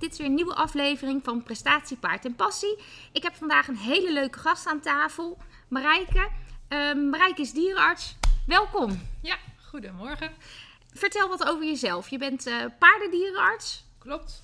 Dit 0.00 0.12
is 0.12 0.18
weer 0.18 0.26
een 0.26 0.34
nieuwe 0.34 0.54
aflevering 0.54 1.24
van 1.24 1.42
Prestatie, 1.42 1.96
Paard 1.96 2.24
en 2.24 2.34
Passie. 2.34 2.78
Ik 3.12 3.22
heb 3.22 3.34
vandaag 3.34 3.68
een 3.68 3.76
hele 3.76 4.12
leuke 4.12 4.38
gast 4.38 4.66
aan 4.66 4.80
tafel, 4.80 5.38
Marijke. 5.68 6.28
Ehm, 6.68 7.08
Marijke 7.08 7.40
is 7.40 7.52
dierenarts. 7.52 8.16
Welkom. 8.46 9.00
Ja, 9.22 9.36
goedemorgen. 9.68 10.32
Vertel 10.92 11.28
wat 11.28 11.44
over 11.48 11.64
jezelf. 11.64 12.08
Je 12.08 12.18
bent 12.18 12.46
eh, 12.46 12.64
paardendierenarts. 12.78 13.84
Klopt. 13.98 14.42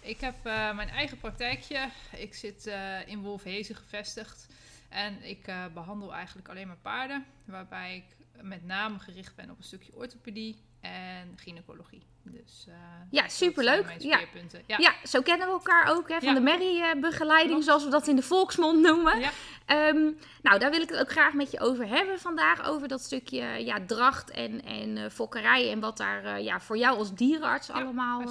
Ik 0.00 0.20
heb 0.20 0.34
eh, 0.42 0.74
mijn 0.74 0.88
eigen 0.88 1.18
praktijkje. 1.18 1.88
Ik 2.16 2.34
zit 2.34 2.66
eh, 2.66 3.08
in 3.08 3.20
Wolfhezen 3.20 3.74
gevestigd. 3.74 4.46
En 4.88 5.22
ik 5.22 5.46
eh, 5.46 5.64
behandel 5.74 6.14
eigenlijk 6.14 6.48
alleen 6.48 6.66
maar 6.66 6.78
paarden. 6.82 7.24
Waarbij 7.44 7.96
ik 7.96 8.42
met 8.42 8.64
name 8.64 8.98
gericht 8.98 9.34
ben 9.34 9.50
op 9.50 9.58
een 9.58 9.64
stukje 9.64 9.96
orthopedie 9.96 10.56
en 10.92 11.32
gynaecologie. 11.36 12.02
Dus, 12.22 12.64
eh, 12.68 12.74
Ja, 13.10 13.28
superleuk. 13.28 13.94
Ja. 13.98 14.20
Ja. 14.66 14.76
Ja, 14.78 14.94
zo 15.04 15.20
kennen 15.22 15.46
we 15.46 15.52
elkaar 15.52 15.90
ook, 15.96 16.08
hè, 16.08 16.18
van 16.18 16.28
Ja. 16.28 16.34
de 16.34 16.40
Merrie-begeleiding, 16.40 17.64
zoals 17.64 17.84
we 17.84 17.90
dat 17.90 18.06
in 18.06 18.16
de 18.16 18.22
volksmond 18.22 18.80
noemen. 18.80 19.18
Ja. 19.20 19.30
Ehm, 19.66 20.10
nou, 20.42 20.58
daar 20.58 20.70
wil 20.70 20.80
ik 20.80 20.88
het 20.88 20.98
ook 20.98 21.10
graag 21.10 21.32
met 21.32 21.50
je 21.50 21.60
over 21.60 21.88
hebben 21.88 22.18
vandaag. 22.18 22.68
Over 22.68 22.88
dat 22.88 23.00
stukje 23.00 23.64
ja, 23.64 23.78
dracht 23.86 24.30
en, 24.30 24.64
en 24.64 24.96
eh, 24.96 25.10
fokkerij. 25.10 25.70
En 25.70 25.80
wat 25.80 25.96
daar 25.96 26.24
eh, 26.24 26.44
ja, 26.44 26.60
voor 26.60 26.78
jou 26.78 26.98
als 26.98 27.14
dierenarts 27.14 27.70
allemaal 27.70 28.22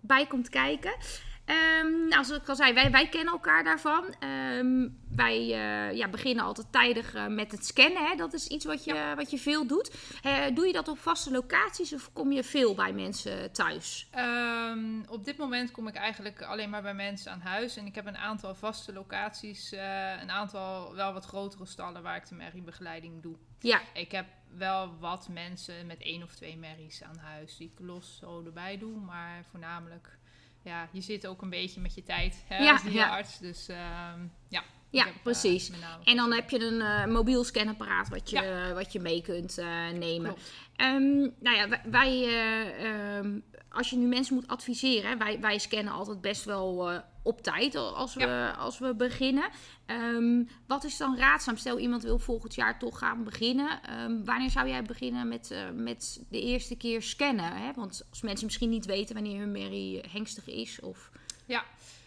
bij 0.00 0.26
komt 0.26 0.48
kijken. 0.48 0.94
Ehm, 1.44 2.08
nou, 2.08 2.24
zoals 2.24 2.42
ik 2.42 2.48
al 2.48 2.56
zei, 2.56 2.72
wij, 2.72 2.90
wij 2.90 3.08
kennen 3.08 3.32
elkaar 3.32 3.64
daarvan. 3.64 4.14
Ehm, 4.18 4.88
wij 5.16 5.36
eh, 5.40 5.96
ja, 5.96 6.08
beginnen 6.08 6.44
altijd 6.44 6.72
tijdig 6.72 7.14
eh, 7.14 7.26
met 7.26 7.52
het 7.52 7.66
scannen. 7.66 8.06
Hè? 8.06 8.16
Dat 8.16 8.32
is 8.32 8.46
iets 8.46 8.64
wat 8.64 8.84
je, 8.84 9.12
wat 9.16 9.30
je 9.30 9.38
veel 9.38 9.66
doet. 9.66 9.94
Eh, 10.22 10.44
doe 10.54 10.66
je 10.66 10.72
dat 10.72 10.88
op 10.88 10.98
vaste 10.98 11.30
locaties 11.30 11.92
of 11.92 12.12
kom 12.12 12.32
je 12.32 12.44
veel 12.44 12.74
bij 12.74 12.92
mensen 12.92 13.52
thuis? 13.52 14.08
Ehm, 14.10 15.02
op 15.08 15.24
dit 15.24 15.36
moment 15.36 15.70
kom 15.70 15.88
ik 15.88 15.94
eigenlijk 15.94 16.42
alleen 16.42 16.70
maar 16.70 16.82
bij 16.82 16.94
mensen 16.94 17.32
aan 17.32 17.40
huis. 17.40 17.76
En 17.76 17.86
ik 17.86 17.94
heb 17.94 18.06
een 18.06 18.16
aantal 18.16 18.54
vaste 18.54 18.92
locaties, 18.92 19.72
eh, 19.72 20.20
een 20.22 20.30
aantal 20.30 20.94
wel 20.94 21.12
wat 21.12 21.24
grotere 21.24 21.66
stallen 21.66 22.02
waar 22.02 22.16
ik 22.16 22.28
de 22.28 22.34
merriebegeleiding 22.34 23.22
doe. 23.22 23.36
Ja, 23.58 23.80
Ik 23.92 24.12
heb 24.12 24.26
wel 24.56 24.98
wat 24.98 25.28
mensen 25.28 25.86
met 25.86 26.02
één 26.02 26.22
of 26.22 26.34
twee 26.34 26.56
merries 26.56 27.02
aan 27.02 27.16
huis 27.18 27.56
die 27.56 27.72
ik 27.74 27.86
los 27.86 28.18
zo 28.20 28.42
erbij 28.44 28.78
doe. 28.78 29.00
Maar 29.00 29.44
voornamelijk, 29.50 30.18
ja, 30.64 30.88
je 30.92 31.00
zit 31.00 31.26
ook 31.26 31.42
een 31.42 31.50
beetje 31.50 31.80
met 31.80 31.94
je 31.94 32.02
tijd 32.02 32.44
hè, 32.46 32.56
Ja, 32.56 32.72
als 32.72 32.82
dierenarts. 32.82 33.38
Dus 33.38 33.68
ehm, 33.68 34.20
ja. 34.48 34.62
Ja, 34.90 35.04
heb, 35.04 35.14
eh, 35.14 35.22
precies. 35.22 35.70
En 36.04 36.16
dan 36.16 36.32
heb 36.32 36.50
je 36.50 36.60
een 36.60 36.80
eh, 36.80 37.06
mobiel 37.06 37.44
scanapparaat 37.44 38.08
wat 38.08 38.30
je, 38.30 38.70
wat 38.74 38.92
je 38.92 39.00
mee 39.00 39.22
kunt 39.22 39.58
eh, 39.58 39.88
nemen. 39.88 40.34
Ehm, 40.76 41.18
nou 41.18 41.56
ja, 41.56 41.68
wij, 41.68 41.80
wij, 41.90 42.24
eh, 42.24 43.16
ehm, 43.16 43.38
als 43.68 43.90
je 43.90 43.96
nu 43.96 44.06
mensen 44.06 44.34
moet 44.34 44.48
adviseren, 44.48 45.18
wij, 45.18 45.40
wij 45.40 45.58
scannen 45.58 45.92
altijd 45.92 46.20
best 46.20 46.44
wel 46.44 46.90
eh, 46.90 46.98
op 47.24 47.42
tijd 47.42 47.74
al- 47.74 47.96
als 47.96 48.14
we, 48.14 48.52
als 48.58 48.78
we 48.78 48.94
beginnen. 48.94 49.48
Ehm, 49.86 50.42
wat 50.66 50.84
is 50.84 50.96
dan 50.96 51.16
raadzaam? 51.16 51.56
Stel 51.56 51.78
iemand 51.78 52.02
wil 52.02 52.18
volgend 52.18 52.54
jaar 52.54 52.78
toch 52.78 52.98
gaan 52.98 53.24
beginnen. 53.24 53.82
Ehm, 53.82 54.24
wanneer 54.24 54.50
zou 54.50 54.68
jij 54.68 54.82
beginnen 54.82 55.28
met, 55.28 55.50
eh, 55.50 55.70
met 55.70 56.22
de 56.28 56.40
eerste 56.40 56.76
keer 56.76 57.02
scannen? 57.02 57.52
Hè? 57.56 57.72
Want 57.74 58.06
als 58.10 58.22
mensen 58.22 58.44
misschien 58.46 58.70
niet 58.70 58.86
weten 58.86 59.14
wanneer 59.14 59.40
hun 59.40 59.52
merrie 59.52 60.00
hengstig 60.10 60.48
is 60.48 60.80
of... 60.80 61.10
Ja, 61.46 61.64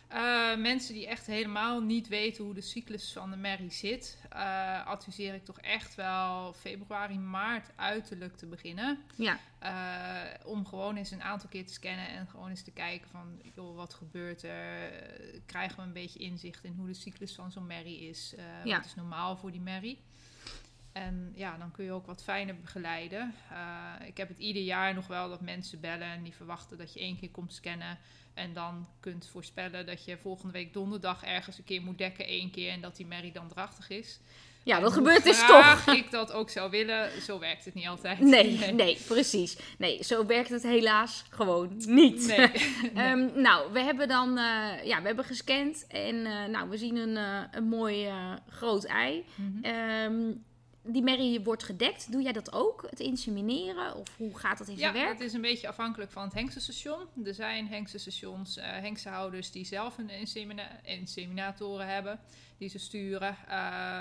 eh, 0.08 0.56
mensen 0.56 0.94
die 0.94 1.08
echt 1.08 1.26
helemaal 1.26 1.82
niet 1.82 2.08
weten 2.08 2.44
hoe 2.44 2.54
de 2.54 2.62
cyclus 2.62 3.12
van 3.14 3.30
de 3.30 3.36
merrie 3.38 3.72
zit, 3.72 4.18
eh, 4.30 4.86
adviseer 4.88 5.34
ik 5.34 5.46
toch 5.46 5.60
echt 5.60 5.96
wel 5.96 6.54
februari, 6.54 7.20
maart 7.20 7.70
uiterlijk 7.76 8.38
te 8.38 8.46
beginnen. 8.46 9.00
Ja, 9.16 9.40
Eh, 9.60 10.24
om 10.46 10.66
gewoon 10.66 10.96
eens 10.96 11.12
een 11.12 11.24
aantal 11.24 11.50
keer 11.50 11.66
te 11.66 11.74
scannen 11.74 12.08
en 12.08 12.28
gewoon 12.28 12.50
eens 12.50 12.64
te 12.64 12.72
kijken 12.72 13.10
van, 13.10 13.42
joh, 13.56 13.76
wat 13.76 13.94
gebeurt 13.94 14.44
er? 14.44 14.92
Krijgen 15.46 15.78
we 15.78 15.84
een 15.84 15.94
beetje 15.94 16.20
inzicht 16.20 16.64
in 16.64 16.74
hoe 16.78 16.88
de 16.88 16.94
cyclus 16.94 17.34
van 17.36 17.52
zo'n 17.52 17.68
merrie 17.68 18.00
is? 18.10 18.34
Ja. 18.64 18.76
Wat 18.78 18.86
is 18.86 18.96
normaal 18.96 19.38
voor 19.38 19.52
die 19.52 19.62
merrie? 19.62 20.00
En 21.06 21.32
ja, 21.36 21.58
dan 21.58 21.72
kun 21.72 21.86
je 21.86 21.92
ook 21.92 22.06
wat 22.06 22.24
fijner 22.24 22.56
begeleiden. 22.60 23.34
Eh, 23.52 24.08
ik 24.08 24.18
heb 24.18 24.28
het 24.28 24.38
ieder 24.38 24.64
jaar 24.64 24.94
nog 24.94 25.08
wel 25.08 25.30
dat 25.30 25.42
mensen 25.42 25.80
bellen 25.80 26.08
en 26.08 26.24
die 26.24 26.36
verwachten 26.36 26.78
dat 26.78 26.94
je 26.94 27.00
één 27.00 27.20
keer 27.20 27.30
komt 27.30 27.54
scannen. 27.54 27.98
En 28.34 28.54
dan 28.54 28.88
kunt 29.00 29.28
voorspellen 29.32 29.86
dat 29.86 30.06
je 30.06 30.18
volgende 30.18 30.54
week 30.54 30.74
donderdag 30.74 31.24
ergens 31.24 31.58
een 31.58 31.64
keer 31.64 31.82
moet 31.82 31.98
dekken 31.98 32.26
één 32.26 32.52
keer 32.52 32.72
en 32.72 32.82
dat 32.82 32.96
die 32.96 33.06
merrie 33.06 33.32
dan 33.32 33.48
drachtig 33.48 33.90
is. 33.90 34.20
ja 34.64 34.80
dat 34.80 34.94
gebeurt 34.94 35.24
dus 35.24 35.46
toch. 35.48 35.88
ik 35.96 36.12
dat 36.12 36.32
ook 36.32 36.50
zou 36.50 36.70
willen, 36.70 37.22
zo 37.22 37.40
werkt 37.40 37.66
het 37.66 37.74
niet 37.74 37.88
altijd. 37.88 38.20
Nee, 38.20 38.58
nee, 38.74 38.98
precies. 39.08 39.58
Nee, 39.78 40.04
zo 40.04 40.26
werkt 40.26 40.50
het 40.50 40.64
helaas 40.64 41.24
gewoon 41.30 41.82
niet. 41.88 42.28
Nee. 42.38 42.52
Ehm, 42.94 43.42
nou, 43.42 43.74
we 43.74 43.80
hebben 43.80 44.08
dan 44.08 44.38
eh, 44.38 44.84
ja, 44.84 45.02
we 45.02 45.08
hebben 45.08 45.26
gescand 45.26 45.88
en 45.88 46.26
eh, 46.26 46.46
nou, 46.46 46.70
we 46.70 46.78
zien 46.78 46.96
een, 46.96 47.18
een 47.52 47.68
mooi 47.68 48.10
groot 48.50 48.84
ei. 48.84 49.26
Mhm. 49.36 49.64
Ehm, 49.64 50.32
die 50.88 51.02
merrie 51.02 51.42
wordt 51.42 51.64
gedekt. 51.64 52.12
Doe 52.12 52.22
jij 52.22 52.32
dat 52.32 52.54
ook? 52.54 52.86
Het 52.90 53.00
insemineren? 53.00 53.96
Of 53.96 54.08
hoe 54.18 54.38
gaat 54.38 54.58
dat 54.58 54.68
in 54.68 54.74
Ja, 54.74 54.80
zijn 54.80 54.94
werk? 54.94 55.10
het 55.10 55.20
is 55.22 55.34
een 55.34 55.42
beetje 55.42 55.68
afhankelijk 55.68 56.12
van 56.12 56.24
het 56.24 56.34
hengstenstation. 56.34 57.08
Er 57.26 57.34
zijn 57.34 57.68
hengstenstations, 57.68 58.58
eh 58.58 58.66
hengstenhouders 58.70 59.52
die 59.52 59.66
zelf 59.66 59.98
een 59.98 60.10
insemina- 60.10 60.80
inseminatoren 60.84 61.88
hebben, 61.88 62.20
die 62.58 62.70
ze 62.70 62.80
sturen. 62.80 63.36
Eh, 63.48 63.56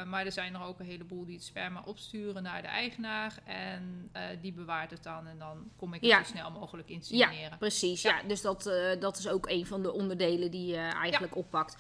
maar 0.05 0.25
er 0.27 0.33
zijn 0.33 0.55
er 0.55 0.63
ook 0.63 0.81
een 0.81 0.87
heleboel 0.87 1.25
die 1.25 1.35
het 1.35 1.45
sperma 1.45 1.83
opsturen 1.85 2.43
naar 2.43 2.63
de 2.63 2.69
eigenaar. 2.69 3.35
En 3.45 4.09
eh, 4.13 4.23
die 4.41 4.53
bewaart 4.53 4.91
het 4.91 5.03
dan 5.03 5.27
en 5.27 5.39
dan 5.39 5.71
kom 5.77 5.95
ik 5.95 6.01
het 6.01 6.11
Ja. 6.11 6.25
zo 6.25 6.31
snel 6.31 6.51
mogelijk 6.51 6.89
Ja, 6.89 6.95
insemineren. 6.95 7.59
precies. 7.59 8.03
Ja. 8.03 8.23
dus 8.23 8.41
dat, 8.41 8.71
dat 9.01 9.19
is 9.19 9.29
ook 9.29 9.49
een 9.49 9.67
van 9.67 9.83
de 9.83 9.93
onderdelen 9.93 10.51
die 10.51 10.67
je 10.67 10.77
eigenlijk 10.77 11.37
oppakt. 11.37 11.77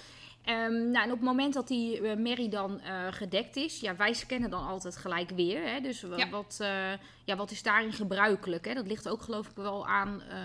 Ehm, 0.46 0.90
nou, 0.90 1.04
en 1.04 1.10
op 1.12 1.16
het 1.16 1.26
moment 1.26 1.54
dat 1.54 1.68
die 1.68 2.00
eh, 2.08 2.16
merrie 2.16 2.48
dan 2.48 2.80
eh, 2.80 3.06
gedekt 3.10 3.56
is, 3.56 3.80
ja, 3.80 3.96
wij 3.96 4.12
scannen 4.12 4.50
dan 4.50 4.66
altijd 4.66 4.96
gelijk 4.96 5.30
weer. 5.30 5.62
Hè? 5.68 5.80
Dus 5.80 6.00
Ja. 6.16 6.28
wat, 6.28 6.56
eh, 6.60 6.92
ja, 7.24 7.36
wat 7.36 7.50
is 7.50 7.62
daarin 7.62 7.92
gebruikelijk? 7.92 8.64
Hè? 8.64 8.74
Dat 8.74 8.86
ligt 8.86 9.08
ook 9.08 9.22
geloof 9.22 9.48
ik 9.48 9.56
wel 9.56 9.86
aan 9.86 10.22
eh 10.22 10.38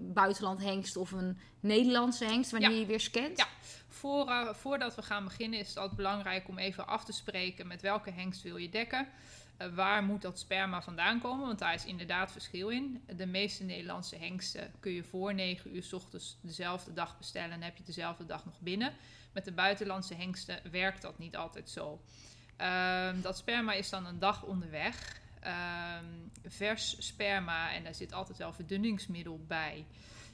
buitenland 0.00 0.62
hengst 0.62 0.96
of 0.96 1.12
een 1.12 1.38
Nederlandse 1.60 2.24
hengst 2.24 2.50
wanneer 2.50 2.70
Ja. 2.70 2.76
je 2.78 2.86
weer 2.86 3.00
scant. 3.00 3.38
Ja. 3.38 3.46
Voor, 3.88 4.28
eh, 4.28 4.54
voordat 4.54 4.94
we 4.94 5.02
gaan 5.02 5.24
beginnen 5.24 5.58
is 5.58 5.68
het 5.68 5.76
altijd 5.76 5.96
belangrijk 5.96 6.48
om 6.48 6.58
even 6.58 6.86
af 6.86 7.04
te 7.04 7.12
spreken 7.12 7.66
met 7.66 7.82
welke 7.82 8.10
hengst 8.10 8.42
wil 8.42 8.56
je 8.56 8.68
dekken. 8.68 9.08
Eh, 9.56 9.68
waar 9.74 10.02
moet 10.02 10.22
dat 10.22 10.38
sperma 10.38 10.82
vandaan 10.82 11.20
komen? 11.20 11.46
Want 11.46 11.58
daar 11.58 11.74
is 11.74 11.84
inderdaad 11.84 12.32
verschil 12.32 12.68
in. 12.68 13.02
De 13.16 13.26
meeste 13.26 13.64
Nederlandse 13.64 14.16
hengsten 14.16 14.72
kun 14.80 14.92
je 14.92 15.04
voor 15.04 15.34
9 15.34 15.76
uur 15.76 15.82
s 15.82 15.92
ochtends 15.92 16.38
dezelfde 16.42 16.92
dag 16.92 17.18
bestellen 17.18 17.50
en 17.50 17.62
heb 17.62 17.76
je 17.76 17.82
dezelfde 17.84 18.26
dag 18.26 18.44
nog 18.44 18.60
binnen. 18.60 18.92
Met 19.32 19.44
de 19.44 19.52
buitenlandse 19.52 20.14
hengsten 20.14 20.70
werkt 20.70 21.02
dat 21.02 21.18
niet 21.18 21.36
altijd 21.36 21.70
zo. 21.70 22.00
Ehm, 22.56 23.20
dat 23.20 23.36
sperma 23.38 23.72
is 23.72 23.90
dan 23.90 24.06
een 24.06 24.18
dag 24.18 24.44
onderweg. 24.44 25.20
Ehm, 25.40 26.04
vers 26.44 27.06
sperma, 27.06 27.72
en 27.72 27.84
daar 27.84 27.94
zit 27.94 28.12
altijd 28.12 28.38
wel 28.38 28.52
verdunningsmiddel 28.52 29.44
bij, 29.46 29.86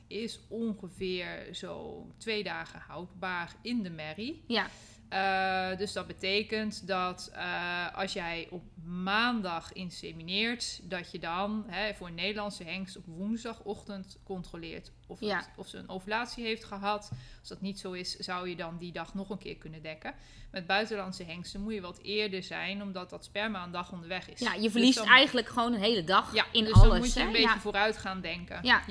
is 0.06 0.40
ongeveer 0.48 1.48
zo 1.54 2.06
twee 2.16 2.42
dagen 2.42 2.80
houdbaar 2.80 3.54
in 3.62 3.82
de 3.82 3.90
merrie. 3.90 4.44
Ja, 4.46 4.66
Eh, 5.08 5.76
dus 5.78 5.92
dat 5.92 6.06
betekent 6.06 6.86
dat 6.86 7.30
eh, 7.34 7.94
als 7.96 8.12
jij 8.12 8.46
op 8.50 8.62
maandag 8.84 9.72
insemineert, 9.72 10.80
dat 10.82 11.10
je 11.12 11.18
dan 11.18 11.64
hè, 11.66 11.94
voor 11.94 12.06
een 12.06 12.14
Nederlandse 12.14 12.64
hengst 12.64 12.96
op 12.96 13.02
woensdagochtend 13.06 14.18
controleert 14.24 14.92
of, 15.06 15.20
Ja. 15.20 15.36
het- 15.36 15.50
of 15.56 15.68
ze 15.68 15.78
een 15.78 15.88
ovulatie 15.88 16.44
heeft 16.44 16.64
gehad. 16.64 17.10
Als 17.40 17.48
dat 17.48 17.60
niet 17.60 17.78
zo 17.78 17.92
is, 17.92 18.16
zou 18.16 18.48
je 18.48 18.56
dan 18.56 18.78
die 18.78 18.92
dag 18.92 19.14
nog 19.14 19.30
een 19.30 19.38
keer 19.38 19.56
kunnen 19.56 19.82
dekken. 19.82 20.14
Met 20.50 20.66
buitenlandse 20.66 21.24
hengsten 21.24 21.60
moet 21.60 21.74
je 21.74 21.80
wat 21.80 21.98
eerder 22.02 22.42
zijn, 22.42 22.82
omdat 22.82 23.10
dat 23.10 23.24
sperma 23.24 23.64
een 23.64 23.70
dag 23.70 23.92
onderweg 23.92 24.30
is. 24.30 24.40
ja 24.40 24.54
je 24.54 24.60
Dus 24.60 24.70
verliest 24.72 24.98
dan- 24.98 25.06
eigenlijk 25.06 25.48
gewoon 25.48 25.72
een 25.72 25.80
hele 25.80 26.04
dag 26.04 26.34
ja, 26.34 26.44
in 26.52 26.64
dus 26.64 26.72
alles. 26.72 26.88
dan 26.88 26.98
moet 26.98 27.12
je 27.12 27.20
hè? 27.20 27.26
een 27.26 27.32
beetje 27.32 27.48
ja. 27.48 27.58
vooruit 27.60 27.96
gaan 27.96 28.20
denken. 28.20 28.58
Ja. 28.62 28.82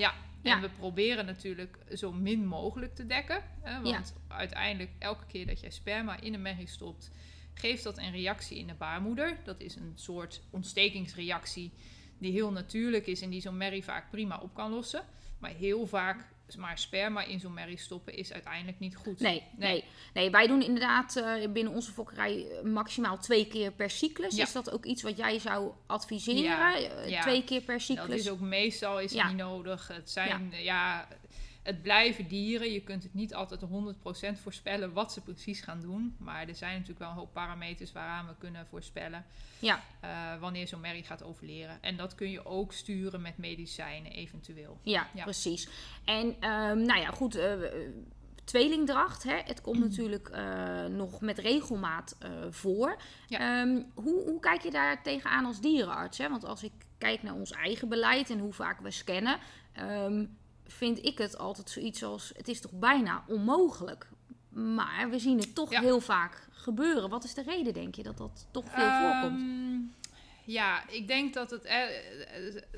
Ja. 0.48 0.56
En 0.56 0.62
we 0.62 0.70
proberen 0.70 1.26
natuurlijk 1.26 1.78
zo 1.94 2.12
min 2.12 2.46
mogelijk 2.46 2.96
te 2.96 3.06
dekken. 3.06 3.44
Hè, 3.62 3.82
want 3.82 4.14
uiteindelijk, 4.28 4.92
elke 5.00 5.26
keer 5.26 5.48
dat 5.48 5.60
jij 5.60 5.72
sperma 5.72 6.20
in 6.20 6.34
een 6.34 6.42
merrie 6.42 6.68
stopt, 6.68 7.12
geeft 7.54 7.84
dat 7.84 7.98
een 7.98 8.12
reactie 8.12 8.58
in 8.58 8.68
de 8.68 8.74
baarmoeder. 8.74 9.38
Dat 9.44 9.60
is 9.60 9.76
een 9.76 9.92
soort 9.96 10.42
ontstekingsreactie 10.50 11.72
die 12.18 12.32
heel 12.32 12.52
natuurlijk 12.52 13.08
is 13.08 13.22
en 13.22 13.30
die 13.30 13.42
zo'n 13.42 13.58
merrie 13.58 13.84
vaak 13.84 14.10
prima 14.10 14.38
op 14.38 14.54
kan 14.54 14.72
lossen. 14.72 15.04
Maar 15.40 15.52
heel 15.52 15.88
vaak 15.88 16.28
maar 16.56 16.78
sperma 16.78 17.24
in 17.24 17.40
zo'n 17.40 17.54
merrie 17.54 17.78
stoppen 17.78 18.14
is 18.14 18.34
uiteindelijk 18.34 18.80
niet 18.80 18.96
goed. 18.96 19.20
Nee, 19.20 19.44
nee. 19.58 19.84
nee, 20.14 20.30
wij 20.30 20.48
doen 20.48 20.62
inderdaad 20.62 21.16
eh, 21.16 21.34
binnen 21.50 21.74
onze 21.74 21.92
fokkerij 21.92 22.48
eh, 22.50 22.62
maximaal 22.64 23.18
twee 23.18 23.48
keer 23.48 23.72
per 23.72 23.90
cyclus. 23.90 24.36
Ja. 24.36 24.44
Is 24.44 24.52
dat 24.52 24.72
ook 24.72 24.86
iets 24.86 25.02
wat 25.02 25.18
jij 25.18 25.40
zou 25.40 25.72
adviseren? 25.86 26.42
Ja, 26.42 26.76
Eh, 26.76 27.10
ja. 27.10 27.22
Twee 27.22 27.44
keer 27.44 27.62
per 27.62 27.74
Dat 27.78 27.84
cyclus? 27.86 28.20
is 28.20 28.30
ook 28.30 28.40
meestal 28.40 29.00
is 29.00 29.14
niet 29.14 29.36
nodig. 29.36 29.88
Het 29.88 30.10
zijn, 30.10 30.54
ja. 30.58 31.08
Het 31.68 31.82
blijven 31.82 32.28
dieren. 32.28 32.72
Je 32.72 32.82
kunt 32.82 33.04
het 33.04 33.14
niet 33.14 33.34
altijd 33.34 33.62
100% 34.38 34.42
voorspellen 34.42 34.94
wat 34.94 35.14
ze 35.14 35.22
precies 35.22 35.62
gaan 35.62 35.82
doen. 35.82 36.16
Maar 36.20 36.48
er 36.48 36.56
zijn 36.56 36.72
natuurlijk 36.74 37.00
wel 37.00 37.10
een 37.10 37.16
hoop 37.16 37.34
parameters 37.34 37.92
waaraan 37.92 38.28
we 38.28 38.34
kunnen 38.38 38.68
voorspellen 38.68 39.26
Ja, 39.60 39.82
eh, 40.00 40.40
wanneer 40.40 40.68
zo'n 40.68 40.80
merrie 40.82 41.04
gaat 41.04 41.24
overleren. 41.24 41.82
En 41.82 41.98
dat 41.98 42.16
kun 42.16 42.30
je 42.32 42.46
ook 42.46 42.74
sturen 42.74 43.22
met 43.22 43.38
medicijnen 43.38 44.12
eventueel. 44.12 44.80
ja, 44.84 45.08
Ja. 45.14 45.24
precies. 45.24 45.68
En 46.06 46.36
ehm, 46.40 46.82
nou 46.82 47.00
ja, 47.00 47.10
goed. 47.12 47.36
eh, 47.36 47.52
tweelingdracht, 48.44 49.24
hè? 49.24 49.36
het 49.46 49.62
komt 49.62 49.80
natuurlijk 49.80 50.30
eh, 50.30 50.86
nog 50.86 51.22
met 51.22 51.38
regelmaat 51.38 52.18
voor. 52.50 52.98
Ja. 53.28 53.40
Ehm, 53.62 53.82
hoe, 53.94 54.24
hoe 54.24 54.40
kijk 54.40 54.62
je 54.62 54.72
daar 54.72 55.04
tegenaan 55.04 55.46
als 55.46 55.62
dierenarts? 55.62 56.18
Hè? 56.18 56.30
Want 56.30 56.46
als 56.46 56.64
ik 56.64 56.72
kijk 56.98 57.24
naar 57.24 57.34
ons 57.34 57.52
eigen 57.52 57.90
beleid 57.90 58.30
en 58.30 58.40
hoe 58.40 58.54
vaak 58.54 58.80
we 58.80 58.92
scannen, 58.92 59.38
ehm, 59.74 60.26
vind 60.68 61.06
ik 61.06 61.18
het 61.18 61.38
altijd 61.38 61.70
zoiets 61.70 62.04
als: 62.04 62.32
het 62.36 62.48
is 62.48 62.62
toch 62.62 62.72
bijna 62.72 63.24
onmogelijk. 63.28 64.08
Maar 64.50 65.10
we 65.10 65.20
zien 65.20 65.40
het 65.40 65.56
toch 65.56 65.72
Ja. 65.72 65.82
heel 65.82 66.00
vaak 66.00 66.48
gebeuren. 66.52 67.10
Wat 67.10 67.24
is 67.24 67.34
de 67.34 67.44
reden, 67.44 67.74
denk 67.74 67.96
je, 67.96 68.04
dat 68.04 68.18
dat 68.18 68.48
toch 68.52 68.66
veel 68.72 68.92
voorkomt? 68.92 69.42
Ehm, 69.42 69.80
Ja, 70.46 70.88
ik 70.90 71.08
denk 71.08 71.34
dat 71.34 71.50
het 71.52 71.64
eh, 71.64 71.80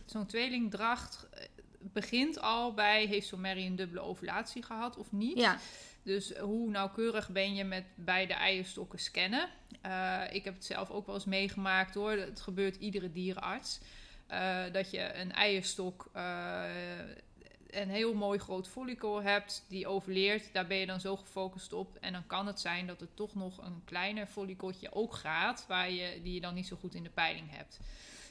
zo'n 0.06 0.25
tweelingdracht 0.25 1.27
eh, 1.31 1.44
begint 1.80 2.39
al 2.41 2.74
bij 2.74 3.06
heeft 3.06 3.27
zo'n 3.27 3.41
merrie 3.41 3.65
een 3.65 3.75
dubbele 3.75 4.00
ovulatie 4.01 4.63
gehad 4.63 4.97
of 4.97 5.12
niet. 5.12 5.38
Ja, 5.38 5.57
Dus 6.03 6.38
hoe 6.38 6.69
nauwkeurig 6.69 7.30
ben 7.30 7.56
je 7.56 7.63
met 7.63 7.83
beide 7.95 8.33
eierstokken 8.33 9.00
scannen? 9.00 9.50
Eh, 9.81 10.21
ik 10.31 10.44
heb 10.44 10.53
het 10.53 10.65
zelf 10.65 10.89
ook 10.89 11.06
wel 11.06 11.15
eens 11.15 11.25
meegemaakt 11.25 11.95
hoor. 11.95 12.12
Het 12.12 12.42
gebeurt 12.42 12.75
iedere 12.75 13.12
dierenarts. 13.12 13.80
Eh, 14.27 14.63
dat 14.71 14.92
je 14.92 15.13
een 15.13 15.31
eierstok, 15.31 16.12
een 17.71 17.89
heel 17.89 18.13
mooi 18.13 18.39
groot 18.39 18.68
follicle 18.68 19.21
hebt, 19.21 19.66
die 19.68 19.88
overleert. 19.88 20.54
Daar 20.54 20.68
ben 20.68 20.77
je 20.77 20.86
dan 20.86 21.00
zo 21.00 21.16
gefocust 21.16 21.74
op. 21.74 21.98
En 22.01 22.13
dan 22.13 22.27
kan 22.27 22.48
het 22.48 22.60
zijn 22.60 22.88
dat 22.88 23.01
er 23.01 23.13
toch 23.13 23.36
nog 23.36 23.57
een 23.57 23.81
kleiner 23.86 24.27
follikeltje 24.27 24.92
ook 24.94 25.13
gaat, 25.13 25.66
waar 25.68 25.92
je, 25.92 26.19
die 26.24 26.33
je 26.33 26.42
dan 26.42 26.54
niet 26.54 26.68
zo 26.68 26.75
goed 26.75 26.95
in 26.95 27.04
de 27.04 27.10
peiling 27.10 27.48
hebt. 27.51 27.80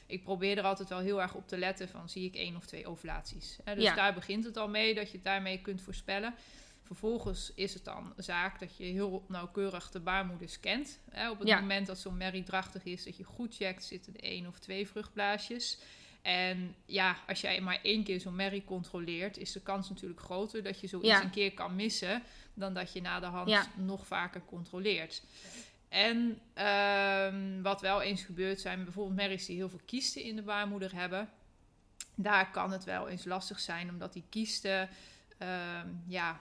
Ik 0.06 0.22
probeer 0.22 0.58
er 0.58 0.64
altijd 0.64 0.88
wel 0.88 0.98
heel 0.98 1.22
erg 1.22 1.34
op 1.34 1.48
te 1.48 1.58
letten 1.58 1.88
van 1.88 2.08
zie 2.08 2.24
ik 2.24 2.34
één 2.34 2.56
of 2.56 2.66
twee 2.66 2.86
ovulaties. 2.86 3.58
Hè, 3.64 3.74
dus 3.74 3.84
Ja. 3.84 3.94
daar 3.94 4.14
begint 4.14 4.44
het 4.44 4.56
al 4.56 4.68
mee, 4.68 4.94
dat 4.94 5.06
je 5.10 5.16
het 5.16 5.24
daarmee 5.24 5.60
kunt 5.60 5.82
voorspellen. 5.82 6.34
Vervolgens 6.82 7.52
is 7.54 7.74
het 7.74 7.84
dan 7.84 8.12
zaak 8.16 8.60
dat 8.60 8.76
je 8.76 8.84
heel 8.84 9.24
nauwkeurig 9.28 9.90
de 9.90 10.00
baarmoeder 10.00 10.48
scant. 10.48 10.98
Hè, 11.10 11.30
op 11.30 11.38
het 11.38 11.48
Ja. 11.48 11.60
moment 11.60 11.86
dat 11.86 11.98
zo'n 11.98 12.16
merrie 12.16 12.42
drachtig 12.42 12.84
is, 12.84 13.04
dat 13.04 13.16
je 13.16 13.24
goed 13.24 13.54
checkt, 13.56 13.84
zitten 13.84 14.14
er 14.16 14.22
één 14.22 14.46
of 14.46 14.58
twee 14.58 14.88
vruchtblaasjes. 14.88 15.78
En 16.22 16.74
ja, 16.84 17.16
als 17.26 17.40
jij 17.40 17.60
maar 17.60 17.78
één 17.82 18.04
keer 18.04 18.20
zo'n 18.20 18.36
merrie 18.36 18.64
controleert, 18.64 19.36
is 19.36 19.52
de 19.52 19.60
kans 19.60 19.88
natuurlijk 19.88 20.20
groter 20.20 20.62
dat 20.62 20.80
je 20.80 20.86
zoiets 20.86 21.08
Ja. 21.08 21.22
een 21.22 21.30
keer 21.30 21.52
kan 21.54 21.76
missen, 21.76 22.22
dan 22.54 22.74
dat 22.74 22.92
je 22.92 23.00
na 23.00 23.20
de 23.20 23.26
hand 23.26 23.48
Ja. 23.48 23.66
nog 23.76 24.06
vaker 24.06 24.42
controleert. 24.44 25.22
En 25.88 26.38
ehm, 26.54 27.62
wat 27.62 27.80
wel 27.80 28.02
eens 28.02 28.22
gebeurt 28.22 28.60
zijn 28.60 28.84
bijvoorbeeld 28.84 29.16
merries 29.16 29.46
die 29.46 29.56
heel 29.56 29.68
veel 29.68 29.80
kiesten 29.84 30.22
in 30.22 30.36
de 30.36 30.42
baarmoeder 30.42 30.94
hebben. 30.94 31.30
Daar 32.14 32.50
kan 32.50 32.72
het 32.72 32.84
wel 32.84 33.08
eens 33.08 33.24
lastig 33.24 33.60
zijn, 33.60 33.88
omdat 33.88 34.12
die 34.12 34.24
kiesten 34.28 34.88
ehm, 35.38 35.88
ja, 36.06 36.40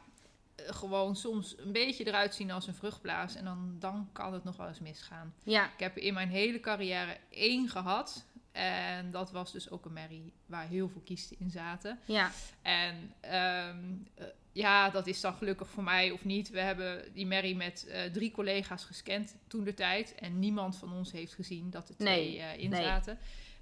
gewoon 0.55 1.15
soms 1.15 1.55
een 1.57 1.71
beetje 1.71 2.07
eruit 2.07 2.35
zien 2.35 2.51
als 2.51 2.67
een 2.67 2.73
vruchtblaas. 2.73 3.35
En 3.35 3.43
dan, 3.45 3.75
dan 3.79 4.09
kan 4.11 4.33
het 4.33 4.43
nog 4.43 4.57
wel 4.57 4.67
eens 4.67 4.79
misgaan. 4.79 5.33
ja, 5.43 5.65
Ik 5.65 5.79
heb 5.79 5.97
in 5.97 6.13
mijn 6.13 6.29
hele 6.29 6.59
carrière 6.59 7.17
één 7.29 7.69
gehad. 7.69 8.25
En 8.57 9.11
dat 9.11 9.31
was 9.31 9.51
dus 9.51 9.69
ook 9.69 9.85
een 9.85 9.93
merrie 9.93 10.33
waar 10.45 10.67
heel 10.67 10.89
veel 10.89 11.01
kiesten 11.01 11.37
in 11.39 11.49
zaten. 11.49 11.99
ja, 12.05 12.31
En 12.61 13.13
ehm, 13.19 13.77
eh, 14.15 14.25
ja, 14.51 14.89
dat 14.89 15.07
is 15.07 15.21
dan 15.21 15.33
gelukkig 15.33 15.69
voor 15.69 15.83
mij 15.83 16.11
of 16.11 16.25
niet. 16.25 16.49
We 16.49 16.59
hebben 16.59 17.13
die 17.13 17.25
merrie 17.25 17.55
met 17.55 17.87
eh, 17.87 18.03
drie 18.11 18.31
collega's 18.31 18.83
gescand 18.83 19.35
toen 19.47 19.63
de 19.63 19.73
tijd. 19.73 20.15
En 20.15 20.39
niemand 20.39 20.75
van 20.75 20.93
ons 20.93 21.11
heeft 21.11 21.33
gezien 21.33 21.69
dat 21.69 21.89
er 21.89 21.95
twee 21.95 22.29
Nee, 22.29 22.39
eh, 22.39 22.63
in 22.63 22.69
nee. 22.69 22.83
zaten. 22.83 23.17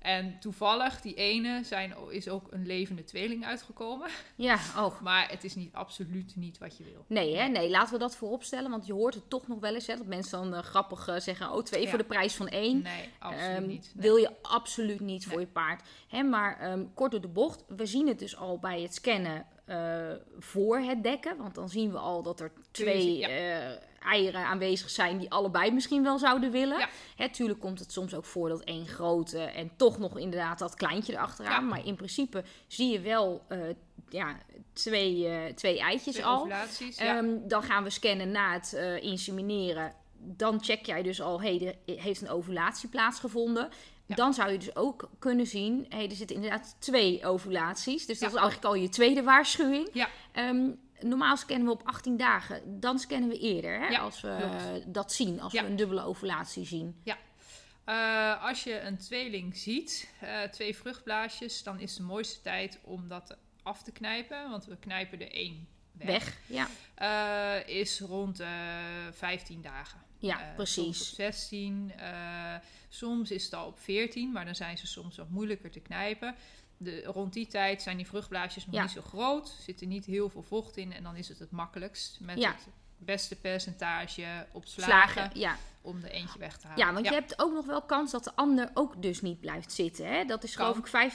En 0.05 0.39
toevallig, 0.39 1.01
die 1.01 1.13
ene 1.13 1.63
zijn, 1.63 1.93
is 2.09 2.29
ook 2.29 2.47
een 2.51 2.65
levende 2.65 3.03
tweeling 3.03 3.45
uitgekomen. 3.45 4.09
ja. 4.35 4.59
Oh, 4.77 5.01
Maar 5.07 5.29
het 5.29 5.43
is 5.43 5.55
niet, 5.55 5.73
absoluut 5.73 6.35
niet 6.35 6.57
wat 6.57 6.77
je 6.77 6.83
wil. 6.83 7.05
Nee, 7.07 7.35
hè? 7.37 7.47
nee, 7.47 7.69
laten 7.69 7.93
we 7.93 7.99
dat 7.99 8.15
vooropstellen. 8.15 8.71
Want 8.71 8.85
je 8.85 8.93
hoort 8.93 9.13
het 9.13 9.29
toch 9.29 9.47
nog 9.47 9.59
wel 9.59 9.73
eens. 9.73 9.87
Hè, 9.87 9.95
dat 9.97 10.05
mensen 10.05 10.39
dan 10.41 10.53
eh, 10.53 10.63
grappig 10.63 11.09
zeggen: 11.17 11.51
oh, 11.51 11.63
twee 11.63 11.81
Ja. 11.81 11.89
voor 11.89 11.97
de 11.97 12.03
prijs 12.03 12.33
van 12.35 12.47
één. 12.47 12.81
Nee, 12.81 13.09
absoluut 13.19 13.55
Ehm, 13.57 13.67
niet. 13.67 13.91
Nee. 13.93 14.03
Wil 14.07 14.15
je 14.15 14.31
absoluut 14.41 14.99
niet 14.99 15.25
voor 15.25 15.39
je 15.39 15.47
paard. 15.47 15.81
Hè, 16.07 16.23
maar 16.23 16.59
ehm, 16.59 16.83
kort 16.93 17.11
door 17.11 17.21
de 17.21 17.27
bocht. 17.27 17.63
We 17.67 17.85
zien 17.85 18.07
het 18.07 18.19
dus 18.19 18.37
al 18.37 18.59
bij 18.59 18.81
het 18.81 18.93
scannen 18.93 19.45
eh, 19.65 20.11
voor 20.39 20.77
het 20.77 21.03
dekken. 21.03 21.37
Want 21.37 21.55
dan 21.55 21.69
zien 21.69 21.91
we 21.91 21.97
al 21.97 22.21
dat 22.23 22.39
er 22.39 22.51
twee 22.71 23.17
Ja. 23.17 23.27
eh, 23.27 23.77
eieren 23.99 24.45
aanwezig 24.45 24.89
zijn 24.89 25.17
die 25.17 25.31
allebei 25.31 25.71
misschien 25.71 26.03
wel 26.03 26.17
zouden 26.17 26.51
willen. 26.51 26.77
Ja. 26.77 26.89
Hè, 27.15 27.29
tuurlijk 27.29 27.59
komt 27.59 27.79
het 27.79 27.91
soms 27.91 28.13
ook 28.13 28.25
voor 28.25 28.49
dat 28.49 28.61
één 28.63 28.87
grote 28.87 29.39
en 29.39 29.71
toch 29.75 29.97
nog 29.97 30.17
inderdaad 30.17 30.59
dat 30.59 30.75
kleintje 30.75 31.13
erachteraan. 31.13 31.63
Ja. 31.63 31.69
Maar 31.69 31.85
in 31.85 31.95
principe 31.95 32.43
zie 32.67 32.91
je 32.91 32.99
wel 32.99 33.41
eh, 33.47 33.59
ja, 34.09 34.37
twee, 34.73 35.53
twee 35.53 35.79
eitjes 35.79 36.13
Twee 36.13 36.25
al. 36.25 36.49
Ehm, 36.95 37.37
dan 37.47 37.63
gaan 37.63 37.83
we 37.83 37.89
scannen 37.89 38.31
na 38.31 38.53
het 38.53 38.73
insemineren. 39.01 39.93
Dan 40.17 40.63
check 40.63 40.85
jij 40.85 41.03
dus 41.03 41.21
al, 41.21 41.41
hey, 41.41 41.77
heeft 41.85 42.21
een 42.21 42.29
ovulatie 42.29 42.89
plaatsgevonden. 42.89 43.69
Ja. 44.05 44.15
Dan 44.15 44.33
zou 44.33 44.51
je 44.51 44.57
dus 44.57 44.75
ook 44.75 45.09
kunnen 45.19 45.47
zien, 45.47 45.85
hey, 45.89 46.09
er 46.09 46.15
zitten 46.15 46.35
inderdaad 46.35 46.75
twee 46.79 47.25
ovulaties. 47.25 48.05
Dus 48.05 48.19
dat 48.19 48.31
Ja. 48.31 48.35
is 48.35 48.41
eigenlijk 48.41 48.65
al 48.65 48.81
je 48.81 48.89
tweede 48.89 49.23
waarschuwing. 49.23 49.89
Ja. 49.93 50.09
Ehm, 50.31 50.69
normaal 50.99 51.37
scannen 51.37 51.65
we 51.67 51.71
op 51.73 51.81
18 51.85 52.17
dagen. 52.17 52.79
Dan 52.79 52.99
scannen 52.99 53.29
we 53.29 53.39
eerder, 53.39 53.79
hè, 53.79 53.87
Ja, 53.87 53.99
als 53.99 54.21
we 54.21 54.35
klopt. 54.39 54.93
dat 54.93 55.13
zien. 55.13 55.41
Als 55.41 55.53
Ja. 55.53 55.61
we 55.63 55.67
een 55.69 55.75
dubbele 55.75 56.01
ovulatie 56.03 56.65
zien. 56.65 57.01
Eh, 57.85 58.43
als 58.45 58.63
je 58.63 58.79
een 58.79 58.97
tweeling 58.97 59.57
ziet, 59.57 60.09
eh, 60.21 60.41
twee 60.41 60.75
vruchtblaasjes, 60.75 61.63
dan 61.63 61.79
is 61.79 61.95
de 61.95 62.03
mooiste 62.03 62.41
tijd 62.41 62.79
om 62.83 63.07
dat 63.07 63.37
af 63.63 63.83
te 63.83 63.91
knijpen. 63.91 64.49
Want 64.49 64.65
we 64.65 64.77
knijpen 64.77 65.21
er 65.21 65.31
één 65.31 65.67
weg. 65.97 66.07
Weg, 66.07 66.37
ja. 66.45 66.67
Eh, 66.95 67.75
is 67.75 67.99
rond 67.99 68.39
eh 68.39 68.47
15 69.11 69.61
dagen. 69.61 70.03
Ja, 70.19 70.39
Eh, 70.39 70.45
Soms 70.45 70.55
precies. 70.55 71.09
op 71.09 71.15
16. 71.15 71.91
eh, 71.97 72.55
soms 72.89 73.31
is 73.31 73.43
het 73.43 73.53
al 73.53 73.67
op 73.67 73.79
14, 73.79 74.31
maar 74.31 74.45
dan 74.45 74.55
zijn 74.55 74.77
ze 74.77 74.87
soms 74.87 75.17
wat 75.17 75.29
moeilijker 75.29 75.71
te 75.71 75.79
knijpen. 75.79 76.35
De, 76.77 77.03
rond 77.03 77.33
die 77.33 77.47
tijd 77.47 77.81
zijn 77.81 77.97
die 77.97 78.07
vruchtblaasjes 78.07 78.65
nog 78.65 78.75
Ja. 78.75 78.81
niet 78.81 78.91
zo 78.91 79.01
groot. 79.01 79.49
Zit 79.61 79.81
er 79.81 79.87
niet 79.87 80.05
heel 80.05 80.29
veel 80.29 80.43
vocht 80.43 80.77
in. 80.77 80.93
En 80.93 81.03
dan 81.03 81.15
is 81.15 81.27
het 81.27 81.39
het 81.39 81.51
makkelijkst 81.51 82.19
met 82.19 82.37
Ja. 82.37 82.51
het 82.51 82.67
beste 82.97 83.35
percentage 83.35 84.23
op 84.51 84.65
slagen, 84.65 84.91
Slagen, 85.13 85.39
ja. 85.39 85.55
om 85.81 86.03
er 86.03 86.09
eentje 86.11 86.39
weg 86.39 86.57
te 86.57 86.67
halen. 86.67 86.85
Ja, 86.85 86.93
want 86.93 87.05
je 87.05 87.13
hebt 87.13 87.41
ook 87.41 87.53
nog 87.53 87.65
wel 87.65 87.81
kans 87.81 88.11
dat 88.11 88.23
de 88.23 88.31
ander 88.35 88.69
ook 88.73 89.01
dus 89.01 89.21
niet 89.21 89.39
blijft 89.39 89.71
zitten. 89.71 90.07
Hè? 90.07 90.25
Dat 90.25 90.43
is 90.43 90.55
Kan. 90.55 90.65
geloof 90.65 91.11
ik 91.11 91.13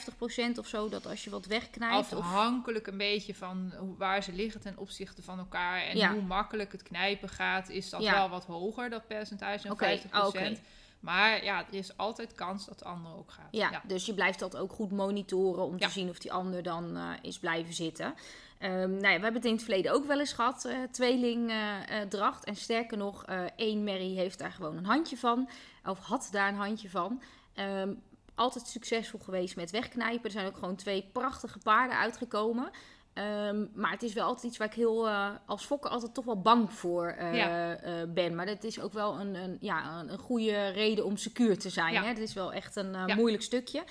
50% 0.55 0.57
of 0.59 0.67
zo, 0.67 0.89
dat 0.89 1.05
als 1.07 1.23
je 1.23 1.29
wat 1.29 1.45
wegknijpt... 1.45 2.13
Of, 2.13 2.19
Afhankelijk 2.23 2.87
een 2.87 2.97
beetje 2.97 3.35
van 3.35 3.73
waar 3.97 4.23
ze 4.23 4.33
liggen 4.33 4.61
ten 4.61 4.77
opzichte 4.77 5.21
van 5.21 5.39
elkaar. 5.39 5.81
En 5.81 5.97
Ja. 5.97 6.11
hoe 6.13 6.21
makkelijk 6.21 6.71
het 6.71 6.83
knijpen 6.83 7.29
gaat, 7.29 7.69
is 7.69 7.89
dat 7.89 8.03
wel 8.03 8.29
wat 8.29 8.45
hoger, 8.45 8.89
dat 8.89 9.07
percentage, 9.07 9.63
dan 9.63 9.71
Oké, 9.71 9.99
50%. 9.99 10.27
oké. 10.27 10.57
Maar 10.99 11.43
ja, 11.43 11.65
er 11.67 11.73
is 11.73 11.97
altijd 11.97 12.33
kans 12.33 12.65
dat 12.65 12.79
de 12.79 12.85
ander 12.85 13.15
ook 13.15 13.31
gaat. 13.31 13.47
Ja, 13.51 13.81
dus 13.87 14.05
je 14.05 14.13
blijft 14.13 14.39
dat 14.39 14.57
ook 14.57 14.73
goed 14.73 14.91
monitoren 14.91 15.63
om 15.63 15.79
te 15.79 15.89
zien 15.89 16.09
of 16.09 16.19
die 16.19 16.31
ander 16.33 16.63
dan 16.63 16.97
eh, 16.97 17.09
is 17.21 17.39
blijven 17.39 17.73
zitten. 17.73 18.13
Ehm, 18.61 18.89
nou 18.89 19.01
ja, 19.01 19.15
we 19.17 19.23
hebben 19.23 19.33
het 19.33 19.45
in 19.45 19.51
het 19.53 19.63
verleden 19.63 19.91
ook 19.93 20.05
wel 20.05 20.19
eens 20.19 20.33
gehad, 20.33 20.65
eh 20.65 20.75
tweelingdracht. 20.91 22.43
en 22.45 22.55
sterker 22.55 22.97
nog, 22.97 23.25
eh 23.25 23.41
één 23.55 23.83
Mary 23.83 24.15
heeft 24.15 24.39
daar 24.39 24.51
gewoon 24.51 24.77
een 24.77 24.85
handje 24.85 25.17
van. 25.17 25.49
Of 25.85 25.99
had 25.99 26.29
daar 26.31 26.47
een 26.47 26.55
handje 26.55 26.89
van. 26.89 27.21
Ehm, 27.53 27.93
altijd 28.35 28.67
succesvol 28.67 29.19
geweest 29.19 29.55
met 29.55 29.71
wegknijpen. 29.71 30.23
Er 30.25 30.31
zijn 30.31 30.47
ook 30.47 30.57
gewoon 30.57 30.75
twee 30.75 31.09
prachtige 31.13 31.59
paarden 31.59 31.97
uitgekomen. 31.97 32.69
Ehm, 33.13 33.65
maar 33.73 33.91
het 33.91 34.03
is 34.03 34.13
wel 34.13 34.25
altijd 34.25 34.45
iets 34.45 34.57
waar 34.57 34.67
ik 34.67 34.73
heel 34.73 35.07
eh, 35.07 35.29
als 35.45 35.65
fokker 35.65 35.89
altijd 35.91 36.13
toch 36.13 36.25
wel 36.25 36.41
bang 36.41 36.73
voor 36.73 37.07
eh, 37.07 37.35
Ja. 37.35 37.75
eh, 37.75 37.93
ben. 38.07 38.35
Maar 38.35 38.45
dat 38.45 38.63
is 38.63 38.79
ook 38.79 38.93
wel 38.93 39.19
een, 39.19 39.35
een, 39.35 39.57
ja, 39.59 39.99
een, 39.99 40.11
een 40.11 40.17
goede 40.19 40.67
reden 40.67 41.05
om 41.05 41.17
secuur 41.17 41.59
te 41.59 41.69
zijn. 41.69 41.93
Ja. 41.93 42.01
Hè? 42.01 42.07
Het 42.07 42.17
is 42.17 42.33
wel 42.33 42.53
echt 42.53 42.75
een 42.75 42.95
eh, 42.95 43.15
moeilijk 43.15 43.43
stukje. 43.43 43.83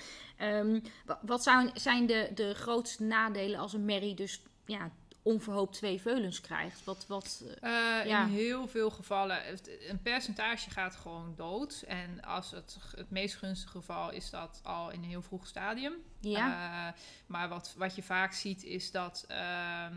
Wa- 1.05 1.19
wat 1.21 1.43
zijn, 1.43 1.69
zijn 1.73 2.05
de, 2.05 2.29
de 2.35 2.53
grootste 2.53 3.03
nadelen 3.03 3.59
als 3.59 3.73
een 3.73 3.85
merrie 3.85 4.15
dus 4.15 4.41
ja, 4.71 4.91
onverhoopt 5.23 5.73
twee 5.73 6.01
veulens 6.01 6.41
krijgt? 6.41 6.83
Wat, 6.83 7.05
wat, 7.07 7.43
eh, 7.61 7.99
Eh, 8.01 8.05
Ja. 8.07 8.23
In 8.25 8.29
heel 8.31 8.67
veel 8.67 8.89
gevallen, 8.89 9.43
het- 9.43 9.69
een 9.87 10.01
percentage 10.01 10.69
gaat 10.69 10.95
gewoon 10.95 11.33
dood. 11.35 11.83
En 11.87 12.21
als 12.23 12.51
het 12.51 12.77
het 12.95 13.09
meest 13.09 13.35
gunstige 13.35 13.71
geval 13.77 14.11
is 14.11 14.29
dat 14.29 14.59
al 14.63 14.89
in 14.91 15.03
een 15.03 15.09
heel 15.09 15.21
vroeg 15.21 15.47
stadium. 15.47 15.93
ja? 16.19 16.87
Eh, 16.87 16.93
maar 17.25 17.49
wat, 17.49 17.73
wat 17.77 17.95
je 17.95 18.03
vaak 18.03 18.33
ziet 18.33 18.63
is 18.63 18.91
dat 18.91 19.25
ehm, 19.27 19.93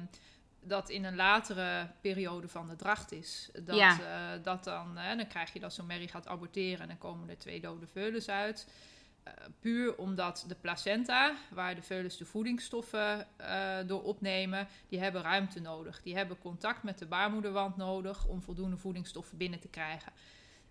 dat 0.66 0.88
in 0.90 1.04
een 1.04 1.16
latere 1.16 1.90
periode 2.00 2.48
van 2.48 2.68
de 2.68 2.76
dracht 2.76 3.12
is. 3.12 3.50
Dat, 3.64 3.76
Ja. 3.76 4.36
dat 4.42 4.64
dan, 4.64 4.94
dan 4.94 5.26
krijg 5.26 5.52
je 5.52 5.60
dat 5.60 5.72
zo'n 5.72 5.86
merrie 5.86 6.08
gaat 6.08 6.26
aborteren 6.26 6.80
en 6.80 6.88
dan 6.88 6.98
komen 6.98 7.28
er 7.28 7.38
twee 7.38 7.60
dode 7.60 7.86
veulens 7.86 8.28
uit. 8.28 8.66
Puur 9.60 9.96
omdat 9.96 10.44
de 10.48 10.54
placenta, 10.54 11.36
waar 11.50 11.74
de 11.74 11.82
veulens 11.82 12.16
de 12.16 12.24
voedingsstoffen 12.24 13.26
uh, 13.40 13.76
door 13.86 14.02
opnemen, 14.02 14.68
die 14.88 15.00
hebben 15.00 15.22
ruimte 15.22 15.60
nodig. 15.60 16.02
Die 16.02 16.16
hebben 16.16 16.38
contact 16.38 16.82
met 16.82 16.98
de 16.98 17.06
baarmoederwand 17.06 17.76
nodig 17.76 18.26
om 18.26 18.42
voldoende 18.42 18.76
voedingsstoffen 18.76 19.36
binnen 19.36 19.60
te 19.60 19.68
krijgen. 19.68 20.12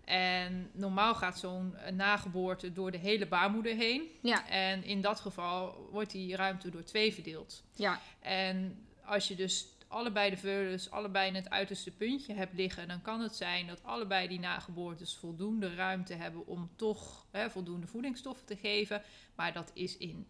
En 0.04 0.70
normaal 0.72 1.14
gaat 1.14 1.38
zo'n 1.38 1.74
nageboorte 1.92 2.72
door 2.72 2.90
de 2.90 2.98
hele 2.98 3.26
baarmoeder 3.26 3.74
heen. 3.74 4.02
Ja. 4.22 4.48
En 4.48 4.84
in 4.84 5.00
dat 5.00 5.20
geval 5.20 5.88
wordt 5.90 6.10
die 6.10 6.36
ruimte 6.36 6.70
door 6.70 6.84
twee 6.84 7.14
verdeeld. 7.14 7.62
Ja. 7.74 8.00
En 8.20 8.86
als 9.04 9.28
je 9.28 9.34
dus 9.34 9.66
allebei 9.94 10.30
de 10.30 10.36
veulens, 10.36 10.90
allebei 10.90 11.28
in 11.28 11.34
het 11.34 11.50
uiterste 11.50 11.90
puntje 11.90 12.34
hebt 12.34 12.54
liggen, 12.54 12.88
dan 12.88 13.02
kan 13.02 13.20
het 13.20 13.34
zijn 13.34 13.66
dat 13.66 13.84
allebei 13.84 14.28
die 14.28 14.38
nageboortes 14.38 15.16
voldoende 15.16 15.74
ruimte 15.74 16.14
hebben 16.14 16.46
om 16.46 16.70
toch 16.76 17.26
hè, 17.30 17.50
voldoende 17.50 17.86
voedingsstoffen 17.86 18.46
te 18.46 18.56
geven. 18.56 19.02
Maar 19.34 19.52
dat 19.52 19.70
is 19.74 19.96
in 19.96 20.26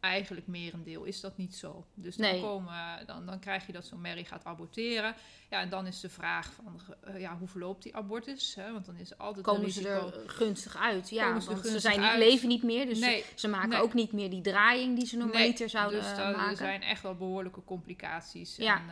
eigenlijk 0.00 0.46
merendeel 0.46 1.04
is 1.04 1.20
dat 1.20 1.36
niet 1.36 1.54
zo. 1.54 1.86
Dus 1.94 2.16
dan, 2.16 2.30
Nee. 2.30 2.40
komen, 2.40 3.06
dan, 3.06 3.26
dan 3.26 3.38
krijg 3.38 3.66
je 3.66 3.72
dat 3.72 3.86
zo'n 3.86 4.00
merrie 4.00 4.24
gaat 4.24 4.44
aborteren. 4.44 5.14
Ja, 5.54 5.60
en 5.60 5.68
dan 5.68 5.86
is 5.86 6.00
de 6.00 6.08
vraag 6.08 6.52
van, 6.52 6.80
eh, 7.00 7.20
ja, 7.20 7.36
hoe 7.38 7.48
verloopt 7.48 7.82
die 7.82 7.96
abortus? 7.96 8.54
Hè? 8.54 8.72
Want 8.72 8.86
dan 8.86 8.96
is 8.96 9.18
altijd 9.18 9.44
Komen 9.44 9.70
ze 9.70 9.88
er 9.88 10.12
gunstig 10.26 10.76
uit? 10.76 11.10
Ja, 11.10 11.40
ze 11.40 11.80
zijn 11.80 12.00
uit? 12.00 12.18
leven 12.18 12.48
niet 12.48 12.62
meer, 12.62 12.86
dus 12.86 12.98
Nee. 12.98 13.20
ze, 13.20 13.26
ze 13.34 13.48
maken 13.48 13.68
Nee. 13.68 13.80
ook 13.80 13.94
niet 13.94 14.12
meer 14.12 14.30
die 14.30 14.40
draaiing 14.40 14.96
die 14.98 15.06
ze 15.06 15.16
normaliter 15.16 15.68
zouden 15.68 16.00
dus 16.00 16.10
eh, 16.10 16.16
dat- 16.16 16.26
er 16.26 16.36
maken. 16.36 16.56
zijn 16.56 16.82
echt 16.82 17.02
wel 17.02 17.14
behoorlijke 17.14 17.64
complicaties. 17.64 18.56
Ja. 18.56 18.76
En, 18.76 18.88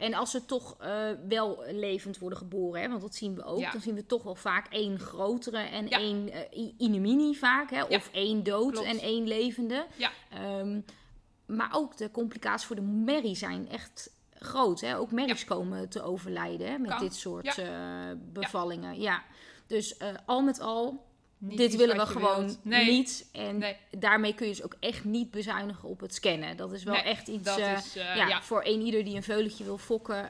eh, 0.00 0.06
En 0.06 0.14
als 0.14 0.30
ze 0.30 0.44
toch 0.44 0.76
wel 1.28 1.64
levend 1.70 2.18
worden 2.18 2.38
geboren, 2.38 2.80
hè, 2.82 2.88
want 2.88 3.00
dat 3.00 3.14
zien 3.14 3.34
we 3.34 3.44
ook, 3.44 3.58
Ja. 3.60 3.70
dan 3.70 3.80
zien 3.80 3.94
we 3.94 4.06
toch 4.06 4.22
wel 4.22 4.34
vaak 4.34 4.66
één 4.72 4.98
grotere 4.98 5.58
en 5.58 5.88
Ja. 5.88 5.98
één 5.98 6.28
i- 6.56 6.74
inimini 6.78 7.34
vaak, 7.34 7.70
hè, 7.70 7.82
of 7.84 8.08
één 8.12 8.42
dood 8.42 8.72
klopt. 8.72 8.86
en 8.88 8.98
één 8.98 9.26
levende. 9.26 9.86
Ja. 9.96 10.10
Ehm, 10.30 10.80
maar 11.46 11.70
ook 11.72 11.96
de 11.96 12.10
complicaties 12.10 12.66
voor 12.66 12.76
de 12.76 12.82
merrie 12.82 13.36
zijn 13.36 13.68
echt 13.68 14.12
groot. 14.44 14.80
Hè? 14.80 14.96
Ook 14.98 15.10
merries 15.10 15.44
komen 15.44 15.88
te 15.88 16.02
overlijden 16.02 16.66
hè, 16.70 16.78
met 16.78 16.90
Kan. 16.90 16.98
dit 16.98 17.14
soort 17.14 17.54
Ja. 17.56 17.62
eh, 18.10 18.16
bevallingen. 18.32 19.00
Ja. 19.00 19.22
Dus 19.66 19.96
eh, 19.96 20.08
al 20.26 20.42
met 20.42 20.60
al, 20.60 21.04
niet 21.38 21.58
dit 21.58 21.76
willen 21.76 21.96
we 21.96 22.06
gewoon. 22.06 22.56
Nee, 22.62 22.90
niet. 22.90 23.28
En 23.32 23.58
Nee. 23.58 23.76
daarmee 23.98 24.34
kun 24.34 24.46
je 24.46 24.52
dus 24.52 24.62
ook 24.64 24.76
echt 24.80 25.04
niet 25.04 25.30
bezuinigen 25.30 25.88
op 25.88 26.00
het 26.00 26.14
scannen. 26.14 26.56
Dat 26.56 26.72
is 26.72 26.84
wel 26.84 26.94
Nee, 26.94 27.02
echt 27.02 27.28
iets... 27.28 27.56
eh, 27.56 27.72
is, 27.72 27.92
ja, 27.94 28.42
voor 28.42 28.62
een 28.64 28.80
ieder 28.80 29.04
die 29.04 29.16
een 29.16 29.22
veulentje 29.22 29.64
wil 29.64 29.78
fokken, 29.78 30.28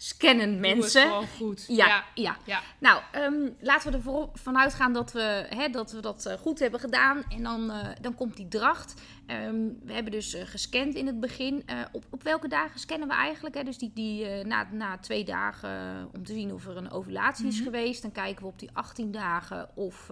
scannen 0.00 0.60
mensen. 0.60 1.26
goed. 1.36 1.64
Ja, 1.68 1.86
ja. 1.86 2.04
ja. 2.14 2.36
ja. 2.44 2.60
Nou, 2.78 3.02
ehm, 3.12 3.50
laten 3.60 3.90
we 3.90 3.96
ervan 3.96 4.30
vanuit 4.34 4.74
gaan 4.74 4.92
dat 4.92 5.12
we, 5.12 5.46
hè, 5.48 5.68
dat, 5.68 5.92
we 5.92 6.00
dat 6.00 6.26
eh, 6.26 6.38
goed 6.38 6.58
hebben 6.58 6.80
gedaan. 6.80 7.22
En 7.28 7.42
dan, 7.42 7.70
eh, 7.70 7.88
dan 8.00 8.14
komt 8.14 8.36
die 8.36 8.48
dracht. 8.48 8.94
Ehm, 9.26 9.66
we 9.82 9.92
hebben 9.92 10.12
dus 10.12 10.34
eh, 10.34 10.46
gescand 10.46 10.94
in 10.94 11.06
het 11.06 11.20
begin. 11.20 11.64
Op, 11.92 12.04
op 12.10 12.22
welke 12.22 12.48
dagen 12.48 12.80
scannen 12.80 13.08
we 13.08 13.14
eigenlijk? 13.14 13.54
Hè? 13.54 13.62
Dus 13.62 13.78
die, 13.78 13.90
die, 13.94 14.44
na, 14.44 14.68
na 14.72 14.98
twee 14.98 15.24
dagen 15.24 16.08
om 16.14 16.24
te 16.24 16.32
zien 16.32 16.52
of 16.52 16.66
er 16.66 16.76
een 16.76 16.90
ovulatie 16.90 17.46
is 17.46 17.54
Mhm. 17.56 17.64
geweest. 17.64 18.02
Dan 18.02 18.12
kijken 18.12 18.42
we 18.42 18.48
op 18.48 18.58
die 18.58 18.70
18 18.72 19.12
dagen 19.12 19.68
of, 19.74 20.08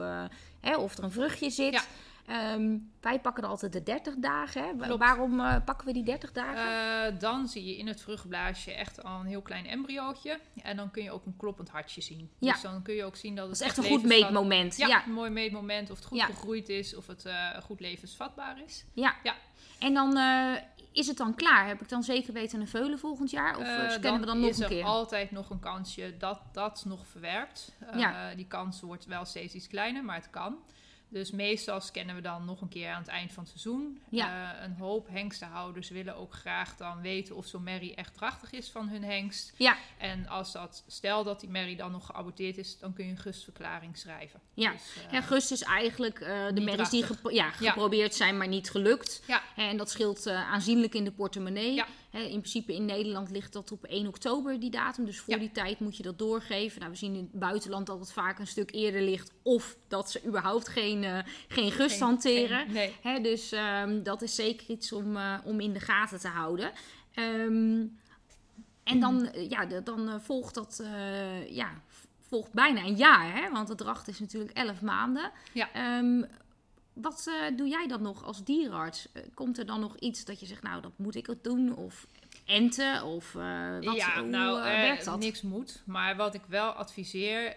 hè, 0.61 0.77
of 0.77 0.99
er 0.99 1.05
een 1.05 1.13
vruchtje 1.13 1.51
zit. 1.51 1.73
Ja. 1.73 1.83
Ehm, 2.27 2.77
wij 3.01 3.21
pakken 3.21 3.43
er 3.43 3.49
altijd 3.49 3.73
de 3.73 3.83
30 3.83 4.15
dagen. 4.19 4.63
Hè? 4.63 4.77
Wa- 4.77 4.85
Klopt. 4.87 5.01
Waarom 5.03 5.41
eh, 5.41 5.57
pakken 5.65 5.87
we 5.87 5.93
die 5.93 6.03
30 6.03 6.33
dagen? 6.33 7.13
Eh, 7.15 7.21
dan 7.21 7.49
zie 7.49 7.65
je 7.65 7.77
in 7.77 7.87
het 7.87 8.01
vruchtblaasje 8.03 8.73
echt 8.73 9.03
al 9.05 9.21
een 9.21 9.27
heel 9.27 9.43
klein 9.43 9.67
embryootje. 9.67 10.39
En 10.63 10.77
dan 10.77 10.91
kun 10.91 11.03
je 11.03 11.11
ook 11.11 11.27
een 11.27 11.37
kloppend 11.37 11.69
hartje 11.69 12.01
zien. 12.01 12.31
Ja. 12.39 12.53
Dus 12.53 12.63
dan 12.63 12.83
kun 12.83 12.95
je 12.95 13.05
ook 13.05 13.17
zien 13.17 13.35
dat 13.37 13.49
het 13.49 13.59
dat 13.59 13.69
is 13.69 13.75
echt 13.75 13.77
een 13.87 13.93
goed 13.99 14.03
meetmoment. 14.09 14.77
Ja, 14.77 14.87
ja. 14.87 15.05
een 15.07 15.13
mooi 15.13 15.31
meetmoment 15.31 15.91
of 15.91 15.97
het 15.97 16.07
goed 16.07 16.19
Ja. 16.19 16.27
gegroeid 16.27 16.69
is, 16.69 16.97
of 16.97 17.07
het 17.07 17.25
eh, 17.25 17.51
goed 17.63 17.81
levensvatbaar 17.81 18.63
is. 18.67 18.85
Ja. 18.93 19.15
Ja. 19.23 19.35
En 19.79 19.95
dan 19.95 20.19
is 20.93 21.07
het 21.07 21.17
dan 21.17 21.35
klaar? 21.35 21.67
Heb 21.67 21.81
ik 21.81 21.89
dan 21.89 22.03
zeker 22.03 22.33
weten 22.33 22.61
een 22.61 22.69
veulen 22.69 22.99
volgend 22.99 23.31
jaar? 23.31 23.57
Of 23.59 23.67
scannen 23.93 24.21
we 24.21 24.27
dan 24.27 24.41
nog 24.41 24.51
is 24.51 24.57
een 24.59 24.63
er 24.63 24.69
keer? 24.69 24.85
altijd 24.85 25.31
nog 25.31 25.51
een 25.51 25.59
kansje 25.61 26.15
dat 26.19 26.41
dat 26.53 26.83
nog 26.87 27.07
verwerpt. 27.07 27.73
Eh, 27.91 27.99
Ja. 27.99 28.35
Die 28.35 28.47
kans 28.47 28.81
wordt 28.81 29.05
wel 29.07 29.25
steeds 29.25 29.55
iets 29.55 29.67
kleiner, 29.67 30.05
maar 30.05 30.17
het 30.17 30.31
kan. 30.31 30.57
Dus 31.09 31.31
meestal 31.31 31.81
scannen 31.81 32.15
we 32.15 32.21
dan 32.21 32.45
nog 32.45 32.61
een 32.61 32.69
keer 32.69 32.91
aan 32.91 33.01
het 33.01 33.09
eind 33.09 33.33
van 33.33 33.43
het 33.43 33.53
seizoen. 33.53 34.01
Ja. 34.09 34.55
Eh, 34.55 34.63
een 34.65 34.75
hoop 34.75 35.09
hengstenhouders 35.09 35.89
willen 35.89 36.17
ook 36.17 36.35
graag 36.35 36.77
dan 36.77 37.01
weten 37.01 37.37
of 37.37 37.47
zo'n 37.47 37.63
merrie 37.63 37.95
echt 37.95 38.15
drachtig 38.15 38.53
is 38.53 38.71
van 38.71 38.89
hun 38.89 39.05
hengst. 39.05 39.53
Ja. 39.57 39.77
En 39.99 40.27
als 40.29 40.53
dat, 40.53 40.85
stel 40.87 41.25
dat 41.25 41.41
die 41.41 41.49
merrie 41.49 41.77
dan 41.77 41.91
nog 41.93 42.07
geaborteerd 42.07 42.59
is, 42.59 42.79
dan 42.79 42.93
kun 42.93 43.05
je 43.05 43.11
een 43.11 43.17
gustverklaring 43.19 43.99
schrijven. 43.99 44.41
Ja. 44.55 44.71
Dus, 44.73 44.81
eh, 45.07 45.13
Ja, 45.13 45.21
gust 45.21 45.51
is 45.51 45.63
eigenlijk 45.63 46.21
eh, 46.21 46.47
de 46.55 46.61
merries 46.61 46.91
die 46.91 47.05
ja, 47.23 47.53
Ja. 47.59 47.71
geprobeerd 47.71 48.15
zijn, 48.15 48.37
maar 48.37 48.49
niet 48.49 48.71
gelukt. 48.71 49.23
Ja. 49.27 49.43
En 49.57 49.77
dat 49.77 49.91
scheelt 49.91 50.27
eh, 50.27 50.53
aanzienlijk 50.53 50.95
in 50.95 51.05
de 51.05 51.13
portemonnee. 51.13 51.75
Ja. 51.75 51.87
In 52.23 52.29
principe 52.41 52.75
in 52.75 52.85
Nederland 52.85 53.31
ligt 53.31 53.53
dat 53.53 53.73
op 53.73 53.85
1 53.85 54.07
oktober, 54.07 54.61
die 54.61 54.71
datum. 54.71 55.05
Dus 55.05 55.19
voor 55.21 55.35
Ja. 55.35 55.41
die 55.41 55.53
tijd 55.53 55.81
moet 55.81 55.97
je 55.97 56.03
dat 56.03 56.19
doorgeven. 56.19 56.79
Nou, 56.81 56.93
we 56.93 56.97
zien 56.99 57.15
in 57.15 57.29
het 57.33 57.41
buitenland 57.41 57.87
dat 57.87 57.99
het 58.01 58.13
vaak 58.13 58.39
een 58.39 58.47
stuk 58.47 58.75
eerder 58.75 59.01
ligt. 59.03 59.33
Of 59.43 59.77
dat 59.89 60.11
ze 60.11 60.25
überhaupt 60.27 60.69
geen, 60.69 61.05
eh, 61.05 61.19
geen 61.49 61.73
gust 61.73 61.97
geen- 61.97 62.07
hanteren. 62.07 62.59
geen- 62.59 62.73
nee. 62.73 62.95
Hè, 63.03 63.21
dus 63.21 63.53
ehm, 63.53 64.03
dat 64.03 64.23
is 64.23 64.35
zeker 64.35 64.69
iets 64.71 64.93
om, 64.93 65.17
eh, 65.17 65.39
om 65.45 65.61
in 65.61 65.73
de 65.73 65.81
gaten 65.81 66.21
te 66.21 66.29
houden. 66.29 66.73
Ehm, 67.15 67.85
en 68.85 69.01
dan, 69.01 69.27
eh, 69.27 69.51
ja, 69.51 69.65
dan 69.67 70.21
volgt 70.23 70.55
dat 70.55 70.83
ja, 71.49 71.71
volgt 72.29 72.53
bijna 72.53 72.81
een 72.85 72.97
jaar. 72.97 73.35
Hè? 73.43 73.51
Want 73.51 73.69
de 73.69 73.75
dracht 73.75 74.09
is 74.09 74.19
natuurlijk 74.21 74.53
11 74.53 74.81
maanden. 74.81 75.31
Ja. 75.53 75.73
Ehm, 75.73 76.23
wat 76.97 77.27
eh, 77.29 77.57
doe 77.57 77.69
jij 77.69 77.87
dan 77.87 78.03
nog 78.03 78.25
als 78.25 78.45
dierenarts? 78.45 79.09
Eh, 79.13 79.23
komt 79.35 79.59
er 79.59 79.67
dan 79.67 79.81
nog 79.81 79.97
iets 79.97 80.25
dat 80.25 80.41
je 80.41 80.47
zegt, 80.47 80.63
nou, 80.63 80.83
dat 80.83 80.93
moet 80.99 81.15
ik 81.15 81.27
het 81.27 81.45
doen? 81.45 81.77
Of 81.77 82.07
enten? 82.45 83.05
Of 83.05 83.35
eh, 83.35 83.79
wat, 83.81 83.97
ja, 83.97 84.21
hoe 84.21 84.29
nou, 84.29 84.63
werkt 84.63 85.05
dat? 85.05 85.19
niks 85.19 85.43
moet. 85.43 85.83
Maar 85.85 86.17
wat 86.17 86.35
ik 86.35 86.43
wel 86.49 86.71
adviseer, 86.71 87.57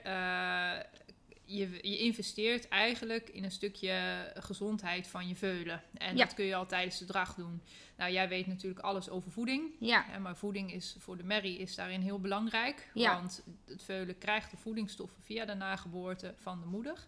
je, 1.45 1.69
je 1.81 1.97
investeert 1.97 2.67
eigenlijk 2.67 3.29
in 3.29 3.43
een 3.43 3.51
stukje 3.51 3.93
gezondheid 4.35 5.07
van 5.07 5.27
je 5.27 5.35
veulen. 5.35 5.81
En 5.93 6.17
Ja. 6.17 6.25
dat 6.25 6.33
kun 6.33 6.45
je 6.45 6.55
al 6.55 6.65
tijdens 6.65 6.97
de 6.97 7.05
dracht 7.05 7.35
doen. 7.35 7.61
Nou, 7.97 8.11
jij 8.11 8.29
weet 8.29 8.47
natuurlijk 8.47 8.81
alles 8.81 9.09
over 9.09 9.31
voeding. 9.31 9.71
Ja, 9.79 10.05
maar 10.21 10.37
voeding 10.37 10.73
is 10.73 10.95
voor 10.99 11.17
de 11.17 11.23
merrie 11.23 11.57
is 11.57 11.75
daarin 11.75 12.01
heel 12.01 12.19
belangrijk. 12.19 12.89
Ja. 12.93 13.13
Want 13.15 13.43
het 13.65 13.83
veulen 13.83 14.17
krijgt 14.17 14.51
de 14.51 14.57
voedingsstoffen 14.57 15.23
via 15.23 15.45
de 15.45 15.53
nageboorte 15.53 16.33
van 16.37 16.59
de 16.59 16.65
moeder. 16.65 17.07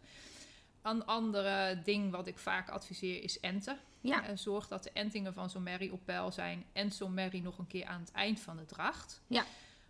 Een 0.82 1.06
andere 1.06 1.82
ding 1.84 2.12
wat 2.12 2.28
ik 2.28 2.38
vaak 2.38 2.70
adviseer 2.70 3.24
is 3.24 3.40
enten. 3.40 3.80
ja, 4.02 4.26
Eh, 4.28 4.38
zorg 4.38 4.68
dat 4.68 4.84
de 4.84 4.92
entingen 4.94 5.34
van 5.34 5.50
zo'n 5.50 5.64
merrie 5.64 5.92
op 5.92 6.06
peil 6.06 6.32
zijn. 6.32 6.66
En 6.74 6.92
zo'n 6.92 7.14
merrie 7.14 7.42
nog 7.42 7.58
een 7.58 7.68
keer 7.68 7.86
aan 7.86 8.00
het 8.00 8.12
eind 8.12 8.40
van 8.40 8.58
de 8.58 8.66
dracht. 8.66 9.22
Ja. 9.28 9.46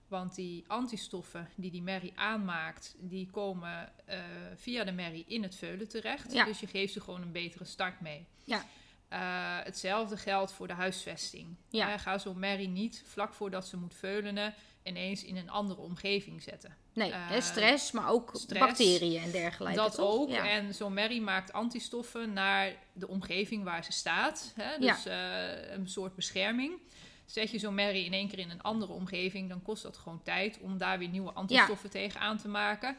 Want 0.07 0.35
die 0.35 0.63
antistoffen 0.67 1.49
die 1.55 1.71
die 1.71 1.81
merrie 1.81 2.13
aanmaakt, 2.15 2.95
die 2.99 3.29
komen 3.29 3.91
eh, 4.05 4.19
via 4.55 4.83
de 4.83 4.91
merrie 4.91 5.25
in 5.27 5.43
het 5.43 5.55
veulen 5.55 5.87
terecht. 5.87 6.33
Ja. 6.33 6.45
Dus 6.45 6.59
je 6.59 6.67
geeft 6.67 6.93
ze 6.93 7.01
gewoon 7.01 7.21
een 7.21 7.31
betere 7.31 7.65
start 7.65 8.01
mee. 8.01 8.25
Ja. 8.43 8.65
Eh, 9.11 9.19
hetzelfde 9.63 10.17
geldt 10.17 10.51
voor 10.51 10.67
de 10.67 10.73
huisvesting. 10.73 11.55
Ja. 11.69 11.97
Ga 11.97 12.17
zo'n 12.17 12.39
merrie 12.39 12.67
niet 12.67 13.03
vlak 13.07 13.33
voordat 13.33 13.67
ze 13.67 13.77
moet 13.77 13.95
veulenen 13.95 14.53
ineens 14.83 15.23
in 15.23 15.37
een 15.37 15.49
andere 15.49 15.81
omgeving 15.81 16.41
zetten. 16.41 16.75
nee, 16.93 17.11
eh, 17.11 17.41
stress, 17.41 17.91
maar 17.91 18.09
ook 18.09 18.31
stress, 18.33 18.65
bacteriën 18.65 19.21
en 19.21 19.31
dergelijke. 19.31 19.77
Dat 19.77 19.95
toch? 19.95 20.09
ook. 20.09 20.29
Ja. 20.29 20.49
En 20.49 20.73
zo'n 20.73 20.93
merrie 20.93 21.21
maakt 21.21 21.53
antistoffen 21.53 22.33
naar 22.33 22.75
de 22.93 23.07
omgeving 23.07 23.63
waar 23.63 23.83
ze 23.83 23.91
staat. 23.91 24.53
Hè? 24.55 24.79
Dus 24.79 25.05
eh, 25.05 25.71
een 25.71 25.89
soort 25.89 26.15
bescherming. 26.15 26.79
Zet 27.25 27.51
je 27.51 27.59
zo'n 27.59 27.75
merrie 27.75 28.05
in 28.05 28.13
één 28.13 28.27
keer 28.27 28.39
in 28.39 28.49
een 28.49 28.61
andere 28.61 28.93
omgeving, 28.93 29.49
dan 29.49 29.61
kost 29.61 29.83
dat 29.83 29.97
gewoon 29.97 30.23
tijd 30.23 30.59
om 30.61 30.77
daar 30.77 30.99
weer 30.99 31.09
nieuwe 31.09 31.31
antistoffen 31.31 31.89
tegen 31.89 32.19
aan 32.19 32.37
te 32.37 32.47
maken. 32.47 32.97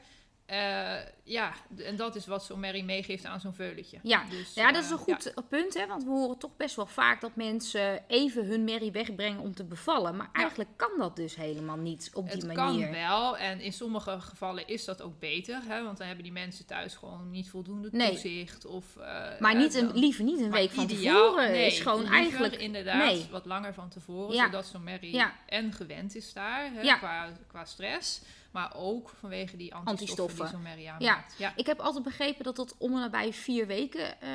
Eh, 0.52 0.94
ja, 1.24 1.52
en 1.76 1.96
dat 1.96 2.14
is 2.16 2.26
wat 2.26 2.44
zo'n 2.44 2.60
merrie 2.60 2.84
meegeeft 2.84 3.24
aan 3.24 3.40
zo'n 3.40 3.54
veuletje. 3.54 3.98
Ja. 4.02 4.24
dus, 4.30 4.54
Ja, 4.54 4.72
dat 4.72 4.82
is 4.82 4.90
eh, 4.90 4.92
een 4.92 4.98
goed 4.98 5.32
punt, 5.48 5.74
hè? 5.74 5.86
want 5.86 6.04
we 6.04 6.10
horen 6.10 6.38
toch 6.38 6.56
best 6.56 6.76
wel 6.76 6.86
vaak 6.86 7.20
dat 7.20 7.36
mensen 7.36 8.04
even 8.06 8.46
hun 8.46 8.64
merrie 8.64 8.92
wegbrengen 8.92 9.40
om 9.40 9.54
te 9.54 9.64
bevallen. 9.64 10.16
Maar 10.16 10.28
Ja. 10.32 10.38
eigenlijk 10.40 10.70
kan 10.76 10.90
dat 10.98 11.16
dus 11.16 11.36
helemaal 11.36 11.76
niet 11.76 12.10
op 12.14 12.24
die 12.30 12.34
Het 12.46 12.54
manier. 12.56 12.84
kan 12.86 12.92
wel 12.94 13.36
en 13.38 13.60
in 13.60 13.72
sommige 13.72 14.20
gevallen 14.20 14.66
is 14.66 14.84
dat 14.84 15.02
ook 15.02 15.18
beter. 15.18 15.60
Hè? 15.66 15.82
Want 15.82 15.98
dan 15.98 16.06
hebben 16.06 16.24
die 16.24 16.32
mensen 16.32 16.66
thuis 16.66 16.94
gewoon 16.94 17.30
niet 17.30 17.50
voldoende 17.50 17.88
Nee. 17.92 18.08
toezicht. 18.10 18.66
Of, 18.66 18.96
eh, 18.96 19.40
Maar 19.40 19.56
niet 19.56 19.74
een, 19.74 19.92
liever 19.98 20.24
niet 20.24 20.40
een 20.40 20.50
week 20.50 20.70
van 20.70 20.84
ideaal- 20.84 21.22
tevoren. 21.24 21.50
nee, 21.50 21.66
is 21.66 21.80
gewoon 21.80 22.06
eigenlijk. 22.06 22.54
inderdaad 22.56 23.04
nee. 23.12 23.26
wat 23.30 23.46
langer 23.46 23.74
van 23.74 23.88
tevoren, 23.88 24.34
Ja. 24.34 24.44
zodat 24.44 24.66
zo'n 24.66 24.84
merrie 24.84 25.22
en 25.46 25.72
gewend 25.72 26.14
is 26.16 26.32
daar 26.32 26.70
hè, 26.72 26.96
qua, 26.98 27.28
qua 27.46 27.64
stress, 27.64 28.20
maar 28.52 28.72
ook 28.76 29.12
vanwege 29.20 29.56
die 29.56 29.74
antistoffen, 29.74 30.18
Antistoffen. 30.24 30.76
die 30.76 30.84
zo'n 30.86 30.92
aanmaakt. 30.94 31.34
Ja. 31.38 31.52
Ik 31.56 31.66
heb 31.66 31.80
altijd 31.80 32.04
begrepen 32.04 32.44
dat 32.44 32.56
dat 32.56 32.74
om 32.78 32.92
en 32.94 33.00
nabij 33.00 33.32
vier 33.32 33.66
weken 33.66 34.20
eh, 34.20 34.28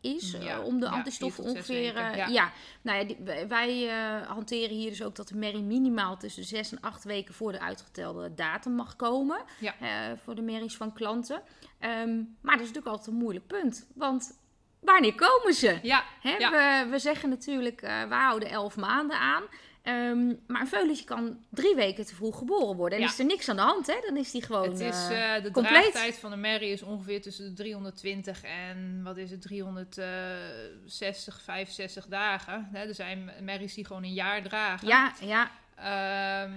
is. 0.00 0.32
eh, 0.34 0.42
Ja. 0.42 0.60
om 0.60 0.80
de 0.80 0.86
Ja, 0.86 0.92
antistoffen 0.92 1.44
tot 1.44 1.52
zes 1.52 1.60
ongeveer. 1.68 1.96
eh, 1.96 2.16
ja. 2.16 2.26
ja. 2.26 2.52
nou 2.82 2.98
ja, 2.98 3.04
die- 3.04 3.46
wij- 3.48 3.88
eh, 3.88 4.26
hanteren 4.28 4.76
hier 4.76 4.88
dus 4.90 5.02
ook 5.02 5.14
dat 5.16 5.28
de 5.28 5.36
merrie 5.36 5.62
minimaal 5.62 6.16
tussen 6.16 6.44
zes 6.44 6.72
en 6.72 6.80
acht 6.80 7.04
weken 7.04 7.34
voor 7.34 7.52
de 7.52 7.60
uitgetelde 7.60 8.34
datum 8.34 8.72
mag 8.72 8.96
komen. 8.96 9.42
Ja. 9.60 9.74
eh, 9.80 10.18
voor 10.24 10.34
de 10.34 10.42
merries 10.42 10.76
van 10.76 10.92
klanten. 10.92 11.42
Ehm, 11.78 12.16
maar 12.16 12.56
dat 12.56 12.60
is 12.66 12.72
natuurlijk 12.72 12.86
altijd 12.86 13.06
een 13.06 13.14
moeilijk 13.22 13.46
punt. 13.46 13.86
Want 13.94 14.38
wanneer 14.80 15.14
komen 15.14 15.54
ze? 15.54 15.78
Ja, 15.82 16.04
Hè, 16.20 16.36
ja. 16.36 16.50
we, 16.84 16.90
we 16.90 16.98
zeggen 16.98 17.28
natuurlijk, 17.28 17.82
eh 17.82 18.02
we 18.08 18.14
houden 18.14 18.48
elf 18.50 18.76
maanden 18.76 19.18
aan. 19.18 19.42
Ehm, 19.84 20.26
maar 20.46 20.60
een 20.60 20.66
veulentje 20.66 21.04
kan 21.04 21.38
drie 21.50 21.74
weken 21.74 22.06
te 22.06 22.14
vroeg 22.14 22.38
geboren 22.38 22.76
worden. 22.76 22.98
En 22.98 23.04
Ja. 23.04 23.10
is 23.10 23.18
er 23.18 23.24
niks 23.24 23.48
aan 23.48 23.56
de 23.56 23.62
hand, 23.62 23.86
hè? 23.86 23.94
Dan 24.06 24.16
is 24.16 24.30
die 24.30 24.42
gewoon 24.42 24.70
Het 24.70 24.80
is, 24.80 25.08
eh, 25.08 25.36
eh, 25.36 25.42
de 25.42 25.50
compleet. 25.50 25.80
draagtijd 25.82 26.16
van 26.18 26.32
een 26.32 26.40
merrie 26.40 26.72
is 26.72 26.82
ongeveer 26.82 27.22
tussen 27.22 27.44
de 27.44 27.52
320 27.52 28.42
en 28.42 29.00
wat 29.02 29.16
is 29.16 29.30
het, 29.30 29.42
360, 29.42 31.40
65 31.42 32.06
dagen. 32.06 32.68
Hè, 32.72 32.86
er 32.86 32.94
zijn 32.94 33.30
merries 33.40 33.74
die 33.74 33.86
gewoon 33.86 34.02
een 34.02 34.12
jaar 34.12 34.42
dragen. 34.42 34.88
Ja, 34.88 35.12
ja, 35.20 35.50
Ehm, 35.76 36.52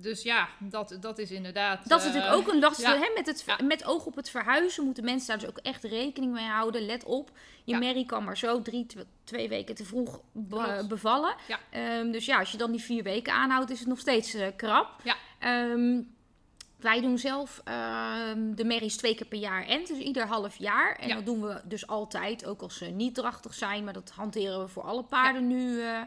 dus 0.00 0.22
ja, 0.22 0.48
dat, 0.58 0.96
dat 1.00 1.18
is 1.18 1.30
inderdaad... 1.30 1.88
dat 1.88 2.00
is 2.00 2.06
eh, 2.06 2.14
natuurlijk 2.14 2.40
ook 2.40 2.52
een 2.54 2.60
lastige. 2.60 2.90
ja. 2.94 2.98
Hè? 3.00 3.10
Met, 3.14 3.26
het, 3.26 3.42
Ja. 3.46 3.58
met 3.64 3.84
oog 3.84 4.06
op 4.06 4.16
het 4.16 4.30
verhuizen 4.30 4.84
moeten 4.84 5.04
mensen 5.04 5.28
daar 5.28 5.38
dus 5.38 5.48
ook 5.48 5.58
echt 5.58 5.84
rekening 5.84 6.32
mee 6.32 6.44
houden. 6.46 6.86
Let 6.86 7.04
op, 7.04 7.30
je 7.64 7.72
Ja. 7.72 7.78
merrie 7.78 8.06
kan 8.06 8.24
maar 8.24 8.36
zo 8.36 8.62
drie, 8.62 8.86
tw- 8.86 8.98
twee 9.24 9.48
weken 9.48 9.74
te 9.74 9.84
vroeg 9.84 10.20
be- 10.32 10.84
bevallen. 10.88 11.34
Ehm, 11.70 12.10
dus 12.10 12.26
ja, 12.26 12.38
als 12.38 12.52
je 12.52 12.58
dan 12.58 12.70
die 12.70 12.80
vier 12.80 13.02
weken 13.02 13.32
aanhoudt, 13.32 13.70
is 13.70 13.78
het 13.78 13.88
nog 13.88 13.98
steeds 13.98 14.34
eh, 14.34 14.46
krap. 14.56 14.90
Ehm, 15.38 16.00
wij 16.76 17.00
doen 17.00 17.18
zelf 17.18 17.60
ehm, 17.64 18.54
de 18.54 18.64
merries 18.64 18.96
twee 18.96 19.14
keer 19.14 19.26
per 19.26 19.38
jaar 19.38 19.66
en 19.66 19.78
dus 19.84 19.98
ieder 19.98 20.26
half 20.26 20.56
jaar. 20.56 20.96
En 20.96 21.08
dat 21.08 21.24
doen 21.24 21.42
we 21.42 21.60
dus 21.64 21.86
altijd, 21.86 22.46
ook 22.46 22.62
als 22.62 22.76
ze 22.76 22.84
niet 22.84 23.14
drachtig 23.14 23.54
zijn. 23.54 23.84
Maar 23.84 23.92
dat 23.92 24.10
hanteren 24.14 24.60
we 24.60 24.68
voor 24.68 24.82
alle 24.82 25.02
paarden 25.02 25.46
nu 25.46 25.80
eh, 25.80 26.00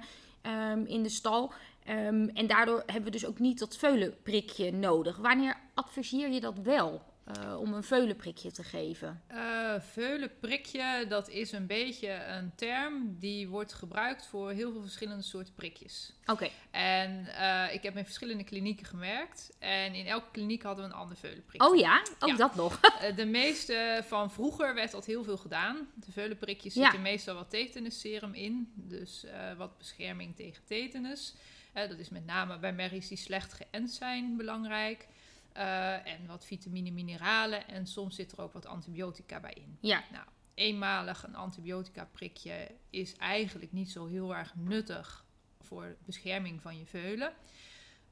in 0.86 1.04
de 1.04 1.10
stal. 1.10 1.54
Ehm, 1.90 2.28
en 2.34 2.48
daardoor 2.48 2.84
hebben 2.86 3.04
we 3.04 3.10
dus 3.12 3.26
ook 3.26 3.40
niet 3.40 3.60
dat 3.60 3.78
veulenprikje 3.78 4.72
nodig. 4.72 5.18
Wanneer 5.18 5.58
adviseer 5.74 6.30
je 6.30 6.40
dat 6.40 6.58
wel 6.60 7.02
eh, 7.26 7.60
om 7.60 7.74
een 7.74 7.84
veulenprikje 7.84 8.52
te 8.52 8.64
geven? 8.64 9.22
Eh 9.28 9.74
veulenprikje, 9.80 11.06
dat 11.08 11.30
is 11.30 11.52
een 11.52 11.66
beetje 11.68 12.24
een 12.26 12.52
term 12.56 13.16
die 13.20 13.48
wordt 13.48 13.74
gebruikt 13.74 14.26
voor 14.28 14.52
heel 14.52 14.72
veel 14.72 14.82
verschillende 14.82 15.24
soorten 15.24 15.54
prikjes. 15.54 16.14
Oké, 16.26 16.50
En 16.72 17.26
eh, 17.28 17.74
ik 17.74 17.84
heb 17.84 17.98
in 17.98 18.04
verschillende 18.06 18.44
klinieken 18.44 18.86
gewerkt. 18.86 19.56
En 19.60 19.94
in 19.94 20.06
elke 20.06 20.32
kliniek 20.32 20.64
hadden 20.64 20.86
we 20.86 20.92
een 20.92 20.98
ander 20.98 21.18
veulenprikje. 21.18 21.68
oh 21.70 21.76
ja, 21.78 22.02
ook 22.20 22.30
Ja. 22.30 22.36
dat 22.36 22.56
nog. 22.56 22.80
De 23.16 23.26
meeste 23.26 24.04
van 24.08 24.32
vroeger 24.32 24.74
werd 24.76 24.92
dat 24.92 25.06
heel 25.06 25.24
veel 25.24 25.38
gedaan. 25.38 25.88
De 25.96 26.12
veulenprikjes 26.12 26.74
Ja. 26.74 26.82
zitten 26.84 27.02
meestal 27.02 27.36
wat 27.36 27.50
tetanusserum 27.50 28.34
in. 28.34 28.72
Dus 28.76 29.26
wat 29.58 29.78
bescherming 29.78 30.36
tegen 30.36 30.64
tetanus. 30.66 31.34
Dat 31.74 32.00
is 32.00 32.10
met 32.10 32.26
name 32.26 32.58
bij 32.58 32.74
merries 32.74 33.08
die 33.08 33.18
slecht 33.18 33.54
geënt 33.54 33.92
zijn 33.92 34.38
belangrijk. 34.38 35.08
Eh, 35.54 36.08
en 36.08 36.26
wat 36.28 36.46
vitamine, 36.46 36.92
mineralen. 36.92 37.68
En 37.68 37.88
soms 37.88 38.16
zit 38.16 38.32
er 38.32 38.42
ook 38.42 38.54
wat 38.54 38.66
antibiotica 38.66 39.40
bij 39.40 39.54
in. 39.54 39.78
ja, 39.82 40.04
Nou, 40.12 40.26
eenmalig 40.54 41.24
een 41.24 41.36
antibiotica 41.36 42.08
prikje 42.12 42.72
is 42.90 43.16
eigenlijk 43.16 43.72
niet 43.72 43.92
zo 43.92 44.06
heel 44.06 44.36
erg 44.36 44.56
nuttig 44.56 45.26
voor 45.62 45.96
bescherming 46.06 46.62
van 46.62 46.78
je 46.78 46.86
veulen. 46.86 47.34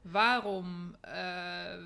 Waarom 0.02 0.96
eh, 1.00 1.12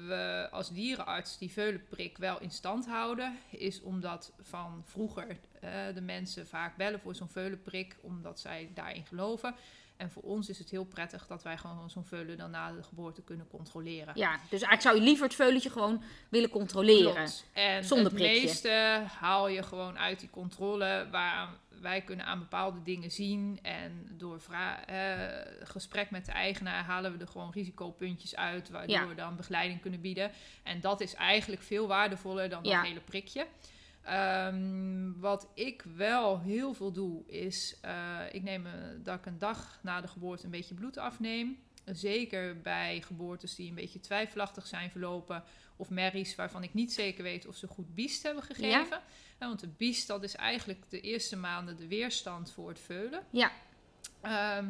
we 0.07 0.49
als 0.51 0.71
dierenarts 0.71 1.39
die 1.39 1.51
veulenprik 1.51 2.19
wel 2.19 2.41
in 2.41 2.51
stand 2.51 2.87
houden, 2.87 3.39
is 3.51 3.81
omdat 3.83 4.33
van 4.41 4.83
vroeger 4.87 5.39
eh, 5.61 5.71
de 5.95 6.01
mensen 6.01 6.47
vaak 6.47 6.77
bellen 6.77 7.01
voor 7.01 7.15
zo'n 7.15 7.29
veulenprik, 7.29 7.97
omdat 8.01 8.41
zij 8.41 8.71
daarin 8.75 9.07
geloven. 9.07 9.55
En 10.03 10.11
voor 10.11 10.23
ons 10.23 10.49
is 10.49 10.59
het 10.59 10.71
heel 10.71 10.85
prettig 10.85 11.27
dat 11.27 11.43
wij 11.43 11.57
gewoon 11.59 11.91
zo'n 11.91 12.05
veulen 12.05 12.37
dan 12.37 12.51
na 12.51 12.73
de 12.73 12.83
geboorte 12.83 13.23
kunnen 13.23 13.49
controleren. 13.49 14.13
ja. 14.17 14.33
Dus 14.33 14.51
eigenlijk 14.51 14.83
zou 14.83 14.95
je 14.97 15.03
liever 15.03 15.25
het 15.25 15.35
veulentje 15.35 15.71
gewoon 15.71 16.03
willen 16.29 16.51
controleren. 16.51 17.13
Klopt. 17.15 17.47
En 17.53 17.85
Zonder 17.85 18.07
het 18.07 18.15
prikje. 18.15 18.41
meeste 18.41 19.03
haal 19.19 19.49
je 19.49 19.63
gewoon 19.63 19.99
uit 19.99 20.21
die 20.21 20.31
controle. 20.31 21.09
Waar 21.11 21.49
wij 21.81 22.01
kunnen 22.01 22.27
aan 22.27 22.39
bepaalde 22.39 22.83
dingen 22.83 23.11
zien. 23.11 23.59
En 23.63 24.07
door 24.11 24.41
eh, 24.87 25.15
gesprek 25.63 26.11
met 26.11 26.27
de 26.27 26.33
eigenaar 26.33 26.85
halen 26.85 27.13
we 27.13 27.19
er 27.19 27.29
gewoon 27.29 27.51
risicopuntjes 27.53 28.37
uit. 28.37 28.71
Waardoor 28.71 28.97
Ja. 28.97 29.07
we 29.09 29.15
dan 29.15 29.37
begeleiding 29.37 29.81
kunnen 29.81 30.01
bieden. 30.01 30.31
En 30.63 30.81
dat 30.81 31.01
is 31.01 31.15
eigenlijk 31.15 31.63
veel 31.63 31.87
waardevoller 31.87 32.49
dan 32.49 32.61
Ja. 32.63 32.77
dat 32.77 32.87
hele 32.87 33.01
prikje. 33.01 33.47
Ehm, 34.03 35.13
wat 35.17 35.49
ik 35.55 35.85
wel 35.97 36.41
heel 36.41 36.75
veel 36.75 36.93
doe, 36.93 37.27
is 37.27 37.77
eh, 37.81 38.19
ik 38.33 38.43
neem 38.43 38.67
eh, 38.67 38.73
dat 39.03 39.19
ik 39.19 39.27
een 39.27 39.39
dag 39.39 39.79
na 39.83 40.01
de 40.01 40.09
geboorte 40.09 40.45
een 40.45 40.51
beetje 40.51 40.75
bloed 40.75 40.97
afneem. 40.97 41.59
Zeker 41.85 42.61
bij 42.61 43.03
geboortes 43.07 43.55
die 43.55 43.69
een 43.69 43.75
beetje 43.75 44.01
twijfelachtig 44.01 44.67
zijn 44.67 44.91
verlopen. 44.91 45.45
Of 45.77 45.91
merries 45.91 46.35
waarvan 46.35 46.63
ik 46.63 46.75
niet 46.75 46.93
zeker 46.93 47.23
weet 47.23 47.47
of 47.47 47.57
ze 47.57 47.67
goed 47.67 47.95
biest 47.95 48.23
hebben 48.23 48.43
gegeven. 48.43 49.01
Ja, 49.41 49.47
want 49.47 49.61
de 49.61 49.69
biest, 49.69 50.07
dat 50.07 50.23
is 50.23 50.35
eigenlijk 50.35 50.81
de 50.89 51.01
eerste 51.01 51.37
maanden 51.37 51.77
de 51.77 51.89
weerstand 51.89 52.53
voor 52.53 52.69
het 52.69 52.81
veulen. 52.81 53.23
Ja. 53.31 53.53
Ehm, 54.21 54.67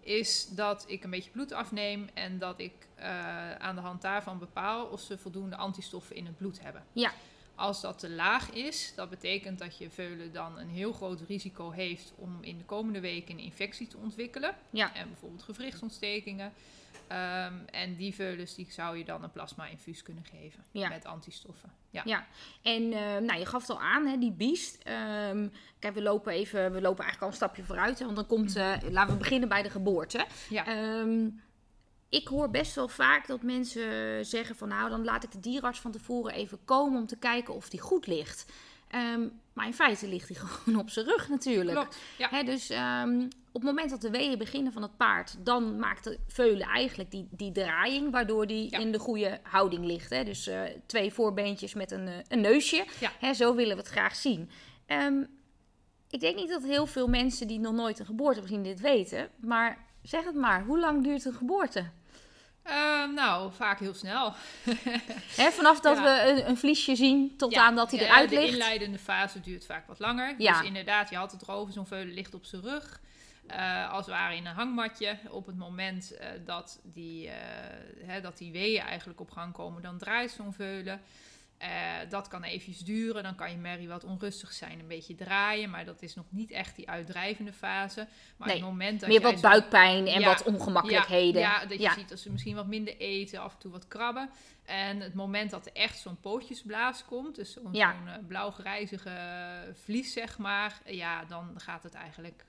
is 0.00 0.48
dat 0.48 0.84
ik 0.88 1.04
een 1.04 1.10
beetje 1.10 1.30
bloed 1.30 1.52
afneem 1.52 2.08
en 2.14 2.38
dat 2.38 2.58
ik 2.60 2.72
eh, 2.94 3.54
aan 3.54 3.74
de 3.74 3.80
hand 3.80 4.02
daarvan 4.02 4.38
bepaal 4.38 4.86
of 4.86 5.00
ze 5.00 5.18
voldoende 5.18 5.56
antistoffen 5.56 6.16
in 6.16 6.26
het 6.26 6.36
bloed 6.36 6.62
hebben. 6.62 6.84
Ja. 6.92 7.12
Als 7.58 7.80
dat 7.80 7.98
te 7.98 8.10
laag 8.10 8.50
is, 8.50 8.92
dat 8.96 9.10
betekent 9.10 9.58
dat 9.58 9.78
je 9.78 9.90
veulen 9.90 10.32
dan 10.32 10.58
een 10.58 10.68
heel 10.68 10.92
groot 10.92 11.20
risico 11.28 11.70
heeft 11.70 12.12
om 12.16 12.38
in 12.40 12.58
de 12.58 12.64
komende 12.64 13.00
weken 13.00 13.34
een 13.34 13.44
infectie 13.44 13.86
te 13.86 13.96
ontwikkelen. 13.96 14.54
Ja. 14.70 14.94
En 14.94 15.08
bijvoorbeeld 15.08 15.42
gewrichtsontstekingen. 15.42 16.52
Ehm, 17.08 17.54
en 17.70 17.96
die 17.96 18.14
veulens 18.14 18.54
die 18.54 18.66
zou 18.70 18.98
je 18.98 19.04
dan 19.04 19.22
een 19.22 19.30
plasma-infuus 19.30 20.02
kunnen 20.02 20.24
geven 20.24 20.64
Ja. 20.70 20.88
met 20.88 21.04
antistoffen. 21.04 21.72
Ja. 21.90 22.02
Ja, 22.04 22.26
en 22.62 22.92
eh, 22.92 23.16
nou, 23.16 23.38
je 23.38 23.46
gaf 23.46 23.60
het 23.60 23.70
al 23.70 23.80
aan, 23.80 24.06
hè, 24.06 24.18
die 24.18 24.32
biest. 24.32 24.82
Ehm, 24.82 25.48
kijk, 25.78 25.94
we 25.94 26.02
lopen 26.02 26.32
even, 26.32 26.72
we 26.72 26.80
lopen 26.80 27.04
eigenlijk 27.04 27.20
al 27.22 27.28
een 27.28 27.34
stapje 27.34 27.64
vooruit. 27.64 27.98
Hè, 27.98 28.04
want 28.04 28.16
dan 28.16 28.26
komt, 28.26 28.56
eh, 28.56 28.72
laten 28.90 29.12
we 29.12 29.18
beginnen 29.18 29.48
bij 29.48 29.62
de 29.62 29.70
geboorte. 29.70 30.26
Ja. 30.48 30.66
Ehm, 30.66 31.28
ik 32.08 32.28
hoor 32.28 32.50
best 32.50 32.74
wel 32.74 32.88
vaak 32.88 33.26
dat 33.26 33.42
mensen 33.42 34.26
zeggen 34.26 34.56
van, 34.56 34.68
nou, 34.68 34.90
dan 34.90 35.04
laat 35.04 35.24
ik 35.24 35.32
de 35.32 35.40
dierenarts 35.40 35.80
van 35.80 35.90
tevoren 35.92 36.32
even 36.34 36.58
komen 36.64 37.00
om 37.00 37.06
te 37.06 37.16
kijken 37.16 37.54
of 37.54 37.68
die 37.68 37.80
goed 37.80 38.06
ligt. 38.06 38.52
Ehm, 38.88 39.28
maar 39.52 39.66
in 39.66 39.74
feite 39.74 40.08
ligt 40.08 40.28
hij 40.28 40.36
gewoon 40.44 40.80
op 40.80 40.90
zijn 40.90 41.06
rug 41.06 41.28
natuurlijk. 41.28 41.76
Klopt. 41.78 41.98
Ja. 42.18 42.28
Hè, 42.30 42.42
dus 42.42 42.70
ehm, 42.70 43.20
op 43.52 43.62
het 43.62 43.62
moment 43.62 43.90
dat 43.90 44.00
de 44.00 44.10
weeën 44.10 44.38
beginnen 44.38 44.72
van 44.72 44.82
het 44.82 44.96
paard, 44.96 45.36
dan 45.44 45.78
maakt 45.78 46.04
de 46.04 46.18
veulen 46.26 46.66
eigenlijk 46.66 47.10
die, 47.10 47.28
die 47.30 47.52
draaiing, 47.52 48.10
waardoor 48.10 48.46
die 48.46 48.70
Ja. 48.70 48.78
in 48.78 48.92
de 48.92 48.98
goede 48.98 49.40
houding 49.42 49.84
ligt. 49.84 50.10
Dus 50.10 50.46
eh, 50.46 50.60
twee 50.86 51.12
voorbeentjes 51.12 51.74
met 51.74 51.90
een, 51.90 52.08
eh, 52.08 52.14
een 52.28 52.40
neusje. 52.40 52.84
Ja. 53.20 53.32
Zo 53.34 53.54
willen 53.54 53.76
we 53.76 53.82
het 53.82 53.90
graag 53.90 54.16
zien. 54.16 54.50
Ehm, 54.86 55.22
ik 56.10 56.20
denk 56.20 56.36
niet 56.36 56.48
dat 56.48 56.62
heel 56.62 56.86
veel 56.86 57.06
mensen 57.08 57.46
die 57.46 57.58
nog 57.58 57.72
nooit 57.72 57.98
een 57.98 58.06
geboorte 58.06 58.40
hebben 58.40 58.56
gezien 58.56 58.74
dit 58.74 58.80
weten. 58.80 59.28
Maar 59.40 59.86
zeg 60.02 60.24
het 60.24 60.34
maar, 60.34 60.62
hoe 60.64 60.78
lang 60.78 61.04
duurt 61.04 61.24
een 61.24 61.34
geboorte? 61.34 61.84
Ehm, 62.62 63.14
nou, 63.14 63.52
vaak 63.52 63.78
heel 63.78 63.94
snel. 63.94 64.32
Vanaf 65.58 65.80
dat 65.80 65.96
Ja. 65.96 66.02
we 66.02 66.30
een, 66.30 66.48
een 66.48 66.56
vliesje 66.56 66.96
zien 66.96 67.36
tot 67.36 67.52
Ja, 67.52 67.64
aan 67.64 67.74
dat 67.76 67.90
hij 67.90 68.00
eruit 68.00 68.30
De 68.30 68.36
ligt. 68.38 68.52
inleidende 68.52 68.98
fase 68.98 69.40
duurt 69.40 69.66
vaak 69.66 69.86
wat 69.86 69.98
langer. 69.98 70.34
Ja. 70.38 70.58
Dus 70.58 70.66
inderdaad, 70.66 71.10
je 71.10 71.16
had 71.16 71.32
het 71.32 71.42
erover, 71.42 71.72
zo'n 71.72 71.86
veulen 71.86 72.14
ligt 72.14 72.34
op 72.34 72.44
zijn 72.44 72.62
rug. 72.62 73.00
Eh, 73.46 73.90
als 73.92 74.06
het 74.06 74.14
ware 74.14 74.36
in 74.36 74.46
een 74.46 74.54
hangmatje. 74.54 75.18
Op 75.30 75.46
het 75.46 75.56
moment 75.58 76.16
eh, 76.16 76.28
dat, 76.44 76.80
die, 76.82 77.28
eh, 77.28 77.34
hè, 78.06 78.20
dat 78.20 78.38
die 78.38 78.52
weeën 78.52 78.82
eigenlijk 78.82 79.20
op 79.20 79.30
gang 79.30 79.52
komen, 79.52 79.82
dan 79.82 79.98
draait 79.98 80.30
zo'n 80.30 80.52
veulen. 80.52 81.00
Eh, 81.58 81.68
dat 82.08 82.28
kan 82.28 82.42
eventjes 82.42 82.78
duren. 82.78 83.22
Dan 83.22 83.34
kan 83.34 83.50
je 83.50 83.56
merrie 83.56 83.88
wat 83.88 84.04
onrustig 84.04 84.52
zijn, 84.52 84.78
een 84.80 84.86
beetje 84.88 85.14
draaien. 85.14 85.70
Maar 85.70 85.84
dat 85.84 86.02
is 86.02 86.14
nog 86.14 86.24
niet 86.28 86.50
echt 86.50 86.76
die 86.76 86.88
uitdrijvende 86.88 87.52
fase. 87.52 88.06
Maar 88.36 88.48
Nee, 88.48 88.56
het 88.56 88.66
moment 88.66 89.00
dat 89.00 89.08
Meer 89.08 89.20
wat 89.20 89.40
buikpijn 89.40 90.06
en 90.06 90.20
Ja, 90.20 90.26
wat 90.26 90.42
ongemakkelijkheden. 90.42 91.40
ja, 91.40 91.60
ja, 91.60 91.66
dat 91.66 91.76
je 91.76 91.82
Ja. 91.82 91.92
ziet 91.94 92.08
dat 92.08 92.18
ze 92.18 92.30
misschien 92.30 92.54
wat 92.54 92.66
minder 92.66 92.96
eten, 92.96 93.40
af 93.40 93.52
en 93.52 93.58
toe 93.58 93.70
wat 93.72 93.88
krabben. 93.88 94.30
En 94.64 95.00
het 95.00 95.14
moment 95.14 95.50
dat 95.50 95.66
er 95.66 95.72
echt 95.72 95.98
zo'n 95.98 96.20
pootjesblaas 96.20 97.04
komt, 97.04 97.34
dus 97.34 97.52
zo'n 97.52 97.72
Ja. 97.72 97.94
eh, 98.06 98.12
blauw-grijzige 98.26 99.10
vlies, 99.84 100.12
zeg 100.12 100.38
maar, 100.38 100.80
ja, 100.86 101.24
dan 101.24 101.50
gaat 101.56 101.82
het 101.82 101.94
eigenlijk 101.94 102.44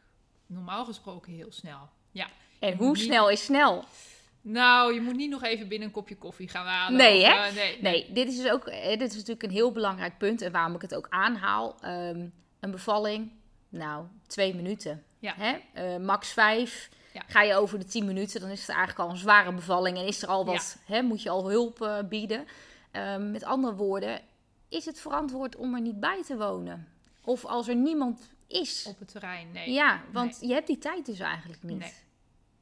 normaal 0.45 0.85
gesproken 0.85 1.33
heel 1.33 1.51
snel. 1.51 1.89
Ja. 2.11 2.27
En 2.59 2.77
hoe 2.77 2.91
niet- 2.91 3.03
snel 3.03 3.29
is 3.29 3.43
snel? 3.45 3.85
Nou, 4.41 4.93
je 4.93 5.01
moet 5.01 5.15
niet 5.15 5.29
nog 5.29 5.43
even 5.43 5.67
binnen 5.67 5.87
een 5.87 5.93
kopje 5.93 6.17
koffie 6.17 6.49
gaan 6.49 6.65
halen. 6.65 6.97
Nee, 6.97 7.25
hè? 7.25 7.31
eh, 7.31 7.53
nee, 7.53 7.77
Nee, 7.81 8.11
dit 8.11 8.27
is 8.27 8.37
dus 8.37 8.51
ook 8.51 8.67
eh, 8.67 8.89
dit 8.97 9.09
is 9.09 9.15
natuurlijk 9.15 9.43
een 9.43 9.51
heel 9.51 9.71
belangrijk 9.71 10.17
punt 10.17 10.41
en 10.41 10.51
waarom 10.51 10.75
ik 10.75 10.81
het 10.81 10.95
ook 10.95 11.07
aanhaal. 11.09 11.75
Ehm, 11.81 12.27
een 12.59 12.71
bevalling, 12.71 13.31
nou, 13.69 14.05
twee 14.27 14.55
minuten. 14.55 15.03
Ja. 15.19 15.33
Hè? 15.37 15.57
Eh, 15.73 15.97
max 15.97 16.33
vijf. 16.33 16.89
Ja. 17.13 17.23
Ga 17.27 17.41
je 17.41 17.55
over 17.55 17.79
de 17.79 17.85
tien 17.85 18.05
minuten, 18.05 18.41
dan 18.41 18.49
is 18.49 18.59
het 18.59 18.69
eigenlijk 18.69 18.99
al 18.99 19.09
een 19.09 19.17
zware 19.17 19.53
bevalling 19.53 19.97
en 19.97 20.05
is 20.05 20.21
er 20.21 20.29
al 20.29 20.45
wat, 20.45 20.77
hè, 20.85 21.01
moet 21.01 21.21
je 21.21 21.29
al 21.29 21.49
hulp 21.49 22.05
bieden. 22.09 22.45
Ehm, 22.91 23.31
met 23.31 23.43
andere 23.43 23.75
woorden, 23.75 24.21
is 24.69 24.85
het 24.85 24.99
verantwoord 24.99 25.55
om 25.55 25.75
er 25.75 25.81
niet 25.81 25.99
bij 25.99 26.23
te 26.25 26.37
wonen? 26.37 26.87
Of 27.23 27.45
als 27.45 27.67
er 27.67 27.75
niemand 27.75 28.29
is? 28.47 28.85
Op 28.87 28.99
het 28.99 29.11
terrein, 29.11 29.51
nee. 29.51 29.71
Ja, 29.71 30.01
want 30.11 30.37
je 30.41 30.53
hebt 30.53 30.67
die 30.67 30.77
tijd 30.77 31.05
dus 31.05 31.19
eigenlijk 31.19 31.63
niet. 31.63 31.79
Nee. 31.79 31.93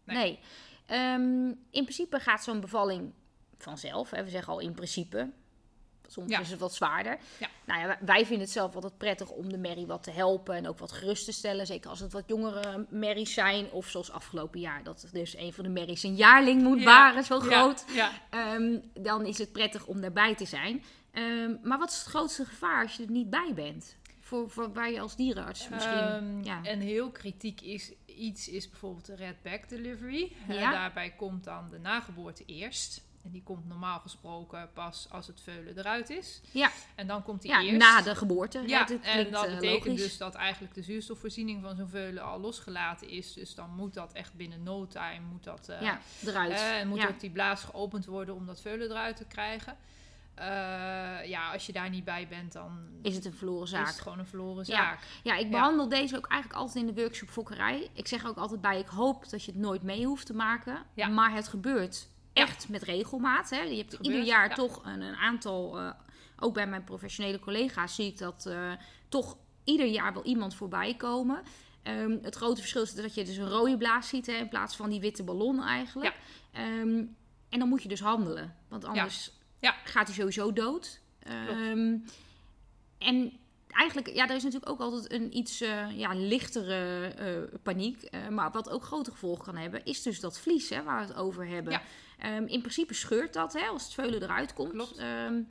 Nee. 0.03 0.17
Nee. 0.17 0.39
Ehm, 0.87 1.47
in 1.47 1.83
principe 1.83 2.19
gaat 2.19 2.43
zo'n 2.43 2.59
bevalling 2.59 3.11
vanzelf. 3.57 4.09
Hè. 4.11 4.23
We 4.23 4.29
zeggen 4.29 4.53
al 4.53 4.59
in 4.59 4.73
principe. 4.73 5.29
Soms 6.09 6.29
Ja. 6.31 6.39
is 6.39 6.49
het 6.49 6.59
wat 6.59 6.73
zwaarder. 6.75 7.17
Ja. 7.39 7.47
Nou 7.65 7.79
ja, 7.81 7.97
wij- 8.05 8.19
vinden 8.25 8.39
het 8.45 8.49
zelf 8.49 8.75
altijd 8.75 8.97
prettig 8.97 9.29
om 9.29 9.49
de 9.51 9.57
merrie 9.57 9.85
wat 9.85 10.03
te 10.03 10.11
helpen 10.11 10.55
en 10.55 10.67
ook 10.67 10.79
wat 10.79 10.91
gerust 10.91 11.25
te 11.25 11.31
stellen. 11.31 11.65
Zeker 11.65 11.89
als 11.89 11.99
het 11.99 12.11
wat 12.13 12.23
jongere 12.27 12.85
merries 12.89 13.33
zijn. 13.33 13.71
Of 13.71 13.87
zoals 13.87 14.11
afgelopen 14.11 14.59
jaar, 14.59 14.83
dat 14.83 15.07
dus 15.11 15.37
een 15.37 15.53
van 15.53 15.63
de 15.63 15.69
merries 15.69 16.03
een 16.03 16.15
jaarling 16.15 16.61
moet 16.61 16.83
baren, 16.83 17.23
zo 17.23 17.39
groot. 17.39 17.85
Ehm, 18.29 18.79
dan 18.93 19.25
is 19.25 19.37
het 19.37 19.51
prettig 19.51 19.85
om 19.85 20.01
daarbij 20.01 20.35
te 20.35 20.45
zijn. 20.45 20.83
Ehm, 21.11 21.55
maar 21.63 21.77
wat 21.77 21.89
is 21.91 21.97
het 21.97 22.07
grootste 22.07 22.45
gevaar 22.45 22.81
als 22.83 22.95
je 22.95 23.03
er 23.03 23.11
niet 23.11 23.29
bij 23.29 23.51
bent? 23.55 23.95
Voor, 24.19 24.49
voor 24.49 24.73
waar 24.73 24.91
je 24.91 24.99
als 24.99 25.15
dierenarts 25.15 25.69
misschien... 25.69 26.43
Ja. 26.43 26.59
En 26.63 26.79
heel 26.79 27.11
kritiek 27.11 27.61
is 27.61 27.91
iets 28.17 28.49
is 28.49 28.69
bijvoorbeeld 28.69 29.05
de 29.05 29.15
red 29.15 29.41
back 29.41 29.69
delivery. 29.69 30.31
Ja. 30.47 30.71
daarbij 30.71 31.09
komt 31.11 31.43
dan 31.43 31.69
de 31.69 31.79
nageboorte 31.79 32.45
eerst. 32.45 33.05
En 33.23 33.33
die 33.33 33.43
komt 33.43 33.67
normaal 33.67 33.99
gesproken 33.99 34.69
pas 34.73 35.07
als 35.09 35.27
het 35.27 35.41
veulen 35.41 35.77
eruit 35.77 36.09
is. 36.09 36.41
Ja. 36.51 36.71
En 36.95 37.07
dan 37.07 37.23
komt 37.23 37.41
die 37.41 37.51
ja, 37.51 37.61
eerst. 37.61 37.77
na 37.77 38.01
de 38.01 38.15
geboorte. 38.15 38.63
Ja, 38.65 38.87
en 39.01 39.31
dat 39.31 39.45
eh, 39.45 39.53
betekent 39.53 39.85
logisch. 39.85 40.01
dus 40.01 40.17
dat 40.17 40.35
eigenlijk 40.35 40.73
de 40.73 40.81
zuurstofvoorziening 40.81 41.61
van 41.61 41.75
zo'n 41.75 41.89
veulen 41.89 42.23
al 42.23 42.39
losgelaten 42.39 43.09
is. 43.09 43.33
Dus 43.33 43.55
dan 43.55 43.69
moet 43.75 43.93
dat 43.93 44.13
echt 44.13 44.33
binnen 44.33 44.63
no 44.63 44.87
time 44.87 45.19
moet 45.31 45.43
dat, 45.43 45.69
eh, 45.69 45.81
Ja, 45.81 46.01
eruit. 46.25 46.51
eh, 46.51 46.79
en 46.79 46.87
moet 46.87 46.97
ja. 47.01 47.07
ook 47.07 47.19
die 47.19 47.29
blaas 47.29 47.63
geopend 47.63 48.05
worden 48.05 48.35
om 48.35 48.45
dat 48.45 48.61
veulen 48.61 48.89
eruit 48.89 49.15
te 49.15 49.25
krijgen. 49.25 49.77
Eh, 50.37 51.29
ja, 51.29 51.51
als 51.51 51.65
je 51.65 51.71
daar 51.73 51.89
niet 51.89 52.03
bij 52.03 52.27
bent, 52.27 52.53
dan 52.53 52.79
Is 53.01 53.15
het 53.15 53.25
een 53.25 53.33
verloren 53.33 53.63
is 53.63 53.69
zaak? 53.69 53.87
het 53.87 54.01
gewoon 54.01 54.19
een 54.19 54.27
verloren 54.27 54.63
Ja. 54.67 54.75
zaak. 54.75 54.99
Ja, 55.23 55.35
ik 55.35 55.43
Ja. 55.43 55.49
behandel 55.49 55.89
deze 55.89 56.17
ook 56.17 56.27
eigenlijk 56.27 56.61
altijd 56.61 56.85
in 56.87 56.93
de 56.93 57.01
workshop 57.01 57.29
fokkerij. 57.29 57.89
Ik 57.93 58.07
zeg 58.07 58.25
ook 58.25 58.37
altijd 58.37 58.61
bij, 58.61 58.79
ik 58.79 58.87
hoop 58.87 59.29
dat 59.29 59.43
je 59.43 59.51
het 59.51 59.59
nooit 59.59 59.83
mee 59.83 60.05
hoeft 60.05 60.25
te 60.25 60.33
maken. 60.33 60.77
Ja. 60.93 61.07
Maar 61.07 61.33
het 61.33 61.47
gebeurt 61.47 62.09
echt 62.33 62.69
met 62.69 62.83
regelmaat. 62.83 63.49
Hè. 63.49 63.61
Je 63.61 63.77
hebt 63.77 63.95
gebeurt, 63.95 64.05
ieder 64.13 64.23
jaar 64.23 64.49
ja. 64.49 64.55
toch 64.55 64.85
een, 64.85 65.01
een 65.01 65.15
aantal, 65.15 65.79
eh, 65.79 65.91
ook 66.39 66.53
bij 66.53 66.67
mijn 66.67 66.83
professionele 66.83 67.39
collega's 67.39 67.95
zie 67.95 68.07
ik 68.07 68.17
dat 68.17 68.45
eh, 68.45 68.71
toch 69.09 69.37
ieder 69.63 69.85
jaar 69.87 70.13
wel 70.13 70.23
iemand 70.23 70.55
voorbij 70.55 70.95
komen. 70.95 71.41
Ehm, 71.83 72.17
het 72.21 72.35
grote 72.35 72.59
verschil 72.59 72.81
is 72.81 72.93
dat 72.93 73.13
je 73.13 73.23
dus 73.23 73.37
een 73.37 73.49
rode 73.49 73.77
blaas 73.77 74.07
ziet 74.07 74.25
hè, 74.25 74.33
in 74.33 74.49
plaats 74.49 74.75
van 74.75 74.89
die 74.89 74.99
witte 74.99 75.23
ballon 75.23 75.63
eigenlijk. 75.63 76.15
Ehm, 76.51 77.03
en 77.49 77.59
dan 77.59 77.67
moet 77.69 77.83
je 77.83 77.89
dus 77.89 77.99
handelen, 77.99 78.55
want 78.67 78.85
anders 78.85 79.31
Ja. 79.59 79.75
gaat 79.83 80.07
hij 80.07 80.15
sowieso 80.15 80.53
dood. 80.53 80.99
Ehm, 81.19 81.97
en 82.97 83.31
eigenlijk, 83.67 84.07
ja, 84.13 84.29
er 84.29 84.35
is 84.35 84.43
natuurlijk 84.43 84.71
ook 84.71 84.79
altijd 84.79 85.11
een 85.11 85.37
iets 85.37 85.61
eh, 85.61 85.97
ja, 85.97 86.13
lichtere 86.13 87.07
eh, 87.07 87.59
paniek. 87.63 88.01
eh, 88.03 88.27
maar 88.27 88.51
wat 88.51 88.69
ook 88.69 88.83
grote 88.83 89.11
gevolgen 89.11 89.45
kan 89.45 89.55
hebben, 89.55 89.85
is 89.85 90.01
dus 90.01 90.19
dat 90.19 90.39
vlies 90.39 90.69
hè, 90.69 90.83
waar 90.83 91.01
we 91.01 91.07
het 91.07 91.15
over 91.17 91.47
hebben. 91.47 91.73
Ja. 91.73 91.81
Ehm, 92.17 92.45
in 92.45 92.59
principe 92.59 92.93
scheurt 92.93 93.33
dat 93.33 93.53
hè, 93.53 93.67
als 93.67 93.83
het 93.83 93.93
veulen 93.93 94.23
eruit 94.23 94.53
komt. 94.53 94.97
Ehm, 94.97 95.41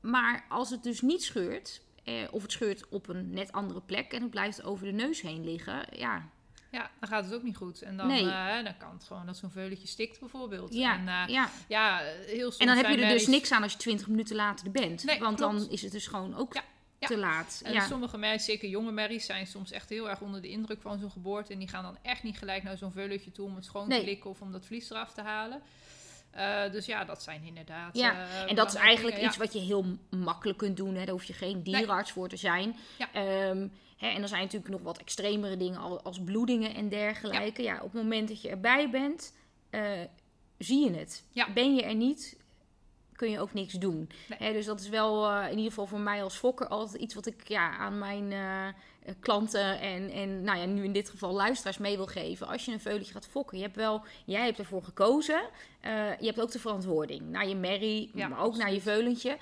maar 0.00 0.44
als 0.48 0.70
het 0.70 0.82
dus 0.82 1.00
niet 1.00 1.22
scheurt, 1.22 1.82
eh, 2.04 2.14
of 2.30 2.42
het 2.42 2.52
scheurt 2.52 2.88
op 2.88 3.08
een 3.08 3.30
net 3.30 3.52
andere 3.52 3.80
plek 3.80 4.12
en 4.12 4.22
het 4.22 4.30
blijft 4.30 4.62
over 4.62 4.86
de 4.86 4.92
neus 4.92 5.20
heen 5.20 5.44
liggen, 5.44 5.86
ja, 5.90 6.28
Ja, 6.74 6.90
dan 7.00 7.08
gaat 7.08 7.24
het 7.24 7.34
ook 7.34 7.42
niet 7.42 7.56
goed. 7.56 7.82
En 7.82 7.96
dan, 7.96 8.06
Nee. 8.06 8.30
eh, 8.30 8.64
dan 8.64 8.76
kan 8.76 8.90
het 8.92 9.04
gewoon 9.04 9.26
dat 9.26 9.36
zo'n 9.36 9.50
veulentje 9.50 9.86
stikt 9.88 10.20
bijvoorbeeld. 10.20 10.74
ja, 10.74 10.94
En, 10.94 11.08
eh, 11.08 11.34
ja. 11.34 11.50
ja, 11.68 11.98
heel 12.26 12.40
soms 12.50 12.56
En 12.56 12.66
dan 12.66 12.76
heb 12.76 12.86
je 12.86 13.02
er 13.04 13.12
dus 13.12 13.26
niks 13.26 13.52
aan 13.52 13.62
als 13.62 13.72
je 13.72 13.78
20 13.78 14.08
minuten 14.08 14.36
later 14.36 14.66
er 14.66 14.72
bent. 14.72 15.04
Nee, 15.04 15.18
want 15.18 15.36
klopt. 15.36 15.58
dan 15.58 15.70
is 15.70 15.82
het 15.82 15.92
dus 15.92 16.06
gewoon 16.06 16.36
ook 16.36 16.54
Ja, 16.54 16.62
ja. 16.98 17.06
te 17.06 17.16
laat. 17.16 17.60
En 17.64 17.72
ja. 17.72 17.86
sommige 17.86 18.18
merries, 18.18 18.44
zeker 18.44 18.68
jonge 18.68 18.92
merries, 18.92 19.26
zijn 19.26 19.46
soms 19.46 19.70
echt 19.70 19.88
heel 19.88 20.10
erg 20.10 20.20
onder 20.20 20.42
de 20.42 20.48
indruk 20.48 20.80
van 20.82 20.98
zo'n 20.98 21.10
geboorte. 21.10 21.52
En 21.52 21.58
die 21.58 21.68
gaan 21.68 21.82
dan 21.82 21.98
echt 22.02 22.22
niet 22.22 22.38
gelijk 22.38 22.62
naar 22.62 22.76
zo'n 22.76 22.92
veulentje 22.92 23.32
toe 23.32 23.46
om 23.46 23.54
het 23.54 23.64
schoon 23.64 23.88
Nee. 23.88 23.98
te 24.00 24.04
likken 24.04 24.30
of 24.30 24.40
om 24.40 24.52
dat 24.52 24.66
vlies 24.66 24.90
eraf 24.90 25.12
te 25.12 25.22
halen. 25.22 25.62
Eh, 26.30 26.70
dus 26.72 26.86
ja, 26.86 27.04
dat 27.04 27.22
zijn 27.22 27.42
inderdaad. 27.44 27.96
Ja, 27.96 28.26
En 28.46 28.54
dat 28.54 28.68
is 28.68 28.74
eigenlijk 28.74 29.14
dingen. 29.16 29.30
iets 29.30 29.38
wat 29.38 29.52
je 29.52 29.58
heel 29.58 29.84
makkelijk 30.10 30.58
kunt 30.58 30.76
doen. 30.76 30.94
Hè. 30.94 31.04
Daar 31.04 31.14
hoef 31.14 31.24
je 31.24 31.32
geen 31.32 31.62
dierenarts 31.62 32.10
voor 32.12 32.28
te 32.28 32.36
zijn. 32.36 32.76
Ja. 32.98 33.12
Ehm, 33.12 33.68
hè, 33.96 34.08
en 34.08 34.22
er 34.22 34.28
zijn 34.28 34.42
natuurlijk 34.42 34.72
nog 34.72 34.82
wat 34.82 34.98
extremere 34.98 35.56
dingen 35.56 35.80
al- 35.80 36.02
als 36.02 36.20
bloedingen 36.24 36.74
en 36.74 36.88
dergelijke. 36.88 37.62
Ja. 37.62 37.74
op 37.74 37.92
het 37.92 38.02
moment 38.02 38.28
dat 38.28 38.42
je 38.42 38.48
erbij 38.48 38.90
bent, 38.90 39.34
eh, 39.70 39.90
zie 40.58 40.84
je 40.90 40.96
het. 40.98 41.24
Ja. 41.30 41.52
Ben 41.52 41.74
je 41.74 41.82
er 41.82 41.94
niet, 41.94 42.36
kun 43.16 43.30
je 43.30 43.40
ook 43.40 43.52
niks 43.54 43.72
doen. 43.72 44.08
Nee. 44.28 44.38
Hè, 44.38 44.52
dus 44.52 44.66
dat 44.66 44.80
is 44.80 44.88
wel 44.88 45.30
eh, 45.30 45.42
in 45.44 45.50
ieder 45.56 45.64
geval 45.68 45.86
voor 45.86 46.00
mij 46.00 46.22
als 46.22 46.36
fokker 46.36 46.68
altijd 46.68 47.02
iets 47.02 47.14
wat 47.14 47.26
ik 47.26 47.48
ja, 47.48 47.76
aan 47.76 47.98
mijn 47.98 48.32
eh, 48.32 48.66
klanten 49.20 49.80
en, 49.80 50.10
en 50.10 50.42
nou 50.42 50.58
ja, 50.58 50.64
nu 50.64 50.84
in 50.84 50.92
dit 50.92 51.08
geval 51.10 51.32
luisteraars 51.32 51.78
mee 51.78 51.96
wil 51.96 52.06
geven. 52.06 52.46
Als 52.46 52.64
je 52.64 52.72
een 52.72 52.80
veulentje 52.80 53.12
gaat 53.12 53.26
fokken, 53.26 53.56
je 53.58 53.64
hebt 53.64 53.76
wel, 53.76 54.02
jij 54.24 54.44
hebt 54.44 54.58
ervoor 54.58 54.82
gekozen. 54.82 55.42
Je 56.20 56.26
hebt 56.26 56.40
ook 56.40 56.50
de 56.52 56.58
verantwoording 56.58 57.22
naar 57.22 57.48
je 57.48 57.54
merrie, 57.54 58.10
Ja, 58.14 58.28
maar 58.28 58.40
ook 58.40 58.56
naar 58.56 58.72
je 58.72 58.80
veulentje. 58.80 59.38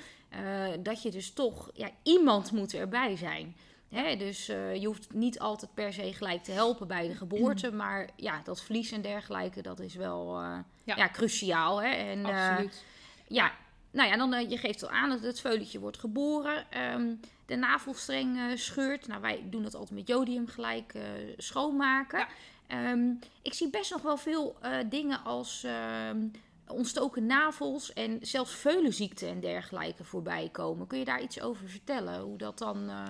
dat 0.80 1.02
je 1.02 1.10
dus 1.10 1.32
toch, 1.32 1.70
ja, 1.74 1.90
iemand 2.02 2.52
moet 2.52 2.74
erbij 2.74 3.16
zijn. 3.16 3.56
Hè, 3.92 4.16
dus 4.16 4.48
eh, 4.48 4.74
je 4.74 4.87
hoeft 4.87 5.12
niet 5.12 5.38
altijd 5.38 5.74
per 5.74 5.92
se 5.92 6.12
gelijk 6.12 6.44
te 6.44 6.52
helpen 6.52 6.87
bij 6.87 7.09
de 7.09 7.14
geboorte. 7.14 7.72
Maar 7.72 8.09
ja, 8.16 8.40
dat 8.44 8.62
vlies 8.62 8.92
en 8.92 9.02
dergelijke, 9.02 9.62
dat 9.62 9.81
is 9.81 9.94
wel 9.94 10.40
eh, 10.40 10.59
ja. 10.85 10.96
Ja. 10.96 11.09
cruciaal. 11.09 11.83
Hè? 11.83 11.88
En, 11.88 12.24
eh, 12.24 12.48
Absoluut. 12.48 12.85
ja, 13.28 13.52
nou 13.90 14.09
ja, 14.09 14.16
dan 14.16 14.50
je 14.50 14.57
geeft 14.59 14.83
al 14.83 14.90
aan 14.90 15.09
dat 15.09 15.22
het 15.22 15.40
veulentje 15.40 15.78
wordt 15.78 15.98
geboren. 15.98 16.66
Um, 16.94 17.20
de 17.46 17.57
navelstreng 17.57 18.38
scheurt. 18.55 19.07
Nou, 19.07 19.20
wij 19.20 19.42
doen 19.44 19.62
dat 19.62 19.74
altijd 19.74 19.98
met 19.98 20.09
jodium 20.09 20.46
gelijk 20.46 20.94
schoonmaken. 21.37 22.26
Ja. 22.68 22.90
Um, 22.90 23.18
ik 23.42 23.55
zie 23.55 23.70
best 23.70 23.90
nog 23.90 24.02
wel 24.02 24.16
veel 24.16 24.57
dingen 24.88 25.24
als 25.24 25.64
ehm, 25.64 26.26
ontstoken 26.66 27.26
navels 27.26 27.92
en 27.92 28.18
zelfs 28.20 28.55
veulenziekten 28.55 29.28
en 29.28 29.40
dergelijke 29.40 30.05
voorbij 30.05 30.48
komen. 30.52 30.87
Kun 30.87 30.98
je 30.98 31.05
daar 31.05 31.22
iets 31.22 31.40
over 31.40 31.68
vertellen? 31.68 32.20
Hoe 32.20 32.38
dat 32.38 32.59
dan 32.59 32.90
uh, 32.90 33.02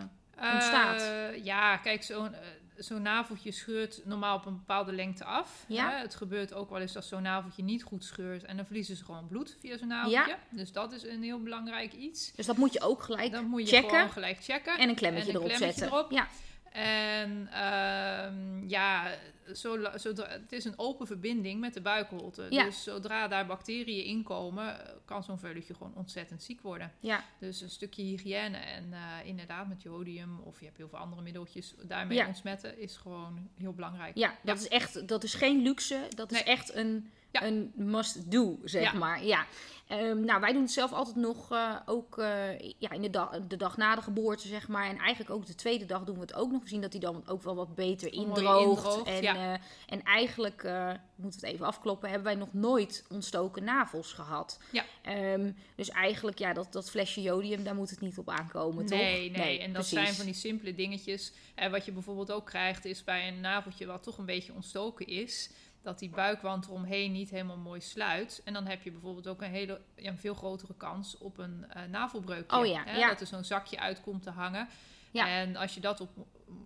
ontstaat? 0.53 1.03
ja, 1.43 1.77
kijk, 1.77 2.03
zo'n 2.03 2.35
zo'n 2.77 3.03
naveltje 3.03 3.51
scheurt 3.53 4.01
normaal 4.05 4.37
op 4.37 4.47
een 4.47 4.57
bepaalde 4.57 4.93
lengte 4.93 5.25
af. 5.25 5.65
Ja. 5.69 5.91
Hè? 5.91 5.97
Het 5.97 6.15
gebeurt 6.15 6.55
ook 6.55 6.71
wel 6.71 6.81
eens 6.81 6.93
dat 6.93 7.05
zo'n 7.05 7.23
naveltje 7.23 7.63
niet 7.63 7.83
goed 7.83 8.05
scheurt. 8.05 8.45
En 8.45 8.57
dan 8.57 8.67
verliezen 8.67 8.97
ze 8.97 9.05
gewoon 9.05 9.27
bloed 9.27 9.57
via 9.61 9.77
zo'n 9.77 9.89
naveltje. 9.89 10.27
Ja. 10.27 10.39
Dus 10.51 10.73
dat 10.73 10.93
is 10.93 11.05
een 11.05 11.23
heel 11.23 11.43
belangrijk 11.43 11.93
iets. 11.93 12.33
Dus 12.35 12.47
dat 12.47 12.57
moet 12.57 12.73
je 12.73 12.81
ook 12.81 13.03
gelijk 13.03 13.33
dat 13.33 13.43
moet 13.43 13.71
je 13.71 13.77
checken. 13.77 13.91
gewoon 13.91 14.11
gelijk 14.11 14.39
checken. 14.41 14.79
En 14.79 14.89
een 14.89 14.95
klemmetje 14.95 15.29
en 15.29 15.35
een 15.35 15.43
erop 15.43 15.57
klemmetje 15.57 15.81
zetten. 15.81 15.99
Erop. 15.99 16.11
Ja. 16.11 16.29
En 16.73 17.49
uh, 17.51 18.69
ja, 18.71 19.11
zodra, 19.53 19.99
zodra, 19.99 20.29
het 20.29 20.53
is 20.53 20.65
een 20.65 20.79
open 20.79 21.07
verbinding 21.07 21.61
met 21.61 21.75
de 21.75 21.81
buikholte. 21.81 22.47
Ja. 22.51 22.65
Dus 22.65 22.83
zodra 22.83 23.29
daar 23.29 23.47
bacteriën 23.47 24.05
in 24.05 24.23
komen, 24.23 24.77
kan 25.05 25.25
zo'n 25.25 25.39
veulentje 25.39 25.75
gewoon 25.75 25.93
ontzettend 25.95 26.43
ziek 26.43 26.61
worden. 26.61 26.93
Ja. 27.01 27.25
Dus 27.39 27.61
een 27.61 27.71
stukje 27.71 28.03
hygiëne 28.03 28.57
en 28.57 28.89
uh, 28.91 28.99
inderdaad 29.25 29.69
met 29.69 29.83
jodium 29.83 30.41
of 30.45 30.59
je 30.59 30.65
hebt 30.65 30.77
heel 30.77 30.89
veel 30.89 30.99
andere 30.99 31.23
middeltjes 31.23 31.75
daarmee 31.83 32.19
ja. 32.19 32.27
ontsmetten 32.27 32.79
is 32.79 32.97
gewoon 32.97 33.49
heel 33.57 33.73
belangrijk. 33.73 34.17
Ja, 34.17 34.35
dat 34.43 34.61
is 34.61 34.69
echt, 34.69 35.09
dat 35.09 35.25
is 35.25 35.35
geen 35.35 35.63
luxe, 35.63 36.09
dat 36.15 36.33
is 36.33 36.43
echt 36.43 36.75
een, 36.75 37.11
een 37.33 37.73
must-do, 37.75 38.59
zeg 38.65 38.95
maar. 38.95 39.25
Ja. 39.25 39.47
Ehm, 39.93 40.25
nou, 40.25 40.41
wij 40.41 40.53
doen 40.53 40.63
het 40.63 40.71
zelf 40.71 40.93
altijd 40.93 41.17
nog 41.17 41.51
eh, 41.51 41.75
ook 41.87 42.19
eh, 42.19 42.59
ja, 42.79 42.91
in 42.91 43.03
de, 43.03 43.11
dag, 43.11 43.41
de 43.49 43.57
dag 43.57 43.77
na 43.77 43.95
de 43.95 44.03
geboorte, 44.03 44.49
zeg 44.49 44.69
maar. 44.69 44.89
En 44.89 44.99
eigenlijk 44.99 45.31
ook 45.31 45.47
de 45.47 45.55
tweede 45.55 45.85
dag 45.85 46.05
doen 46.05 46.15
we 46.15 46.21
het 46.21 46.35
ook 46.35 46.51
nog. 46.51 46.63
We 46.63 46.69
zien 46.69 46.81
dat 46.81 46.93
hij 46.93 47.01
dan 47.01 47.23
ook 47.27 47.43
wel 47.43 47.55
wat 47.55 47.75
beter 47.75 48.13
indroogt. 48.13 48.67
indroogt, 48.67 49.09
en, 49.09 49.23
ja. 49.23 49.42
Eh, 49.43 49.59
en 49.87 50.03
eigenlijk, 50.03 50.63
eh 50.63 50.93
moeten 51.23 51.41
we 51.41 51.47
het 51.47 51.55
even 51.55 51.67
afkloppen, 51.67 52.09
hebben 52.09 52.27
wij 52.27 52.41
nog 52.41 52.53
nooit 52.53 53.05
ontstoken 53.09 53.65
navels 53.65 54.13
gehad. 54.13 54.59
Ja. 54.73 54.85
Ehm, 55.03 55.53
dus 55.75 55.89
eigenlijk, 55.89 56.39
ja, 56.39 56.53
dat, 56.53 56.73
dat 56.73 56.91
flesje 56.91 57.23
jodium, 57.23 57.65
daar 57.65 57.75
moet 57.75 57.91
het 57.91 58.01
niet 58.01 58.19
op 58.19 58.29
aankomen, 58.29 58.87
toch? 58.87 58.99
Nee, 58.99 59.31
nee, 59.31 59.59
en 59.59 59.73
dat 59.73 59.89
precies. 59.89 59.99
zijn 59.99 60.15
van 60.15 60.25
die 60.25 60.35
simpele 60.35 60.75
dingetjes. 60.75 61.33
En 61.55 61.71
wat 61.71 61.85
je 61.85 61.93
bijvoorbeeld 61.93 62.33
ook 62.33 62.47
krijgt, 62.47 62.85
is 62.85 63.05
bij 63.05 63.29
een 63.29 63.41
naveltje 63.41 63.87
wat 63.87 64.03
toch 64.03 64.19
een 64.19 64.27
beetje 64.27 64.53
ontstoken 64.53 65.07
is, 65.07 65.51
dat 65.83 65.99
die 65.99 66.11
buikwand 66.11 66.67
eromheen 66.67 67.13
niet 67.13 67.31
helemaal 67.31 67.57
mooi 67.57 67.81
sluit. 67.81 68.41
En 68.45 68.53
dan 68.53 68.67
heb 68.67 68.83
je 68.83 68.91
bijvoorbeeld 68.91 69.29
ook 69.29 69.43
een, 69.43 69.51
hele, 69.51 69.81
ja, 69.97 70.11
een 70.11 70.19
veel 70.19 70.35
grotere 70.35 70.75
kans 70.77 71.19
op 71.19 71.39
een 71.39 71.65
uh, 71.77 71.83
navelbreukje. 71.91 72.59
Oh 72.59 72.67
ja, 72.67 72.85
hè? 72.85 72.99
ja. 72.99 73.09
Dat 73.09 73.21
er 73.21 73.27
zo'n 73.27 73.45
zakje 73.45 73.79
uitkomt 73.79 74.23
te 74.23 74.31
hangen. 74.31 74.69
Ja. 75.11 75.29
En 75.29 75.57
als 75.57 75.75
je 75.75 75.81
dat 75.81 76.01
op 76.01 76.11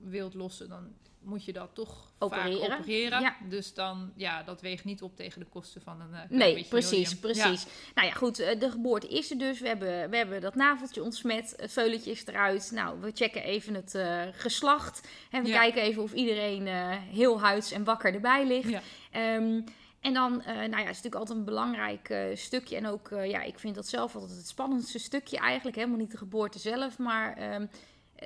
wilt 0.03 0.35
lossen, 0.35 0.69
dan 0.69 0.95
moet 1.27 1.45
je 1.45 1.53
dat 1.53 1.71
toch 1.73 2.13
Opereren. 2.19 2.69
vaak 2.69 2.79
opereren. 2.79 3.21
Ja. 3.21 3.37
Dus 3.49 3.75
dan, 3.75 4.13
ja, 4.17 4.43
dat 4.43 4.61
weegt 4.61 4.85
niet 4.85 5.03
op 5.03 5.17
tegen 5.17 5.41
de 5.41 5.47
kosten 5.47 5.83
van 5.83 6.01
een 6.01 6.11
uh, 6.13 6.21
Nee, 6.39 6.65
precies, 6.69 7.11
jodium. 7.11 7.19
precies. 7.21 7.63
Ja. 7.63 7.69
Nou 7.95 8.07
ja, 8.09 8.13
goed, 8.15 8.39
eh, 8.39 8.61
de 8.61 8.71
geboorte 8.71 9.09
is 9.09 9.31
er 9.31 9.39
dus. 9.39 9.61
We 9.61 9.69
hebben, 9.69 10.11
we 10.11 10.17
hebben 10.17 10.41
dat 10.41 10.55
naveltje 10.55 11.03
ontsmet, 11.03 11.55
het 11.57 11.73
veulentje 11.73 12.11
is 12.11 12.27
eruit. 12.27 12.71
Nou, 12.75 13.01
we 13.01 13.11
checken 13.15 13.43
even 13.43 13.75
het 13.75 13.95
uh, 13.95 14.23
geslacht. 14.33 15.09
En 15.31 15.43
we 15.43 15.49
Ja. 15.49 15.59
kijken 15.59 15.83
even 15.83 16.03
of 16.03 16.13
iedereen 16.13 16.67
uh, 16.67 16.91
heel 16.91 17.41
huids 17.41 17.71
en 17.73 17.85
wakker 17.85 18.15
erbij 18.15 18.47
ligt. 18.47 18.83
Um, 19.17 19.65
en 20.01 20.15
dan, 20.15 20.33
uh, 20.41 20.47
nou 20.47 20.57
ja, 20.57 20.77
het 20.77 20.79
is 20.79 21.03
natuurlijk 21.03 21.15
altijd 21.15 21.39
een 21.39 21.45
belangrijk 21.45 22.09
uh, 22.09 22.19
stukje. 22.35 22.77
En 22.77 22.87
ook, 22.87 23.11
uh, 23.11 23.31
ja, 23.31 23.43
ik 23.43 23.59
vind 23.59 23.75
dat 23.75 23.87
zelf 23.89 24.15
altijd 24.15 24.37
het 24.37 24.49
spannendste 24.49 24.99
stukje 24.99 25.39
eigenlijk. 25.39 25.77
Helemaal 25.77 25.99
niet 25.99 26.11
de 26.11 26.17
geboorte 26.17 26.59
zelf, 26.59 26.99
maar 26.99 27.55
um, 27.55 27.71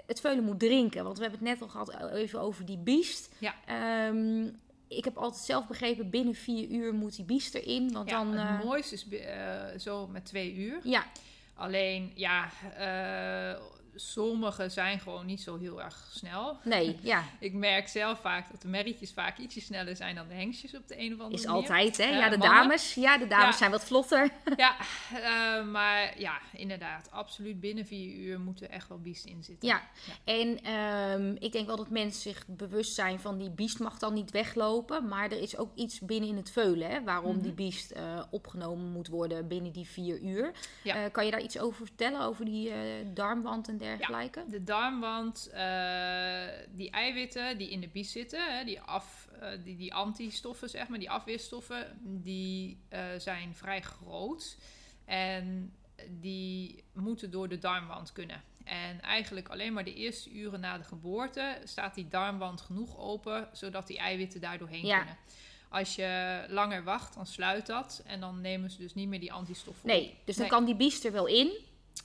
het 0.07 0.21
veulen 0.21 0.45
moet 0.45 0.61
drinken. 0.61 1.05
Want 1.05 1.17
we 1.17 1.23
hebben 1.23 1.41
het 1.41 1.49
net 1.49 1.63
al 1.63 1.69
gehad 1.69 2.13
even 2.13 2.41
over 2.41 2.65
die 2.65 2.79
biest. 2.79 3.35
Ja. 3.39 3.55
Um, 4.09 4.59
ik 4.89 5.05
heb 5.05 5.17
altijd 5.17 5.45
zelf 5.45 5.67
begrepen, 5.67 6.11
binnen 6.11 6.35
vier 6.35 6.69
uur 6.69 6.95
moet 6.95 7.17
die 7.17 7.25
biest 7.25 7.55
erin. 7.55 7.93
Want 7.93 8.11
ja, 8.11 8.19
dan, 8.19 8.33
het 8.33 8.61
uh, 8.61 8.65
mooiste 8.65 8.95
is 8.95 9.07
uh, 9.11 9.79
zo 9.79 10.07
met 10.07 10.25
twee 10.25 10.55
uur. 10.55 10.81
Ja. 10.83 11.05
Alleen, 11.55 12.13
ja, 12.15 12.51
uh, 12.79 13.63
sommige 13.95 14.69
zijn 14.69 15.01
gewoon 15.01 15.27
niet 15.27 15.41
zo 15.41 15.59
heel 15.59 15.83
erg 15.83 16.09
snel. 16.13 16.59
Nee, 16.65 16.99
ja. 17.03 17.25
ik 17.41 17.53
merk 17.53 17.89
zelf 17.89 18.21
vaak 18.21 18.51
dat 18.51 18.63
de 18.63 18.69
merrietjes 18.69 19.13
vaak 19.13 19.39
ietsje 19.39 19.61
sneller 19.61 19.97
zijn 19.97 20.15
dan 20.15 20.29
de 20.29 20.35
hengstjes 20.35 20.75
op 20.77 20.89
de 20.89 20.99
een 20.99 21.13
of 21.15 21.21
andere 21.21 21.41
Is 21.41 21.47
manier. 21.47 21.63
Is 21.63 21.69
altijd, 21.71 21.97
hè? 21.97 22.05
ja, 22.05 22.29
de 22.29 22.39
dames. 22.39 22.95
Ja, 22.95 23.19
de 23.19 23.27
dames 23.27 23.59
zijn 23.59 23.71
wat 23.71 23.85
vlotter. 23.85 24.31
ja, 24.57 24.77
uh, 25.15 25.67
maar 25.71 26.21
ja, 26.21 26.39
inderdaad. 26.53 27.11
Absoluut 27.11 27.61
binnen 27.61 27.87
vier 27.87 28.15
uur 28.15 28.41
moeten 28.41 28.71
echt 28.71 28.89
wel 28.89 28.99
biest 29.01 29.25
in 29.25 29.43
zitten. 29.45 29.69
Ja, 29.69 29.83
en 30.25 30.73
um, 30.73 31.37
ik 31.39 31.53
denk 31.53 31.67
wel 31.67 31.77
dat 31.77 31.91
mensen 31.91 32.21
zich 32.23 32.45
bewust 32.47 32.95
zijn 32.95 33.21
van 33.21 33.39
die 33.39 33.51
biest 33.51 33.79
mag 33.79 33.99
dan 33.99 34.15
niet 34.15 34.31
weglopen. 34.31 35.09
Maar 35.09 35.25
er 35.31 35.41
is 35.41 35.57
ook 35.57 35.75
iets 35.75 36.01
binnen 36.01 36.29
in 36.29 36.37
het 36.37 36.51
veulen, 36.51 36.91
hè, 36.91 37.03
waarom 37.03 37.35
Mhm. 37.35 37.43
die 37.43 37.53
biest 37.53 37.93
uh, 37.97 38.23
opgenomen 38.31 38.87
moet 38.93 39.09
worden 39.09 39.49
binnen 39.49 39.73
die 39.73 39.87
vier 39.87 40.21
uur. 40.21 40.53
Ja. 40.83 41.09
Kan 41.09 41.25
je 41.25 41.31
daar 41.31 41.43
iets 41.43 41.59
over 41.59 41.87
vertellen, 41.87 42.21
over 42.21 42.45
die 42.45 42.73
darmwand 43.13 43.69
en 43.69 43.77
dergelijke? 43.77 43.90
De 44.51 44.65
darmwand, 44.65 45.51
uh, 45.55 45.59
die 46.71 46.91
eiwitten 46.91 47.59
die 47.59 47.71
in 47.71 47.81
de 47.81 47.89
bies 47.89 48.13
zitten, 48.13 48.57
hè, 48.57 48.65
die, 48.65 48.81
af, 48.81 49.29
uh, 49.43 49.49
die, 49.65 49.77
die 49.77 49.95
antistoffen, 49.95 50.69
zeg 50.69 50.89
maar, 50.89 50.99
die 50.99 51.11
afweerstoffen, 51.11 51.99
die 52.03 52.81
uh, 52.93 53.01
zijn 53.19 53.55
vrij 53.55 53.83
groot. 53.83 54.57
En 55.05 55.75
die 56.21 56.85
moeten 56.93 57.31
door 57.31 57.49
de 57.49 57.59
darmwand 57.59 58.13
kunnen. 58.13 58.43
En 58.65 59.01
eigenlijk 59.01 59.49
alleen 59.49 59.73
maar 59.73 59.85
de 59.85 59.95
eerste 59.95 60.33
uren 60.33 60.61
na 60.61 60.79
de 60.79 60.85
geboorte 60.85 61.59
staat 61.65 61.95
die 61.95 62.09
darmwand 62.09 62.61
genoeg 62.61 62.99
open, 62.99 63.49
zodat 63.53 63.87
die 63.87 63.99
eiwitten 63.99 64.41
daar 64.41 64.59
doorheen 64.59 64.87
ja. 64.87 64.97
kunnen. 64.97 65.17
Als 65.69 65.95
je 65.95 66.45
langer 66.49 66.85
wacht, 66.85 67.15
dan 67.15 67.27
sluit 67.27 67.67
dat. 67.67 68.03
En 68.07 68.21
dan 68.21 68.41
nemen 68.41 68.71
ze 68.71 68.79
dus 68.79 68.95
niet 68.95 69.09
meer 69.09 69.21
die 69.21 69.33
antistoffen 69.33 69.89
Nee, 69.89 70.19
dus 70.25 70.37
dan 70.37 70.45
Nee. 70.45 70.55
kan 70.55 70.65
die 70.65 70.77
biest 70.77 71.05
er 71.05 71.13
wel 71.13 71.27
in, 71.27 71.51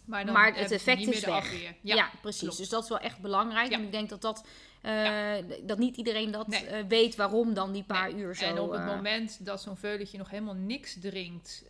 Maar, 0.05 0.25
dan 0.25 0.33
maar 0.33 0.55
het 0.55 0.71
effect 0.71 0.97
niet 0.97 1.05
meer 1.07 1.15
is 1.15 1.21
de 1.23 1.31
weg. 1.31 1.39
afweer. 1.39 1.75
Ja, 1.81 2.09
precies. 2.21 2.41
klopt. 2.41 2.57
Dus 2.57 2.69
dat 2.69 2.83
is 2.83 2.89
wel 2.89 2.99
echt 2.99 3.19
belangrijk. 3.19 3.69
Ja. 3.69 3.77
En 3.77 3.83
ik 3.83 3.91
denk 3.91 4.09
dat, 4.09 4.21
dat, 4.21 4.45
uh, 4.83 5.33
dat 5.63 5.77
niet 5.77 5.97
iedereen 5.97 6.31
dat 6.31 6.47
Nee. 6.47 6.67
uh, 6.67 6.87
weet 6.87 7.15
waarom 7.15 7.53
dan 7.53 7.71
die 7.71 7.83
paar 7.83 8.13
Nee. 8.13 8.21
uur 8.23 8.35
zo... 8.35 8.45
En 8.45 8.59
op 8.59 8.71
het 8.71 8.79
uh, 8.81 8.87
moment 8.87 9.45
dat 9.45 9.61
zo'n 9.61 9.77
veulentje 9.77 10.17
nog 10.17 10.29
helemaal 10.29 10.53
niks 10.53 10.97
drinkt, 10.99 11.63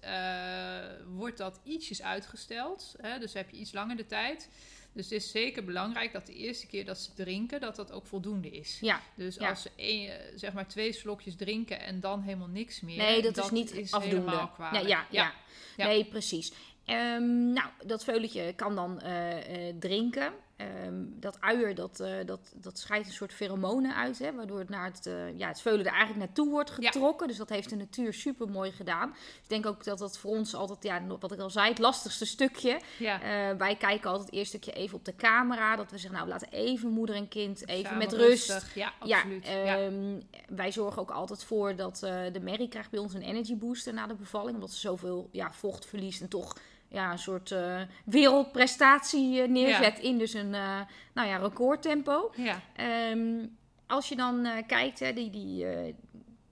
wordt 1.14 1.38
dat 1.38 1.60
ietsjes 1.64 2.02
uitgesteld. 2.02 2.96
Hè? 3.02 3.20
Dus 3.20 3.34
heb 3.34 3.50
je 3.50 3.58
iets 3.58 3.74
langer 3.74 3.96
de 3.96 4.06
tijd. 4.06 4.50
Dus 4.96 5.04
het 5.10 5.14
is 5.14 5.32
zeker 5.32 5.64
belangrijk 5.66 6.12
dat 6.12 6.26
de 6.26 6.34
eerste 6.34 6.68
keer 6.68 6.86
dat 6.86 6.98
ze 6.98 7.14
drinken, 7.14 7.60
dat 7.62 7.76
dat 7.76 7.92
ook 7.92 8.06
voldoende 8.06 8.50
is. 8.50 8.78
Ja, 8.82 9.02
Dus 9.16 9.36
ja. 9.36 9.50
als 9.50 9.62
ze 9.62 9.70
eh, 9.76 10.12
zeg 10.36 10.54
maar 10.54 10.68
twee 10.68 10.94
slokjes 10.94 11.36
drinken 11.36 11.80
en 11.82 12.00
dan 12.00 12.22
helemaal 12.22 12.48
niks 12.48 12.82
meer. 12.82 12.98
Nee, 12.98 13.22
dat, 13.22 13.38
is 13.38 13.50
niet 13.50 13.72
afdoende. 13.72 14.08
helemaal 14.08 14.36
Ja, 14.36 14.52
kwalijk. 14.56 14.88
ja, 14.88 15.06
ja. 15.10 15.34
Ja. 15.78 15.86
Nee, 15.88 16.06
precies. 16.06 16.52
Ehm, 16.86 17.54
nou, 17.54 17.68
dat 17.86 18.04
veulentje 18.04 18.54
kan 18.56 18.76
dan 18.76 19.02
eh, 19.02 19.68
eh, 19.68 19.76
drinken. 19.80 20.34
Ehm, 20.56 21.04
dat 21.20 21.42
uier, 21.42 21.76
dat, 21.76 22.00
eh, 22.00 22.14
dat, 22.26 22.54
dat 22.56 22.80
scheidt 22.80 23.08
een 23.08 23.14
soort 23.14 23.34
pheromonen 23.34 23.96
uit, 23.96 24.20
hè, 24.20 24.34
waardoor 24.34 24.60
het, 24.60 24.70
naar 24.70 24.86
het, 24.86 25.10
ja, 25.36 25.48
het 25.48 25.62
veulen 25.62 25.86
er 25.86 25.92
eigenlijk 25.92 26.26
naartoe 26.26 26.50
wordt 26.50 26.70
getrokken. 26.70 27.28
Dus 27.28 27.38
dat 27.38 27.50
heeft 27.50 27.70
de 27.70 27.76
natuur 27.76 28.14
super 28.14 28.50
mooi 28.50 28.72
gedaan. 28.72 29.10
Ik 29.44 29.50
denk 29.50 29.66
ook 29.66 29.84
dat 29.84 29.98
dat 29.98 30.18
voor 30.18 30.32
ons 30.32 30.56
altijd, 30.56 30.84
ja, 30.84 31.18
wat 31.20 31.32
ik 31.32 31.40
al 31.40 31.50
zei, 31.50 31.70
het 31.70 31.80
lastigste 31.80 32.26
stukje. 32.26 32.80
Ja. 33.00 33.20
Wij 33.58 33.76
kijken 33.76 34.10
altijd 34.10 34.32
eerst 34.32 34.54
een 34.54 34.62
stukje 34.62 34.82
even 34.82 34.98
op 34.98 35.06
de 35.06 35.16
camera, 35.16 35.76
dat 35.76 35.92
we 35.92 35.98
zeggen, 35.98 36.18
nou, 36.18 36.30
laten 36.30 36.52
even 36.52 36.90
moeder 36.90 37.16
en 37.16 37.28
kind 37.28 37.68
even 37.68 37.84
Samen 37.84 37.98
met 37.98 38.14
rust. 38.14 38.50
rustig. 38.50 38.76
Ja, 38.76 38.94
absoluut. 39.00 39.48
Ja, 39.48 39.78
ehm, 39.78 40.20
wij 40.48 40.72
zorgen 40.72 41.02
ook 41.02 41.12
altijd 41.12 41.44
voor 41.44 41.76
dat 41.76 42.00
de 42.32 42.40
merrie 42.42 42.68
krijgt 42.68 42.92
bij 42.92 43.00
ons 43.00 43.14
een 43.14 43.22
energy 43.22 43.58
booster 43.58 43.94
na 43.94 44.08
de 44.08 44.16
bevalling. 44.16 44.54
Omdat 44.54 44.72
ze 44.72 44.80
zoveel 44.80 45.30
ja, 45.32 45.52
vocht 45.52 45.86
verliest 45.86 46.22
en 46.22 46.30
toch 46.30 46.56
ja, 46.96 47.12
een 47.12 47.20
soort 47.20 47.52
eh, 47.52 47.82
wereldprestatie 48.06 49.42
eh, 49.42 49.50
neerzet 49.50 50.00
in 50.00 50.18
dus 50.18 50.34
een 50.34 50.54
eh, 50.54 50.80
nou 51.14 51.28
ja, 51.28 51.38
recordtempo. 51.38 52.32
ja. 52.36 52.60
Ehm, 52.76 53.46
als 53.88 54.10
je 54.10 54.16
dan 54.16 54.48
kijkt, 54.68 55.00
hè, 55.00 55.14
die, 55.14 55.30
die 55.30 55.66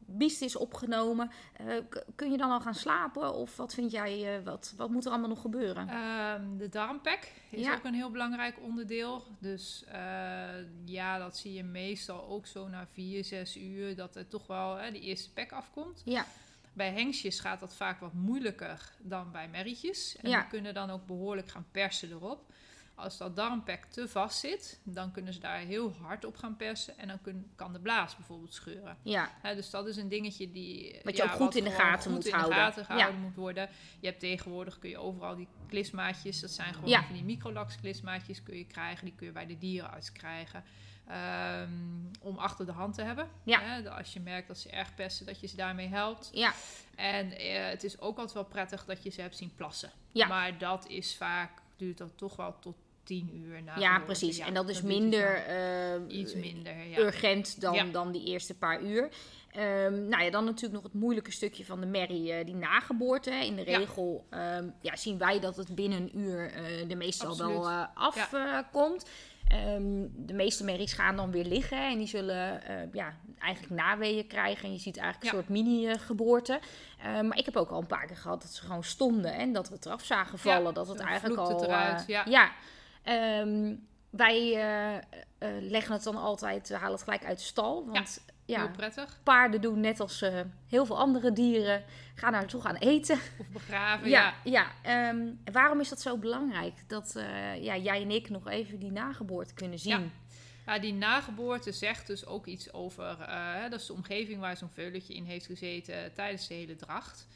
biest 0.05 0.41
is 0.41 0.55
opgenomen, 0.55 1.31
kun 2.15 2.31
je 2.31 2.37
dan 2.37 2.51
al 2.51 2.59
gaan 2.61 2.75
slapen? 2.75 3.33
Of 3.33 3.55
wat 3.57 3.73
vind 3.73 3.91
jij, 3.91 4.41
wat, 4.43 4.73
wat 4.77 4.89
moet 4.89 5.05
er 5.05 5.11
allemaal 5.11 5.29
nog 5.29 5.41
gebeuren? 5.41 5.89
Ehm, 5.89 6.57
de 6.57 6.69
darmpack 6.69 7.31
is 7.49 7.65
Ja. 7.65 7.73
ook 7.75 7.83
een 7.83 7.93
heel 7.93 8.11
belangrijk 8.11 8.55
onderdeel. 8.61 9.23
Dus 9.39 9.83
ja, 10.85 11.17
dat 11.17 11.37
zie 11.37 11.53
je 11.53 11.63
meestal 11.63 12.27
ook 12.27 12.45
zo 12.45 12.67
na 12.67 12.87
vier, 12.91 13.23
zes 13.23 13.57
uur, 13.57 13.95
dat 13.95 14.15
er 14.15 14.27
toch 14.27 14.47
wel 14.47 14.75
hè, 14.75 14.91
de 14.91 14.99
eerste 14.99 15.33
pek 15.33 15.51
afkomt. 15.51 16.01
ja, 16.05 16.25
Bij 16.73 16.91
hengstjes 16.91 17.39
gaat 17.39 17.59
dat 17.59 17.75
vaak 17.75 17.99
wat 17.99 18.13
moeilijker 18.13 18.91
dan 18.99 19.31
bij 19.31 19.47
merrietjes. 19.49 20.15
En 20.21 20.29
Ja. 20.29 20.39
die 20.39 20.49
kunnen 20.49 20.73
dan 20.73 20.89
ook 20.89 21.05
behoorlijk 21.05 21.49
gaan 21.49 21.65
persen 21.71 22.09
erop. 22.11 22.51
Als 22.95 23.17
dat 23.17 23.35
darmpack 23.35 23.85
te 23.85 24.07
vast 24.07 24.39
zit, 24.39 24.79
dan 24.83 25.11
kunnen 25.11 25.33
ze 25.33 25.39
daar 25.39 25.57
heel 25.57 25.93
hard 26.01 26.25
op 26.25 26.35
gaan 26.37 26.55
persen. 26.55 26.97
En 26.97 27.07
dan 27.07 27.21
kun- 27.21 27.51
kan 27.55 27.73
de 27.73 27.79
blaas 27.79 28.15
bijvoorbeeld 28.15 28.53
scheuren. 28.53 28.97
ja, 29.03 29.31
dus 29.55 29.69
dat 29.69 29.87
is 29.87 29.95
een 29.97 30.07
dingetje 30.09 30.51
die 30.51 30.99
Wat 31.03 31.17
je 31.17 31.23
ook 31.23 31.29
goed 31.29 31.55
in 31.55 31.63
de 31.63 31.71
gaten 31.71 32.11
moet 32.11 32.25
in 32.25 32.33
houden. 32.33 32.55
de 32.55 32.61
gaten 32.61 32.81
Ja. 32.81 32.87
gehouden 32.87 33.21
moet 33.21 33.35
worden. 33.35 33.69
Je 33.99 34.07
hebt 34.07 34.19
tegenwoordig 34.19 34.79
kun 34.79 34.89
je 34.89 34.97
overal 34.97 35.35
die 35.35 35.47
klismaatjes, 35.67 36.39
dat 36.39 36.51
zijn 36.51 36.73
gewoon 36.73 36.89
Ja. 36.89 37.03
van 37.03 37.13
die 37.13 37.23
microlax 37.23 37.79
klismaatjes 37.79 38.43
kun 38.43 38.57
je 38.57 38.65
krijgen. 38.67 39.05
Die 39.05 39.15
kun 39.15 39.25
je 39.27 39.31
bij 39.33 39.45
de 39.45 39.57
dierenarts 39.57 40.11
krijgen. 40.11 40.63
Ehm, 41.07 41.69
om 42.21 42.37
achter 42.37 42.65
de 42.65 42.71
hand 42.71 42.95
te 42.95 43.01
hebben. 43.01 43.27
Ja. 43.43 43.59
Hè, 43.61 43.89
als 43.89 44.13
je 44.13 44.19
merkt 44.19 44.47
dat 44.47 44.57
ze 44.57 44.69
erg 44.69 44.95
pesten, 44.95 45.25
dat 45.25 45.39
je 45.39 45.47
ze 45.47 45.55
daarmee 45.55 45.87
helpt. 45.87 46.29
ja, 46.33 46.53
En 46.95 47.31
eh, 47.37 47.65
het 47.69 47.83
is 47.83 47.99
ook 47.99 48.17
altijd 48.17 48.33
wel 48.33 48.45
prettig 48.45 48.85
dat 48.85 49.03
je 49.03 49.09
ze 49.09 49.21
hebt 49.21 49.37
zien 49.37 49.53
plassen. 49.55 49.91
Ja. 50.11 50.27
Maar 50.27 50.57
dat 50.57 50.87
is 50.87 51.15
vaak, 51.15 51.51
duurt 51.77 51.97
dat 51.97 52.11
toch 52.17 52.35
wel 52.35 52.55
tot 52.59 52.75
tien 53.03 53.35
uur 53.35 53.63
na 53.63 53.77
ja, 53.79 53.99
precies. 53.99 54.37
Ja, 54.37 54.45
en 54.45 54.53
dat 54.53 54.69
is 54.69 54.81
minder... 54.81 55.35
eh, 55.35 56.17
Iets 56.17 56.33
minder, 56.35 56.83
ja. 56.87 56.97
urgent 56.97 57.61
dan, 57.61 57.73
Ja. 57.73 57.83
dan 57.83 58.11
die 58.11 58.25
eerste 58.25 58.53
paar 58.57 58.81
uur. 58.81 59.09
Ehm, 59.51 60.07
nou 60.07 60.23
ja, 60.23 60.29
dan 60.29 60.45
natuurlijk 60.45 60.73
nog 60.73 60.83
het 60.83 61.01
moeilijke 61.01 61.31
stukje 61.31 61.65
van 61.65 61.79
de 61.79 61.85
merrie, 61.85 62.33
eh, 62.33 62.45
die 62.45 62.55
nageboorte. 62.55 63.29
hè. 63.31 63.43
In 63.43 63.55
de 63.55 63.63
regel 63.63 64.25
ehm, 64.29 64.69
ja, 64.81 64.95
zien 64.95 65.17
wij 65.17 65.39
dat 65.39 65.55
het 65.55 65.75
binnen 65.75 66.01
een 66.01 66.19
uur 66.19 66.53
er 66.89 66.97
meestal 66.97 67.29
Absoluut. 67.29 67.51
wel 67.59 67.69
afkomt. 67.93 69.05
Ehm, 69.53 70.07
de 70.15 70.33
meeste 70.33 70.63
merries 70.63 70.93
gaan 70.93 71.15
dan 71.15 71.31
weer 71.31 71.45
liggen 71.45 71.89
en 71.89 71.97
die 71.97 72.07
zullen 72.07 72.65
eh, 72.65 72.93
ja, 72.93 73.13
eigenlijk 73.39 73.81
naweeën 73.81 74.27
krijgen. 74.27 74.63
En 74.63 74.73
je 74.73 74.79
ziet 74.79 74.97
eigenlijk 74.97 75.31
een 75.31 75.37
Ja. 75.37 75.43
soort 75.43 75.53
mini-geboorte. 75.53 76.59
Ehm, 76.99 77.27
maar 77.27 77.37
ik 77.37 77.45
heb 77.45 77.55
ook 77.55 77.69
al 77.69 77.79
een 77.79 77.87
paar 77.87 78.05
keer 78.05 78.17
gehad 78.17 78.41
dat 78.41 78.51
ze 78.51 78.61
gewoon 78.61 78.83
stonden 78.83 79.33
en 79.33 79.53
dat 79.53 79.69
we 79.69 79.75
het 79.75 79.85
eraf 79.85 80.03
zagen 80.05 80.39
vallen. 80.39 80.63
Ja, 80.63 80.71
dat 80.71 80.87
het 80.87 80.99
eigenlijk 80.99 81.39
al... 81.39 81.49
het 81.49 81.61
eruit, 81.61 82.01
eh, 82.01 82.07
ja. 82.07 82.23
ja. 82.25 82.51
Ehm, 83.03 83.75
wij 84.09 84.55
eh, 85.37 85.47
leggen 85.59 85.93
het 85.93 86.03
dan 86.03 86.15
altijd, 86.15 86.67
we 86.67 86.75
halen 86.75 86.91
het 86.93 87.03
gelijk 87.03 87.25
uit 87.25 87.37
de 87.37 87.43
stal. 87.43 87.85
Want 87.85 88.23
ja, 88.45 88.59
Heel 88.59 88.71
prettig. 88.71 89.19
paarden 89.23 89.61
doen 89.61 89.79
net 89.79 89.99
als 89.99 90.21
eh, 90.21 90.39
heel 90.67 90.85
veel 90.85 90.97
andere 90.97 91.31
dieren, 91.33 91.83
gaan 92.15 92.31
daar 92.31 92.41
naartoe 92.41 92.61
gaan 92.61 92.75
eten. 92.75 93.19
Of 93.39 93.47
begraven, 93.47 94.09
ja, 94.09 94.33
ja. 94.43 94.51
ja. 94.83 95.09
ehm, 95.09 95.27
waarom 95.51 95.79
is 95.79 95.89
dat 95.89 96.01
zo 96.01 96.17
belangrijk? 96.17 96.73
Dat 96.87 97.15
eh, 97.15 97.63
ja, 97.63 97.77
jij 97.77 98.01
en 98.01 98.11
ik 98.11 98.29
nog 98.29 98.47
even 98.47 98.79
die 98.79 98.91
nageboorte 98.91 99.53
kunnen 99.53 99.79
zien. 99.79 99.99
Ja. 100.01 100.21
Ja, 100.65 100.79
die 100.79 100.93
nageboorte 100.93 101.71
zegt 101.71 102.07
dus 102.07 102.25
ook 102.25 102.45
iets 102.45 102.73
over, 102.73 103.19
eh, 103.19 103.61
dat 103.69 103.79
is 103.79 103.85
de 103.85 103.93
omgeving 103.93 104.39
waar 104.39 104.57
zo'n 104.57 104.69
veulentje 104.69 105.13
in 105.13 105.23
heeft 105.23 105.45
gezeten 105.45 106.13
tijdens 106.13 106.47
de 106.47 106.53
hele 106.53 106.75
dracht. 106.75 107.27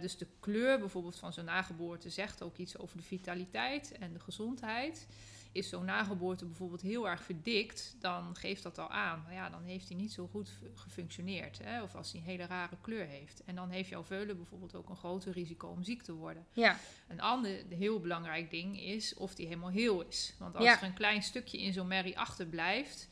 Dus 0.00 0.16
de 0.16 0.26
kleur 0.40 0.78
bijvoorbeeld 0.78 1.18
van 1.18 1.32
zo'n 1.32 1.44
nageboorte 1.44 2.10
zegt 2.10 2.42
ook 2.42 2.56
iets 2.56 2.78
over 2.78 2.96
de 2.96 3.02
vitaliteit 3.02 3.92
en 3.98 4.12
de 4.12 4.18
gezondheid. 4.18 5.06
Is 5.52 5.68
zo'n 5.68 5.84
nageboorte 5.84 6.44
bijvoorbeeld 6.44 6.80
heel 6.80 7.08
erg 7.08 7.22
verdikt, 7.22 7.96
dan 8.00 8.36
geeft 8.36 8.62
dat 8.62 8.78
al 8.78 8.90
aan. 8.90 9.24
Ja, 9.30 9.50
dan 9.50 9.62
heeft 9.64 9.88
hij 9.88 9.96
niet 9.96 10.12
zo 10.12 10.26
goed 10.26 10.50
fu- 10.50 10.70
gefunctioneerd. 10.74 11.58
Hè? 11.62 11.82
Of 11.82 11.94
als 11.94 12.12
hij 12.12 12.20
een 12.20 12.26
hele 12.26 12.46
rare 12.46 12.76
kleur 12.80 13.06
heeft. 13.06 13.42
En 13.44 13.54
dan 13.54 13.70
heeft 13.70 13.88
jouw 13.88 14.04
veulen 14.04 14.36
bijvoorbeeld 14.36 14.74
ook 14.74 14.88
een 14.88 14.96
groter 14.96 15.32
risico 15.32 15.68
om 15.68 15.82
ziek 15.82 16.02
te 16.02 16.12
worden. 16.12 16.46
Ja, 16.52 16.76
Een 17.08 17.20
ander 17.20 17.62
heel 17.68 18.00
belangrijk 18.00 18.50
ding 18.50 18.80
is 18.80 19.14
of 19.14 19.34
die 19.34 19.46
helemaal 19.46 19.70
heel 19.70 20.02
is. 20.04 20.34
Want 20.38 20.54
als 20.54 20.64
Ja. 20.64 20.76
er 20.80 20.82
een 20.86 20.94
klein 20.94 21.22
stukje 21.22 21.58
in 21.60 21.72
zo'n 21.72 21.88
merrie 21.88 22.18
achterblijft, 22.18 23.08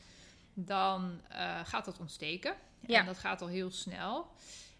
dan 0.53 1.21
eh, 1.29 1.59
gaat 1.65 1.85
dat 1.85 1.99
ontsteken. 1.99 2.55
Ja. 2.79 2.99
En 2.99 3.05
dat 3.05 3.17
gaat 3.17 3.41
al 3.41 3.47
heel 3.47 3.71
snel. 3.71 4.27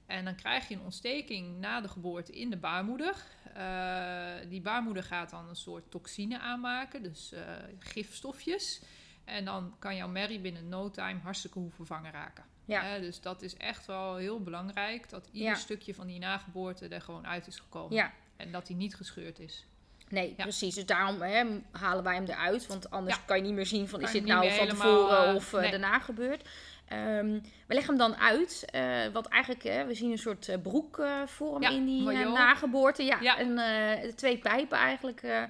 En 0.05 0.25
dan 0.25 0.35
krijg 0.35 0.67
je 0.67 0.75
een 0.75 0.81
ontsteking 0.81 1.59
na 1.59 1.81
de 1.81 1.87
geboorte 1.87 2.31
in 2.31 2.49
de 2.49 2.57
baarmoeder. 2.57 3.23
Eh, 3.57 4.49
die 4.49 4.61
baarmoeder 4.61 5.03
gaat 5.03 5.29
dan 5.29 5.49
een 5.49 5.55
soort 5.55 5.91
toxine 5.91 6.39
aanmaken, 6.39 7.03
dus 7.03 7.31
eh, 7.31 7.41
gifstofjes. 7.79 8.81
En 9.25 9.45
dan 9.45 9.75
kan 9.79 9.95
jouw 9.95 10.07
merrie 10.07 10.39
binnen 10.39 10.69
no 10.69 10.89
time 10.91 11.19
hartstikke 11.19 11.59
hoe 11.59 11.71
vervangen 11.71 12.11
raken. 12.11 12.43
Ja. 12.65 12.99
Dus 12.99 13.21
dat 13.21 13.41
is 13.41 13.57
echt 13.57 13.85
wel 13.85 14.15
heel 14.15 14.43
belangrijk 14.43 15.09
dat 15.09 15.29
ieder 15.31 15.49
Ja. 15.49 15.55
stukje 15.55 15.93
van 15.93 16.07
die 16.07 16.19
nageboorte 16.19 16.87
er 16.87 17.01
gewoon 17.01 17.27
uit 17.27 17.47
is 17.47 17.59
gekomen. 17.59 17.95
ja. 17.95 18.13
En 18.35 18.51
dat 18.51 18.67
die 18.67 18.75
niet 18.75 18.95
gescheurd 18.95 19.39
is. 19.39 19.65
Nee, 20.09 20.33
Ja. 20.37 20.43
precies. 20.43 20.75
Dus 20.75 20.85
daarom 20.85 21.21
hè, 21.21 21.45
halen 21.71 22.03
wij 22.03 22.15
hem 22.15 22.25
eruit. 22.25 22.67
Want 22.67 22.89
anders 22.89 23.25
kan 23.25 23.37
je 23.37 23.43
niet 23.43 23.53
meer 23.53 23.65
zien 23.65 23.87
van 23.87 23.99
Kan 23.99 24.07
is 24.07 24.13
dit 24.13 24.25
nou 24.25 24.41
van 24.49 24.51
helemaal, 24.57 25.07
tevoren 25.07 25.27
eh, 25.29 25.35
of 25.35 25.53
eh, 25.53 25.59
nee. 25.59 25.71
daarna 25.71 25.99
gebeurd. 25.99 26.49
Ehm, 26.87 27.39
we 27.67 27.73
leggen 27.73 27.97
hem 27.97 27.97
dan 28.11 28.15
uit. 28.19 28.65
eh 28.71 29.07
wat 29.13 29.27
eigenlijk, 29.27 29.63
eh, 29.63 29.83
we 29.85 29.93
zien 29.93 30.11
een 30.11 30.17
soort 30.17 30.49
eh, 30.49 30.57
broekvorm 30.61 31.61
Ja, 31.61 31.69
in 31.69 31.85
die 31.85 32.11
eh, 32.11 32.31
nageboorte. 32.33 33.03
Ja, 33.03 33.17
Ja. 33.21 33.37
En 33.37 33.57
eh, 33.57 34.11
twee 34.13 34.37
pijpen 34.37 34.77
eigenlijk. 34.77 35.21
eh, 35.23 35.43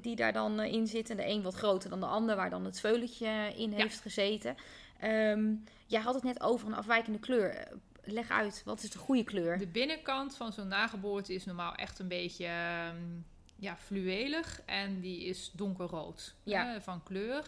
die 0.00 0.16
daar 0.16 0.32
dan 0.32 0.60
eh, 0.60 0.72
in 0.72 0.86
zitten. 0.86 1.16
De 1.16 1.26
een 1.26 1.42
wat 1.42 1.54
groter 1.54 1.90
dan 1.90 2.00
de 2.00 2.06
ander, 2.06 2.36
waar 2.36 2.50
dan 2.50 2.64
het 2.64 2.80
veulentje 2.80 3.52
in 3.56 3.70
Ja. 3.70 3.76
heeft 3.76 4.00
gezeten. 4.00 4.56
Ehm, 5.00 5.52
jij 5.86 6.00
had 6.00 6.14
het 6.14 6.22
net 6.24 6.40
over 6.42 6.66
een 6.66 6.74
afwijkende 6.74 7.18
kleur. 7.18 7.50
Eh, 7.54 7.72
Leg 8.10 8.30
uit, 8.30 8.62
wat 8.64 8.82
is 8.82 8.90
de 8.90 8.98
goede 8.98 9.24
kleur? 9.24 9.58
De 9.58 9.66
binnenkant 9.66 10.36
van 10.36 10.52
zo'n 10.52 10.68
nageboorte 10.68 11.34
is 11.34 11.44
normaal 11.44 11.74
echt 11.74 11.98
een 11.98 12.08
beetje 12.08 12.44
ehm, 12.46 12.96
ja, 13.56 13.76
fluwelig. 13.76 14.60
En 14.66 15.00
die 15.00 15.24
is 15.24 15.50
donkerrood 15.54 16.34
van 16.80 17.02
kleur. 17.02 17.42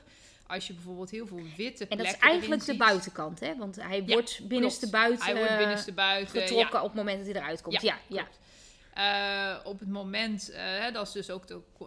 Als 0.50 0.66
je 0.66 0.72
bijvoorbeeld 0.74 1.10
heel 1.10 1.26
veel 1.26 1.42
witte 1.56 1.86
En 1.88 1.96
dat 1.96 2.06
is 2.06 2.16
eigenlijk 2.18 2.60
de 2.60 2.70
ziet- 2.70 2.78
buitenkant, 2.78 3.40
hè? 3.40 3.56
Want 3.56 3.76
hij 3.76 4.02
Ja, 4.06 4.12
wordt 4.12 4.40
binnenste 4.48 4.88
klopt. 4.88 4.92
buiten, 5.04 5.24
Hij 5.26 5.36
wordt 5.36 5.56
binnenste 5.56 5.92
buiten. 5.92 6.40
getrokken 6.40 6.78
ja. 6.78 6.84
op 6.84 6.88
het 6.88 6.96
moment 6.96 7.18
dat 7.24 7.26
hij 7.34 7.42
eruit 7.42 7.62
komt. 7.62 7.80
Ja, 7.82 7.98
ja. 8.06 8.26
Eh, 8.94 9.64
op 9.66 9.78
het 9.78 9.88
moment, 9.88 10.50
eh, 10.50 10.92
dat 10.92 11.06
is 11.06 11.12
dus 11.12 11.30
ook 11.30 11.46
de, 11.46 11.60
eh, 11.80 11.86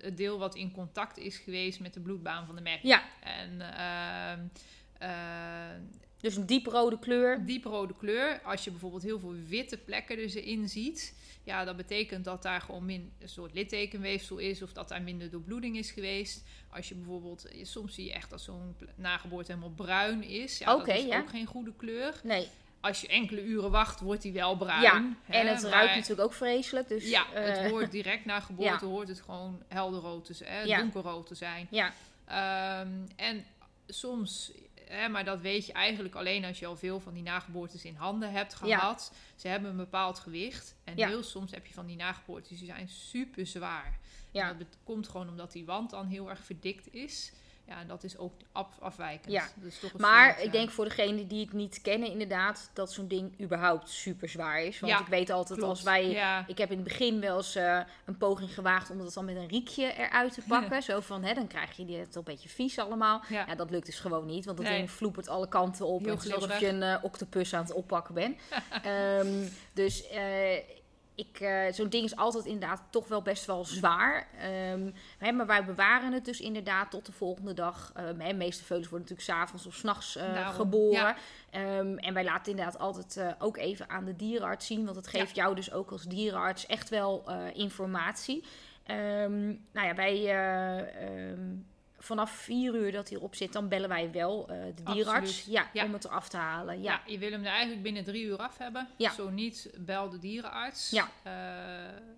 het 0.00 0.16
deel 0.16 0.38
wat 0.38 0.54
in 0.54 0.72
contact 0.72 1.18
is 1.18 1.36
geweest 1.36 1.80
met 1.80 1.94
de 1.94 2.00
bloedbaan 2.00 2.46
van 2.46 2.54
de 2.56 2.60
merk. 2.62 2.82
ja. 2.82 3.02
En 3.22 3.60
ehm, 3.60 4.40
eh, 4.98 5.76
Dus 6.20 6.36
een 6.36 6.46
dieprode 6.46 6.98
kleur. 6.98 7.44
dieprode 7.44 7.94
kleur, 7.98 8.40
als 8.44 8.64
je 8.64 8.70
bijvoorbeeld 8.70 9.02
heel 9.02 9.18
veel 9.20 9.34
witte 9.48 9.76
plekken 9.76 10.16
er 10.18 10.36
erin 10.36 10.68
ziet, 10.68 11.14
ja, 11.46 11.64
dat 11.64 11.76
betekent 11.76 12.24
dat 12.24 12.42
daar 12.42 12.60
gewoon 12.60 12.84
min, 12.84 13.12
een 13.18 13.28
soort 13.28 13.54
littekenweefsel 13.54 14.38
is 14.38 14.62
of 14.62 14.72
dat 14.72 14.88
daar 14.88 15.02
minder 15.02 15.30
doorbloeding 15.30 15.76
is 15.76 15.90
geweest. 15.90 16.44
Als 16.70 16.88
je 16.88 16.94
bijvoorbeeld, 16.94 17.46
soms 17.62 17.94
zie 17.94 18.04
je 18.04 18.12
echt 18.12 18.30
dat 18.30 18.40
zo'n 18.40 18.76
nageboorte 18.94 19.52
helemaal 19.52 19.74
bruin 19.76 20.22
is. 20.22 20.58
Ja, 20.58 20.76
dat 20.76 20.88
is 20.88 21.04
ja. 21.04 21.18
ook 21.18 21.28
geen 21.30 21.46
goede 21.46 21.72
kleur. 21.76 22.20
Nee. 22.22 22.48
Als 22.80 23.00
je 23.00 23.08
enkele 23.08 23.42
uren 23.44 23.70
wacht, 23.70 24.00
wordt 24.00 24.22
die 24.22 24.32
wel 24.32 24.56
bruin. 24.56 24.82
Ja, 24.82 25.12
hè, 25.24 25.38
en 25.38 25.46
het 25.46 25.62
maar- 25.62 25.70
ruikt 25.70 25.94
natuurlijk 25.94 26.20
ook 26.20 26.32
vreselijk. 26.34 26.88
Dus, 26.88 27.08
Ja, 27.08 27.26
het 27.30 27.58
eh, 27.58 27.70
hoort 27.70 27.90
direct 27.90 28.24
na 28.24 28.40
geboorte 28.50 28.84
hoort 28.84 29.08
het 29.08 29.20
gewoon 29.20 29.62
helderrood 29.68 30.24
te 30.24 30.34
zijn, 30.34 30.66
Ja. 30.66 30.78
donkerrood 30.78 31.26
te 31.26 31.34
zijn. 31.34 31.66
Ja, 31.70 31.92
Ehm, 32.26 32.88
en 33.16 33.44
soms, 33.86 34.52
hè, 34.88 35.08
maar 35.08 35.24
dat 35.24 35.40
weet 35.40 35.66
je 35.66 35.72
eigenlijk 35.72 36.14
alleen 36.14 36.44
als 36.44 36.58
je 36.58 36.66
al 36.66 36.76
veel 36.76 37.00
van 37.00 37.14
die 37.14 37.22
nageboortes 37.22 37.84
in 37.84 37.94
handen 37.94 38.32
hebt 38.32 38.52
Ja. 38.64 38.78
gehad. 38.78 39.12
Ze 39.36 39.48
hebben 39.48 39.70
een 39.70 39.76
bepaald 39.76 40.18
gewicht. 40.18 40.74
En 40.84 40.96
Ja. 40.96 41.08
heel 41.08 41.22
soms 41.22 41.50
heb 41.50 41.66
je 41.66 41.74
van 41.74 41.86
die 41.86 41.96
nageboortes, 41.96 42.58
die 42.58 42.66
zijn 42.66 42.88
super 42.88 43.46
zwaar. 43.46 43.98
ja. 44.30 44.48
En 44.50 44.58
dat 44.58 44.76
komt 44.84 45.08
gewoon 45.08 45.28
omdat 45.28 45.52
die 45.52 45.64
wand 45.64 45.90
dan 45.90 46.06
heel 46.06 46.30
erg 46.30 46.44
verdikt 46.44 46.94
is. 46.94 47.32
Ja, 47.68 47.80
en 47.80 47.86
dat 47.86 48.04
is 48.04 48.18
ook 48.18 48.32
af, 48.52 48.66
afwijkend. 48.80 49.32
Ja. 49.32 49.48
Dat 49.54 49.72
is 49.72 49.78
toch 49.78 49.92
Maar 49.92 50.30
soort, 50.32 50.44
ik 50.44 50.52
denk 50.52 50.70
voor 50.70 50.84
degenen 50.84 51.28
die 51.28 51.44
het 51.44 51.52
niet 51.52 51.80
kennen, 51.82 52.10
inderdaad, 52.10 52.70
dat 52.72 52.92
zo'n 52.92 53.08
ding 53.08 53.40
überhaupt 53.40 53.90
super 53.90 54.28
zwaar 54.28 54.62
is. 54.62 54.80
Want 54.80 54.92
Ja, 54.92 55.00
ik 55.00 55.06
weet 55.06 55.30
altijd 55.30 55.58
klopt. 55.58 55.72
als 55.74 55.82
wij. 55.82 56.10
Ja, 56.10 56.44
Ik 56.46 56.58
heb 56.58 56.70
in 56.70 56.76
het 56.78 56.86
begin 56.88 57.20
wel 57.20 57.36
eens 57.36 57.54
eh, 57.54 57.80
een 58.04 58.16
poging 58.16 58.54
gewaagd 58.54 58.90
om 58.90 58.98
dat 58.98 59.12
dan 59.14 59.24
met 59.24 59.36
een 59.36 59.48
riekje 59.48 59.92
eruit 59.96 60.32
te 60.34 60.42
pakken. 60.48 60.82
Zo 60.82 61.00
van, 61.00 61.24
hè, 61.24 61.34
dan 61.34 61.46
krijg 61.46 61.76
je 61.76 61.84
die 61.84 61.98
het 61.98 62.14
een 62.14 62.22
beetje 62.24 62.48
vies 62.48 62.78
allemaal. 62.78 63.22
ja. 63.28 63.54
Dat 63.54 63.70
lukt 63.70 63.86
dus 63.86 63.98
gewoon 64.00 64.26
niet, 64.26 64.44
want 64.44 64.56
dat 64.56 64.66
Nee. 64.66 64.76
ding 64.76 64.90
vloepert 64.90 65.28
alle 65.28 65.48
kanten 65.48 65.86
op. 65.86 66.04
Heel 66.04 66.14
Het 66.14 66.24
is 66.24 66.32
alsof 66.34 66.60
je 66.60 66.68
een 66.68 66.82
eh, 66.82 66.96
octopus 67.02 67.54
aan 67.54 67.62
het 67.62 67.72
oppakken 67.72 68.14
bent. 68.14 68.38
Ehm, 68.82 69.48
dus 69.72 70.08
eh, 70.08 70.54
ik, 71.16 71.40
eh, 71.40 71.72
zo'n 71.72 71.88
ding 71.88 72.04
is 72.04 72.16
altijd 72.16 72.44
inderdaad 72.44 72.82
toch 72.90 73.08
wel 73.08 73.22
best 73.22 73.44
wel 73.44 73.64
zwaar. 73.64 74.28
Ehm, 74.38 74.90
hè, 75.18 75.32
maar 75.32 75.46
wij 75.46 75.64
bewaren 75.64 76.12
het 76.12 76.24
dus 76.24 76.40
inderdaad 76.40 76.90
tot 76.90 77.06
de 77.06 77.12
volgende 77.12 77.54
dag. 77.54 77.92
Ehm, 77.94 78.20
hè, 78.20 78.28
de 78.28 78.34
meeste 78.34 78.64
veulens 78.64 78.90
worden 78.90 79.08
natuurlijk 79.08 79.38
s'avonds 79.38 79.66
of 79.66 79.74
s'nachts 79.74 80.12
Daarom, 80.14 80.54
geboren. 80.54 80.92
ja. 80.92 81.16
Ehm, 81.50 81.96
en 81.96 82.14
wij 82.14 82.24
laten 82.24 82.50
inderdaad 82.50 82.78
altijd 82.78 83.16
eh, 83.16 83.32
ook 83.38 83.56
even 83.56 83.90
aan 83.90 84.04
de 84.04 84.16
dierenarts 84.16 84.66
zien. 84.66 84.84
Want 84.84 84.96
het 84.96 85.08
geeft 85.08 85.34
jou 85.34 85.54
dus 85.54 85.72
ook 85.72 85.90
als 85.90 86.02
dierenarts 86.02 86.66
echt 86.66 86.88
wel 86.88 87.30
informatie. 87.54 88.44
Ehm, 88.84 89.46
nou 89.72 89.86
ja, 89.86 89.94
wij... 89.94 90.14
vanaf 92.06 92.30
vier 92.30 92.74
uur 92.74 92.92
dat 92.92 93.08
hij 93.08 93.18
erop 93.18 93.34
zit, 93.34 93.52
dan 93.52 93.68
bellen 93.68 93.88
wij 93.88 94.10
wel 94.12 94.48
eh, 94.48 94.56
de 94.74 94.82
dierenarts. 94.92 95.44
Ja, 95.44 95.70
Ja. 95.72 95.84
om 95.84 95.92
het 95.92 96.04
eraf 96.04 96.28
te 96.28 96.36
halen. 96.36 96.82
Ja. 96.82 96.92
Ja, 96.92 97.12
je 97.12 97.18
wil 97.18 97.30
hem 97.30 97.40
er 97.44 97.50
eigenlijk 97.50 97.82
binnen 97.82 98.04
drie 98.04 98.24
uur 98.24 98.36
af 98.38 98.58
hebben. 98.58 98.88
Zo 99.16 99.30
niet, 99.30 99.70
bel 99.78 100.08
de 100.10 100.18
dierenarts. 100.18 100.90
Ja. 100.90 101.08
Eh, 101.22 101.32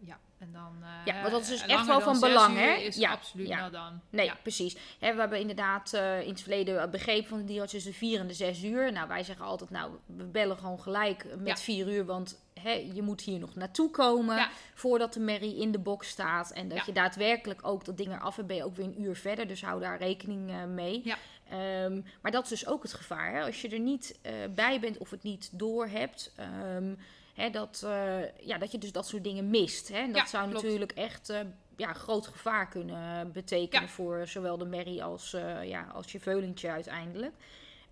ja. 0.01 0.19
En 0.39 0.49
dan, 0.53 0.73
Ja, 1.05 1.21
want 1.21 1.33
dat 1.33 1.41
is 1.41 1.49
dus 1.49 1.63
eh, 1.63 1.69
echt 1.75 1.87
wel 1.87 2.01
van 2.01 2.21
belang, 2.21 2.57
hè? 2.57 2.89
Ja, 2.93 3.11
absoluut 3.11 3.49
ja. 3.49 3.59
nou 3.59 3.71
dan. 3.73 4.01
Nee, 4.11 4.27
Ja. 4.27 4.37
precies. 4.43 4.75
We 4.75 5.07
hebben 5.07 5.41
inderdaad 5.41 5.93
eh, 5.93 6.21
in 6.23 6.29
het 6.29 6.41
verleden 6.41 6.91
begrepen 6.91 7.29
van 7.29 7.39
de 7.39 7.45
dierenarts 7.45 7.73
tussen 7.73 7.91
de 7.91 7.97
vier 7.99 8.21
en 8.21 8.27
de 8.27 8.35
zes 8.35 8.63
uur. 8.63 8.93
Nou, 8.93 9.09
wij 9.09 9.23
zeggen 9.23 9.45
altijd, 9.45 9.71
nou, 9.71 9.93
we 10.07 10.25
bellen 10.25 10.57
gewoon 10.59 10.81
gelijk 10.81 11.25
met 11.39 11.47
Ja. 11.47 11.57
vier 11.57 11.89
uur, 11.93 12.05
want 12.05 12.41
hè, 12.61 12.71
je 12.93 13.03
moet 13.03 13.21
hier 13.21 13.39
nog 13.39 13.55
naartoe 13.55 13.91
komen 13.91 14.49
voordat 14.75 15.13
de 15.13 15.21
merrie 15.21 15.57
in 15.61 15.73
de 15.73 15.79
box 15.79 16.09
staat. 16.09 16.51
En 16.53 16.69
dat 16.69 16.87
je 16.87 16.93
daadwerkelijk 16.93 17.67
ook 17.67 17.85
dat 17.85 17.97
ding 17.97 18.13
eraf 18.13 18.37
hebt, 18.37 18.49
ben 18.49 18.57
je 18.57 18.65
ook 18.65 18.77
weer 18.77 18.87
een 18.87 19.03
uur 19.03 19.17
verder. 19.17 19.47
Dus 19.47 19.63
hou 19.63 19.81
daar 19.81 19.99
rekening 19.99 20.51
eh, 20.51 20.65
mee. 20.65 21.01
Ja. 21.05 21.17
Ehm, 21.51 22.01
maar 22.23 22.33
dat 22.33 22.43
is 22.43 22.49
dus 22.49 22.67
ook 22.67 22.83
het 22.83 22.93
gevaar. 22.95 23.33
Hè? 23.35 23.45
Als 23.45 23.61
je 23.61 23.69
er 23.69 23.79
niet 23.79 24.19
bij 24.55 24.81
bent 24.81 24.99
of 24.99 25.11
het 25.11 25.23
niet 25.23 25.51
door 25.53 25.87
hebt. 25.87 26.33
ehm, 26.37 26.95
hè, 27.39 27.51
dat, 27.51 27.83
eh, 27.85 28.47
ja, 28.47 28.59
dat 28.59 28.73
je 28.73 28.79
dus 28.79 28.93
dat 28.93 29.07
soort 29.09 29.25
dingen 29.25 29.51
mist. 29.51 29.89
Hè? 29.89 29.97
En 29.99 30.13
dat 30.13 30.21
Ja, 30.23 30.27
zou 30.27 30.49
klopt. 30.49 30.65
natuurlijk 30.65 30.93
echt 30.93 31.29
eh, 31.31 31.41
ja, 31.77 31.93
groot 31.93 32.27
gevaar 32.27 32.69
kunnen 32.69 33.33
betekenen 33.33 33.83
Ja. 33.87 33.89
voor 33.93 34.27
zowel 34.27 34.59
de 34.59 34.65
merrie 34.65 35.03
als, 35.05 35.33
eh, 35.35 35.69
ja, 35.69 35.87
als 35.95 36.13
je 36.13 36.21
veulentje 36.21 36.71
uiteindelijk. 36.71 37.35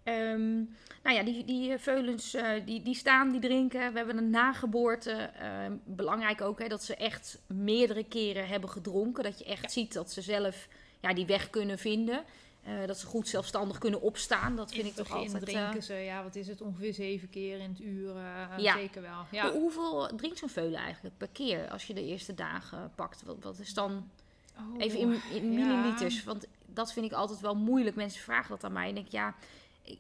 Ehm, 0.03 0.55
nou 1.03 1.17
ja, 1.17 1.23
die, 1.23 1.45
die 1.45 1.73
eh, 1.73 1.79
veulens 1.79 2.35
eh, 2.35 2.51
die, 2.65 2.83
die 2.83 2.95
staan, 2.95 3.31
die 3.31 3.41
drinken. 3.41 3.93
We 3.93 3.97
hebben 3.99 4.17
een 4.17 4.31
nageboorte. 4.31 5.11
Ehm, 5.13 5.73
belangrijk 5.85 6.41
ook 6.41 6.59
hè, 6.59 6.69
dat 6.69 6.85
ze 6.85 6.97
echt 6.97 7.39
meerdere 7.47 8.05
keren 8.05 8.49
hebben 8.49 8.71
gedronken. 8.71 9.25
Dat 9.25 9.39
je 9.39 9.45
echt 9.45 9.63
Ja. 9.63 9.69
ziet 9.69 9.93
dat 9.93 10.11
ze 10.11 10.21
zelf 10.23 10.69
ja, 11.01 11.15
die 11.15 11.27
weg 11.27 11.51
kunnen 11.51 11.79
vinden. 11.79 12.25
Eh, 12.67 12.87
dat 12.87 12.99
ze 12.99 13.07
goed 13.07 13.29
zelfstandig 13.29 13.79
kunnen 13.79 14.01
opstaan. 14.01 14.57
Dat 14.57 14.71
In 14.71 14.77
vind 14.77 14.87
ik 14.89 14.95
toch 14.95 15.13
altijd... 15.13 15.45
drinken 15.45 15.77
eh, 15.77 15.83
ze, 15.83 15.95
ja, 15.95 16.23
wat 16.23 16.35
is 16.37 16.49
het, 16.49 16.61
ongeveer 16.61 16.95
zeven 16.95 17.31
keer 17.31 17.59
in 17.61 17.69
het 17.71 17.81
uur. 17.81 18.17
eh, 18.17 18.59
Ja. 18.59 18.75
Zeker 18.77 19.03
wel. 19.03 19.27
Ja. 19.31 19.51
hoe- 19.51 19.61
Hoeveel 19.61 20.11
drinkt 20.17 20.39
zo'n 20.39 20.49
veulen 20.49 20.81
eigenlijk 20.81 21.17
per 21.19 21.29
keer 21.33 21.69
als 21.71 21.85
je 21.87 21.95
de 21.95 22.05
eerste 22.05 22.35
dagen 22.35 22.93
pakt? 22.95 23.23
Wat, 23.23 23.37
wat 23.41 23.59
is 23.59 23.75
dan 23.75 24.11
Oh, 24.59 24.83
even 24.83 24.99
in, 24.99 25.21
in 25.33 25.53
ja. 25.53 25.67
milliliters? 25.67 26.25
Want 26.25 26.47
dat 26.67 26.93
vind 26.93 27.07
ik 27.07 27.13
altijd 27.13 27.41
wel 27.41 27.55
moeilijk. 27.55 27.97
Mensen 27.97 28.21
vragen 28.23 28.49
dat 28.51 28.65
aan 28.65 28.73
mij. 28.73 28.83
En 28.83 28.89
ik 28.89 28.95
denk, 28.95 29.09
ja, 29.09 29.35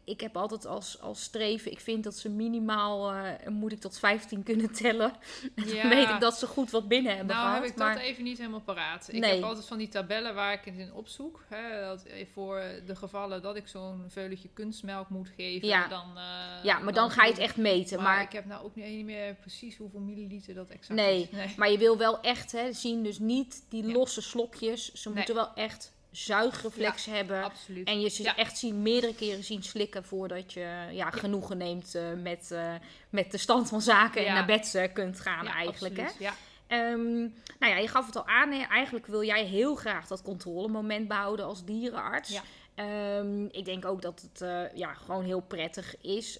ik, 0.04 0.20
heb 0.20 0.36
altijd 0.36 0.66
als, 0.66 1.00
als 1.00 1.22
streven... 1.22 1.70
Ik 1.70 1.80
vind 1.80 2.04
dat 2.04 2.16
ze 2.16 2.28
minimaal... 2.28 3.12
eh, 3.12 3.48
moet 3.48 3.72
ik 3.72 3.80
tot 3.80 3.98
15 3.98 4.42
kunnen 4.42 4.72
tellen. 4.72 5.12
En 5.54 5.68
Ja. 5.68 5.80
dan 5.82 5.90
weet 5.90 6.08
ik 6.08 6.20
dat 6.20 6.34
ze 6.38 6.46
goed 6.46 6.70
wat 6.70 6.88
binnen 6.88 7.16
hebben 7.16 7.34
Nou 7.36 7.46
gehad. 7.48 7.62
heb 7.62 7.72
ik 7.72 7.78
maar 7.78 7.94
dat 7.94 8.02
even 8.02 8.24
niet 8.24 8.38
helemaal 8.38 8.60
paraat. 8.60 9.08
Ik 9.12 9.24
heb 9.24 9.42
altijd 9.42 9.66
van 9.66 9.78
die 9.78 9.88
tabellen 9.88 10.34
waar 10.34 10.52
ik 10.52 10.60
het 10.64 10.74
in 10.78 10.92
opzoek. 10.92 11.44
Hè, 11.48 11.80
dat, 11.80 12.02
eh, 12.04 12.26
voor 12.32 12.62
de 12.86 12.96
gevallen 12.96 13.42
dat 13.42 13.56
ik 13.56 13.68
zo'n 13.68 14.04
veulentje 14.08 14.48
kunstmelk 14.52 15.08
moet 15.08 15.28
geven. 15.36 15.68
Ja. 15.68 15.88
Dan, 15.88 16.16
eh, 16.16 16.64
ja, 16.64 16.78
maar 16.78 16.92
dan 16.94 17.10
ga 17.10 17.24
je 17.24 17.30
het 17.30 17.40
echt 17.40 17.56
meten. 17.56 17.96
Maar, 18.02 18.06
Maar, 18.14 18.22
ik 18.22 18.32
heb 18.32 18.44
nou 18.44 18.64
ook 18.64 18.74
niet 18.74 19.04
meer 19.04 19.34
precies 19.34 19.76
hoeveel 19.76 20.00
milliliter 20.00 20.54
dat 20.54 20.68
exact 20.68 21.00
Nee, 21.00 21.22
is. 21.22 21.30
Nee. 21.30 21.54
maar 21.56 21.70
je 21.70 21.78
wil 21.78 21.96
wel 21.98 22.20
echt 22.20 22.52
hè, 22.52 22.72
zien, 22.72 23.02
dus 23.02 23.18
niet 23.18 23.64
die 23.68 23.86
Ja. 23.86 23.92
losse 23.92 24.22
slokjes. 24.22 24.92
Ze 24.92 25.08
Nee. 25.08 25.16
moeten 25.16 25.34
wel 25.34 25.54
echt 25.54 25.94
zuigreflex 26.16 27.04
hebben. 27.06 27.42
Absoluut. 27.42 27.88
En 27.88 28.00
je 28.00 28.08
ze 28.08 28.22
Ja. 28.22 28.36
echt 28.36 28.58
zien, 28.58 28.82
meerdere 28.82 29.14
keren 29.14 29.44
zien 29.44 29.62
slikken 29.62 30.04
voordat 30.04 30.52
je 30.52 30.88
ja, 30.90 31.10
genoegen 31.10 31.58
neemt 31.58 31.94
eh, 31.94 32.12
met, 32.12 32.50
eh, 32.50 32.74
met 33.10 33.30
de 33.30 33.38
stand 33.38 33.68
van 33.68 33.80
zaken 33.80 34.26
en 34.26 34.34
naar 34.34 34.46
bed 34.46 34.74
eh, 34.74 34.92
kunt 34.92 35.20
gaan 35.20 35.46
eigenlijk. 35.46 35.96
Hè? 35.96 36.02
absoluut. 36.02 36.32
Ehm, 36.66 37.18
nou 37.58 37.72
ja, 37.72 37.76
je 37.76 37.88
gaf 37.88 38.06
het 38.06 38.16
al 38.16 38.26
aan. 38.26 38.52
Hè? 38.52 38.62
Eigenlijk 38.62 39.06
wil 39.06 39.24
jij 39.24 39.44
heel 39.44 39.74
graag 39.74 40.06
dat 40.06 40.22
controlemoment 40.22 41.08
behouden 41.08 41.46
als 41.46 41.64
dierenarts. 41.64 42.40
Ehm, 42.74 43.44
ik 43.44 43.64
denk 43.64 43.84
ook 43.84 44.02
dat 44.02 44.28
het 44.32 44.70
ja, 44.74 44.94
gewoon 44.94 45.24
heel 45.24 45.40
prettig 45.40 46.00
is. 46.00 46.38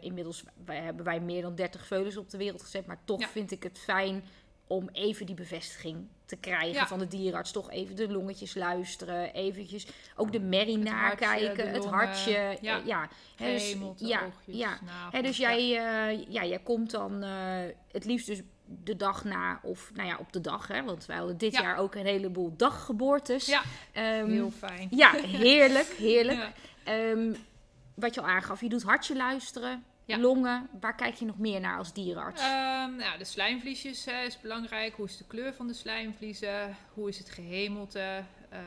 Inmiddels 0.00 0.44
wij, 0.64 0.80
hebben 0.80 1.04
wij 1.04 1.20
meer 1.20 1.42
dan 1.42 1.54
30 1.54 1.86
veulens 1.86 2.16
op 2.16 2.30
de 2.30 2.38
wereld 2.38 2.62
gezet. 2.62 2.86
Maar 2.86 3.00
toch 3.04 3.28
vind 3.28 3.50
ik 3.50 3.62
het 3.62 3.78
fijn 3.78 4.24
om 4.66 4.88
even 4.92 5.26
die 5.26 5.34
bevestiging 5.34 6.08
te 6.30 6.36
krijgen 6.36 6.72
Ja. 6.74 6.86
van 6.86 6.98
de 6.98 7.06
dierenarts. 7.06 7.52
Toch 7.52 7.70
even 7.70 7.96
de 7.96 8.12
longetjes 8.12 8.54
luisteren. 8.54 9.32
Eventjes 9.34 9.86
ook 10.16 10.32
de 10.32 10.40
merrie 10.40 10.78
Het 10.78 10.88
hartje, 10.88 11.26
nakijken. 11.26 11.56
de 11.56 11.62
het 11.70 11.76
longen. 11.78 11.92
hartje. 11.92 12.58
Ja. 12.60 12.80
ja. 12.84 13.08
Dus- 13.36 13.62
Gehemelte, 13.68 14.06
ja, 14.06 14.20
oogjes, 14.24 14.56
ja. 14.56 14.78
dus 15.22 15.36
jij, 15.36 15.58
eh, 15.58 16.26
ja, 16.28 16.44
jij 16.44 16.58
komt 16.58 16.90
dan 16.90 17.22
eh, 17.22 17.30
het 17.92 18.04
liefst 18.04 18.26
dus 18.26 18.40
de 18.84 18.96
dag 18.96 19.24
na, 19.24 19.60
of 19.62 19.90
nou 19.94 20.08
ja, 20.08 20.16
op 20.18 20.32
de 20.32 20.40
dag, 20.40 20.66
hè, 20.68 20.82
want 20.84 21.06
wij 21.06 21.16
hadden 21.16 21.38
dit 21.38 21.52
Ja. 21.52 21.60
jaar 21.62 21.76
ook 21.76 21.94
een 21.94 22.06
heleboel 22.06 22.56
daggeboortes. 22.56 23.46
Ja, 23.46 23.62
Ehm, 23.92 24.30
heel 24.30 24.50
fijn. 24.50 24.88
ja 24.90 25.12
heerlijk, 25.12 25.86
heerlijk. 25.98 26.38
Ja. 26.84 26.92
Ehm, 26.92 27.34
wat 27.94 28.14
je 28.14 28.20
al 28.20 28.26
aangaf, 28.28 28.60
je 28.60 28.68
doet 28.68 28.82
hartje 28.82 29.16
luisteren. 29.16 29.84
Ja. 30.10 30.18
longen. 30.18 30.68
Waar 30.80 30.94
kijk 30.94 31.14
je 31.14 31.24
nog 31.24 31.38
meer 31.38 31.60
naar 31.60 31.78
als 31.78 31.92
dierenarts? 31.92 32.40
Ehm, 32.42 32.96
nou, 32.96 33.18
de 33.18 33.24
slijmvliesjes 33.24 34.04
hè, 34.04 34.22
is 34.22 34.40
belangrijk. 34.40 34.94
Hoe 34.94 35.06
is 35.06 35.16
de 35.16 35.24
kleur 35.26 35.54
van 35.54 35.66
de 35.66 35.74
slijmvliezen? 35.74 36.76
Hoe 36.94 37.08
is 37.08 37.18
het 37.18 37.30
gehemelte? 37.30 38.22
Eh, 38.48 38.58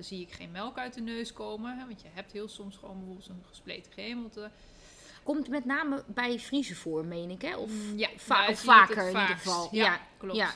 zie 0.00 0.20
ik 0.20 0.32
geen 0.32 0.50
melk 0.50 0.78
uit 0.78 0.94
de 0.94 1.00
neus 1.00 1.32
komen? 1.32 1.78
Hè? 1.78 1.86
Want 1.86 2.00
je 2.02 2.08
hebt 2.12 2.32
heel 2.32 2.48
soms 2.48 2.76
gewoon 2.76 2.96
bijvoorbeeld 2.98 3.28
een 3.28 3.44
gespleten 3.48 3.92
gehemelte. 3.92 4.50
Komt 5.22 5.48
met 5.48 5.64
name 5.64 6.02
bij 6.06 6.38
Friese 6.38 6.74
voor, 6.74 7.04
meen 7.04 7.30
ik, 7.30 7.42
hè? 7.42 7.56
Of, 7.56 7.70
Mm, 7.70 7.98
ja, 7.98 8.08
va- 8.16 8.48
of 8.48 8.60
vaker 8.60 8.96
in 9.02 9.06
ieder 9.06 9.26
geval. 9.26 9.68
Ja, 9.70 9.84
Ja, 9.84 10.00
klopt. 10.16 10.36
Ja. 10.36 10.50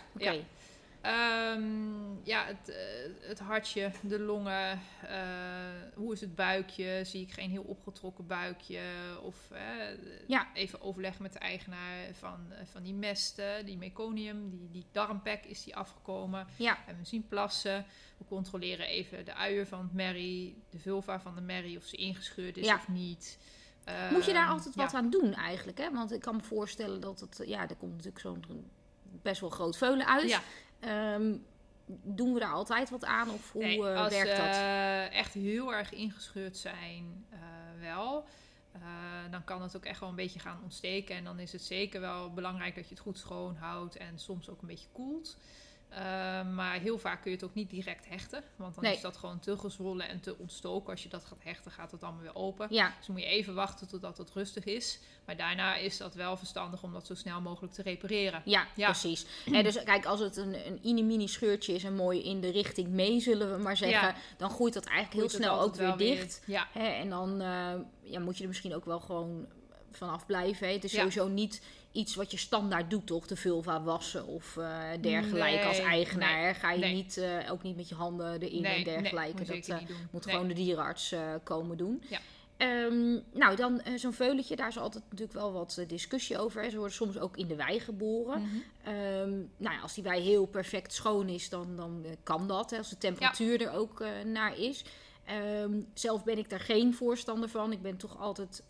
Ehm, 1.01 2.27
ja, 2.27 2.45
het, 2.45 2.69
eh, 2.69 2.77
het 3.29 3.39
hartje, 3.39 3.91
de 4.03 4.19
longen, 4.21 4.81
eh, 5.07 5.19
hoe 5.95 6.13
is 6.13 6.21
het 6.21 6.35
buikje? 6.35 7.01
Zie 7.05 7.23
ik 7.23 7.33
geen 7.33 7.51
heel 7.51 7.63
opgetrokken 7.63 8.27
buikje? 8.27 8.81
Of 9.23 9.51
eh, 9.51 9.61
Ja. 10.27 10.49
even 10.55 10.81
overleggen 10.83 11.23
met 11.23 11.33
de 11.33 11.39
eigenaar 11.39 12.15
van, 12.15 12.53
van 12.65 12.83
die 12.83 12.95
mesten, 12.95 13.67
die 13.67 13.77
meconium, 13.77 14.51
die, 14.51 14.69
die 14.71 14.87
darmpek 14.93 15.45
is 15.45 15.65
die 15.65 15.77
afgekomen. 15.77 16.47
Ja. 16.57 16.79
En 16.87 16.97
we 16.99 17.05
zien 17.05 17.29
plassen. 17.29 17.87
We 18.19 18.25
controleren 18.25 18.87
even 18.87 19.25
de 19.25 19.35
uier 19.35 19.67
van 19.67 19.79
het 19.81 19.93
merrie, 19.93 20.63
de 20.71 20.79
vulva 20.79 21.21
van 21.21 21.35
de 21.35 21.41
merrie, 21.41 21.77
of 21.79 21.85
ze 21.85 21.97
ingescheurd 21.97 22.57
is 22.57 22.67
Ja. 22.67 22.75
of 22.75 22.89
niet. 22.89 23.39
Moet 24.11 24.25
je 24.25 24.33
daar 24.33 24.43
Ehm, 24.43 24.53
altijd 24.53 24.75
ja. 24.75 24.83
wat 24.85 24.95
aan 24.95 25.11
doen 25.11 25.35
eigenlijk? 25.35 25.79
Hè? 25.79 25.91
Want 25.93 26.13
ik 26.13 26.21
kan 26.21 26.37
me 26.37 26.43
voorstellen 26.43 27.01
dat 27.01 27.21
het... 27.21 27.43
Ja, 27.47 27.69
er 27.69 27.77
komt 27.77 27.91
natuurlijk 27.93 28.21
zo'n 28.21 28.45
best 29.23 29.41
wel 29.41 29.51
groot 29.51 29.77
veulen 29.77 30.07
uit. 30.07 30.29
Ja. 30.29 30.41
Ehm, 30.81 31.37
doen 32.03 32.35
we 32.35 32.41
daar 32.41 32.53
altijd 32.53 32.91
wat 32.91 33.05
aan? 33.05 33.31
Of 33.31 33.53
hoe 33.53 33.63
Nee, 33.63 33.87
eh, 33.87 33.97
als 33.97 34.13
werkt 34.13 34.37
dat? 34.37 34.47
eh, 34.47 35.13
echt 35.13 35.35
heel 35.35 35.75
erg 35.75 35.93
ingescheurd 35.93 36.57
zijn, 36.57 37.27
eh, 37.31 37.39
wel. 37.81 38.25
Dan 39.31 39.45
kan 39.45 39.63
het 39.63 39.77
ook 39.77 39.85
echt 39.85 40.01
wel 40.01 40.09
een 40.09 40.15
beetje 40.15 40.39
gaan 40.39 40.61
ontsteken. 40.63 41.17
En 41.17 41.25
dan 41.25 41.39
is 41.39 41.53
het 41.53 41.63
zeker 41.63 42.01
wel 42.01 42.33
belangrijk 42.33 42.75
dat 42.75 42.85
je 42.89 42.95
het 42.95 43.03
goed 43.03 43.19
schoon 43.19 43.57
houdt 43.57 43.97
en 43.97 44.19
soms 44.19 44.49
ook 44.49 44.61
een 44.61 44.69
beetje 44.69 44.89
koelt. 44.93 45.37
Eh, 45.89 46.01
maar 46.55 46.81
heel 46.81 46.99
vaak 46.99 47.23
kun 47.23 47.31
je 47.31 47.37
het 47.37 47.47
ook 47.47 47.55
niet 47.55 47.71
direct 47.71 48.09
hechten. 48.09 48.43
Want 48.57 48.75
dan 48.75 48.85
Nee. 48.85 48.95
is 48.95 49.01
dat 49.01 49.17
gewoon 49.17 49.39
te 49.41 49.59
gezwollen 49.59 50.09
en 50.09 50.21
te 50.21 50.37
ontstoken. 50.39 50.91
Als 50.91 51.03
je 51.03 51.09
dat 51.09 51.25
gaat 51.25 51.39
hechten, 51.43 51.71
gaat 51.71 51.91
het 51.91 52.03
allemaal 52.03 52.23
weer 52.23 52.35
open. 52.35 52.67
Ja, 52.71 52.95
Dus 52.99 53.07
moet 53.07 53.21
je 53.21 53.27
even 53.27 53.55
wachten 53.55 53.89
totdat 53.89 54.19
het 54.19 54.31
rustig 54.31 54.65
is. 54.65 54.99
Maar 55.25 55.37
daarna 55.37 55.77
is 55.77 55.97
dat 55.97 56.15
wel 56.15 56.37
verstandig 56.37 56.83
om 56.83 56.93
dat 56.93 57.07
zo 57.07 57.15
snel 57.15 57.41
mogelijk 57.41 57.73
te 57.73 57.83
repareren. 57.83 58.43
ja, 58.45 58.67
Ja. 58.77 58.85
precies. 58.91 59.27
En 59.53 59.65
dus 59.65 59.83
kijk, 59.83 60.07
als 60.07 60.21
het 60.21 60.37
een, 60.37 60.67
een 60.67 60.79
mini-mini 60.83 61.29
scheurtje 61.29 61.75
is 61.75 61.85
en 61.85 61.95
mooi 61.95 62.23
in 62.25 62.41
de 62.41 62.51
richting 62.51 62.89
mee, 62.89 63.21
zullen 63.21 63.53
we 63.57 63.63
maar 63.63 63.77
zeggen, 63.77 64.09
Ja. 64.09 64.15
dan 64.37 64.51
groeit 64.51 64.75
dat 64.75 64.85
eigenlijk 64.85 65.17
Groeit 65.17 65.31
heel 65.31 65.41
snel 65.57 65.61
ook 65.67 65.75
weer 65.75 65.97
dicht. 66.17 66.43
Ja, 66.47 66.69
Hè? 66.73 66.87
En 66.89 67.09
dan 67.09 67.37
ja, 68.03 68.21
moet 68.21 68.37
je 68.37 68.43
er 68.43 68.49
misschien 68.49 68.75
ook 68.75 68.85
wel 68.85 69.01
gewoon 69.01 69.47
vanaf 69.91 70.27
blijven. 70.27 70.67
Hè? 70.67 70.73
Het 70.73 70.85
is 70.85 70.93
sowieso 70.93 71.29
niet 71.29 71.63
iets 71.93 72.15
wat 72.15 72.31
je 72.31 72.37
standaard 72.37 72.91
doet, 72.91 73.07
toch? 73.07 73.27
De 73.27 73.37
vulva 73.37 73.83
wassen 73.83 74.27
of 74.27 74.57
eh, 74.57 74.81
dergelijke 75.01 75.67
als 75.67 75.79
eigenaar. 75.79 76.43
nee? 76.43 76.55
Ga 76.55 76.73
je 76.73 76.79
nee. 76.79 76.95
niet, 76.95 77.17
eh, 77.17 77.53
ook 77.53 77.63
niet 77.63 77.77
met 77.77 77.89
je 77.89 77.95
handen 77.95 78.41
erin 78.41 78.65
en 78.65 78.85
dergelijke. 78.85 79.45
dat 79.45 79.69
eh, 79.69 79.79
moet 80.11 80.27
gewoon 80.27 80.49
de 80.49 80.55
dierenarts 80.55 81.15
komen 81.43 81.77
doen. 81.77 82.03
Ja. 82.09 82.19
Ehm, 82.57 83.19
nou, 83.33 83.57
dan 83.57 83.81
zo'n 83.97 84.13
veulentje, 84.13 84.57
daar 84.57 84.69
is 84.69 84.79
altijd 84.79 85.05
natuurlijk 85.05 85.39
wel 85.39 85.53
wat 85.53 85.85
discussie 85.87 86.39
over. 86.39 86.71
Ze 86.71 86.77
worden 86.77 86.95
soms 86.95 87.19
ook 87.19 87.37
in 87.37 87.47
de 87.47 87.57
wei 87.57 87.81
geboren. 87.81 88.43
Mhm. 88.43 88.57
Ehm, 88.83 89.31
nou 89.57 89.75
ja, 89.75 89.81
als 89.81 89.95
die 89.95 90.03
wei 90.03 90.23
heel 90.23 90.47
perfect 90.47 90.93
schoon 90.93 91.29
is, 91.29 91.49
dan, 91.49 91.77
dan 91.77 92.05
kan 92.23 92.49
dat. 92.49 92.71
Hè, 92.71 92.79
als 92.79 92.91
de 92.91 92.99
temperatuur 92.99 93.63
er 93.63 93.73
ook 93.73 94.05
naar 94.25 94.59
is. 94.59 94.85
Ehm, 95.25 95.81
zelf 95.95 96.25
ben 96.25 96.39
ik 96.39 96.51
daar 96.51 96.61
geen 96.61 96.95
voorstander 96.95 97.49
van. 97.49 97.73
Ik 97.73 97.83
ben 97.83 97.97
toch 97.97 98.19
altijd 98.21 98.63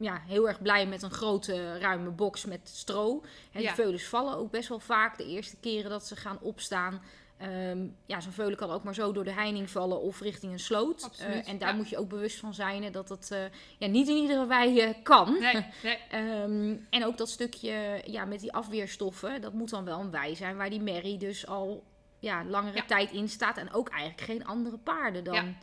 ja, 0.00 0.22
heel 0.26 0.48
erg 0.48 0.62
blij 0.62 0.86
met 0.86 1.02
een 1.02 1.10
grote 1.10 1.78
ruime 1.78 2.10
box 2.10 2.44
met 2.44 2.60
stro. 2.68 3.20
En 3.52 3.60
Ja. 3.60 3.66
Die 3.66 3.76
veulens 3.76 4.04
vallen 4.04 4.36
ook 4.36 4.50
best 4.50 4.68
wel 4.68 4.78
vaak 4.80 5.16
de 5.16 5.26
eerste 5.26 5.56
keren 5.56 5.90
dat 5.90 6.06
ze 6.06 6.16
gaan 6.16 6.38
opstaan. 6.40 7.02
Ehm, 7.36 7.86
ja, 8.06 8.20
zo'n 8.20 8.32
veulen 8.32 8.56
kan 8.56 8.70
ook 8.70 8.82
maar 8.82 8.94
zo 8.94 9.12
door 9.12 9.24
de 9.24 9.32
heining 9.32 9.70
vallen 9.70 10.00
of 10.00 10.20
richting 10.20 10.52
een 10.52 10.58
sloot. 10.60 11.10
Eh, 11.18 11.48
en 11.48 11.58
daar 11.58 11.68
ja. 11.70 11.74
moet 11.74 11.88
je 11.88 11.98
ook 11.98 12.08
bewust 12.08 12.38
van 12.38 12.54
zijn 12.54 12.92
dat 12.92 13.08
het 13.08 13.30
eh, 13.30 13.38
ja, 13.78 13.86
niet 13.86 14.08
in 14.08 14.16
iedere 14.16 14.46
wei 14.46 14.80
eh, 14.80 14.94
kan. 15.02 15.36
Nee, 15.40 15.54
nee. 15.82 15.98
Ehm, 16.10 16.76
en 16.90 17.04
ook 17.04 17.16
dat 17.18 17.28
stukje 17.28 18.02
ja, 18.04 18.24
met 18.24 18.40
die 18.40 18.52
afweerstoffen, 18.52 19.40
dat 19.40 19.52
moet 19.52 19.70
dan 19.70 19.84
wel 19.84 20.00
een 20.00 20.10
wei 20.10 20.36
zijn 20.36 20.56
waar 20.56 20.70
die 20.70 20.80
merrie 20.80 21.18
dus 21.18 21.46
al 21.46 21.84
ja, 22.18 22.44
langere 22.44 22.76
Ja. 22.76 22.84
tijd 22.84 23.10
in 23.12 23.28
staat. 23.28 23.56
En 23.56 23.72
ook 23.72 23.88
eigenlijk 23.88 24.20
geen 24.20 24.46
andere 24.46 24.78
paarden 24.78 25.24
dan. 25.24 25.56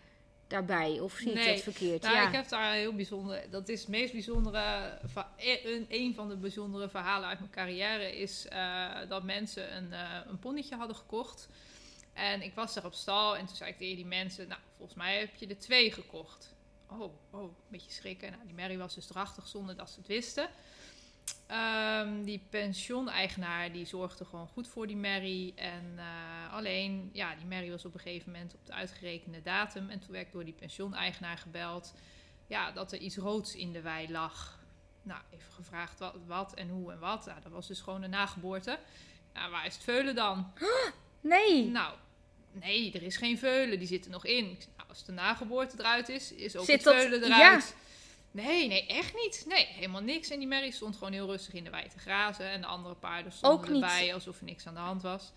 Daarbij. 0.48 1.00
Of 1.00 1.14
zie 1.14 1.28
ik 1.30 1.34
Nee. 1.34 1.48
het 1.54 1.64
verkeerd? 1.64 2.02
Nou, 2.02 2.16
ja. 2.16 2.28
ik 2.28 2.34
heb 2.34 2.50
daar 2.50 2.74
heel 2.74 2.94
bijzonder. 2.94 3.44
Dat 3.50 3.70
is 3.70 3.80
het 3.80 3.90
meest 3.90 4.12
bijzondere. 4.12 4.98
e- 5.38 5.74
Een, 5.76 5.86
een 5.90 6.14
van 6.16 6.30
de 6.30 6.36
bijzondere 6.36 6.90
verhalen 6.90 7.30
uit 7.30 7.40
mijn 7.40 7.52
carrière 7.52 8.18
is 8.18 8.48
eh, 8.48 8.86
dat 9.10 9.24
mensen 9.24 9.76
een, 9.76 9.94
eh, 9.94 10.20
een 10.28 10.40
ponnetje 10.40 10.76
hadden 10.76 10.96
gekocht. 10.96 11.48
En 12.14 12.42
ik 12.42 12.54
was 12.54 12.74
daar 12.74 12.86
op 12.86 12.94
stal 12.94 13.38
en 13.38 13.46
toen 13.46 13.56
zei 13.56 13.70
ik 13.70 13.78
tegen 13.78 13.96
die 13.96 14.06
mensen: 14.06 14.48
Nou, 14.48 14.62
volgens 14.78 14.98
mij 14.98 15.20
heb 15.20 15.36
je 15.36 15.48
er 15.48 15.60
twee 15.60 15.92
gekocht. 15.92 16.54
Oh, 16.90 17.02
oh, 17.32 17.42
een 17.42 17.50
beetje 17.68 17.92
schrikken. 17.92 18.32
Nou, 18.32 18.44
die 18.46 18.56
Mary 18.56 18.78
was 18.78 18.96
dus 18.96 19.06
drachtig 19.08 19.48
zonder 19.48 19.76
dat 19.76 19.90
ze 19.90 19.98
het 20.00 20.08
wisten. 20.08 20.50
Ehm, 21.48 22.24
die 22.24 22.42
pensioeneigenaar 22.50 23.72
die 23.72 23.86
zorgde 23.86 24.26
gewoon 24.26 24.48
goed 24.48 24.68
voor 24.68 24.88
die 24.88 24.96
Mary. 24.96 25.54
En 25.56 25.94
eh, 25.96 26.54
alleen, 26.54 27.10
ja, 27.14 27.36
die 27.36 27.46
Mary 27.46 27.70
was 27.70 27.86
op 27.86 27.94
een 27.94 28.00
gegeven 28.00 28.32
moment 28.32 28.54
op 28.54 28.66
de 28.66 28.74
uitgerekende 28.74 29.42
datum. 29.42 29.90
En 29.90 30.00
toen 30.00 30.12
werd 30.12 30.32
door 30.32 30.44
die 30.46 30.54
pensioeneigenaar 30.54 31.38
gebeld. 31.38 31.94
Ja, 32.48 32.72
dat 32.72 32.92
er 32.92 33.00
iets 33.00 33.18
roods 33.18 33.56
in 33.56 33.72
de 33.74 33.82
wei 33.82 34.12
lag. 34.12 34.60
Nou, 35.02 35.22
even 35.34 35.54
gevraagd 35.54 36.00
wat, 36.00 36.16
wat 36.26 36.54
en 36.54 36.70
hoe 36.70 36.92
en 36.92 37.00
wat. 37.00 37.26
Nou, 37.26 37.42
dat 37.42 37.52
was 37.52 37.68
dus 37.68 37.82
gewoon 37.82 38.04
een 38.04 38.10
nageboorte. 38.10 38.80
Nou, 39.34 39.52
waar 39.52 39.66
is 39.66 39.74
het 39.74 39.84
veulen 39.84 40.16
dan? 40.16 40.52
Nee! 41.22 41.66
Nou, 41.70 41.94
nee, 42.52 42.92
er 42.92 43.04
is 43.04 43.18
geen 43.18 43.38
veulen. 43.38 43.80
Die 43.80 43.88
zitten 43.88 44.12
nog 44.12 44.26
in. 44.26 44.46
Nou, 44.46 44.90
als 44.90 45.06
de 45.06 45.12
nageboorte 45.12 45.76
eruit 45.80 46.10
is, 46.10 46.32
is 46.32 46.56
ook 46.56 46.66
Zit 46.66 46.76
het 46.76 46.84
dat- 46.84 46.96
veulen 46.96 47.28
ja. 47.28 47.60
Nee, 48.44 48.68
nee, 48.68 48.86
echt 48.86 49.14
niet. 49.16 49.46
Nee, 49.48 49.66
helemaal 49.66 50.02
niks. 50.02 50.30
En 50.30 50.40
die 50.40 50.48
Mary 50.48 50.72
stond 50.72 50.96
gewoon 50.96 51.14
heel 51.14 51.28
rustig 51.28 51.54
in 51.54 51.64
de 51.64 51.70
wei 51.70 51.88
te 51.88 52.00
grazen. 52.00 52.50
En 52.50 52.62
de 52.62 52.68
andere 52.68 52.96
paarden 52.96 53.32
stonden 53.32 53.74
erbij 53.74 54.14
alsof 54.14 54.40
er 54.40 54.46
niks 54.46 54.68
aan 54.68 54.74
de 54.74 54.80
hand 54.80 55.02
was. 55.02 55.32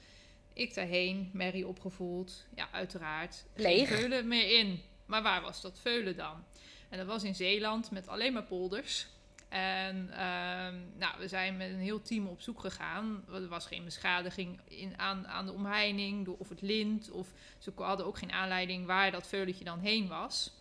Ik 0.53 0.75
daarheen, 0.75 1.31
Mary 1.33 1.63
opgevoeld. 1.63 2.47
Ja, 2.57 2.69
uiteraard. 2.73 3.45
Leeg. 3.55 3.89
Geen 3.89 3.99
veulen 3.99 4.29
meer 4.29 4.59
in. 4.59 4.83
Maar 5.07 5.23
waar 5.23 5.43
was 5.43 5.61
dat 5.61 5.79
veulen 5.79 6.17
dan? 6.17 6.45
En 6.89 6.99
dat 6.99 7.07
was 7.07 7.23
in 7.23 7.35
Zeeland 7.35 7.91
met 7.91 8.09
alleen 8.09 8.33
maar 8.33 8.45
polders. 8.45 9.07
En 9.49 10.11
ehm, 10.11 10.75
nou, 10.99 11.19
we 11.19 11.29
zijn 11.29 11.57
met 11.57 11.71
een 11.71 11.79
heel 11.79 12.03
team 12.03 12.27
op 12.27 12.41
zoek 12.41 12.61
gegaan. 12.61 13.25
Er 13.33 13.49
was 13.49 13.67
geen 13.67 13.85
beschadiging 13.85 14.61
in, 14.65 14.99
aan, 14.99 15.27
aan 15.27 15.47
de 15.47 15.53
omheining 15.53 16.25
door, 16.25 16.37
of 16.39 16.49
het 16.49 16.63
lint. 16.63 17.11
Of 17.11 17.29
ze 17.59 17.73
hadden 17.77 18.07
ook 18.07 18.19
geen 18.19 18.33
aanleiding 18.33 18.87
waar 18.87 19.11
dat 19.11 19.27
veulentje 19.27 19.65
dan 19.65 19.79
heen 19.79 20.09
was. 20.09 20.53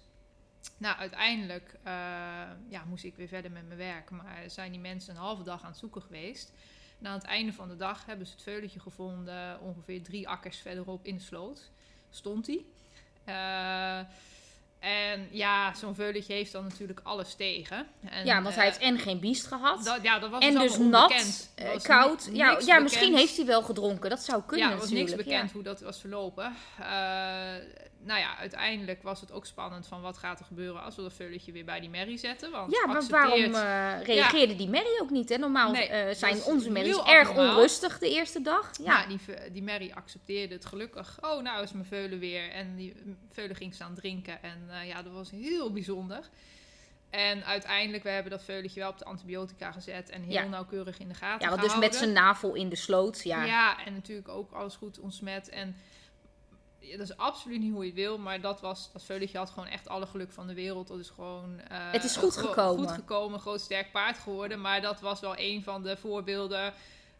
Nou, 0.77 0.97
uiteindelijk 0.97 1.73
eh, 1.83 1.93
ja, 2.69 2.83
moest 2.87 3.03
ik 3.03 3.15
weer 3.15 3.27
verder 3.27 3.51
met 3.51 3.67
mijn 3.67 3.79
werk. 3.79 4.09
Maar 4.09 4.43
zijn 4.47 4.71
die 4.71 4.79
mensen 4.79 5.15
een 5.15 5.21
halve 5.21 5.43
dag 5.43 5.61
aan 5.63 5.69
het 5.69 5.79
zoeken 5.79 6.01
geweest. 6.01 6.51
En 6.99 7.07
aan 7.07 7.13
het 7.13 7.23
einde 7.23 7.53
van 7.53 7.67
de 7.67 7.75
dag 7.75 8.05
hebben 8.05 8.25
ze 8.27 8.33
het 8.33 8.41
veulentje 8.41 8.79
gevonden. 8.79 9.59
Ongeveer 9.61 10.03
drie 10.03 10.27
akkers 10.27 10.57
verderop 10.57 11.05
in 11.05 11.15
de 11.15 11.21
sloot 11.23 11.69
stond 12.09 12.47
hij. 12.47 12.65
en 14.79 15.27
ja, 15.31 15.73
zo'n 15.73 15.95
veulentje 15.95 16.33
heeft 16.33 16.51
dan 16.51 16.63
natuurlijk 16.63 16.99
alles 17.03 17.33
tegen. 17.35 17.87
En, 18.09 18.25
ja, 18.25 18.35
want 18.35 18.47
eh, 18.47 18.55
hij 18.55 18.65
heeft 18.65 18.77
en 18.79 18.99
geen 18.99 19.19
biest 19.19 19.45
gehad. 19.47 19.99
ja, 20.01 20.19
dat 20.19 20.29
was 20.29 20.43
en 20.43 20.53
dus 20.53 20.73
allemaal 20.75 21.09
nat, 21.09 21.49
eh, 21.55 21.73
was 21.73 21.83
koud. 21.83 22.27
ni- 22.31 22.37
ja, 22.37 22.59
ja 22.65 22.79
misschien 22.79 23.15
heeft 23.15 23.37
hij 23.37 23.45
wel 23.45 23.61
gedronken. 23.61 24.09
Dat 24.09 24.23
zou 24.23 24.41
kunnen 24.45 24.67
Ja, 24.67 24.73
er 24.73 24.79
was 24.79 24.89
niks 24.89 25.01
natuurlijk. 25.01 25.27
bekend 25.29 25.47
ja. 25.49 25.53
hoe 25.55 25.63
dat 25.63 25.81
was 25.81 25.99
verlopen. 25.99 26.53
Eh, 26.79 27.53
nou 28.01 28.19
ja, 28.19 28.37
uiteindelijk 28.37 29.03
was 29.03 29.21
het 29.21 29.31
ook 29.31 29.45
spannend 29.45 29.87
van 29.87 30.01
wat 30.01 30.17
gaat 30.17 30.39
er 30.39 30.45
gebeuren 30.45 30.83
als 30.83 30.95
we 30.95 31.01
dat 31.01 31.13
veulentje 31.13 31.51
weer 31.51 31.65
bij 31.65 31.79
die 31.79 31.89
merrie 31.89 32.17
zetten. 32.17 32.51
Want 32.51 32.71
Ja, 32.71 32.85
maar 32.87 32.95
accepteert- 32.95 33.51
waarom 33.51 33.99
eh, 33.99 34.05
reageerde 34.05 34.55
die 34.55 34.69
Mary 34.69 34.99
ook 35.01 35.09
niet? 35.09 35.29
Hè? 35.29 35.37
Normaal 35.37 35.71
Nee, 35.71 35.87
eh, 35.87 36.15
zijn 36.15 36.43
onze 36.43 36.71
Marys 36.71 37.01
erg 37.03 37.29
onrustig 37.35 37.99
de 37.99 38.09
eerste 38.09 38.41
dag. 38.41 38.71
Ja, 38.83 38.99
Ja, 39.01 39.07
die, 39.07 39.19
die 39.51 39.63
Mary 39.63 39.91
accepteerde 39.95 40.53
het 40.53 40.65
gelukkig. 40.65 41.17
Oh, 41.21 41.41
nou 41.43 41.63
is 41.63 41.71
mijn 41.71 41.85
veulen 41.85 42.19
weer. 42.19 42.51
En 42.51 42.75
die 42.75 42.95
veulen 43.31 43.55
ging 43.55 43.73
staan 43.73 43.93
drinken. 43.95 44.43
En 44.43 44.63
eh, 44.69 44.87
ja, 44.87 45.01
dat 45.03 45.13
was 45.13 45.31
heel 45.31 45.71
bijzonder. 45.73 46.29
En 47.09 47.45
uiteindelijk, 47.45 48.03
we 48.03 48.09
hebben 48.09 48.31
dat 48.31 48.43
veulentje 48.43 48.79
wel 48.79 48.89
op 48.89 48.97
de 48.97 49.05
antibiotica 49.05 49.71
gezet. 49.71 50.09
En 50.09 50.21
heel 50.21 50.31
Ja. 50.33 50.43
nauwkeurig 50.43 50.99
in 50.99 51.07
de 51.07 51.13
gaten 51.13 51.47
ja 51.49 51.55
dus 51.55 51.59
gehouden. 51.63 51.79
met 51.79 51.95
zijn 51.95 52.11
navel 52.11 52.53
in 52.53 52.69
de 52.69 52.75
sloot. 52.75 53.23
Ja, 53.23 53.43
Ja. 53.43 53.85
en 53.85 53.93
natuurlijk 53.93 54.27
ook 54.27 54.51
alles 54.51 54.75
goed 54.75 54.99
ontsmet. 54.99 55.49
En 55.49 55.67
ja, 55.67 55.73
dat 56.97 56.99
is 57.09 57.17
absoluut 57.17 57.59
niet 57.59 57.73
hoe 57.73 57.81
je 57.83 57.89
het 57.89 57.99
wil. 57.99 58.17
Maar 58.17 58.41
dat, 58.41 58.61
was, 58.61 58.89
dat 58.93 59.03
veulentje 59.03 59.37
had 59.37 59.49
gewoon 59.49 59.67
echt 59.69 59.87
alle 59.89 60.05
geluk 60.05 60.31
van 60.31 60.47
de 60.47 60.53
wereld. 60.53 60.87
Dat 60.87 60.99
is 60.99 61.09
gewoon... 61.09 61.59
eh, 61.69 61.91
Het 61.91 62.03
is 62.03 62.15
goed 62.15 62.35
gekomen. 62.37 62.87
Goed 62.87 62.95
gekomen, 62.95 63.39
groot 63.39 63.61
sterk 63.61 63.91
paard 63.91 64.17
geworden. 64.17 64.61
Maar 64.61 64.81
dat 64.81 64.99
was 64.99 65.19
wel 65.19 65.33
een 65.37 65.63
van 65.63 65.83
de 65.83 65.97
voorbeelden 65.97 66.73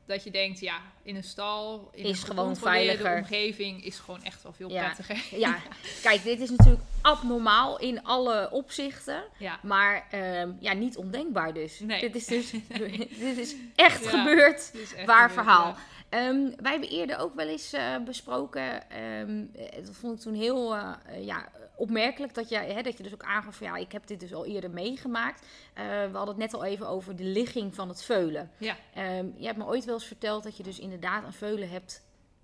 Dat 0.06 0.24
je 0.24 0.32
denkt, 0.32 0.60
ja, 0.60 0.78
in 1.04 1.16
een 1.16 1.24
stal, 1.24 1.90
in 1.94 2.06
Is 2.06 2.22
een 2.22 2.28
gewoon 2.28 2.56
veiliger. 2.56 3.18
omgeving 3.18 3.86
is 3.86 4.00
gewoon 4.00 4.24
echt 4.24 4.44
wel 4.44 4.54
veel 4.54 4.70
Ja. 4.70 4.84
prettiger. 4.84 5.40
Ja, 5.40 5.58
kijk, 6.04 6.24
dit 6.24 6.40
is 6.40 6.50
natuurlijk 6.50 6.82
abnormaal 7.02 7.80
in 7.80 8.04
alle 8.04 8.50
opzichten. 8.52 9.24
ja. 9.38 9.60
Maar 9.64 10.08
ehm, 10.12 10.52
ja, 10.60 10.74
niet 10.74 10.98
ondenkbaar 10.98 11.54
dus. 11.54 11.80
Nee. 11.80 12.00
Dit 12.02 12.16
is 12.16 12.26
dus 12.26 12.52
dit 13.20 13.38
is 13.38 13.56
echt 13.76 14.04
Ja. 14.04 14.10
gebeurd. 14.10 14.66
Het 14.72 14.82
is 14.82 14.94
echt 14.94 15.06
Waar 15.06 15.30
gebeurd, 15.30 15.46
verhaal. 15.48 15.76
Ja. 16.10 16.18
Ehm, 16.18 16.52
wij 16.62 16.72
hebben 16.72 16.90
eerder 16.90 17.18
ook 17.18 17.36
wel 17.36 17.48
eens 17.48 17.74
eh, 17.74 17.98
besproken. 18.04 18.90
ehm, 18.90 19.46
eh, 19.56 19.86
dat 19.86 19.96
vond 19.96 20.16
ik 20.16 20.20
toen 20.20 20.34
heel 20.34 20.76
eh, 20.76 21.26
ja, 21.26 21.50
opmerkelijk 21.76 22.34
dat 22.34 22.50
je, 22.50 22.58
hè, 22.58 22.82
dat 22.82 22.98
je 22.98 23.04
dus 23.04 23.14
ook 23.14 23.24
aangaf 23.24 23.56
van 23.56 23.68
ja, 23.68 23.76
ik 23.76 23.92
heb 23.92 24.08
dit 24.08 24.20
dus 24.20 24.34
al 24.34 24.46
eerder 24.46 24.72
meegemaakt. 24.72 25.46
We 25.74 26.10
hadden 26.12 26.28
het 26.28 26.38
net 26.38 26.54
al 26.54 26.64
even 26.64 26.88
over 26.88 27.16
de 27.16 27.24
ligging 27.24 27.76
van 27.76 27.90
het 27.90 28.04
veulen. 28.04 28.52
Ja. 28.58 28.76
Ehm, 28.94 29.26
je 29.36 29.46
hebt 29.46 29.58
me 29.58 29.66
ooit 29.66 29.86
wel 29.86 29.94
eens 29.94 30.06
verteld 30.06 30.44
dat 30.44 30.58
je 30.58 30.64
dus 30.64 30.80
inderdaad 30.80 31.24
een 31.24 31.34
veulen 31.34 31.70
hebt 31.70 32.04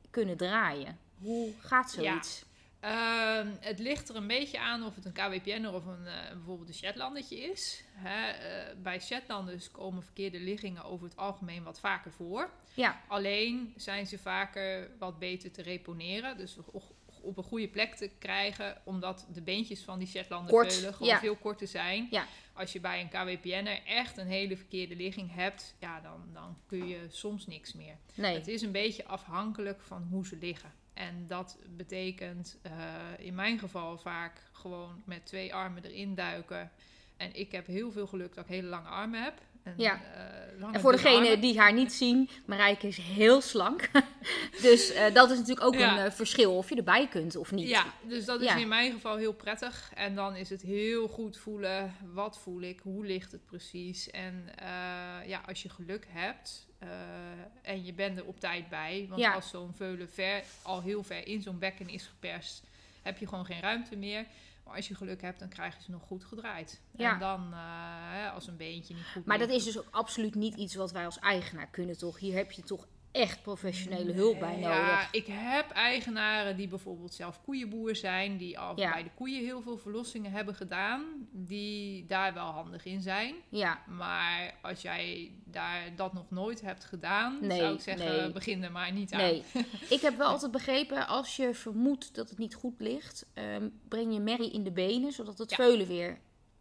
kunnen 0.10 0.38
draaien. 0.38 0.98
Hoe 1.20 1.52
gaat 1.60 1.92
zoiets? 1.92 2.46
Ehm, 2.86 3.48
het 3.60 3.80
ligt 3.80 4.10
er 4.10 4.16
een 4.16 4.28
beetje 4.28 4.60
aan 4.60 4.84
of 4.86 4.96
het 4.96 5.06
een 5.06 5.12
KWPN 5.14 5.66
of 5.66 5.86
een, 5.86 6.08
eh, 6.08 6.30
bijvoorbeeld 6.34 6.68
een 6.68 6.74
Shetlandertje 6.74 7.38
is. 7.38 7.84
Hè, 7.94 8.30
eh, 8.32 8.76
bij 8.78 9.00
Shetlanders 9.00 9.72
komen 9.72 10.04
verkeerde 10.04 10.40
liggingen 10.40 10.84
over 10.84 11.06
het 11.08 11.18
algemeen 11.18 11.64
wat 11.64 11.80
vaker 11.80 12.12
voor. 12.12 12.50
Ja, 12.74 13.02
Alleen 13.08 13.74
zijn 13.78 14.08
ze 14.08 14.18
vaker 14.18 14.90
wat 15.00 15.20
beter 15.20 15.52
te 15.52 15.62
reponeren. 15.62 16.38
Dus 16.38 16.58
op- 16.72 16.94
een 17.38 17.44
goede 17.44 17.68
plek 17.68 17.96
te 17.96 18.12
krijgen. 18.20 18.82
Omdat 18.84 19.28
de 19.34 19.42
beentjes 19.42 19.82
van 19.82 20.00
die 20.00 20.08
Shetlander 20.08 20.52
Kort, 20.52 20.74
veulen 20.74 20.94
gewoon 20.94 21.08
ja. 21.14 21.20
veel 21.20 21.36
korter 21.36 21.68
zijn. 21.68 22.08
Ja. 22.12 22.26
Als 22.54 22.74
je 22.74 22.80
bij 22.80 23.02
een 23.02 23.10
KWPN'er 23.10 23.84
echt 23.86 24.18
een 24.18 24.28
hele 24.28 24.58
verkeerde 24.58 24.96
ligging 24.96 25.34
hebt. 25.34 25.76
Ja, 25.80 26.02
dan, 26.02 26.30
dan 26.34 26.58
kun 26.66 26.88
je 26.88 27.06
soms 27.10 27.48
niks 27.48 27.74
meer. 27.74 27.98
nee. 28.16 28.36
Het 28.36 28.48
is 28.48 28.62
een 28.62 28.72
beetje 28.72 29.06
afhankelijk 29.06 29.82
van 29.82 30.08
hoe 30.12 30.28
ze 30.28 30.38
liggen. 30.38 30.74
En 30.96 31.28
dat 31.28 31.58
betekent 31.76 32.58
eh, 32.62 32.72
in 33.18 33.36
mijn 33.36 33.60
geval 33.60 33.98
vaak 33.98 34.42
gewoon 34.52 35.02
met 35.06 35.26
twee 35.26 35.54
armen 35.54 35.84
erin 35.84 36.16
duiken. 36.16 36.72
En 37.18 37.36
ik 37.36 37.52
heb 37.52 37.66
heel 37.66 37.92
veel 37.92 38.08
geluk 38.08 38.36
dat 38.36 38.44
ik 38.44 38.50
hele 38.50 38.68
lange 38.68 38.88
armen 38.88 39.24
heb. 39.24 39.42
En, 39.66 39.74
Ja. 39.78 40.02
eh, 40.16 40.74
En 40.74 40.80
voor 40.80 40.92
degenen 40.92 41.22
armen. 41.24 41.42
die 41.42 41.60
haar 41.60 41.74
niet 41.74 41.94
zien, 41.94 42.30
Marijke 42.46 42.88
is 42.88 42.98
heel 42.98 43.42
slank. 43.42 43.90
dus 44.62 44.92
eh, 44.92 45.14
dat 45.14 45.32
is 45.32 45.38
natuurlijk 45.38 45.68
ook 45.68 45.76
Ja. 45.76 45.98
een 46.00 46.06
eh, 46.06 46.12
verschil 46.12 46.58
of 46.58 46.70
je 46.70 46.76
erbij 46.76 47.08
kunt 47.08 47.36
of 47.36 47.52
niet. 47.52 47.68
Ja, 47.68 47.86
dus 48.08 48.26
dat 48.26 48.42
is 48.42 48.48
Ja. 48.48 48.56
in 48.56 48.68
mijn 48.68 48.92
geval 48.92 49.16
heel 49.16 49.34
prettig. 49.34 49.92
En 49.96 50.16
dan 50.16 50.36
is 50.36 50.50
het 50.50 50.62
heel 50.62 51.08
goed 51.08 51.38
voelen, 51.38 51.94
wat 52.14 52.40
voel 52.40 52.62
ik, 52.62 52.80
hoe 52.84 53.06
ligt 53.06 53.32
het 53.32 53.46
precies. 53.46 54.10
En 54.12 54.50
ja, 55.28 55.42
als 55.48 55.64
je 55.64 55.70
geluk 55.70 56.06
hebt 56.10 56.68
en 57.62 57.86
je 57.86 57.94
bent 57.94 58.18
er 58.18 58.26
op 58.26 58.40
tijd 58.40 58.70
bij. 58.70 59.06
Want 59.10 59.22
Ja. 59.22 59.34
als 59.34 59.50
zo'n 59.50 59.74
veulen 59.76 60.10
ver, 60.10 60.44
al 60.62 60.82
heel 60.82 61.04
ver 61.04 61.28
in 61.28 61.42
zo'n 61.42 61.60
bekken 61.60 61.90
is 61.90 62.06
geperst, 62.08 62.64
heb 63.02 63.18
je 63.18 63.28
gewoon 63.28 63.46
geen 63.46 63.62
ruimte 63.62 63.96
meer. 63.96 64.26
Maar 64.66 64.76
als 64.76 64.88
je 64.88 64.96
geluk 64.96 65.22
hebt, 65.22 65.40
dan 65.40 65.50
krijg 65.50 65.76
je 65.76 65.82
ze 65.82 65.92
nog 65.92 66.02
goed 66.02 66.24
gedraaid. 66.24 66.82
Ja. 66.92 67.14
En 67.14 67.20
dan, 67.20 67.54
eh, 67.54 68.34
als 68.34 68.48
een 68.48 68.58
beentje 68.58 68.94
niet 68.94 69.06
goed 69.14 69.26
Maar 69.26 69.38
dat 69.38 69.50
is 69.50 69.64
dus 69.64 69.78
ook 69.78 69.88
absoluut 69.92 70.36
niet 70.36 70.56
iets 70.56 70.76
wat 70.76 70.92
wij 70.92 71.06
als 71.06 71.20
eigenaar 71.20 71.68
kunnen, 71.68 71.98
toch? 71.98 72.20
Hier 72.20 72.36
heb 72.36 72.52
je 72.52 72.64
toch 72.64 72.88
echt 73.16 73.42
professionele 73.42 74.12
hulp 74.12 74.40
bij 74.40 74.56
nodig. 74.56 74.62
Ja, 74.78 75.08
ik 75.12 75.26
heb 75.30 75.70
eigenaren 75.72 76.58
die 76.58 76.68
bijvoorbeeld 76.68 77.14
zelf 77.14 77.42
koeienboer 77.44 77.96
zijn, 77.96 78.38
die 78.38 78.60
al 78.60 78.80
Ja. 78.80 78.92
bij 78.92 79.04
de 79.04 79.10
koeien 79.16 79.44
heel 79.44 79.62
veel 79.62 79.78
verlossingen 79.78 80.32
hebben 80.32 80.56
gedaan, 80.56 81.04
die 81.32 82.06
daar 82.06 82.34
wel 82.34 82.46
handig 82.46 82.86
in 82.86 83.02
zijn. 83.02 83.36
Ja, 83.50 83.80
Maar 83.88 84.54
als 84.62 84.82
jij 84.82 85.32
daar 85.44 85.96
dat 85.96 86.14
nog 86.14 86.26
nooit 86.30 86.62
hebt 86.62 86.86
gedaan, 86.86 87.38
Nee, 87.42 87.60
zou 87.60 87.74
ik 87.74 87.82
zeggen, 87.82 88.18
nee. 88.18 88.32
begin 88.32 88.64
er 88.64 88.72
maar 88.72 88.92
niet 88.92 89.14
aan. 89.14 89.20
nee. 89.20 89.44
ik 89.90 90.02
heb 90.02 90.18
wel 90.18 90.28
altijd 90.28 90.52
begrepen, 90.52 91.08
als 91.08 91.36
je 91.36 91.54
vermoedt 91.54 92.16
dat 92.16 92.30
het 92.30 92.38
niet 92.38 92.56
goed 92.56 92.80
ligt, 92.80 93.26
ehm, 93.34 93.70
breng 93.88 94.14
je 94.14 94.20
merrie 94.20 94.52
in 94.52 94.64
de 94.64 94.72
benen, 94.72 95.12
zodat 95.12 95.38
het 95.38 95.50
Ja. 95.50 95.56
veulen 95.56 95.88
weer 95.88 96.10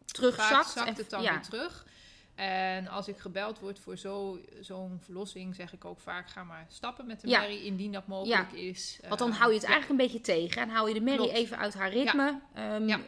Vaak 0.06 0.14
terugzakt. 0.16 0.70
zakt 0.70 0.88
En- 0.88 0.94
het 0.94 1.10
dan 1.10 1.22
ja. 1.22 1.30
weer 1.32 1.42
terug. 1.42 1.86
En 2.34 2.88
als 2.88 3.08
ik 3.08 3.18
gebeld 3.18 3.58
word 3.60 3.78
voor 3.78 3.96
zo- 3.96 4.38
zo'n 4.60 4.98
verlossing, 5.02 5.54
zeg 5.54 5.72
ik 5.72 5.84
ook 5.84 6.00
vaak: 6.00 6.28
ga 6.28 6.44
maar 6.44 6.66
stappen 6.68 7.06
met 7.06 7.20
de 7.20 7.28
Ja. 7.28 7.40
merrie 7.40 7.64
indien 7.64 7.92
dat 7.92 8.06
mogelijk 8.06 8.52
is. 8.52 8.98
Want 9.08 9.18
dan 9.18 9.30
Eh, 9.30 9.36
hou 9.38 9.48
je 9.48 9.54
het 9.58 9.66
ja. 9.66 9.72
eigenlijk 9.72 10.00
een 10.00 10.06
beetje 10.06 10.22
tegen. 10.32 10.62
En 10.62 10.68
hou 10.68 10.88
je 10.88 10.94
de 10.94 11.00
merrie 11.00 11.20
Klopt. 11.20 11.34
even 11.36 11.58
uit 11.58 11.74
haar 11.74 11.90
ritme. 11.92 12.40
ehm, 12.54 12.88
Ja. 12.88 13.00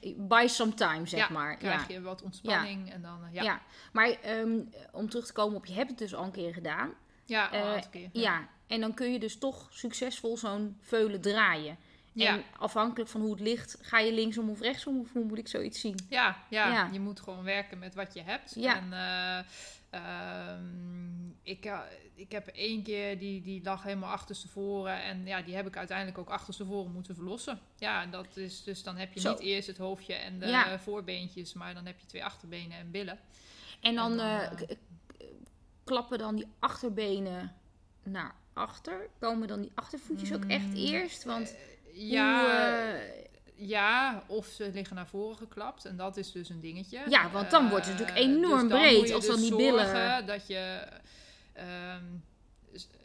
eh, 0.00 0.14
By 0.16 0.44
some 0.48 0.74
time, 0.74 1.06
zeg 1.06 1.20
ja, 1.20 1.28
maar. 1.34 1.56
krijg 1.56 1.88
ja. 1.88 1.94
je 1.94 2.00
wat 2.00 2.22
ontspanning 2.22 2.92
en 2.92 3.02
dan, 3.02 3.24
eh, 3.24 3.34
ja. 3.34 3.42
Ja. 3.42 3.52
Ja, 3.52 3.60
maar 3.92 4.08
ehm, 4.22 4.58
om 4.92 5.08
terug 5.08 5.26
te 5.26 5.32
komen 5.32 5.56
op, 5.56 5.66
je 5.66 5.74
hebt 5.74 5.88
het 5.90 5.98
dus 5.98 6.14
al 6.14 6.24
een 6.24 6.30
keer 6.30 6.52
gedaan. 6.54 6.88
al 7.28 7.34
Eh, 7.50 7.74
een 7.74 7.90
keer. 7.90 8.08
Ja. 8.12 8.48
en 8.66 8.80
dan 8.80 8.94
kun 8.94 9.12
je 9.12 9.18
dus 9.18 9.38
toch 9.38 9.66
succesvol 9.70 10.36
zo'n 10.36 10.76
veulen 10.80 11.20
draaien. 11.20 11.76
Ja. 12.18 12.32
En 12.36 12.42
afhankelijk 12.58 13.10
van 13.10 13.20
hoe 13.20 13.30
het 13.30 13.40
ligt, 13.40 13.76
ga 13.80 13.98
je 13.98 14.12
linksom 14.12 14.50
of 14.50 14.60
rechtsom, 14.60 15.00
of 15.00 15.12
hoe 15.12 15.24
moet 15.24 15.38
ik 15.38 15.48
zoiets 15.48 15.80
zien? 15.80 15.98
Ja, 16.08 16.36
ja, 16.50 16.72
Ja. 16.72 16.88
je 16.92 17.00
moet 17.00 17.20
gewoon 17.20 17.44
werken 17.44 17.78
met 17.78 17.94
wat 17.94 18.14
je 18.14 18.22
hebt. 18.22 18.54
Ja. 18.54 18.76
En 18.76 18.92
eh, 18.92 19.44
ehm, 19.90 21.28
ik, 21.42 21.64
eh, 21.64 21.80
ik 22.14 22.32
heb 22.32 22.46
één 22.46 22.82
keer, 22.82 23.18
die, 23.18 23.40
die 23.42 23.62
lag 23.62 23.82
helemaal 23.82 24.10
achterstevoren. 24.10 25.02
En 25.02 25.26
ja, 25.26 25.42
die 25.42 25.54
heb 25.54 25.66
ik 25.66 25.76
uiteindelijk 25.76 26.18
ook 26.18 26.28
achterstevoren 26.30 26.92
moeten 26.92 27.14
verlossen. 27.14 27.60
Ja, 27.76 28.02
en 28.02 28.10
dat 28.10 28.36
is, 28.36 28.62
dus 28.62 28.82
dan 28.82 28.96
heb 28.96 29.12
je 29.12 29.20
Zo. 29.20 29.30
niet 29.30 29.40
eerst 29.40 29.66
het 29.66 29.78
hoofdje 29.78 30.14
en 30.14 30.38
de 30.38 30.46
Ja. 30.46 30.78
voorbeentjes, 30.78 31.52
maar 31.52 31.74
dan 31.74 31.86
heb 31.86 32.00
je 32.00 32.06
twee 32.06 32.24
achterbenen 32.24 32.78
en 32.78 32.90
billen. 32.90 33.18
En 33.80 33.94
dan, 33.94 34.10
En 34.10 34.16
dan, 34.16 34.58
eh, 34.58 34.76
klappen 35.84 36.18
dan 36.18 36.36
die 36.36 36.46
achterbenen 36.58 37.52
naar 38.02 38.34
achter? 38.52 39.08
Komen 39.18 39.48
dan 39.48 39.60
die 39.60 39.72
achtervoetjes 39.74 40.32
ook 40.34 40.44
echt 40.44 40.66
Mm, 40.66 40.74
eerst? 40.74 41.24
Want 41.24 41.54
Ja, 42.06 42.40
hoe, 42.40 42.50
eh, 42.50 43.24
ja, 43.68 44.22
of 44.26 44.46
ze 44.46 44.70
liggen 44.74 44.96
naar 44.96 45.06
voren 45.06 45.36
geklapt. 45.36 45.84
En 45.84 45.96
dat 45.96 46.16
is 46.16 46.32
dus 46.32 46.48
een 46.48 46.60
dingetje. 46.60 47.00
Ja, 47.08 47.30
want 47.30 47.50
dan 47.50 47.68
wordt 47.68 47.86
het 47.86 47.94
Eh, 47.94 48.00
natuurlijk 48.06 48.26
enorm 48.34 48.68
dus 48.68 48.78
breed 48.78 49.12
als 49.12 49.26
dan 49.26 49.36
dus 49.36 49.48
die 49.48 49.56
billen- 49.56 50.26
dat 50.26 50.46
je... 50.46 50.78
ehm, 51.52 52.04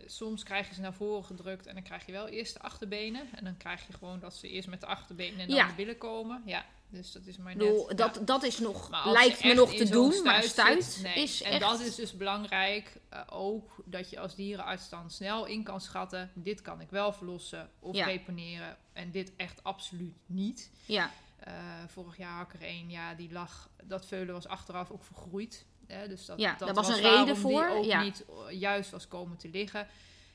soms 0.06 0.44
krijg 0.44 0.68
je 0.70 0.74
ze 0.74 0.82
naar 0.82 0.94
voren 0.94 1.24
gedrukt 1.26 1.66
en 1.66 1.74
dan 1.74 1.84
krijg 1.84 2.06
je 2.06 2.12
wel 2.12 2.28
eerst 2.28 2.54
de 2.54 2.60
achterbenen. 2.60 3.30
En 3.36 3.44
dan 3.44 3.58
krijg 3.58 3.88
je 3.88 3.94
gewoon 3.94 4.20
dat 4.20 4.36
ze 4.36 4.50
eerst 4.50 4.68
met 4.68 4.80
de 4.80 4.86
achterbenen 4.86 5.40
en 5.40 5.48
dan 5.48 5.56
Ja. 5.56 5.68
de 5.68 5.74
billen 5.74 5.98
komen. 5.98 6.42
Ja, 6.46 6.66
dus 6.90 7.12
dat 7.12 7.26
is 7.26 7.38
maar 7.38 7.56
net... 7.56 7.86
ja. 7.90 7.96
dat, 7.96 8.20
dat 8.22 8.44
is 8.44 8.60
nog, 8.60 8.90
Maar 8.90 9.12
lijkt 9.12 9.44
me 9.44 9.54
nog 9.54 9.74
te 9.74 9.90
doen, 9.90 10.24
maar 10.24 10.44
stuit 10.44 10.52
stuit 10.52 10.84
zit, 10.84 11.04
nee. 11.04 11.24
is 11.24 11.42
En 11.42 11.52
echt... 11.52 11.62
dat 11.62 11.80
is 11.80 11.96
dus 11.96 12.18
belangrijk 12.18 12.98
eh, 13.10 13.22
ook 13.30 13.72
dat 13.86 14.10
je 14.10 14.20
als 14.20 14.36
dierenarts 14.36 14.90
dan 14.90 15.10
snel 15.12 15.46
in 15.46 15.64
kan 15.64 15.82
schatten. 15.82 16.32
Dit 16.34 16.62
kan 16.62 16.82
ik 16.82 16.90
wel 16.90 17.14
verlossen 17.14 17.70
of 17.80 17.96
Ja. 17.96 18.06
reponeren 18.06 18.78
en 18.94 19.12
dit 19.12 19.32
echt 19.36 19.64
absoluut 19.64 20.16
niet. 20.26 20.72
Ja, 20.86 21.12
Eh, 21.44 21.54
vorig 21.88 22.18
jaar 22.18 22.38
had 22.38 22.48
ik 22.54 22.62
er 22.62 22.68
één, 22.68 22.90
ja, 22.90 23.14
die 23.14 23.32
lag, 23.32 23.70
dat 23.84 24.06
veulen 24.06 24.34
was 24.34 24.48
achteraf 24.48 24.92
ook 24.92 25.04
vergroeid. 25.04 25.66
Hè, 25.94 26.08
dus 26.08 26.26
dat, 26.26 26.40
Ja, 26.40 26.56
dat 26.58 26.68
daar 26.68 26.76
was 26.76 26.88
een 26.88 27.02
reden 27.02 27.38
voor, 27.38 27.66
Die 27.66 27.76
ook 27.78 27.86
ja. 27.86 28.04
niet 28.04 28.26
eh, 28.50 28.60
juist 28.60 28.90
was 28.92 29.08
komen 29.08 29.38
te 29.38 29.50
liggen. 29.50 29.88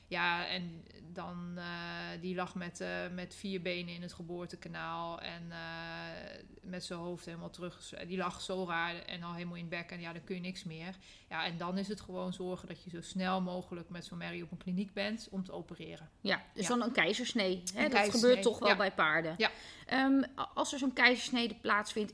Ja, 0.07 0.47
en 0.47 0.83
dan, 1.13 1.53
eh, 1.57 2.21
die 2.21 2.35
lag 2.35 2.55
met, 2.55 2.81
eh, 2.81 2.89
met 3.13 3.35
vier 3.35 3.61
benen 3.61 3.93
in 3.93 4.01
het 4.01 4.13
geboortekanaal 4.13 5.21
en 5.21 5.51
met 6.61 6.83
zijn 6.85 6.99
hoofd 6.99 7.25
helemaal 7.25 7.49
terug. 7.49 7.93
Die 8.07 8.17
lag 8.17 8.41
zo 8.41 8.65
raar 8.67 8.95
en 8.95 9.23
al 9.23 9.33
helemaal 9.33 9.55
in 9.55 9.61
het 9.61 9.69
bek 9.69 9.91
en 9.91 9.99
ja, 9.99 10.13
dan 10.13 10.23
kun 10.23 10.35
je 10.35 10.41
niks 10.41 10.63
meer. 10.63 10.95
Ja, 11.29 11.45
en 11.45 11.57
dan 11.57 11.77
is 11.77 11.87
het 11.87 12.01
gewoon 12.01 12.33
zorgen 12.33 12.67
dat 12.67 12.83
je 12.83 12.89
zo 12.89 13.01
snel 13.01 13.41
mogelijk 13.41 13.89
met 13.89 14.05
zo'n 14.05 14.17
merrie 14.17 14.43
op 14.43 14.51
een 14.51 14.57
kliniek 14.57 14.93
bent 14.93 15.27
om 15.31 15.43
te 15.43 15.51
opereren. 15.51 16.09
ja, 16.21 16.41
dus 16.53 16.63
Ja. 16.67 16.69
dan 16.69 16.83
een 16.83 16.91
keizersnee. 16.91 17.49
Hè? 17.49 17.55
Een 17.55 17.61
dat 17.83 17.91
keizersnee, 17.91 18.21
gebeurt 18.21 18.41
toch 18.41 18.59
wel 18.59 18.69
ja. 18.69 18.75
bij 18.75 18.91
paarden. 18.91 19.35
Ja. 19.37 19.51
Ehm, 19.85 20.23
als 20.53 20.73
er 20.73 20.79
zo'n 20.79 20.93
keizersnede 20.93 21.55
plaatsvindt, 21.55 22.13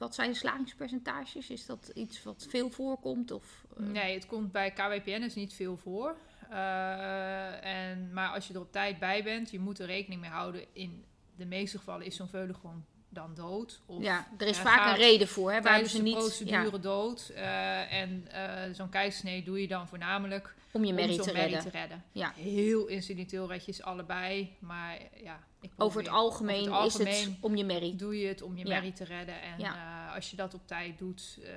wat 0.00 0.14
zijn 0.14 0.30
de 0.30 0.36
slagingspercentages? 0.36 1.50
Is 1.50 1.66
dat 1.66 1.90
iets 1.94 2.22
wat 2.22 2.46
veel 2.48 2.70
voorkomt? 2.70 3.30
Of, 3.30 3.64
eh, 3.76 3.86
Nee, 3.86 4.14
het 4.14 4.26
komt 4.26 4.52
bij 4.52 4.70
KWPN'ers 4.70 5.34
niet 5.34 5.52
veel 5.52 5.76
voor. 5.76 6.16
Eh, 6.50 7.64
en, 7.64 8.12
maar 8.12 8.28
als 8.28 8.48
je 8.48 8.54
er 8.54 8.60
op 8.60 8.72
tijd 8.72 8.98
bij 8.98 9.22
bent, 9.22 9.50
je 9.50 9.58
moet 9.58 9.78
er 9.78 9.86
rekening 9.86 10.20
mee 10.20 10.30
houden. 10.30 10.64
In 10.72 11.04
de 11.36 11.46
meeste 11.46 11.78
gevallen 11.78 12.06
is 12.06 12.16
zo'n 12.16 12.28
veulen 12.28 12.54
gewoon 12.54 12.84
dan 13.08 13.34
dood. 13.34 13.80
Of 13.86 14.02
ja, 14.02 14.28
er 14.38 14.46
is 14.46 14.58
vaak 14.58 14.90
een 14.90 14.96
reden 14.96 15.28
voor. 15.28 15.52
Hè, 15.52 15.60
waarom 15.60 15.70
tijdens 15.72 15.90
ze 15.90 15.96
de 15.96 16.02
niet 16.02 16.16
procedure 16.16 16.70
ja, 16.70 16.78
dood. 16.78 17.28
Eh, 17.34 17.92
en 17.92 18.26
zo'n 18.74 18.88
keizersnee 18.88 19.42
doe 19.42 19.60
je 19.60 19.68
dan 19.68 19.88
voornamelijk 19.88 20.54
om 20.70 20.84
je 20.84 20.92
merrie 20.92 21.20
te 21.20 21.32
merrie 21.32 21.54
redden. 21.54 21.72
te 21.72 21.78
redden. 21.78 22.04
Ja. 22.12 22.32
Heel 22.36 22.86
incidenteel 22.86 23.48
red 23.48 23.64
je 23.64 23.72
ze 23.72 23.82
allebei. 23.82 24.56
Maar 24.58 24.98
ja, 25.22 25.40
Over 25.76 26.00
het 26.00 26.10
algemeen, 26.10 26.72
over 26.72 26.98
het 26.98 27.08
is 27.08 27.24
het 27.24 27.32
om 27.40 27.56
je 27.56 27.64
merrie. 27.64 27.96
doe 27.96 28.18
je 28.20 28.26
het 28.28 28.42
om 28.42 28.56
je 28.56 28.64
merrie 28.64 28.92
te 28.92 29.04
redden. 29.04 29.42
En 29.42 29.60
eh, 29.60 30.14
als 30.14 30.30
je 30.30 30.36
dat 30.36 30.54
op 30.54 30.66
tijd 30.66 30.98
doet, 30.98 31.38
eh, 31.44 31.52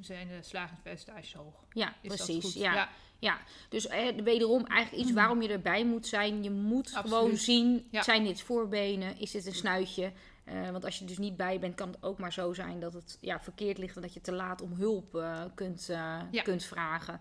zijn 0.00 0.28
de 0.28 0.38
slagingspercentages 0.42 1.34
hoog. 1.34 1.64
Ja, 1.72 1.94
Is 2.00 2.14
precies. 2.14 2.54
Ja. 2.54 2.88
ja. 3.18 3.38
Dus 3.68 3.86
eh, 3.86 4.08
wederom 4.22 4.66
eigenlijk 4.66 5.04
iets 5.04 5.12
waarom 5.12 5.42
je 5.42 5.48
erbij 5.48 5.84
moet 5.84 6.06
zijn. 6.06 6.42
Je 6.42 6.50
moet 6.50 6.86
Absoluut. 6.94 7.18
gewoon 7.18 7.36
zien, 7.36 7.86
Ja. 7.90 8.02
zijn 8.02 8.24
dit 8.24 8.42
voorbenen? 8.42 9.18
Is 9.18 9.30
dit 9.30 9.46
een 9.46 9.54
snuitje? 9.54 10.12
Want 10.72 10.84
als 10.84 10.98
je 10.98 11.04
dus 11.04 11.18
niet 11.18 11.36
bij 11.36 11.58
bent, 11.58 11.74
kan 11.74 11.88
het 11.88 12.02
ook 12.02 12.18
maar 12.18 12.32
zo 12.32 12.52
zijn 12.52 12.80
dat 12.80 12.92
het 12.92 13.18
ja, 13.20 13.40
verkeerd 13.40 13.78
ligt 13.78 13.96
en 13.96 14.02
dat 14.02 14.14
je 14.14 14.20
te 14.20 14.32
laat 14.32 14.62
om 14.62 14.72
hulp 14.72 15.24
kunt, 15.54 15.86
Ja. 16.30 16.42
kunt 16.42 16.64
vragen. 16.64 17.20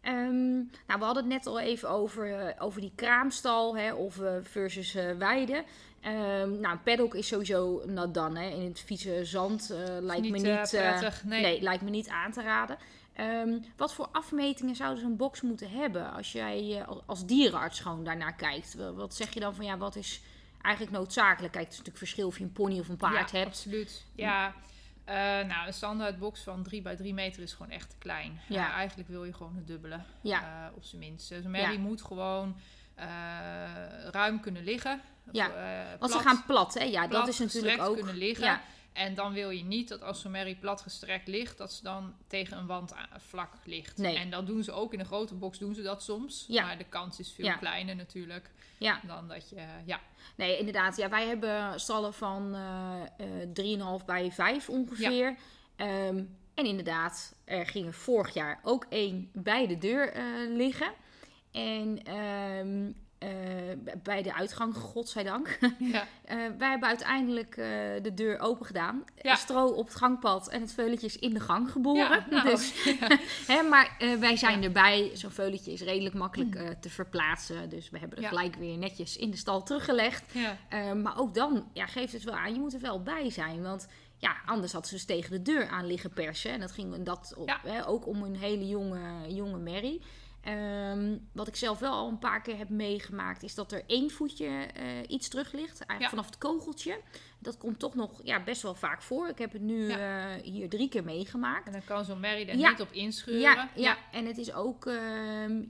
Ehm, 0.00 0.54
nou, 0.56 0.98
we 0.98 1.04
hadden 1.04 1.22
het 1.22 1.32
net 1.32 1.46
al 1.46 1.60
even 1.60 1.88
over, 1.90 2.38
eh, 2.48 2.62
over 2.64 2.80
die 2.80 2.92
kraamstal 2.94 3.76
hè, 3.76 3.92
of 3.92 4.20
eh, 4.20 4.32
versus 4.42 4.94
eh, 4.94 5.16
weide. 5.18 5.64
Ehm, 6.00 6.60
nou, 6.60 6.66
een 6.74 6.82
paddock 6.82 7.14
is 7.14 7.26
sowieso 7.26 7.82
done. 8.12 8.40
Hè. 8.40 8.48
In 8.48 8.64
het 8.64 8.80
vieze 8.80 9.24
zand 9.24 9.68
lijkt 10.00 10.22
niet, 10.22 10.30
me 10.30 10.38
niet, 10.38 10.68
prettig, 10.70 11.24
nee. 11.24 11.42
nee, 11.42 11.62
lijkt 11.62 11.82
me 11.82 11.90
niet 11.90 12.08
aan 12.08 12.32
te 12.32 12.42
raden. 12.42 12.76
Ehm, 13.12 13.58
wat 13.76 13.94
voor 13.94 14.08
afmetingen 14.12 14.76
zou 14.76 14.96
zo'n 14.98 15.16
box 15.16 15.40
moeten 15.40 15.70
hebben 15.70 16.12
als 16.12 16.32
jij 16.32 16.84
als- 17.06 17.26
dierenarts 17.26 17.80
gewoon 17.80 18.04
daarnaar 18.04 18.34
kijkt? 18.34 18.74
Wa- 18.74 18.92
Wat 18.92 19.14
zeg 19.14 19.34
je 19.34 19.40
dan 19.40 19.54
van 19.54 19.64
ja, 19.64 19.76
wat 19.78 19.96
is 19.96 20.20
eigenlijk 20.62 20.96
noodzakelijk? 20.96 21.52
Kijk, 21.52 21.64
het 21.64 21.72
is 21.72 21.78
natuurlijk 21.78 22.04
verschil 22.04 22.26
of 22.26 22.38
je 22.38 22.44
een 22.44 22.52
pony 22.52 22.78
of 22.78 22.88
een 22.88 22.96
paard 22.96 23.30
ja, 23.30 23.36
hebt. 23.36 23.48
absoluut. 23.50 24.04
Ja, 24.14 24.54
eh, 25.10 25.46
nou, 25.46 25.66
een 25.66 25.74
standaard 25.74 26.18
box 26.18 26.40
van 26.42 26.62
3 26.62 26.82
bij 26.82 26.96
3 26.96 27.14
meter 27.14 27.42
is 27.42 27.52
gewoon 27.52 27.72
echt 27.72 27.90
te 27.90 27.96
klein. 27.98 28.40
Ja. 28.48 28.56
Ja. 28.60 28.72
eigenlijk 28.72 29.08
wil 29.08 29.24
je 29.24 29.32
gewoon 29.32 29.56
het 29.56 29.66
dubbele, 29.66 30.00
Ja. 30.20 30.40
eh, 30.68 30.76
op 30.76 30.84
zijn 30.84 31.00
minst. 31.00 31.28
Dus 31.28 31.44
Ja. 31.72 31.78
moet 31.78 32.02
gewoon 32.02 32.56
eh, 32.94 33.06
ruim 34.10 34.40
kunnen 34.40 34.64
liggen. 34.64 35.00
Ja, 35.32 35.46
Of, 35.46 35.54
eh, 35.54 35.98
Want 35.98 36.12
ze 36.12 36.18
gaan 36.18 36.44
plat, 36.46 36.74
hè? 36.74 36.84
Ja, 36.84 37.06
dat 37.06 37.28
is 37.28 37.38
natuurlijk 37.38 37.82
ook. 37.82 37.96
kunnen 37.96 38.16
liggen. 38.16 38.44
Ja, 38.44 38.60
En 38.92 39.14
dan 39.14 39.32
wil 39.32 39.50
je 39.50 39.64
niet 39.64 39.88
dat 39.88 40.02
als 40.02 40.20
zo'n 40.20 40.30
merrie 40.30 40.56
plat 40.56 40.80
gestrekt 40.80 41.28
ligt, 41.28 41.58
dat 41.58 41.72
ze 41.72 41.82
dan 41.82 42.14
tegen 42.26 42.58
een 42.58 42.66
wand 42.66 42.94
vlak 43.16 43.52
ligt. 43.64 43.98
Nee. 43.98 44.16
En 44.16 44.30
dat 44.30 44.46
doen 44.46 44.62
ze 44.62 44.72
ook 44.72 44.92
in 44.92 45.00
een 45.00 45.06
grote 45.06 45.34
box, 45.34 45.58
doen 45.58 45.74
ze 45.74 45.82
dat 45.82 46.02
soms. 46.02 46.44
Ja. 46.48 46.64
Maar 46.66 46.78
de 46.78 46.84
kans 46.84 47.18
is 47.18 47.32
veel 47.32 47.44
Ja. 47.44 47.56
kleiner 47.56 47.96
natuurlijk 47.96 48.50
ja. 48.78 49.00
dan 49.06 49.28
dat 49.28 49.48
je, 49.50 49.66
ja. 49.84 50.00
Nee, 50.36 50.58
inderdaad. 50.58 50.96
Ja, 50.96 51.08
wij 51.08 51.26
hebben 51.26 51.80
stallen 51.80 52.14
van 52.14 52.54
eh, 52.54 53.02
eh, 53.42 53.98
3,5 54.00 54.04
bij 54.04 54.30
5 54.32 54.68
ongeveer. 54.68 55.36
Ehm, 55.76 56.24
en 56.54 56.64
inderdaad, 56.66 57.34
er 57.44 57.66
ging 57.66 57.96
vorig 57.96 58.34
jaar 58.34 58.60
ook 58.62 58.86
één 58.88 59.30
bij 59.32 59.66
de 59.66 59.78
deur 59.78 60.12
eh, 60.12 60.24
liggen. 60.48 60.92
En 61.52 62.02
ehm, 62.02 62.92
eh, 63.20 63.28
bij 64.02 64.22
de 64.22 64.34
uitgang, 64.34 64.74
godzijdank. 64.76 65.58
ja. 65.78 66.06
Eh, 66.24 66.36
wij 66.58 66.70
hebben 66.70 66.88
uiteindelijk 66.88 67.56
eh, 67.56 67.66
de 68.02 68.14
deur 68.14 68.38
open 68.38 68.66
gedaan. 68.66 69.04
Ja. 69.22 69.34
Stro 69.34 69.66
op 69.66 69.86
het 69.86 69.94
gangpad 69.96 70.48
en 70.48 70.60
het 70.60 70.72
veulentje 70.72 71.06
is 71.06 71.16
in 71.18 71.34
de 71.34 71.40
gang 71.40 71.70
geboren. 71.70 72.08
Ja, 72.08 72.26
nou, 72.30 72.48
Dus, 72.48 72.72
hè, 73.52 73.62
maar 73.62 73.96
wij 74.20 74.36
zijn 74.36 74.62
erbij. 74.62 75.10
Zo'n 75.14 75.30
veulentje 75.30 75.72
is 75.72 75.80
redelijk 75.82 76.14
makkelijk 76.14 76.54
eh, 76.54 76.68
te 76.80 76.90
verplaatsen. 76.90 77.68
Dus 77.68 77.90
we 77.90 77.98
hebben 77.98 78.20
Ja. 78.20 78.28
gelijk 78.28 78.54
weer 78.54 78.76
netjes 78.78 79.16
in 79.16 79.30
de 79.30 79.36
stal 79.36 79.62
teruggelegd. 79.62 80.32
ja. 80.32 80.94
Maar 80.94 81.18
ook 81.18 81.34
dan 81.34 81.68
ja, 81.72 81.86
geeft 81.86 82.12
het 82.12 82.24
wel 82.24 82.34
aan, 82.34 82.54
je 82.54 82.60
moet 82.60 82.74
er 82.74 82.80
wel 82.80 83.02
bij 83.02 83.30
zijn. 83.30 83.62
Want 83.62 83.86
ja, 84.16 84.36
anders 84.46 84.72
had 84.72 84.86
ze 84.88 84.94
dus 84.94 85.04
tegen 85.04 85.30
de 85.30 85.42
deur 85.42 85.68
aan 85.68 85.86
liggen 85.86 86.10
persen. 86.12 86.50
En 86.52 86.60
dat 86.60 86.72
ging 86.72 87.02
dat 87.02 87.34
op, 87.36 87.48
Ja. 87.48 87.60
hè, 87.64 87.86
ook 87.88 88.06
om 88.06 88.22
een 88.22 88.36
hele 88.36 88.66
jonge, 88.68 89.00
jonge 89.34 89.58
merrie. 89.58 90.02
Ehm, 90.40 91.16
wat 91.32 91.48
ik 91.48 91.56
zelf 91.56 91.78
wel 91.78 91.92
al 91.92 92.08
een 92.08 92.18
paar 92.18 92.42
keer 92.42 92.56
heb 92.58 92.68
meegemaakt, 92.68 93.42
is 93.42 93.54
dat 93.54 93.72
er 93.72 93.82
één 93.86 94.10
voetje 94.10 94.46
eh, 94.46 94.84
iets 95.08 95.28
terug 95.28 95.52
ligt. 95.52 95.80
Eigenlijk 95.86 96.00
Ja. 96.00 96.08
vanaf 96.08 96.26
het 96.26 96.38
kogeltje. 96.38 97.00
Dat 97.38 97.58
komt 97.58 97.78
toch 97.78 97.94
nog 97.94 98.20
ja, 98.24 98.42
best 98.42 98.62
wel 98.62 98.74
vaak 98.74 99.02
voor. 99.02 99.28
Ik 99.28 99.38
heb 99.38 99.52
het 99.52 99.62
nu 99.62 99.88
eh, 99.90 100.24
hier 100.42 100.68
drie 100.68 100.88
keer 100.88 101.04
meegemaakt. 101.04 101.66
En 101.66 101.72
dan 101.72 101.84
kan 101.84 102.04
zo'n 102.04 102.20
merrie 102.20 102.46
er 102.46 102.58
Ja. 102.58 102.70
niet 102.70 102.80
op 102.80 102.92
inscheuren. 102.92 103.40
Ja, 103.40 103.68
ja, 103.74 103.96
en 104.12 104.26
het 104.26 104.38
is 104.38 104.52
ook, 104.52 104.86
ehm, 104.86 105.62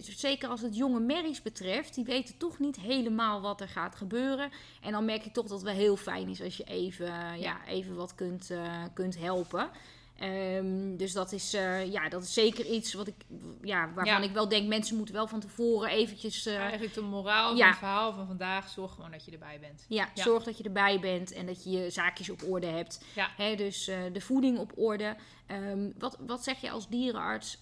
zeker 0.00 0.48
als 0.48 0.60
het 0.60 0.76
jonge 0.76 1.00
merries 1.00 1.42
betreft, 1.42 1.94
die 1.94 2.04
weten 2.04 2.36
toch 2.36 2.58
niet 2.58 2.76
helemaal 2.76 3.40
wat 3.40 3.60
er 3.60 3.68
gaat 3.68 3.94
gebeuren. 3.96 4.50
En 4.80 4.92
dan 4.92 5.04
merk 5.04 5.22
je 5.22 5.30
toch 5.30 5.46
dat 5.46 5.58
het 5.58 5.66
wel 5.66 5.74
heel 5.74 5.96
fijn 5.96 6.28
is 6.28 6.42
als 6.42 6.56
je 6.56 6.64
even, 6.64 7.06
eh, 7.06 7.40
ja. 7.40 7.66
even 7.66 7.94
wat 7.96 8.14
kunt, 8.14 8.50
eh, 8.50 8.82
kunt 8.94 9.18
helpen. 9.18 9.70
Ehm, 10.18 10.96
dus 10.96 11.12
dat 11.12 11.32
is, 11.32 11.54
eh, 11.54 11.92
ja, 11.92 12.08
dat 12.08 12.22
is 12.22 12.32
zeker 12.32 12.66
iets 12.66 12.92
wat 12.94 13.06
ik, 13.06 13.14
ja, 13.62 13.92
waarvan 13.94 14.22
Ja. 14.22 14.28
ik 14.28 14.32
wel 14.32 14.48
denk, 14.48 14.68
mensen 14.68 14.96
moeten 14.96 15.14
wel 15.14 15.26
van 15.26 15.40
tevoren 15.40 15.88
eventjes... 15.90 16.46
eh, 16.46 16.56
Eigenlijk 16.58 16.94
de 16.94 17.00
moraal 17.00 17.48
van 17.48 17.56
Ja. 17.56 17.68
het 17.68 17.76
verhaal 17.76 18.12
van 18.12 18.26
vandaag, 18.26 18.68
zorg 18.68 18.92
gewoon 18.94 19.10
dat 19.10 19.24
je 19.24 19.30
erbij 19.32 19.58
bent. 19.60 19.84
ja, 19.88 20.08
zorg 20.14 20.44
dat 20.44 20.58
je 20.58 20.64
erbij 20.64 21.00
bent 21.00 21.32
en 21.32 21.46
dat 21.46 21.64
je 21.64 21.70
je 21.70 21.90
zaakjes 21.90 22.30
op 22.30 22.42
orde 22.48 22.66
hebt. 22.66 23.04
Ja. 23.14 23.28
Hè, 23.36 23.54
dus 23.54 23.88
eh, 23.88 23.98
de 24.12 24.20
voeding 24.20 24.58
op 24.58 24.72
orde. 24.76 25.16
Ehm, 25.46 25.90
wat, 25.98 26.18
wat 26.26 26.44
zeg 26.44 26.60
je 26.60 26.70
als 26.70 26.88
dierenarts 26.88 27.58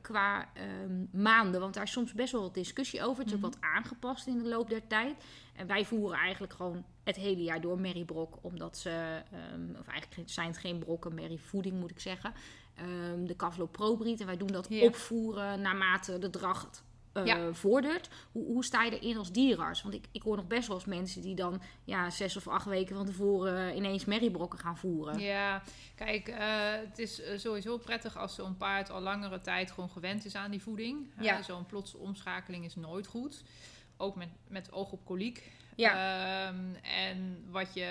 qua 0.00 0.48
ehm, 0.54 1.22
maanden? 1.22 1.60
Want 1.60 1.74
daar 1.74 1.82
is 1.82 1.90
soms 1.92 2.12
best 2.12 2.32
wel 2.32 2.42
wat 2.42 2.54
discussie 2.54 3.02
over. 3.02 3.18
Het 3.22 3.26
is 3.32 3.36
Mhm. 3.38 3.44
ook 3.46 3.52
wat 3.54 3.62
aangepast 3.62 4.26
in 4.26 4.38
de 4.42 4.48
loop 4.48 4.68
der 4.70 4.86
tijd. 4.86 5.14
En 5.56 5.66
wij 5.66 5.84
voeren 5.84 6.18
eigenlijk 6.18 6.52
gewoon 6.52 6.84
het 7.04 7.16
hele 7.16 7.42
jaar 7.42 7.60
door 7.60 7.80
merriebrok. 7.80 8.38
Omdat 8.40 8.78
ze, 8.78 9.22
ehm, 9.32 9.78
of 9.80 9.86
eigenlijk 9.86 10.30
zijn 10.30 10.46
het 10.48 10.58
geen 10.58 10.78
brokken, 10.78 11.14
merrievoeding 11.14 11.80
moet 11.80 11.90
ik 11.90 12.00
zeggen. 12.00 12.32
Ehm, 12.74 13.24
de 13.24 13.34
Kavlo 13.36 13.66
Pro 13.66 13.96
breed. 13.96 14.20
En 14.20 14.26
wij 14.26 14.36
doen 14.36 14.46
dat 14.52 14.66
Ja. 14.68 14.84
opvoeren 14.84 15.60
naarmate 15.60 16.18
de 16.18 16.30
dracht 16.30 16.84
Ja. 17.24 17.52
vordert. 17.52 18.08
Hoe, 18.32 18.46
hoe 18.46 18.64
sta 18.64 18.82
je 18.84 18.98
erin 18.98 19.16
als 19.16 19.32
dierenarts? 19.32 19.82
Want 19.82 19.94
ik, 19.94 20.04
ik 20.12 20.22
hoor 20.22 20.36
nog 20.36 20.46
best 20.46 20.66
wel 20.68 20.76
eens 20.76 20.84
mensen 20.86 21.22
die 21.22 21.34
dan 21.34 21.62
ja, 21.84 22.10
zes 22.10 22.36
of 22.36 22.48
acht 22.48 22.66
weken 22.66 22.96
van 22.96 23.06
tevoren 23.06 23.76
ineens 23.76 24.04
merriebrokken 24.04 24.58
gaan 24.58 24.76
voeren. 24.78 25.18
Ja, 25.18 25.62
kijk, 25.94 26.28
eh, 26.28 26.38
het 26.88 26.98
is 26.98 27.20
eh, 27.22 27.38
sowieso 27.38 27.78
prettig 27.78 28.16
als 28.16 28.34
zo'n 28.34 28.56
paard 28.56 28.90
al 28.90 29.00
langere 29.00 29.40
tijd 29.40 29.70
gewoon 29.70 29.90
gewend 29.90 30.24
is 30.24 30.34
aan 30.34 30.50
die 30.50 30.62
voeding. 30.62 31.10
Ja. 31.20 31.42
zo'n 31.42 31.66
plotse 31.66 31.96
omschakeling 31.96 32.64
is 32.64 32.74
nooit 32.76 33.06
goed. 33.06 33.42
Ook 33.96 34.16
met, 34.16 34.28
met 34.48 34.72
oog 34.72 34.92
op 34.92 35.04
koliek. 35.04 35.52
Ja. 35.76 35.90
Ehm, 36.48 36.74
en 36.82 37.44
wat 37.50 37.74
je, 37.74 37.84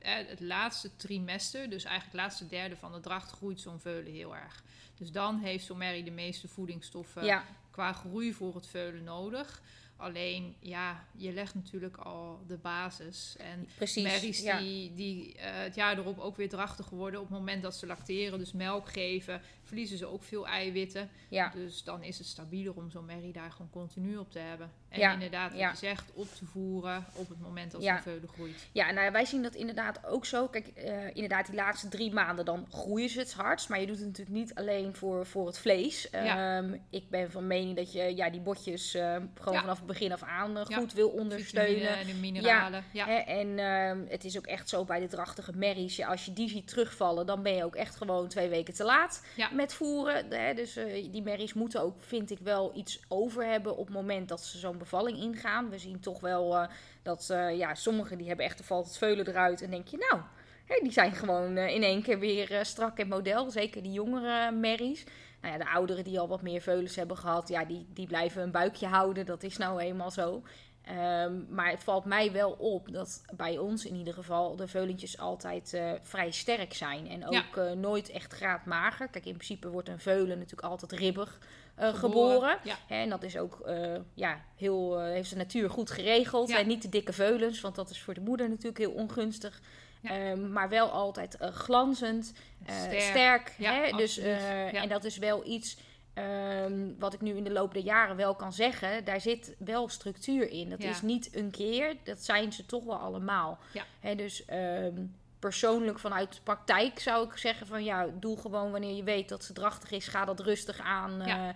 eh, 0.00 0.12
het 0.14 0.40
laatste 0.40 0.96
trimester, 0.96 1.70
dus 1.70 1.84
eigenlijk 1.84 2.12
het 2.12 2.20
laatste 2.20 2.48
derde 2.48 2.76
van 2.76 2.92
de 2.92 3.00
dracht, 3.00 3.30
groeit 3.30 3.60
zo'n 3.60 3.80
veulen 3.80 4.12
heel 4.12 4.36
erg. 4.36 4.62
Dus 4.96 5.12
dan 5.12 5.38
heeft 5.38 5.64
zo'n 5.64 5.78
merrie 5.78 6.04
de 6.04 6.10
meeste 6.10 6.48
voedingsstoffen 6.48 7.24
ja, 7.24 7.44
qua 7.76 7.92
groei 7.92 8.32
voor 8.32 8.54
het 8.54 8.66
veulen 8.66 9.04
nodig. 9.04 9.62
Alleen, 9.96 10.56
ja, 10.60 11.04
je 11.12 11.32
legt 11.32 11.54
natuurlijk 11.54 11.96
al 11.96 12.40
de 12.46 12.56
basis. 12.56 13.36
En 13.38 13.68
precies. 13.76 14.02
merries 14.02 14.40
ja. 14.40 14.58
die, 14.58 14.94
die 14.94 15.34
eh, 15.34 15.50
het 15.54 15.74
jaar 15.74 15.98
erop 15.98 16.18
ook 16.18 16.36
weer 16.36 16.48
drachtig 16.48 16.88
worden 16.88 17.20
op 17.20 17.28
het 17.28 17.38
moment 17.38 17.62
dat 17.62 17.76
ze 17.76 17.86
lacteren, 17.86 18.38
dus 18.38 18.52
melk 18.52 18.88
geven, 18.88 19.40
verliezen 19.62 19.98
ze 19.98 20.06
ook 20.06 20.22
veel 20.22 20.46
eiwitten. 20.46 21.10
Ja. 21.28 21.50
Dus 21.54 21.84
dan 21.84 22.02
is 22.02 22.18
het 22.18 22.26
stabieler 22.26 22.74
om 22.74 22.90
zo'n 22.90 23.04
merrie 23.04 23.32
daar 23.32 23.50
gewoon 23.50 23.70
continu 23.70 24.16
op 24.16 24.30
te 24.30 24.38
hebben. 24.38 24.70
En 24.88 25.00
Ja, 25.00 25.12
inderdaad, 25.12 25.52
wat 25.52 25.60
je 25.60 25.76
zegt, 25.76 26.10
op 26.12 26.34
te 26.34 26.44
voeren 26.44 27.04
op 27.12 27.28
het 27.28 27.40
moment 27.40 27.72
dat 27.72 27.82
zo'n 27.82 27.98
veulen 27.98 28.28
groeit. 28.28 28.66
Ja, 28.72 28.90
nou, 28.90 29.12
wij 29.12 29.24
zien 29.24 29.42
dat 29.42 29.54
inderdaad 29.54 30.06
ook 30.06 30.26
zo. 30.26 30.48
Kijk, 30.48 30.66
eh, 30.66 31.14
inderdaad, 31.14 31.46
die 31.46 31.54
laatste 31.54 31.88
drie 31.88 32.12
maanden 32.12 32.44
dan 32.44 32.66
groeien 32.70 33.08
ze 33.08 33.18
het 33.18 33.32
hardst. 33.32 33.68
Maar 33.68 33.80
je 33.80 33.86
doet 33.86 33.98
het 33.98 34.06
natuurlijk 34.06 34.36
niet 34.36 34.54
alleen 34.54 34.94
voor, 34.94 35.26
voor 35.26 35.46
het 35.46 35.58
vlees. 35.58 36.10
Ehm, 36.10 36.76
ik 36.90 37.10
ben 37.10 37.30
van 37.30 37.46
mening 37.46 37.65
dat 37.74 37.92
je 37.92 38.16
ja, 38.16 38.30
die 38.30 38.40
botjes 38.40 38.94
eh, 38.94 39.16
gewoon 39.34 39.54
Ja. 39.54 39.60
vanaf 39.60 39.76
het 39.76 39.86
begin 39.86 40.12
af 40.12 40.22
aan 40.22 40.56
eh, 40.58 40.64
Ja. 40.68 40.76
goed 40.76 40.92
wil 40.92 41.08
ondersteunen. 41.08 41.96
En 41.98 42.06
de 42.06 42.14
mineralen. 42.14 42.84
Ja, 42.92 43.06
Hè, 43.06 43.14
en 43.14 43.58
ehm, 43.58 43.98
het 44.08 44.24
is 44.24 44.36
ook 44.38 44.46
echt 44.46 44.68
zo 44.68 44.84
bij 44.84 45.00
de 45.00 45.06
drachtige 45.06 45.52
merries. 45.52 46.04
Als 46.04 46.24
je 46.24 46.32
die 46.32 46.48
ziet 46.48 46.68
terugvallen, 46.68 47.26
dan 47.26 47.42
ben 47.42 47.54
je 47.54 47.64
ook 47.64 47.74
echt 47.76 47.96
gewoon 47.96 48.28
twee 48.28 48.48
weken 48.48 48.74
te 48.74 48.84
laat 48.84 49.24
met 49.52 49.74
voeren. 49.74 50.30
Hè, 50.30 50.54
dus 50.54 50.76
eh, 50.76 51.12
die 51.12 51.22
merries 51.22 51.52
moeten 51.54 51.82
ook, 51.82 52.02
vind 52.02 52.30
ik, 52.30 52.38
wel 52.38 52.72
iets 52.74 53.00
over 53.08 53.44
hebben 53.46 53.76
op 53.76 53.86
het 53.86 53.94
moment 53.94 54.28
dat 54.28 54.40
ze 54.44 54.58
zo'n 54.58 54.78
bevalling 54.78 55.18
ingaan. 55.18 55.70
We 55.70 55.78
zien 55.78 56.00
toch 56.00 56.20
wel 56.20 56.68
dat 57.02 57.26
ja, 57.52 57.74
sommigen 57.74 58.18
die 58.18 58.26
hebben 58.26 58.46
echt, 58.46 58.58
er 58.58 58.64
valt 58.64 58.86
het 58.86 58.98
veulen 58.98 59.28
eruit. 59.28 59.62
En 59.62 59.70
denk 59.70 59.88
je, 59.88 59.96
nou, 60.10 60.22
hè, 60.64 60.80
die 60.82 60.92
zijn 60.92 61.12
gewoon 61.12 61.58
in 61.58 61.82
één 61.82 62.02
keer 62.02 62.18
weer 62.18 62.58
strak 62.62 62.98
en 62.98 63.08
model. 63.08 63.50
Zeker 63.50 63.82
die 63.82 63.92
jongere 63.92 64.50
merries. 64.50 65.04
Nou 65.46 65.58
ja, 65.58 65.64
de 65.64 65.70
ouderen 65.70 66.04
die 66.04 66.20
al 66.20 66.28
wat 66.28 66.42
meer 66.42 66.60
veulens 66.60 66.96
hebben 66.96 67.16
gehad, 67.16 67.48
ja, 67.48 67.64
die, 67.64 67.86
die 67.88 68.06
blijven 68.06 68.42
een 68.42 68.50
buikje 68.50 68.86
houden. 68.86 69.26
Dat 69.26 69.42
is 69.42 69.56
nou 69.56 69.80
eenmaal 69.80 70.10
zo. 70.10 70.42
Ehm, 70.82 71.54
maar 71.54 71.70
het 71.70 71.84
valt 71.84 72.04
mij 72.04 72.32
wel 72.32 72.50
op 72.50 72.92
dat 72.92 73.22
bij 73.36 73.58
ons 73.58 73.84
in 73.84 73.94
ieder 73.94 74.14
geval 74.14 74.56
de 74.56 74.68
veulentjes 74.68 75.18
altijd 75.18 75.74
eh, 75.74 75.92
vrij 76.02 76.30
sterk 76.30 76.74
zijn. 76.74 77.08
En 77.08 77.26
ook 77.26 77.56
eh, 77.56 77.70
nooit 77.70 78.10
echt 78.10 78.32
graadmager. 78.32 79.08
Kijk, 79.08 79.26
in 79.26 79.32
principe 79.32 79.68
wordt 79.68 79.88
een 79.88 79.98
veulen 79.98 80.38
natuurlijk 80.38 80.68
altijd 80.68 80.92
ribbig 80.92 81.38
eh, 81.74 81.94
geboren. 81.94 82.58
Ja. 82.62 82.76
Hè, 82.86 82.96
en 82.96 83.08
dat 83.08 83.22
is 83.22 83.38
ook, 83.38 83.70
ja, 84.14 84.44
heel, 84.56 85.00
heeft 85.00 85.30
de 85.30 85.36
natuur 85.36 85.70
goed 85.70 85.90
geregeld. 85.90 86.48
Ja. 86.48 86.58
En 86.58 86.66
niet 86.66 86.80
te 86.80 86.88
dikke 86.88 87.12
veulens, 87.12 87.60
want 87.60 87.74
dat 87.74 87.90
is 87.90 88.02
voor 88.02 88.14
de 88.14 88.20
moeder 88.20 88.48
natuurlijk 88.48 88.78
heel 88.78 88.92
ongunstig. 88.92 89.60
Ja. 90.00 90.10
Ehm, 90.10 90.52
maar 90.52 90.68
wel 90.68 90.90
altijd 90.90 91.36
eh, 91.36 91.50
glanzend, 91.50 92.32
eh, 92.66 92.74
sterk. 92.76 93.00
Sterk. 93.00 93.54
Ja, 93.58 93.72
hè? 93.72 93.96
Dus, 93.96 94.18
eh. 94.18 94.82
En 94.82 94.88
dat 94.88 95.04
is 95.04 95.18
wel 95.18 95.46
iets 95.46 95.76
ehm, 96.14 96.88
wat 96.98 97.14
ik 97.14 97.20
nu 97.20 97.36
in 97.36 97.44
de 97.44 97.52
loop 97.52 97.74
der 97.74 97.82
jaren 97.82 98.16
wel 98.16 98.34
kan 98.34 98.52
zeggen. 98.52 99.04
Daar 99.04 99.20
zit 99.20 99.54
wel 99.58 99.88
structuur 99.88 100.50
in. 100.50 100.70
Dat 100.70 100.82
is 100.82 101.02
niet 101.02 101.36
een 101.36 101.50
keer, 101.50 101.96
dat 102.04 102.24
zijn 102.24 102.52
ze 102.52 102.66
toch 102.66 102.84
wel 102.84 102.96
allemaal. 102.98 103.58
Hè, 104.00 104.14
dus 104.14 104.44
ehm, 104.44 105.04
persoonlijk 105.38 105.98
vanuit 105.98 106.34
de 106.34 106.40
praktijk 106.42 106.98
zou 106.98 107.26
ik 107.26 107.36
zeggen 107.36 107.66
van 107.66 107.84
ja, 107.84 108.06
doe 108.20 108.38
gewoon 108.40 108.70
wanneer 108.70 108.94
je 108.96 109.02
weet 109.02 109.28
dat 109.28 109.44
ze 109.44 109.52
drachtig 109.52 109.90
is, 109.90 110.08
ga 110.08 110.24
dat 110.24 110.40
rustig 110.40 110.78
aan 110.80 111.22
Ja. 111.26 111.54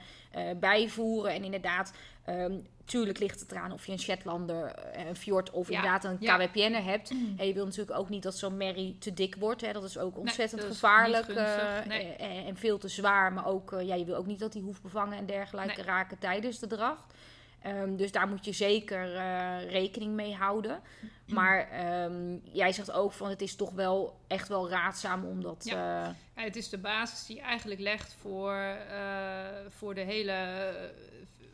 bijvoeren. 0.55 1.33
En 1.33 1.45
inderdaad, 1.45 1.93
ehm, 2.25 2.59
tuurlijk 2.85 3.19
ligt 3.19 3.41
het 3.41 3.51
eraan 3.53 3.73
of 3.73 3.87
je 3.87 3.93
een 3.93 3.99
Shetlander, 3.99 4.65
eh, 4.75 5.07
een 5.07 5.17
Fjord 5.17 5.51
of 5.51 5.69
Ja. 5.69 5.75
inderdaad 5.77 6.05
een 6.05 6.17
Ja. 6.21 6.37
KWPN'er 6.37 6.85
hebt. 6.85 7.11
En 7.37 7.47
je 7.47 7.53
wil 7.55 7.65
natuurlijk 7.65 7.99
ook 7.99 8.09
niet 8.09 8.23
dat 8.23 8.37
zo'n 8.37 8.57
merrie 8.57 8.99
te 8.99 9.15
dik 9.15 9.35
wordt. 9.39 9.61
Hè. 9.61 9.73
Dat 9.73 9.85
is 9.85 9.99
ook 9.99 10.19
ontzettend 10.19 10.63
is 10.63 10.69
gevaarlijk 10.69 11.25
gunstig. 11.25 11.81
eh, 11.81 11.87
Nee. 11.87 12.13
eh, 12.15 12.47
en 12.47 12.57
veel 12.57 12.79
te 12.79 12.89
zwaar. 12.89 13.33
Maar 13.33 13.47
ook, 13.47 13.75
ja, 13.83 13.95
je 13.95 14.05
wil 14.05 14.17
ook 14.17 14.27
niet 14.27 14.39
dat 14.39 14.53
die 14.53 14.63
hoefbevangen 14.63 15.19
en 15.19 15.27
dergelijke 15.27 15.77
Nee. 15.77 15.85
raken 15.87 16.19
tijdens 16.19 16.59
de 16.59 16.67
dracht. 16.67 17.15
Ehm, 17.63 17.97
dus 17.97 18.13
daar 18.13 18.29
moet 18.29 18.45
je 18.45 18.53
zeker 18.53 19.17
eh, 19.17 19.71
rekening 19.71 20.15
mee 20.15 20.35
houden. 20.35 20.81
Maar 21.27 21.71
ehm, 21.71 22.37
jij 22.53 22.73
zegt 22.73 22.93
ook 22.93 23.13
van 23.13 23.29
het 23.29 23.41
is 23.43 23.57
toch 23.57 23.71
wel 23.73 24.21
echt 24.27 24.49
wel 24.49 24.69
raadzaam 24.71 25.25
om 25.25 25.43
dat... 25.43 25.65
eh, 25.67 25.73
Ja, 25.73 26.15
het 26.35 26.57
is 26.57 26.69
de 26.69 26.79
basis 26.79 27.27
die 27.27 27.37
je 27.37 27.43
eigenlijk 27.43 27.81
legt 27.81 28.13
voor, 28.21 28.53
eh, 28.55 29.45
voor 29.69 29.95
de 29.95 30.01
hele 30.01 30.33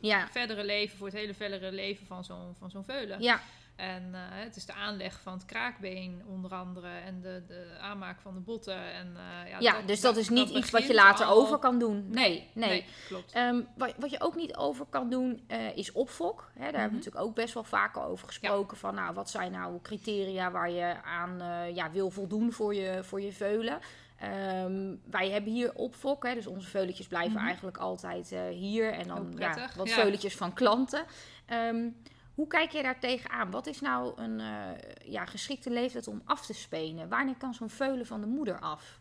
ja, 0.00 0.28
verdere 0.30 0.64
leven, 0.64 0.98
voor 0.98 1.06
het 1.06 1.16
hele 1.16 1.34
verdere 1.34 1.72
leven 1.72 2.06
van 2.06 2.24
zo'n 2.24 2.54
van 2.58 2.70
zo'n 2.70 2.84
veulen. 2.84 3.20
ja, 3.22 3.40
En 3.76 4.14
eh, 4.14 4.20
het 4.28 4.56
is 4.56 4.66
de 4.66 4.72
aanleg 4.74 5.20
van 5.20 5.32
het 5.32 5.44
kraakbeen 5.44 6.22
onder 6.26 6.54
andere 6.54 6.88
en 6.88 7.20
de, 7.20 7.42
de 7.46 7.66
aanmaak 7.80 8.20
van 8.20 8.34
de 8.34 8.40
botten. 8.40 8.92
En, 8.92 9.16
eh, 9.16 9.50
ja, 9.50 9.56
ja, 9.60 9.82
dus 9.86 10.00
dat 10.00 10.16
is 10.16 10.28
niet 10.28 10.48
iets 10.50 10.70
wat 10.70 10.86
je 10.86 10.94
later 10.94 11.26
al- 11.26 11.36
over 11.40 11.58
kan 11.58 11.78
doen. 11.78 12.06
Nee, 12.10 12.50
nee. 12.54 12.68
Nee, 12.68 12.84
klopt. 13.08 13.32
Ehm, 13.32 13.60
wat, 13.76 13.94
wat 13.98 14.10
je 14.10 14.20
ook 14.20 14.34
niet 14.36 14.56
over 14.56 14.86
kan 14.90 15.10
doen 15.10 15.44
eh, 15.46 15.76
is 15.76 15.92
opfok. 15.92 16.50
Hè, 16.52 16.58
daar 16.58 16.64
hebben 16.64 16.80
we 16.82 16.86
Mhm. 16.86 16.96
natuurlijk 16.96 17.24
ook 17.24 17.34
best 17.34 17.54
wel 17.54 17.64
vaker 17.64 18.02
over 18.02 18.26
gesproken. 18.26 18.76
Van 18.76 18.94
nou, 18.94 19.14
wat 19.14 19.30
zijn 19.30 19.52
nou 19.52 19.78
criteria 19.82 20.50
waar 20.50 20.70
je 20.70 21.02
aan 21.02 21.38
ja, 21.74 21.90
wil 21.90 22.10
voldoen 22.10 22.52
voor 22.52 22.74
je, 22.74 23.04
voor 23.04 23.20
je 23.20 23.32
veulen. 23.32 23.78
Ehm, 24.18 24.94
wij 25.10 25.30
hebben 25.30 25.52
hier 25.52 25.74
opfok, 25.74 26.26
hè, 26.26 26.34
dus 26.34 26.46
onze 26.46 26.68
veuletjes 26.68 27.06
blijven 27.06 27.36
Mhm. 27.36 27.46
eigenlijk 27.46 27.76
altijd 27.76 28.34
hier. 28.50 28.92
En 28.92 29.08
dan 29.08 29.26
Heel 29.28 29.38
ja, 29.38 29.68
wat 29.76 29.88
ja. 29.88 29.94
veuletjes 29.94 30.36
van 30.36 30.52
klanten. 30.52 31.04
Ehm, 31.46 31.88
hoe 32.36 32.46
kijk 32.46 32.70
je 32.70 32.82
daar 32.82 33.00
tegenaan? 33.00 33.50
Wat 33.50 33.66
is 33.66 33.80
nou 33.80 34.20
een 34.20 34.40
eh, 34.40 35.12
ja, 35.12 35.24
geschikte 35.24 35.70
leeftijd 35.70 36.08
om 36.08 36.22
af 36.24 36.46
te 36.46 36.52
spenen? 36.54 37.08
Wanneer 37.08 37.36
kan 37.36 37.54
zo'n 37.54 37.70
veulen 37.70 38.06
van 38.06 38.20
de 38.20 38.26
moeder 38.26 38.60
af? 38.60 39.00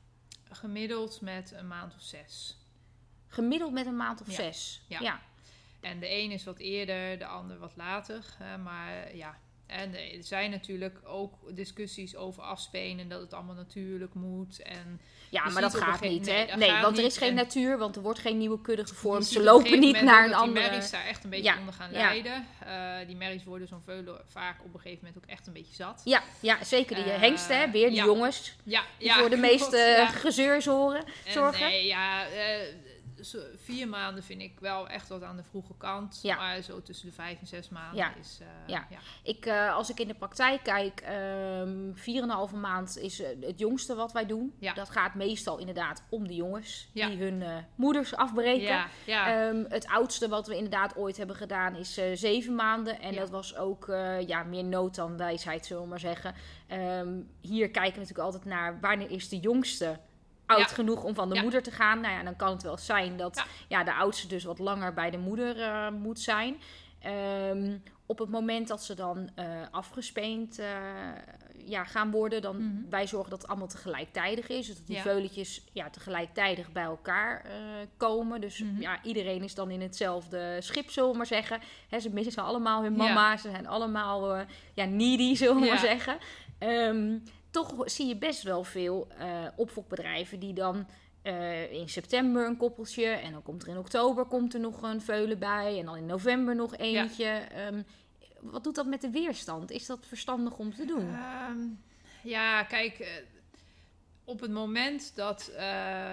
Gemiddeld 0.52 1.22
met 1.22 1.52
een 1.52 1.68
maand 1.68 1.96
of 1.96 2.02
zes. 2.02 2.58
Gemiddeld 3.28 3.72
met 3.72 3.86
een 3.86 3.96
maand 3.96 4.22
of 4.22 4.28
Ja. 4.28 4.34
zes. 4.34 4.82
Ja. 4.88 5.00
ja. 5.00 5.20
En 5.82 6.00
de 6.00 6.10
een 6.12 6.32
is 6.32 6.44
wat 6.44 6.58
eerder, 6.60 7.20
de 7.20 7.26
ander 7.26 7.58
wat 7.58 7.76
later. 7.76 8.26
maar 8.64 9.16
ja, 9.16 9.38
en 9.68 9.96
er 9.96 10.24
zijn 10.24 10.52
natuurlijk 10.52 11.00
ook 11.06 11.34
discussies 11.56 12.16
over 12.16 12.44
afspenen, 12.44 13.10
dat 13.10 13.22
het 13.22 13.34
allemaal 13.34 13.56
natuurlijk 13.56 14.14
moet. 14.14 14.62
En 14.62 15.02
Ja, 15.30 15.50
maar 15.50 15.62
dat 15.62 15.76
gaat 15.76 16.02
niet, 16.02 16.26
nee, 16.26 16.46
hè? 16.48 16.58
Nee, 16.58 16.82
want 16.82 16.98
er 16.98 17.04
is 17.04 17.18
geen 17.18 17.30
En- 17.30 17.36
natuur, 17.36 17.78
want 17.78 17.96
er 17.96 18.02
wordt 18.02 18.20
geen 18.20 18.38
nieuwe 18.38 18.62
kudde 18.62 18.86
gevormd. 18.88 19.26
Ze 19.26 19.44
lopen 19.44 19.80
niet 19.80 20.02
naar 20.02 20.26
een 20.26 20.34
andere... 20.34 20.60
Die 20.62 20.70
merries 20.70 20.92
daar 20.92 21.06
echt 21.06 21.24
een 21.24 21.30
beetje 21.30 21.46
Ja, 21.46 21.60
onder 21.60 21.74
gaan 21.74 21.92
ja. 21.92 21.98
lijden. 21.98 22.48
Eh, 22.66 23.08
die 23.08 23.16
merries 23.16 23.44
worden 23.44 23.68
zo'n 23.68 23.82
veulen 23.86 24.22
vaak 24.28 24.60
op 24.64 24.74
een 24.74 24.80
gegeven 24.80 25.06
moment 25.06 25.24
ook 25.24 25.30
echt 25.30 25.48
een 25.48 25.54
beetje 25.54 25.76
zat. 25.76 26.02
Ja, 26.06 26.24
ja, 26.40 26.64
zeker. 26.64 26.96
Die 26.96 27.04
Eh, 27.12 27.20
hengsten, 27.20 27.60
hè? 27.60 27.72
Weer 27.72 27.88
die 27.88 27.96
ja. 27.98 28.06
jongens. 28.06 28.56
Ja, 28.64 28.84
Die 29.00 29.12
voor 29.14 29.30
de 29.30 29.38
meeste 29.50 30.08
gezeur 30.12 30.62
zorgen. 30.62 31.04
En. 31.26 31.60
Nee, 31.60 31.86
ja, 31.86 32.28
eh, 32.28 32.58
zo 33.26 33.40
vier 33.56 33.88
maanden 33.88 34.24
vind 34.24 34.42
ik 34.42 34.60
wel 34.60 34.88
echt 34.88 35.08
wat 35.10 35.24
aan 35.24 35.36
de 35.38 35.44
vroege 35.44 35.74
kant. 35.78 36.20
Ja. 36.22 36.36
Maar 36.36 36.62
zo 36.62 36.82
tussen 36.82 37.08
de 37.08 37.14
vijf 37.14 37.40
en 37.40 37.48
zes 37.48 37.70
maanden 37.70 37.96
Ja. 37.98 38.16
is... 38.16 38.40
eh, 38.42 38.48
Ja. 38.68 38.88
ja. 38.90 38.98
Ik, 39.24 39.46
eh, 39.46 39.76
als 39.76 39.90
ik 39.90 40.00
in 40.00 40.08
de 40.08 40.14
praktijk 40.14 40.64
kijk, 40.64 41.00
ehm 41.02 41.94
4,5 42.50 42.56
maand 42.56 42.98
is 42.98 43.20
eh, 43.22 43.28
het 43.42 43.60
jongste 43.60 43.96
wat 43.96 44.12
wij 44.12 44.26
doen. 44.26 44.54
Ja. 44.60 44.74
Dat 44.74 44.90
gaat 44.90 45.16
meestal 45.16 45.58
inderdaad 45.58 46.04
om 46.10 46.28
de 46.28 46.36
jongens 46.36 46.90
die 46.94 47.18
hun 47.18 47.44
moeders 47.76 48.16
afbreken. 48.16 48.62
Ja, 48.68 48.88
ja. 49.06 49.48
Ehm, 49.48 49.64
het 49.70 49.88
oudste 49.88 50.28
wat 50.28 50.48
we 50.48 50.56
inderdaad 50.56 50.96
ooit 50.98 51.18
hebben 51.18 51.36
gedaan 51.36 51.76
is 51.76 51.94
zeven 52.14 52.56
maanden. 52.56 53.00
En 53.00 53.16
dat 53.16 53.30
was 53.30 53.56
ook 53.56 53.86
ja, 54.28 54.44
meer 54.44 54.64
nood 54.64 54.96
dan 54.96 55.18
wijsheid, 55.18 55.66
zullen 55.66 55.84
we 55.84 55.90
maar 55.90 56.00
zeggen. 56.00 56.34
Ehm, 56.68 57.22
hier 57.42 57.70
kijken 57.72 57.94
we 57.94 58.00
natuurlijk 58.00 58.28
altijd 58.28 58.46
naar 58.46 58.80
wanneer 58.80 59.12
is 59.12 59.30
de 59.30 59.40
jongste 59.40 60.00
oud 60.46 60.60
Ja. 60.60 60.66
genoeg 60.68 61.04
om 61.04 61.14
van 61.16 61.30
de 61.30 61.36
Ja. 61.36 61.42
moeder 61.42 61.64
te 61.64 61.72
gaan. 61.72 62.00
Nou 62.02 62.14
ja, 62.14 62.24
dan 62.24 62.36
kan 62.36 62.52
het 62.52 62.64
wel 62.64 62.78
zijn 62.78 63.18
dat 63.18 63.36
Ja. 63.36 63.44
ja. 63.78 63.84
de 63.84 63.94
oudste 63.94 64.28
dus 64.28 64.44
wat 64.44 64.60
langer 64.60 64.94
bij 64.94 65.10
de 65.12 65.18
moeder 65.18 65.62
eh, 65.62 65.90
moet 65.90 66.20
zijn. 66.20 66.58
Ehm, 67.00 67.78
op 68.06 68.20
het 68.20 68.30
moment 68.30 68.68
dat 68.68 68.84
ze 68.84 68.94
dan 68.96 69.30
eh, 69.36 69.46
afgespeend 69.72 70.60
eh, 70.60 70.68
ja, 71.66 71.84
gaan 71.84 72.12
worden, 72.12 72.42
dan 72.42 72.58
Mhm. 72.58 72.90
wij 72.90 73.08
zorgen 73.08 73.30
dat 73.30 73.42
het 73.42 73.50
allemaal 73.50 73.68
tegelijkertijd 73.68 74.50
is. 74.50 74.68
Dus 74.68 74.78
dat 74.78 74.88
die 74.88 74.96
Ja. 74.96 75.02
veuletjes 75.02 75.64
ja, 75.74 75.90
tegelijkertijd 75.90 76.74
bij 76.74 76.84
elkaar 76.84 77.46
komen. 77.98 78.42
Dus 78.42 78.60
Mhm. 78.60 78.82
ja, 78.82 79.04
iedereen 79.04 79.44
is 79.44 79.56
dan 79.56 79.70
in 79.72 79.82
hetzelfde 79.82 80.58
schip, 80.62 80.90
zullen 80.90 81.12
we 81.12 81.18
maar 81.18 81.26
zeggen. 81.26 81.60
Ze 82.00 82.10
missen 82.10 82.44
allemaal 82.44 82.82
hun 82.84 82.96
mama. 82.96 83.38
Ze 83.38 83.50
zijn 83.50 83.68
allemaal 83.68 84.46
ja, 84.74 84.86
needy, 84.86 85.36
zullen 85.36 85.62
we 85.62 85.68
maar 85.68 85.80
zeggen. 85.80 86.18
Ehm, 86.60 87.18
toch 87.56 87.74
zie 87.86 88.08
je 88.08 88.18
best 88.18 88.44
wel 88.44 88.64
veel 88.64 89.08
opfokbedrijven 89.56 90.40
die 90.40 90.54
dan 90.54 90.88
eh, 91.26 91.72
in 91.72 91.90
september 91.90 92.48
een 92.48 92.58
koppeltje. 92.58 93.06
En 93.06 93.32
dan 93.32 93.44
komt 93.44 93.64
er 93.64 93.68
in 93.68 93.78
oktober 93.78 94.26
komt 94.26 94.54
er 94.54 94.60
nog 94.60 94.82
een 94.82 95.02
veulen 95.02 95.40
bij. 95.40 95.80
En 95.80 95.86
dan 95.86 95.96
in 95.96 96.06
november 96.06 96.56
nog 96.56 96.78
eentje. 96.78 97.26
Ehm, 97.26 97.82
wat 98.42 98.64
doet 98.64 98.76
dat 98.76 98.86
met 98.86 99.02
de 99.02 99.10
weerstand? 99.10 99.72
Is 99.72 99.86
dat 99.86 100.06
verstandig 100.08 100.58
om 100.58 100.74
te 100.74 100.86
doen? 100.86 101.14
Ehm, 101.14 101.60
ja, 102.24 102.64
kijk, 102.64 103.00
eh, 103.00 103.08
op 104.26 104.40
het 104.40 104.52
moment 104.52 105.12
dat, 105.16 105.48
eh, 105.48 106.04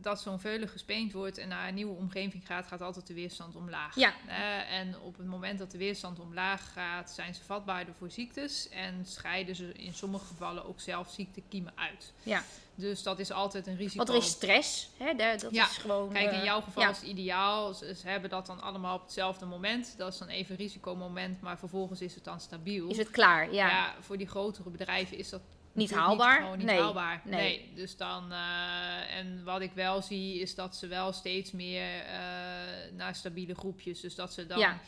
dat 0.00 0.20
zo'n 0.20 0.40
veulen 0.40 0.68
gespeend 0.68 1.12
wordt 1.12 1.38
en 1.38 1.48
naar 1.48 1.68
een 1.68 1.74
nieuwe 1.74 1.96
omgeving 1.96 2.46
gaat, 2.46 2.66
gaat 2.66 2.80
altijd 2.80 3.06
de 3.06 3.14
weerstand 3.14 3.56
omlaag. 3.56 3.94
Ja. 3.94 4.14
En 4.68 4.98
op 5.00 5.16
het 5.16 5.26
moment 5.26 5.58
dat 5.58 5.70
de 5.70 5.78
weerstand 5.78 6.20
omlaag 6.20 6.72
gaat, 6.72 7.10
zijn 7.10 7.34
ze 7.34 7.44
vatbaarder 7.44 7.94
voor 7.94 8.10
ziektes 8.10 8.68
en 8.68 9.06
scheiden 9.06 9.56
ze 9.56 9.72
in 9.72 9.94
sommige 9.94 10.24
gevallen 10.24 10.64
ook 10.64 10.80
zelf 10.80 11.10
ziektekiemen 11.10 11.72
uit. 11.74 12.12
Ja. 12.22 12.44
Dus 12.74 13.02
dat 13.02 13.18
is 13.18 13.30
altijd 13.30 13.66
een 13.66 13.76
risico. 13.76 13.96
Want 13.96 14.08
er 14.08 14.14
is 14.14 14.26
stress. 14.26 14.90
Hè? 14.96 15.14
Dat 15.14 15.46
Ja. 15.50 15.68
is 15.68 15.76
gewoon. 15.76 16.12
Kijk, 16.12 16.32
in 16.32 16.38
eh, 16.38 16.44
jouw 16.44 16.60
geval 16.60 16.82
ja. 16.82 16.90
is 16.90 16.96
het 16.96 17.06
ideaal. 17.06 17.74
Ze, 17.74 17.94
ze 17.94 18.08
hebben 18.08 18.30
dat 18.30 18.46
dan 18.46 18.60
allemaal 18.60 18.94
op 18.96 19.02
hetzelfde 19.02 19.46
moment. 19.46 19.94
Dat 19.96 20.12
is 20.12 20.18
dan 20.18 20.28
even 20.28 20.50
een 20.50 20.60
risicomoment, 20.60 21.40
maar 21.40 21.58
vervolgens 21.58 22.00
is 22.00 22.14
het 22.14 22.24
dan 22.24 22.40
stabiel. 22.40 22.88
Is 22.88 22.96
het 22.96 23.10
klaar? 23.10 23.52
Ja. 23.52 23.68
Ja, 23.68 23.94
voor 24.00 24.16
die 24.18 24.28
grotere 24.28 24.70
bedrijven 24.70 25.18
is 25.18 25.28
dat 25.28 25.40
Niet 25.72 25.94
haalbaar? 25.94 26.40
gewoon 26.42 26.58
niet 26.58 26.66
Nee. 26.66 26.80
haalbaar. 26.80 27.20
Nee. 27.24 27.40
Nee. 27.40 27.72
Dus 27.74 27.96
dan, 27.96 28.32
eh, 28.32 29.16
en 29.16 29.44
wat 29.44 29.60
ik 29.60 29.72
wel 29.74 30.02
zie, 30.02 30.40
is 30.40 30.54
dat 30.54 30.76
ze 30.76 30.86
wel 30.86 31.12
steeds 31.12 31.50
meer 31.52 32.00
eh, 32.04 32.18
naar 32.96 33.14
stabiele 33.14 33.54
groepjes. 33.54 34.00
Dus 34.00 34.14
dat 34.14 34.32
ze 34.32 34.46
dan 34.46 34.58
Ja. 34.58 34.78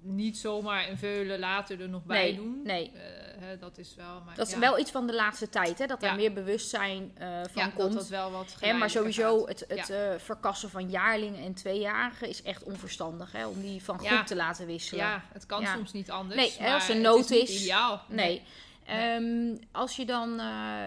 niet 0.00 0.38
zomaar 0.38 0.88
een 0.88 0.98
veulen 0.98 1.38
later 1.38 1.80
er 1.80 1.88
nog 1.88 2.04
bij 2.04 2.34
doen. 2.34 2.60
nee. 2.64 2.90
Eh, 2.94 3.00
hè, 3.40 3.58
dat 3.58 3.78
is 3.78 3.94
wel. 3.94 4.20
Maar, 4.24 4.34
Dat 4.36 4.48
is 4.48 4.56
wel 4.56 4.78
iets 4.78 4.90
van 4.90 5.06
de 5.06 5.14
laatste 5.14 5.48
tijd, 5.48 5.78
hè? 5.78 5.86
dat 5.86 6.02
er 6.02 6.08
Ja. 6.08 6.14
meer 6.14 6.32
bewustzijn 6.32 7.12
van 7.52 7.62
ja, 7.62 7.68
komt. 7.68 7.76
dat 7.76 7.92
dat 7.92 8.08
wel 8.08 8.30
wat 8.30 8.56
Hè, 8.60 8.72
maar 8.72 8.90
sowieso 8.90 9.38
gaat. 9.44 9.64
het, 9.68 9.88
het 9.88 10.22
verkassen 10.22 10.70
van 10.70 10.90
jaarlingen 10.90 11.44
en 11.44 11.54
tweejarigen 11.54 12.28
is 12.28 12.42
echt 12.42 12.62
onverstandig. 12.64 13.32
Hè, 13.32 13.46
om 13.46 13.60
die 13.60 13.82
van 13.82 13.98
groep 14.06 14.26
te 14.26 14.36
laten 14.36 14.66
wisselen. 14.66 15.04
Ja, 15.04 15.24
het 15.32 15.46
kan 15.46 15.66
soms 15.66 15.92
niet 15.92 16.10
anders. 16.10 16.58
Nee, 16.58 16.72
als 16.72 16.88
er 16.88 16.96
nood 17.00 17.30
is. 17.30 17.30
niet 17.30 17.48
is. 17.48 17.62
ideaal. 17.62 18.02
Nee. 18.08 18.42
Ehm, 18.84 19.56
als 19.72 19.96
je 19.96 20.04
dan, 20.04 20.30
eh, 20.30 20.46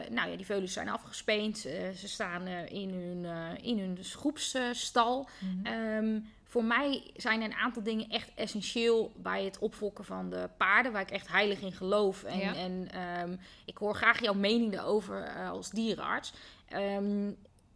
nou 0.10 0.30
ja, 0.30 0.36
die 0.36 0.46
veulens 0.46 0.74
zijn 0.74 0.90
afgespeend, 0.90 1.66
eh, 1.66 1.90
ze 1.90 2.08
staan 2.08 2.46
eh, 2.46 2.72
in, 2.72 2.90
hun, 2.90 3.26
in 3.62 3.80
hun 3.80 3.98
groepsstal. 4.04 5.28
Mhm. 5.40 5.66
Ehm, 5.66 6.20
voor 6.44 6.64
mij 6.64 7.04
zijn 7.16 7.42
een 7.42 7.54
aantal 7.54 7.84
dingen 7.84 8.10
echt 8.10 8.32
essentieel 8.36 9.12
bij 9.16 9.44
het 9.44 9.60
opfokken 9.60 10.06
van 10.06 10.30
de 10.30 10.50
paarden, 10.58 10.92
waar 10.92 11.02
ik 11.02 11.12
echt 11.12 11.28
heilig 11.28 11.62
in 11.62 11.72
geloof. 11.72 12.24
En, 12.24 12.38
Ja. 12.40 12.56
en 12.56 12.88
ehm, 12.92 13.36
ik 13.66 13.78
hoor 13.78 13.96
graag 13.96 14.22
jouw 14.22 14.34
mening 14.34 14.72
daarover 14.72 15.48
als 15.50 15.70
dierenarts. 15.70 16.34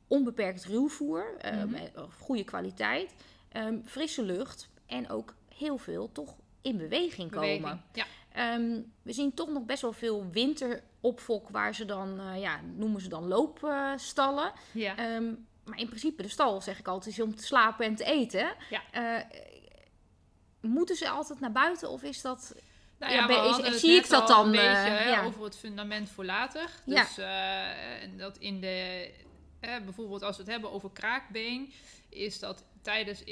Onbeperkt 0.08 0.66
ruwvoer, 0.66 1.36
eh, 1.38 1.64
goede 2.20 2.44
kwaliteit, 2.44 3.14
frisse 3.86 4.24
lucht 4.24 4.70
en 4.86 5.10
ook 5.10 5.34
heel 5.56 5.78
veel 5.78 6.12
toch 6.12 6.36
in 6.62 6.78
beweging 6.78 7.32
komen. 7.32 7.60
Beweging. 7.62 7.82
Ja. 7.94 8.06
Ehm, 8.34 8.80
we 9.02 9.14
zien 9.14 9.34
toch 9.34 9.50
nog 9.50 9.66
best 9.66 9.82
wel 9.82 9.94
veel 9.94 10.30
winteropfok 10.32 11.50
waar 11.50 11.76
ze 11.76 11.86
dan, 11.86 12.20
eh, 12.20 12.40
ja, 12.42 12.60
noemen 12.76 13.02
ze 13.02 13.10
dan 13.10 13.28
loopstallen. 13.28 14.52
Ja. 14.72 14.98
Ehm, 14.98 15.34
maar 15.66 15.80
in 15.80 15.88
principe, 15.88 16.22
de 16.22 16.30
stal, 16.30 16.62
zeg 16.62 16.80
ik 16.80 16.88
altijd, 16.88 17.16
is 17.16 17.22
om 17.22 17.36
te 17.36 17.44
slapen 17.44 17.86
en 17.86 17.96
te 17.96 18.04
eten. 18.04 18.54
Ja. 18.70 18.82
Eh, 18.92 19.26
moeten 20.62 20.96
ze 20.96 21.10
altijd 21.10 21.40
naar 21.40 21.52
buiten 21.52 21.90
of 21.90 22.04
is 22.04 22.22
dat... 22.22 22.56
Nou 23.00 23.14
Ja, 23.14 23.64
is- 23.68 23.80
zie 23.80 23.92
ik 23.96 24.10
dat 24.10 24.28
dan, 24.28 24.46
een 24.46 24.52
beetje 24.52 24.68
eh, 24.68 24.98
hè, 24.98 25.10
ja. 25.10 25.24
over 25.26 25.44
het 25.44 25.58
fundament 25.58 26.10
voor 26.10 26.26
later. 26.26 26.70
Dus 26.86 27.18
en 28.02 28.18
dat 28.18 28.38
in 28.38 28.60
de, 28.62 29.10
bijvoorbeeld 29.60 30.24
als 30.24 30.36
we 30.38 30.42
het 30.44 30.52
hebben 30.52 30.72
over 30.72 30.90
kraakbeen, 30.92 31.74
is 32.10 32.40
dat 32.40 32.64
tijdens 32.82 33.24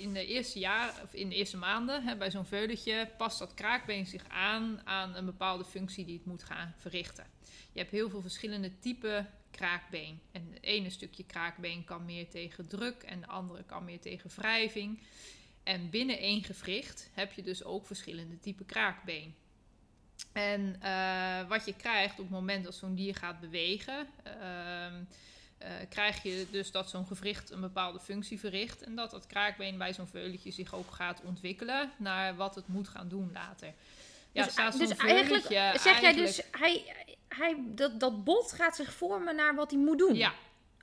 in, 0.00 0.12
de 0.12 0.26
eerste 0.26 0.58
jaar, 0.58 1.02
of 1.02 1.14
in 1.14 1.28
de 1.28 1.34
eerste 1.34 1.56
maanden, 1.56 2.02
hè, 2.02 2.16
bij 2.16 2.30
zo'n 2.30 2.44
veulentje, 2.44 3.08
past 3.16 3.38
dat 3.38 3.54
kraakbeen 3.54 4.06
zich 4.06 4.28
aan 4.28 4.80
aan 4.84 5.16
een 5.16 5.24
bepaalde 5.24 5.64
functie 5.64 6.04
die 6.04 6.16
het 6.16 6.26
moet 6.26 6.42
gaan 6.42 6.74
verrichten. 6.76 7.26
Je 7.72 7.78
hebt 7.78 7.90
heel 7.90 8.10
veel 8.10 8.20
verschillende 8.20 8.78
typen 8.78 9.30
kraakbeen. 9.50 10.20
En 10.32 10.50
het 10.52 10.62
ene 10.62 10.90
stukje 10.90 11.24
kraakbeen 11.24 11.84
kan 11.84 12.04
meer 12.04 12.28
tegen 12.28 12.68
druk 12.68 13.02
en 13.02 13.20
de 13.20 13.26
andere 13.26 13.62
kan 13.64 13.84
meer 13.84 14.00
tegen 14.00 14.30
wrijving. 14.36 15.02
En 15.62 15.90
binnen 15.90 16.18
één 16.18 16.42
gewricht 16.42 17.10
heb 17.12 17.32
je 17.32 17.42
dus 17.42 17.64
ook 17.64 17.86
verschillende 17.86 18.40
typen 18.40 18.66
kraakbeen. 18.66 19.34
En 20.32 20.76
uh, 20.82 21.48
wat 21.48 21.64
je 21.64 21.76
krijgt 21.76 22.12
op 22.12 22.18
het 22.18 22.30
moment 22.30 22.64
dat 22.64 22.74
zo'n 22.74 22.94
dier 22.94 23.14
gaat 23.14 23.40
bewegen, 23.40 24.06
uh, 24.26 24.86
uh, 25.62 25.68
krijg 25.88 26.22
je 26.22 26.46
dus 26.50 26.70
dat 26.70 26.90
zo'n 26.90 27.06
gewricht 27.06 27.50
een 27.50 27.60
bepaalde 27.60 28.00
functie 28.00 28.38
verricht. 28.38 28.82
En 28.82 28.94
dat 28.94 29.10
dat 29.10 29.26
kraakbeen 29.26 29.78
bij 29.78 29.94
zo'n 29.94 30.06
veulentje 30.06 30.50
zich 30.50 30.74
ook 30.74 30.90
gaat 30.90 31.22
ontwikkelen 31.24 31.90
naar 31.98 32.36
wat 32.36 32.54
het 32.54 32.68
moet 32.68 32.88
gaan 32.88 33.08
doen 33.08 33.30
later. 33.32 33.74
Ja, 34.32 34.44
dus, 34.44 34.52
staat 34.52 34.78
dus 34.78 34.96
eigenlijk 34.96 35.46
zeg 35.80 36.00
jij 36.00 36.14
dus, 36.14 36.42
hij, 36.50 36.94
hij, 37.28 37.56
dat, 37.66 38.00
dat 38.00 38.24
bot 38.24 38.52
gaat 38.52 38.76
zich 38.76 38.92
vormen 38.92 39.36
naar 39.36 39.54
wat 39.54 39.70
hij 39.70 39.80
moet 39.80 39.98
doen? 39.98 40.14
Ja. 40.14 40.32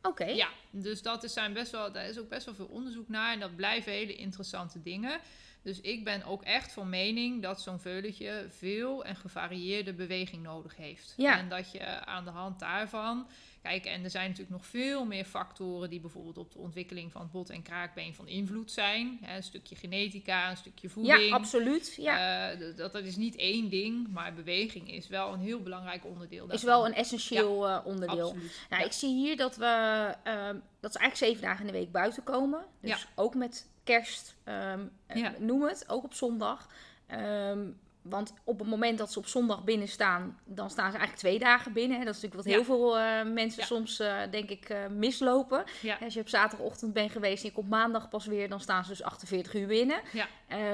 Oké. 0.01 0.25
Ja, 0.25 0.49
dus 0.69 1.01
dat 1.01 1.23
is, 1.23 1.33
zijn 1.33 1.53
best 1.53 1.71
wel, 1.71 1.91
daar 1.91 2.05
is 2.05 2.19
ook 2.19 2.29
best 2.29 2.45
wel 2.45 2.55
veel 2.55 2.69
onderzoek 2.71 3.09
naar. 3.09 3.33
En 3.33 3.39
dat 3.39 3.55
blijven 3.55 3.91
hele 3.91 4.15
interessante 4.15 4.81
dingen. 4.81 5.19
Dus 5.61 5.81
ik 5.81 6.03
ben 6.03 6.23
ook 6.23 6.43
echt 6.43 6.71
van 6.71 6.89
mening 6.89 7.41
dat 7.41 7.61
zo'n 7.61 7.79
veulentje 7.79 8.45
veel 8.49 9.05
en 9.05 9.15
gevarieerde 9.15 9.93
beweging 9.93 10.43
nodig 10.43 10.75
heeft. 10.75 11.13
Ja. 11.17 11.37
En 11.37 11.49
dat 11.49 11.71
je 11.71 12.05
aan 12.05 12.23
de 12.23 12.29
hand 12.29 12.59
daarvan 12.59 13.27
Kijk, 13.61 13.85
en 13.85 14.03
er 14.03 14.09
zijn 14.09 14.29
natuurlijk 14.29 14.57
nog 14.57 14.65
veel 14.65 15.05
meer 15.05 15.25
factoren 15.25 15.89
die 15.89 15.99
bijvoorbeeld 15.99 16.37
op 16.37 16.51
de 16.51 16.57
ontwikkeling 16.57 17.11
van 17.11 17.21
het 17.21 17.31
bot 17.31 17.49
en 17.49 17.61
kraakbeen 17.61 18.13
van 18.15 18.27
invloed 18.27 18.71
zijn. 18.71 19.19
Een 19.21 19.43
stukje 19.43 19.75
genetica, 19.75 20.49
een 20.49 20.57
stukje 20.57 20.89
voeding. 20.89 21.27
Ja, 21.27 21.35
absoluut. 21.35 21.95
Ja. 21.97 22.53
Uh, 22.53 22.75
dat, 22.77 22.93
dat 22.93 23.03
is 23.03 23.15
niet 23.15 23.35
één 23.35 23.69
ding, 23.69 24.07
maar 24.07 24.33
beweging 24.33 24.91
is 24.91 25.07
wel 25.07 25.33
een 25.33 25.39
heel 25.39 25.61
belangrijk 25.61 26.05
onderdeel. 26.05 26.47
Daarvan. 26.47 26.57
Is 26.57 26.63
wel 26.63 26.85
een 26.85 26.93
essentieel 26.93 27.67
ja, 27.67 27.79
uh, 27.79 27.85
onderdeel. 27.85 28.27
Absoluut. 28.27 28.65
Nou, 28.69 28.81
ja. 28.81 28.87
ik 28.87 28.93
zie 28.93 29.15
hier 29.15 29.37
dat 29.37 29.55
we, 29.55 30.13
uh, 30.27 30.49
dat 30.79 30.91
ze 30.91 30.99
eigenlijk 30.99 31.15
zeven 31.15 31.41
dagen 31.41 31.65
in 31.65 31.71
de 31.71 31.77
week 31.77 31.91
buiten 31.91 32.23
komen. 32.23 32.65
Dus 32.81 32.89
Ja. 32.89 33.07
ook 33.15 33.35
met 33.35 33.69
kerst, 33.83 34.35
um, 34.45 34.91
Ja. 35.13 35.33
noem 35.39 35.63
het, 35.63 35.89
ook 35.89 36.03
op 36.03 36.13
zondag. 36.13 36.67
Um, 37.11 37.79
want 38.09 38.33
op 38.43 38.59
het 38.59 38.67
moment 38.67 38.97
dat 38.97 39.11
ze 39.11 39.19
op 39.19 39.27
zondag 39.27 39.63
binnen 39.63 39.87
staan, 39.87 40.39
dan 40.45 40.69
staan 40.69 40.91
ze 40.91 40.97
eigenlijk 40.97 41.19
twee 41.19 41.39
dagen 41.39 41.73
binnen. 41.73 41.97
Hè. 41.99 42.05
Dat 42.05 42.15
is 42.15 42.21
natuurlijk 42.21 42.43
wat 42.49 42.53
Ja. 42.53 42.59
heel 42.59 42.75
veel 42.75 42.97
uh, 42.99 43.33
mensen 43.33 43.59
Ja. 43.61 43.65
soms, 43.65 43.99
uh, 43.99 44.17
denk 44.31 44.49
ik, 44.49 44.69
uh, 44.69 44.77
mislopen. 44.87 45.63
Ja. 45.81 45.97
Als 46.03 46.13
je 46.13 46.19
op 46.19 46.29
zaterdagochtend 46.29 46.93
bent 46.93 47.11
geweest 47.11 47.43
en 47.43 47.49
je 47.49 47.55
komt 47.55 47.69
maandag 47.69 48.09
pas 48.09 48.25
weer, 48.25 48.49
dan 48.49 48.59
staan 48.59 48.83
ze 48.83 48.89
dus 48.89 49.03
48 49.03 49.53
uur 49.53 49.67
binnen. 49.67 49.99
Ja. 50.13 50.27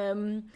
Um, 0.10 0.52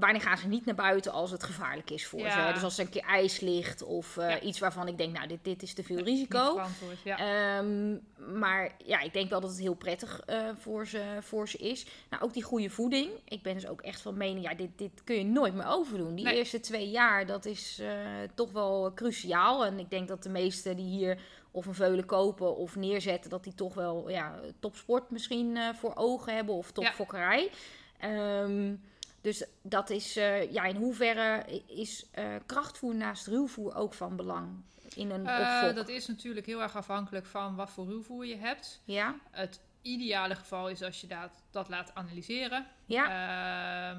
wanneer 0.00 0.20
gaan 0.20 0.38
ze 0.38 0.46
niet 0.48 0.64
naar 0.64 0.74
buiten 0.74 1.12
als 1.12 1.30
het 1.30 1.42
gevaarlijk 1.42 1.90
is 1.90 2.06
voor 2.06 2.20
Ja. 2.20 2.46
ze? 2.46 2.52
Dus 2.52 2.62
als 2.62 2.78
er 2.78 2.84
een 2.84 2.90
keer 2.90 3.02
ijs 3.02 3.40
ligt 3.40 3.82
of 3.82 4.16
uh, 4.16 4.28
Ja. 4.30 4.40
iets 4.40 4.58
waarvan 4.58 4.88
ik 4.88 4.98
denk, 4.98 5.12
nou, 5.16 5.28
dit, 5.28 5.38
dit 5.44 5.62
is 5.62 5.74
te 5.74 5.82
veel 5.84 5.98
risico. 5.98 6.60
ja. 7.04 7.58
Um, 7.58 8.00
maar 8.38 8.74
ja, 8.84 9.00
ik 9.00 9.12
denk 9.12 9.30
wel 9.30 9.40
dat 9.40 9.50
het 9.50 9.58
heel 9.60 9.74
prettig 9.74 10.20
uh, 10.30 10.48
voor, 10.58 10.86
ze, 10.86 11.02
voor 11.20 11.48
ze 11.48 11.58
is. 11.58 11.86
Nou, 12.10 12.22
ook 12.22 12.32
die 12.32 12.42
goede 12.42 12.70
voeding. 12.70 13.10
Ik 13.24 13.42
ben 13.42 13.54
dus 13.54 13.66
ook 13.66 13.80
echt 13.80 14.00
van 14.00 14.16
mening, 14.16 14.44
ja, 14.44 14.54
dit, 14.54 14.70
dit 14.76 15.04
kun 15.04 15.16
je 15.16 15.24
nooit 15.24 15.54
meer 15.54 15.66
overdoen. 15.66 16.14
Die 16.14 16.24
Nee. 16.24 16.36
eerste 16.36 16.60
twee 16.60 16.90
jaar, 16.90 17.26
dat 17.26 17.44
is 17.44 17.78
uh, 17.80 17.88
toch 18.34 18.52
wel 18.52 18.92
cruciaal. 18.94 19.64
En 19.64 19.78
ik 19.78 19.90
denk 19.90 20.08
dat 20.08 20.22
de 20.22 20.28
meesten 20.28 20.76
die 20.76 20.86
hier 20.86 21.18
of 21.50 21.66
een 21.66 21.74
veulen 21.74 22.04
kopen 22.06 22.56
of 22.56 22.76
neerzetten, 22.76 23.30
dat 23.30 23.44
die 23.44 23.54
toch 23.54 23.74
wel 23.74 24.10
ja, 24.10 24.40
topsport 24.60 25.10
misschien 25.10 25.58
voor 25.74 25.92
ogen 25.96 26.34
hebben 26.34 26.54
of 26.54 26.70
topfokkerij. 26.72 27.50
Ja. 28.00 28.40
Um, 28.42 28.80
dus 29.20 29.44
dat 29.62 29.90
is, 29.90 30.16
uh, 30.16 30.52
ja, 30.52 30.64
in 30.64 30.76
hoeverre 30.76 31.62
is 31.66 32.06
uh, 32.18 32.34
krachtvoer 32.46 32.94
naast 32.94 33.26
ruwvoer 33.26 33.74
ook 33.74 33.94
van 33.94 34.16
belang 34.16 34.62
in 34.94 35.10
een 35.10 35.24
uh, 35.24 35.74
Dat 35.74 35.88
is 35.88 36.06
natuurlijk 36.06 36.46
heel 36.46 36.62
erg 36.62 36.76
afhankelijk 36.76 37.26
van 37.26 37.54
wat 37.54 37.70
voor 37.70 37.86
ruwvoer 37.86 38.26
je 38.26 38.36
hebt. 38.36 38.80
Ja. 38.84 39.14
Het 39.30 39.60
ideale 39.82 40.34
geval 40.34 40.68
is 40.68 40.82
als 40.82 41.00
je 41.00 41.06
dat, 41.06 41.30
dat 41.50 41.68
laat 41.68 41.94
analyseren. 41.94 42.66
Ja. 42.84 43.94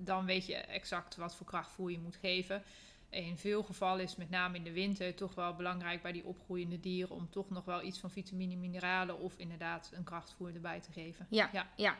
dan 0.00 0.26
weet 0.26 0.46
je 0.46 0.54
exact 0.54 1.16
wat 1.16 1.36
voor 1.36 1.46
krachtvoer 1.46 1.90
je 1.90 1.98
moet 1.98 2.16
geven. 2.16 2.62
In 3.10 3.38
veel 3.38 3.62
gevallen 3.62 4.04
is 4.04 4.16
met 4.16 4.30
name 4.30 4.56
in 4.56 4.64
de 4.64 4.72
winter 4.72 5.14
toch 5.14 5.34
wel 5.34 5.54
belangrijk 5.54 6.02
bij 6.02 6.12
die 6.12 6.24
opgroeiende 6.24 6.80
dieren 6.80 7.16
om 7.16 7.30
toch 7.30 7.50
nog 7.50 7.64
wel 7.64 7.82
iets 7.82 7.98
van 8.00 8.10
vitamine, 8.10 8.56
mineralen 8.56 9.18
of 9.18 9.34
inderdaad 9.36 9.90
een 9.94 10.04
krachtvoer 10.04 10.54
erbij 10.54 10.80
te 10.80 10.92
geven. 10.92 11.26
Ja, 11.30 11.50
ja. 11.52 11.66
ja. 11.76 11.96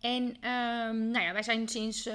En 0.00 0.22
um, 0.24 1.10
nou 1.10 1.24
ja, 1.24 1.32
wij 1.32 1.42
zijn 1.42 1.68
sinds 1.68 2.06
uh, 2.06 2.14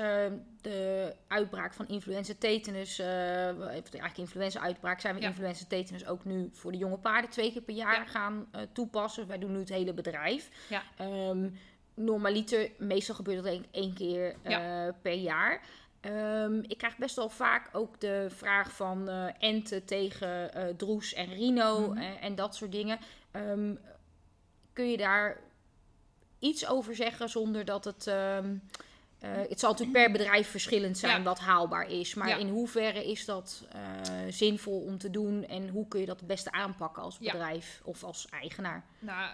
de 0.61 1.15
uitbraak 1.27 1.73
van 1.73 1.87
influenza 1.87 2.33
tetanus, 2.39 2.99
uh, 2.99 3.69
eigenlijk 3.69 4.17
influenza 4.17 4.59
uitbraak, 4.59 4.99
zijn 4.99 5.15
we 5.15 5.21
Ja. 5.21 5.27
influenza 5.27 5.65
tetanus 5.67 6.05
ook 6.05 6.25
nu 6.25 6.49
voor 6.53 6.71
de 6.71 6.77
jonge 6.77 6.97
paarden 6.97 7.29
twee 7.29 7.51
keer 7.51 7.61
per 7.61 7.75
jaar 7.75 7.95
Ja. 7.99 8.05
gaan 8.05 8.47
uh, 8.55 8.61
toepassen. 8.73 9.27
Wij 9.27 9.37
doen 9.39 9.51
nu 9.51 9.59
het 9.59 9.69
hele 9.69 9.93
bedrijf. 9.93 10.49
Ja. 10.69 10.83
Um, 11.29 11.57
normaliter, 11.93 12.71
meestal 12.77 13.15
gebeurt 13.15 13.43
dat 13.43 13.53
één, 13.53 13.65
één 13.71 13.93
keer 13.93 14.35
per 15.01 15.13
jaar. 15.13 15.61
Um, 16.01 16.63
ik 16.67 16.77
krijg 16.77 16.97
best 16.97 17.15
wel 17.15 17.29
vaak 17.29 17.69
ook 17.71 17.99
de 17.99 18.27
vraag 18.29 18.71
van 18.71 19.09
uh, 19.09 19.25
enten 19.39 19.85
tegen 19.85 20.51
uh, 20.57 20.63
droes 20.77 21.13
en 21.13 21.25
rhino 21.33 21.79
Mhm. 21.89 21.97
en, 21.97 22.21
en 22.21 22.35
dat 22.35 22.55
soort 22.55 22.71
dingen. 22.71 22.99
Um, 23.31 23.79
kun 24.73 24.91
je 24.91 24.97
daar 24.97 25.37
iets 26.39 26.67
over 26.67 26.95
zeggen 26.95 27.29
zonder 27.29 27.65
dat 27.65 27.85
het. 27.85 28.07
Um, 28.07 28.61
uh, 29.23 29.29
het 29.49 29.59
zal 29.59 29.71
natuurlijk 29.71 29.97
per 29.97 30.11
bedrijf 30.11 30.49
verschillend 30.49 30.97
zijn 30.97 31.17
Ja. 31.17 31.23
wat 31.23 31.39
haalbaar 31.39 31.89
is. 31.91 32.13
Maar 32.13 32.27
Ja. 32.29 32.35
in 32.37 32.49
hoeverre 32.49 33.05
is 33.11 33.25
dat 33.25 33.67
zinvol 34.29 34.79
om 34.81 34.97
te 34.97 35.09
doen 35.09 35.45
en 35.47 35.69
hoe 35.69 35.87
kun 35.87 35.99
je 35.99 36.05
dat 36.05 36.19
het 36.19 36.27
beste 36.27 36.51
aanpakken 36.51 37.03
als 37.03 37.17
Ja. 37.19 37.31
bedrijf 37.31 37.81
of 37.83 38.03
als 38.03 38.27
eigenaar? 38.29 38.83
Nou, 38.99 39.31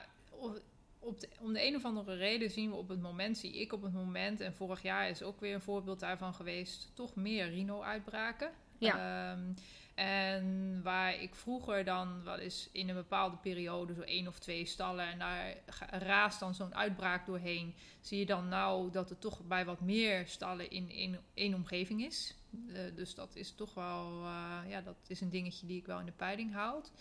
op- 1.06 1.20
de, 1.20 1.30
om 1.39 1.53
de 1.53 1.68
een 1.68 1.76
of 1.76 1.86
andere 1.86 2.16
reden 2.16 2.51
zien 2.51 2.70
we 2.70 2.76
op 2.76 2.89
het 2.89 3.01
moment, 3.01 3.38
zie 3.38 3.60
ik 3.60 3.74
op 3.74 3.82
het 3.82 3.93
moment, 3.93 4.39
en 4.39 4.53
vorig 4.53 4.82
jaar 4.82 5.10
is 5.10 5.24
ook 5.24 5.39
weer 5.39 5.53
een 5.53 5.62
voorbeeld 5.62 5.99
daarvan 5.99 6.34
geweest, 6.34 6.91
toch 6.93 7.16
meer 7.16 7.49
rhino-uitbraken. 7.49 8.51
Ja. 8.78 9.32
Ehm, 9.32 9.53
en 9.95 10.80
waar 10.84 11.22
ik 11.22 11.36
vroeger 11.36 11.86
dan 11.86 12.24
wel 12.24 12.38
eens 12.38 12.70
in 12.72 12.89
een 12.89 12.95
bepaalde 12.95 13.38
periode 13.38 13.93
zo 13.93 14.01
één 14.01 14.28
of 14.28 14.39
twee 14.39 14.66
stallen 14.66 15.08
en 15.08 15.20
daar 15.20 15.56
raast 15.89 16.39
dan 16.39 16.53
zo'n 16.53 16.76
uitbraak 16.76 17.26
doorheen, 17.26 17.76
zie 18.01 18.20
je 18.20 18.26
dan 18.26 18.47
nou 18.47 18.91
dat 18.91 19.10
het 19.10 19.22
toch 19.22 19.41
bij 19.47 19.66
wat 19.66 19.82
meer 19.82 20.28
stallen 20.28 20.70
in 20.70 20.89
één, 20.91 21.20
één 21.34 21.53
omgeving 21.53 22.06
is. 22.06 22.36
Uh, 22.68 22.80
dus 22.95 23.16
dat 23.16 23.36
is 23.36 23.51
toch 23.51 23.74
wel, 23.74 24.22
uh, 24.22 24.60
ja, 24.68 24.82
dat 24.82 24.97
is 25.08 25.22
een 25.22 25.30
dingetje 25.30 25.68
die 25.68 25.78
ik 25.78 25.86
wel 25.86 25.99
in 25.99 26.06
de 26.06 26.12
peiling 26.12 26.53
houd. 26.53 26.91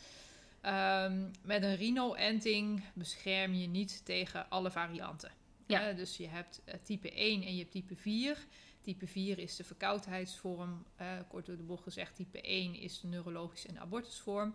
Um, 0.66 1.30
met 1.42 1.62
een 1.62 1.76
rhino-enting 1.76 2.82
bescherm 2.94 3.54
je 3.54 3.66
niet 3.66 4.04
tegen 4.04 4.50
alle 4.50 4.70
varianten. 4.70 5.30
Ja. 5.66 5.90
Uh, 5.90 5.96
dus 5.96 6.16
je 6.16 6.28
hebt 6.28 6.62
uh, 6.68 6.74
type 6.82 7.12
1 7.12 7.42
en 7.42 7.52
je 7.52 7.58
hebt 7.58 7.70
type 7.70 7.96
4. 7.96 8.38
Type 8.80 9.06
4 9.06 9.38
is 9.38 9.56
de 9.56 9.64
verkoudheidsvorm. 9.64 10.84
Uh, 11.00 11.06
kort 11.28 11.46
door 11.46 11.56
de 11.56 11.62
bocht 11.62 11.82
gezegd, 11.82 12.14
type 12.14 12.40
1 12.40 12.74
is 12.74 13.00
de 13.00 13.06
neurologische 13.06 13.68
en 13.68 13.78
abortusvorm. 13.78 14.54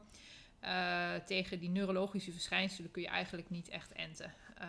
Tegen 1.26 1.60
die 1.60 1.70
neurologische 1.70 2.32
verschijnselen 2.32 2.92
kun 2.92 3.02
je 3.02 3.08
eigenlijk 3.08 3.50
niet 3.50 3.70
echt 3.70 3.92
enten. 3.92 4.34
Uh, 4.62 4.68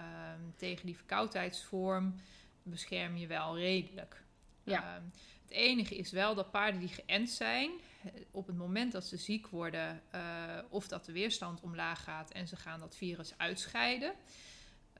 tegen 0.56 0.86
die 0.86 0.96
verkoudheidsvorm 0.96 2.14
bescherm 2.62 3.16
je 3.16 3.26
wel 3.26 3.58
redelijk. 3.58 4.24
Ja. 4.64 4.96
Uh, 4.96 5.02
het 5.42 5.50
enige 5.50 5.96
is 5.96 6.10
wel 6.10 6.34
dat 6.34 6.50
paarden 6.50 6.80
die 6.80 6.88
geënt 6.88 7.30
zijn, 7.30 7.70
op 8.30 8.46
het 8.46 8.56
moment 8.56 8.92
dat 8.92 9.04
ze 9.04 9.16
ziek 9.16 9.46
worden 9.46 10.02
uh, 10.14 10.20
of 10.68 10.88
dat 10.88 11.04
de 11.04 11.12
weerstand 11.12 11.60
omlaag 11.60 12.02
gaat 12.02 12.30
en 12.30 12.48
ze 12.48 12.56
gaan 12.56 12.80
dat 12.80 12.96
virus 12.96 13.34
uitscheiden, 13.36 14.14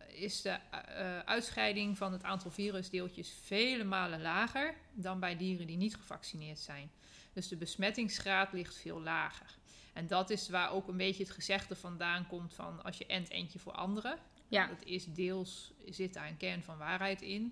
is 0.09 0.42
de 0.42 0.48
uh, 0.48 1.18
uitscheiding 1.18 1.96
van 1.96 2.12
het 2.12 2.22
aantal 2.22 2.51
virusdeeltjes 2.51 3.34
vele 3.44 3.84
malen 3.84 4.22
lager 4.22 4.74
dan 4.92 5.20
bij 5.20 5.36
dieren 5.36 5.66
die 5.66 5.76
niet 5.76 5.94
gevaccineerd 5.94 6.59
zijn. 6.59 6.90
Dus 7.32 7.48
de 7.48 7.57
besmettingsgraad 7.57 8.53
ligt 8.53 8.76
veel 8.76 9.01
lager. 9.01 9.59
En 9.92 10.07
dat 10.07 10.30
is 10.30 10.48
waar 10.48 10.70
ook 10.70 10.88
een 10.88 10.96
beetje 10.96 11.22
het 11.22 11.32
gezegde 11.32 11.76
vandaan 11.76 12.26
komt 12.26 12.55
van 12.55 12.82
als 12.82 12.98
je 12.98 13.07
ent 13.07 13.30
eentje 13.30 13.59
voor 13.59 13.72
anderen. 13.72 14.18
Ja. 14.48 14.66
Dat 14.66 14.84
is 14.84 15.05
deels, 15.05 15.72
zit 15.84 16.14
daar 16.14 16.28
een 16.28 16.36
kern 16.36 16.62
van 16.62 16.78
waarheid 16.78 17.22
in. 17.22 17.42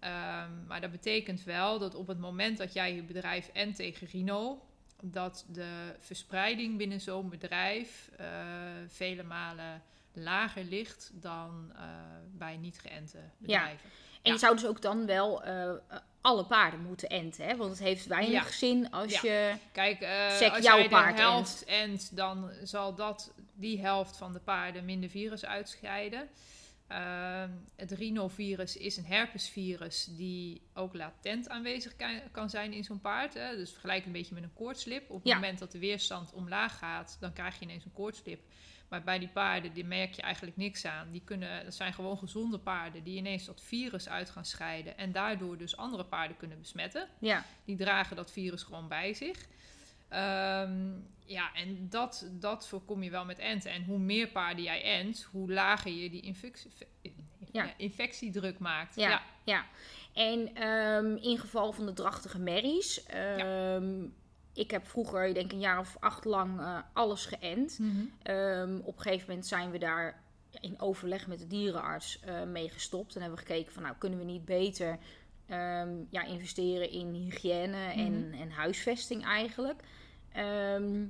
Um, 0.00 0.66
maar 0.66 0.80
dat 0.80 0.90
betekent 0.90 1.44
wel 1.44 1.78
dat 1.78 1.94
op 1.94 2.06
het 2.06 2.18
moment 2.18 2.58
dat 2.58 2.72
jij 2.72 2.94
je 2.94 3.02
bedrijf 3.02 3.48
ent 3.52 3.76
tegen 3.76 4.06
rhino, 4.06 4.62
dat 5.02 5.44
de 5.48 5.94
verspreiding 5.98 6.76
binnen 6.76 7.00
zo'n 7.00 7.28
bedrijf 7.28 8.10
uh, 8.20 8.26
vele 8.88 9.22
malen 9.22 9.82
lager 10.12 10.64
ligt 10.64 11.10
dan 11.14 11.72
uh, 11.72 11.82
bij 12.32 12.56
niet 12.56 12.80
geënte 12.80 13.18
bedrijven. 13.38 13.88
Ja. 13.88 13.96
En 14.22 14.30
ja. 14.30 14.32
je 14.32 14.38
zou 14.38 14.54
dus 14.54 14.66
ook 14.66 14.82
dan 14.82 15.06
wel 15.06 15.46
uh, 15.46 15.72
alle 16.20 16.44
paarden 16.44 16.80
moeten 16.80 17.08
enten, 17.08 17.44
hè? 17.44 17.56
Want 17.56 17.70
het 17.70 17.78
heeft 17.78 18.06
weinig 18.06 18.48
ja. 18.48 18.56
zin 18.56 18.90
als 18.90 19.20
je 19.20 19.54
Kijk, 19.72 19.98
zeg, 20.38 20.54
als 20.54 20.64
jouw 20.64 20.78
jij 20.78 20.88
paard 20.88 21.16
de 21.16 21.22
helft 21.22 21.64
ent, 21.64 22.16
dan 22.16 22.50
zal 22.62 22.94
dat 22.94 23.32
die 23.54 23.80
helft 23.80 24.16
van 24.16 24.32
de 24.32 24.40
paarden 24.40 24.84
minder 24.84 25.10
virus 25.10 25.44
uitscheiden. 25.44 26.28
Ehm, 26.88 27.50
het 27.76 27.92
rhinovirus 27.92 28.76
is 28.76 28.96
een 28.96 29.04
herpesvirus 29.06 30.08
die 30.16 30.62
ook 30.74 30.94
latent 30.94 31.48
aanwezig 31.48 31.96
kan, 31.96 32.20
kan 32.30 32.50
zijn 32.50 32.72
in 32.72 32.84
zo'n 32.84 33.00
paard. 33.00 33.34
Hè? 33.34 33.56
Dus 33.56 33.70
vergelijk 33.70 34.06
een 34.06 34.12
beetje 34.12 34.34
met 34.34 34.42
een 34.42 34.52
koortslip. 34.54 35.10
Op 35.10 35.18
het 35.18 35.28
Ja. 35.28 35.34
moment 35.34 35.58
dat 35.58 35.72
de 35.72 35.78
weerstand 35.78 36.32
omlaag 36.32 36.78
gaat, 36.78 37.16
dan 37.20 37.32
krijg 37.32 37.58
je 37.58 37.64
ineens 37.64 37.84
een 37.84 37.92
koortslip. 37.92 38.40
Maar 38.88 39.02
bij 39.02 39.18
die 39.18 39.28
paarden, 39.28 39.72
die 39.72 39.84
merk 39.84 40.12
je 40.14 40.22
eigenlijk 40.22 40.56
niks 40.56 40.84
aan. 40.84 41.10
Die 41.10 41.22
kunnen, 41.24 41.64
dat 41.64 41.74
zijn 41.74 41.92
gewoon 41.92 42.18
gezonde 42.18 42.58
paarden 42.58 43.02
die 43.04 43.16
ineens 43.16 43.44
dat 43.44 43.62
virus 43.62 44.08
uit 44.08 44.30
gaan 44.30 44.44
scheiden. 44.44 44.98
En 44.98 45.12
daardoor 45.12 45.58
dus 45.58 45.76
andere 45.76 46.04
paarden 46.04 46.36
kunnen 46.36 46.58
besmetten. 46.58 47.08
Ja, 47.18 47.44
Die 47.64 47.76
dragen 47.76 48.16
dat 48.16 48.30
virus 48.32 48.62
gewoon 48.62 48.88
bij 48.88 49.14
zich. 49.14 49.46
Ehm, 50.08 50.90
ja, 51.24 51.54
en 51.54 51.86
dat, 51.88 52.28
dat 52.30 52.68
voorkom 52.68 53.02
je 53.02 53.10
wel 53.10 53.24
met 53.24 53.38
enten. 53.38 53.70
En 53.70 53.84
hoe 53.84 53.98
meer 53.98 54.28
paarden 54.28 54.64
jij 54.64 54.82
ent, 54.82 55.22
hoe 55.30 55.52
lager 55.52 55.92
je 55.92 56.10
die 56.10 56.20
infectie, 56.22 56.70
Ja. 57.52 57.64
ja, 57.64 57.72
infectiedruk 57.76 58.58
maakt. 58.58 58.94
ja, 58.94 59.08
ja. 59.10 59.22
ja. 59.44 59.64
En 60.14 60.54
ehm, 60.54 61.16
in 61.16 61.38
geval 61.38 61.72
van 61.72 61.86
de 61.86 61.92
drachtige 61.92 62.38
merries. 62.38 63.02
ehm, 63.06 64.04
Ik 64.52 64.70
heb 64.70 64.86
vroeger, 64.88 65.26
ik 65.26 65.34
denk 65.34 65.52
een 65.52 65.60
jaar 65.60 65.78
of 65.78 65.96
acht 66.00 66.24
lang, 66.24 66.60
eh, 66.60 66.78
alles 66.92 67.26
geënt. 67.26 67.78
Mhm. 67.78 68.76
Op 68.82 68.96
een 68.96 69.02
gegeven 69.02 69.28
moment 69.28 69.46
zijn 69.46 69.70
we 69.70 69.78
daar 69.78 70.22
in 70.60 70.80
overleg 70.80 71.26
met 71.26 71.38
de 71.38 71.46
dierenarts 71.46 72.20
eh, 72.20 72.42
mee 72.42 72.68
gestopt. 72.68 73.14
En 73.14 73.20
hebben 73.20 73.38
we 73.38 73.44
gekeken 73.46 73.72
van, 73.72 73.82
nou, 73.82 73.94
kunnen 73.98 74.18
we 74.18 74.24
niet 74.24 74.44
beter 74.44 74.98
ehm, 75.48 75.88
ja, 76.10 76.24
investeren 76.24 76.90
in 76.90 77.12
hygiëne 77.14 77.76
en, 77.92 78.34
en 78.40 78.50
huisvesting 78.50 79.24
eigenlijk. 79.24 79.82
Ehm, 80.32 81.04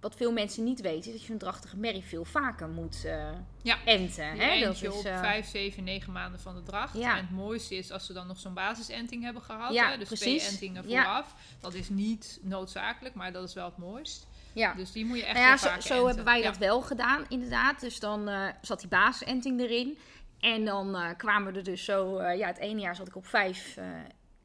wat 0.00 0.14
veel 0.16 0.32
mensen 0.32 0.64
niet 0.64 0.80
weten, 0.80 1.12
is 1.12 1.18
dat 1.18 1.26
je 1.26 1.32
een 1.32 1.38
drachtige 1.38 1.76
merrie 1.76 2.02
veel 2.04 2.24
vaker 2.24 2.68
moet 2.68 3.04
eh, 3.04 3.28
Ja. 3.62 3.76
enten. 3.84 4.32
Die 4.32 4.42
hè? 4.42 4.50
eent 4.50 4.64
Dat 4.64 4.74
is, 4.74 4.88
op 4.98 5.04
eh, 5.04 5.20
5, 5.20 5.46
7, 5.46 5.84
9 5.84 6.12
maanden 6.12 6.40
van 6.40 6.54
de 6.54 6.62
dracht. 6.62 6.94
Ja. 6.98 7.16
En 7.16 7.20
het 7.26 7.30
mooiste 7.30 7.74
is 7.74 7.90
als 7.92 8.06
ze 8.06 8.12
dan 8.12 8.26
nog 8.26 8.38
zo'n 8.38 8.54
basisenting 8.54 9.22
hebben 9.24 9.42
gehad. 9.42 9.72
Ja, 9.72 9.90
hè? 9.90 9.98
Dus 9.98 10.06
precies. 10.08 10.42
twee 10.42 10.52
entingen 10.52 10.88
Ja. 10.88 11.02
vooraf. 11.02 11.34
Dat 11.60 11.74
is 11.74 11.88
niet 11.88 12.38
noodzakelijk, 12.42 13.14
maar 13.14 13.32
dat 13.32 13.48
is 13.48 13.54
wel 13.54 13.64
het 13.64 13.76
mooist. 13.76 14.26
ja. 14.52 14.74
Dus 14.74 14.92
die 14.92 15.04
moet 15.04 15.16
je 15.16 15.24
echt 15.24 15.38
Nou 15.38 15.58
ja, 15.74 15.80
zo, 15.80 16.06
hebben 16.06 16.24
wij 16.24 16.42
dat 16.42 16.58
wel 16.58 16.80
gedaan, 16.80 17.24
inderdaad. 17.28 17.80
Dus 17.80 18.00
dan 18.00 18.28
eh, 18.28 18.46
zat 18.60 18.80
die 18.80 18.88
basisenting 18.88 19.60
erin. 19.60 19.98
En 20.40 20.64
dan 20.64 20.94
eh, 20.96 21.08
kwamen 21.16 21.56
er 21.56 21.64
dus 21.64 21.84
zo... 21.84 22.16
eh, 22.18 22.38
ja, 22.38 22.46
het 22.46 22.58
ene 22.58 22.80
jaar 22.80 22.96
zat 22.96 23.06
ik 23.08 23.16
op 23.16 23.26
vijf 23.26 23.76
eh, 23.76 23.84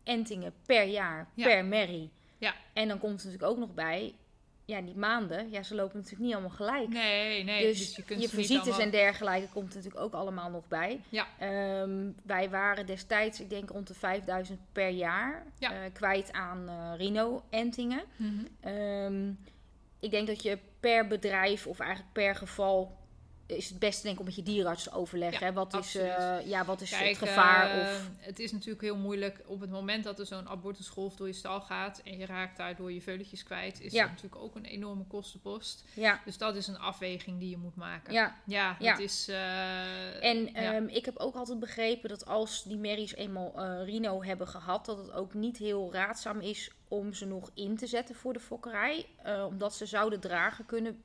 entingen 0.04 0.54
per 0.66 0.84
jaar, 0.84 1.28
Ja. 1.34 1.46
per 1.48 1.66
merrie. 1.66 2.12
Ja. 2.38 2.54
En 2.74 2.88
dan 2.88 3.00
komt 3.00 3.20
er 3.20 3.26
natuurlijk 3.26 3.52
ook 3.52 3.58
nog 3.60 3.74
bij... 3.74 4.16
Ja, 4.68 4.82
die 4.82 4.96
maanden, 4.96 5.50
ja, 5.52 5.64
ze 5.64 5.76
lopen 5.76 5.96
natuurlijk 5.98 6.24
niet 6.24 6.34
allemaal 6.34 6.50
gelijk. 6.56 6.88
Nee, 6.90 7.44
nee. 7.44 7.62
dus, 7.68 7.78
Dus, 7.78 7.90
je, 7.90 8.02
je 8.02 8.08
kunt 8.08 8.20
niet 8.20 8.30
visites 8.30 8.62
allemaal- 8.64 8.80
en 8.80 8.90
dergelijke 8.92 9.48
komt 9.54 9.70
er 9.70 9.76
natuurlijk 9.76 10.04
ook 10.04 10.14
allemaal 10.14 10.50
nog 10.50 10.68
bij. 10.68 11.00
Ja. 11.10 11.28
Ehm, 11.40 12.10
wij 12.24 12.50
waren 12.50 12.86
destijds, 12.86 13.40
ik 13.42 13.50
denk 13.50 13.70
rond 13.70 13.88
de 13.88 13.94
5000 13.94 14.60
per 14.72 14.90
jaar 14.90 15.46
Ja. 15.60 15.90
kwijt 15.94 16.32
aan 16.32 16.70
rhino-entingen. 16.98 18.04
Mhm. 18.16 18.46
Ehm, 18.60 19.30
ik 20.00 20.12
denk 20.12 20.28
dat 20.28 20.44
je 20.44 20.58
per 20.80 21.08
bedrijf 21.08 21.68
of 21.68 21.80
eigenlijk 21.80 22.12
per 22.14 22.36
geval 22.36 22.98
is 23.48 23.70
het 23.70 23.80
beste 23.80 24.02
denk 24.02 24.14
ik 24.14 24.20
om 24.20 24.26
met 24.26 24.36
je 24.36 24.44
dierenarts 24.44 24.84
te 24.84 24.92
overleggen. 24.92 25.46
Ja? 25.48 25.54
Wat, 25.54 25.74
is, 25.74 25.96
eh, 25.96 26.36
ja, 26.46 26.66
wat 26.66 26.82
is 26.82 26.90
Kijk, 26.90 27.08
het 27.10 27.18
gevaar? 27.18 27.70
eh, 27.72 27.80
of, 27.82 28.10
Het 28.18 28.40
is 28.40 28.52
natuurlijk 28.52 28.82
heel 28.82 28.98
moeilijk 28.98 29.42
op 29.46 29.60
het 29.62 29.70
moment 29.70 30.04
dat 30.04 30.20
er 30.20 30.26
zo'n 30.26 30.48
abortusgolf 30.50 31.16
door 31.16 31.28
je 31.28 31.34
stal 31.34 31.62
gaat 31.62 32.02
en 32.06 32.18
je 32.18 32.26
raakt 32.26 32.58
daardoor 32.58 32.92
je 32.92 33.02
veuletjes 33.02 33.44
kwijt, 33.44 33.82
is 33.82 33.92
Ja. 33.94 34.02
dat 34.02 34.10
natuurlijk 34.10 34.42
ook 34.42 34.56
een 34.56 34.66
enorme 34.66 35.04
kostenpost. 35.08 35.84
ja, 35.94 36.22
Dus 36.26 36.38
dat 36.38 36.56
is 36.56 36.68
een 36.68 36.80
afweging 36.80 37.40
die 37.40 37.50
je 37.50 37.58
moet 37.58 37.76
maken. 37.76 38.14
ja. 38.14 38.36
Ja, 38.46 38.76
het 38.80 39.00
is. 39.00 39.28
eh, 39.28 40.24
En 40.24 40.54
ehm, 40.54 40.88
ik 40.88 41.06
heb 41.06 41.18
ook 41.18 41.36
altijd 41.36 41.60
begrepen 41.60 42.10
dat 42.10 42.26
als 42.26 42.64
die 42.64 42.78
merries 42.78 43.16
eenmaal 43.16 43.54
rhino 43.84 44.24
hebben 44.24 44.48
gehad, 44.48 44.86
dat 44.86 44.98
het 44.98 45.12
ook 45.12 45.34
niet 45.34 45.58
heel 45.58 45.94
raadzaam 45.94 46.40
is 46.40 46.72
om 46.88 47.14
ze 47.14 47.26
nog 47.26 47.52
in 47.54 47.78
te 47.78 47.88
zetten 47.88 48.16
voor 48.16 48.34
de 48.34 48.40
fokkerij. 48.40 49.06
omdat 49.48 49.76
ze 49.76 49.86
zouden 49.86 50.20
dragen 50.20 50.66
kunnen 50.66 51.02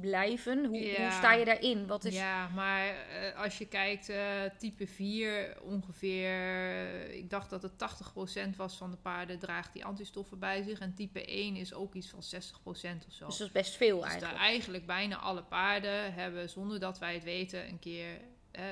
blijven. 0.00 0.64
Hoe, 0.64 0.78
Ja. 0.80 1.02
hoe 1.02 1.10
sta 1.10 1.32
je 1.32 1.44
daarin? 1.44 1.86
Wat 1.86 2.04
is... 2.04 2.14
Ja, 2.14 2.48
maar 2.48 2.86
eh, 2.88 3.38
als 3.42 3.58
je 3.58 3.66
kijkt, 3.68 4.08
eh, 4.08 4.42
type 4.58 4.86
4 4.86 5.56
ongeveer, 5.62 6.30
eh, 6.30 7.14
ik 7.16 7.30
dacht 7.30 7.50
dat 7.50 7.62
het 7.62 7.78
80% 7.78 8.56
was 8.56 8.76
van 8.76 8.90
de 8.90 8.96
paarden 8.96 9.38
draagt 9.38 9.72
die 9.72 9.84
antistoffen 9.84 10.38
bij 10.38 10.62
zich. 10.62 10.78
En 10.78 10.94
type 10.94 11.22
1 11.38 11.56
is 11.56 11.74
ook 11.74 11.94
iets 11.94 12.08
van 12.08 12.22
60% 12.22 13.04
of 13.08 13.12
zo. 13.14 13.26
Dus 13.26 13.36
dat 13.36 13.46
is 13.46 13.52
best 13.52 13.76
veel 13.76 14.00
Dus 14.00 14.08
eigenlijk. 14.10 14.38
eigenlijk 14.40 14.86
bijna 14.86 15.16
alle 15.16 15.42
paarden 15.42 16.14
hebben, 16.14 16.48
zonder 16.50 16.80
dat 16.80 16.98
wij 16.98 17.14
het 17.14 17.24
weten, 17.24 17.68
een 17.68 17.78
keer 17.78 18.20
eh, 18.50 18.62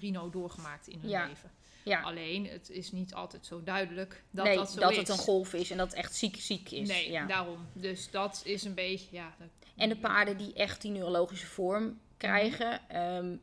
rhino 0.00 0.30
doorgemaakt 0.30 0.88
in 0.88 1.00
hun 1.00 1.10
Ja. 1.10 1.26
leven. 1.26 1.50
Ja. 1.88 2.00
Alleen, 2.02 2.46
het 2.46 2.70
is 2.70 2.92
niet 2.92 3.14
altijd 3.14 3.46
zo 3.46 3.62
duidelijk 3.62 4.22
dat 4.30 4.44
nee, 4.44 4.56
dat 4.56 4.70
zo 4.70 4.80
dat 4.80 4.90
is. 4.90 4.96
het 4.96 5.08
een 5.08 5.18
golf 5.18 5.54
is 5.54 5.70
en 5.70 5.76
dat 5.76 5.86
het 5.86 5.96
echt 5.96 6.14
ziek 6.14 6.36
ziek 6.36 6.70
is. 6.70 6.88
Nee, 6.88 7.10
ja. 7.10 7.26
daarom. 7.26 7.66
Dus 7.72 8.10
dat 8.10 8.40
is 8.44 8.64
een 8.64 8.74
beetje, 8.74 9.08
ja... 9.10 9.34
dat- 9.38 9.48
En 9.76 9.88
de 9.88 9.96
paarden 9.96 10.36
die 10.36 10.52
echt 10.52 10.82
die 10.82 10.90
neurologische 10.90 11.46
vorm 11.46 11.98
krijgen, 12.16 12.80
ehm, 12.88 13.36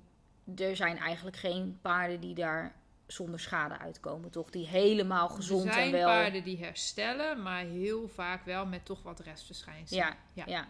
er 0.62 0.76
zijn 0.76 0.98
eigenlijk 0.98 1.38
geen 1.38 1.78
paarden 1.82 2.20
die 2.20 2.34
daar 2.36 2.76
zonder 3.08 3.40
schade 3.40 3.78
uitkomen, 3.78 4.30
toch? 4.30 4.50
Die 4.50 4.68
helemaal 4.68 5.30
gezond 5.30 5.66
er 5.66 5.74
zijn 5.74 5.92
wel. 5.92 6.06
paarden 6.08 6.44
die 6.44 6.58
herstellen, 6.58 7.42
maar 7.42 7.64
heel 7.64 8.08
vaak 8.08 8.46
wel 8.46 8.66
met 8.66 8.86
toch 8.86 9.04
wat 9.04 9.20
restverschijnselen. 9.20 10.04
Ja, 10.06 10.16
Ja. 10.34 10.44
ja. 10.48 10.68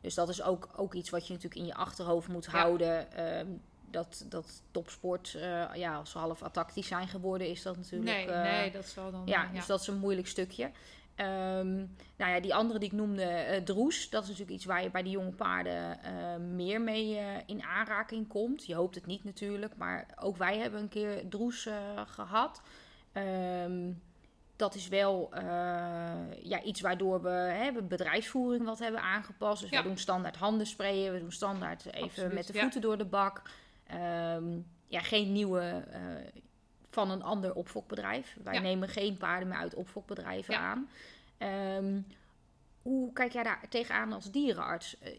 Dus 0.00 0.14
dat 0.14 0.28
is 0.28 0.42
ook, 0.42 0.68
ook 0.76 0.94
iets 0.94 1.10
wat 1.10 1.26
je 1.26 1.32
natuurlijk 1.32 1.60
in 1.60 1.66
je 1.66 1.74
achterhoofd 1.74 2.28
moet 2.28 2.44
Ja. 2.44 2.50
houden. 2.50 3.12
ehm, 3.12 3.46
dat, 3.96 4.24
dat 4.28 4.62
topsport, 4.70 5.34
eh, 5.34 5.64
ja, 5.74 5.96
als 5.96 6.10
ze 6.10 6.18
half 6.18 6.42
atactisch 6.42 6.86
zijn 6.86 7.08
geworden, 7.08 7.48
is 7.48 7.62
dat 7.62 7.76
natuurlijk. 7.76 8.10
Nee, 8.10 8.26
eh, 8.26 8.42
nee, 8.42 8.70
dat 8.70 8.84
zal 8.84 9.10
dan... 9.10 9.22
Ja, 9.24 9.44
eh, 9.44 9.54
dus 9.54 9.66
dat 9.66 9.80
is 9.80 9.86
een 9.86 9.98
moeilijk 9.98 10.26
stukje. 10.26 10.70
Ehm, 11.14 11.74
nou 12.16 12.32
ja, 12.32 12.40
die 12.40 12.54
andere 12.54 12.78
die 12.78 12.88
ik 12.88 12.94
noemde, 12.94 13.60
droes, 13.64 14.10
dat 14.10 14.22
is 14.22 14.28
natuurlijk 14.28 14.56
iets 14.56 14.64
waar 14.64 14.82
je 14.82 14.90
bij 14.90 15.02
die 15.02 15.12
jonge 15.12 15.32
paarden 15.32 15.98
meer 16.54 16.80
mee 16.80 17.20
in 17.46 17.62
aanraking 17.62 18.28
komt. 18.28 18.66
Je 18.66 18.74
hoopt 18.74 18.94
het 18.94 19.06
niet 19.06 19.24
natuurlijk, 19.24 19.76
maar 19.76 20.06
ook 20.20 20.36
wij 20.36 20.58
hebben 20.58 20.80
een 20.80 20.88
keer 20.88 21.28
droes 21.28 21.66
eh, 21.66 21.74
gehad. 22.06 22.62
Ehm, 23.12 23.92
dat 24.56 24.74
is 24.74 24.88
wel 24.88 25.30
ja, 26.42 26.62
iets 26.62 26.80
waardoor 26.80 27.22
we 27.22 27.28
hè, 27.28 27.82
bedrijfsvoering 27.82 28.64
wat 28.64 28.78
hebben 28.78 29.00
aangepast. 29.00 29.60
Dus 29.60 29.70
Ja. 29.70 29.82
we 29.82 29.88
doen 29.88 29.98
standaard 29.98 30.36
handen 30.36 30.66
sprayen, 30.66 31.12
we 31.12 31.18
doen 31.18 31.32
standaard 31.32 31.86
even 31.86 32.02
Absoluut, 32.02 32.32
met 32.32 32.46
de 32.46 32.52
ja. 32.52 32.60
voeten 32.60 32.80
door 32.80 32.98
de 32.98 33.04
bak. 33.04 33.42
Ehm, 33.86 34.58
ja, 34.86 35.00
geen 35.00 35.32
nieuwe 35.32 35.60
eh, 35.90 36.00
van 36.90 37.10
een 37.10 37.22
ander 37.22 37.54
opfokbedrijf. 37.54 38.36
Wij 38.42 38.54
Ja. 38.54 38.60
nemen 38.60 38.88
geen 38.88 39.16
paarden 39.16 39.48
meer 39.48 39.58
uit 39.58 39.74
opfokbedrijven 39.74 40.54
Ja. 40.54 40.60
aan. 40.60 40.88
Ehm, 41.38 42.00
hoe 42.82 43.12
kijk 43.12 43.32
jij 43.32 43.42
daar 43.42 43.68
tegenaan 43.68 44.12
als 44.12 44.30
dierenarts? 44.30 44.98
Eh, 44.98 45.12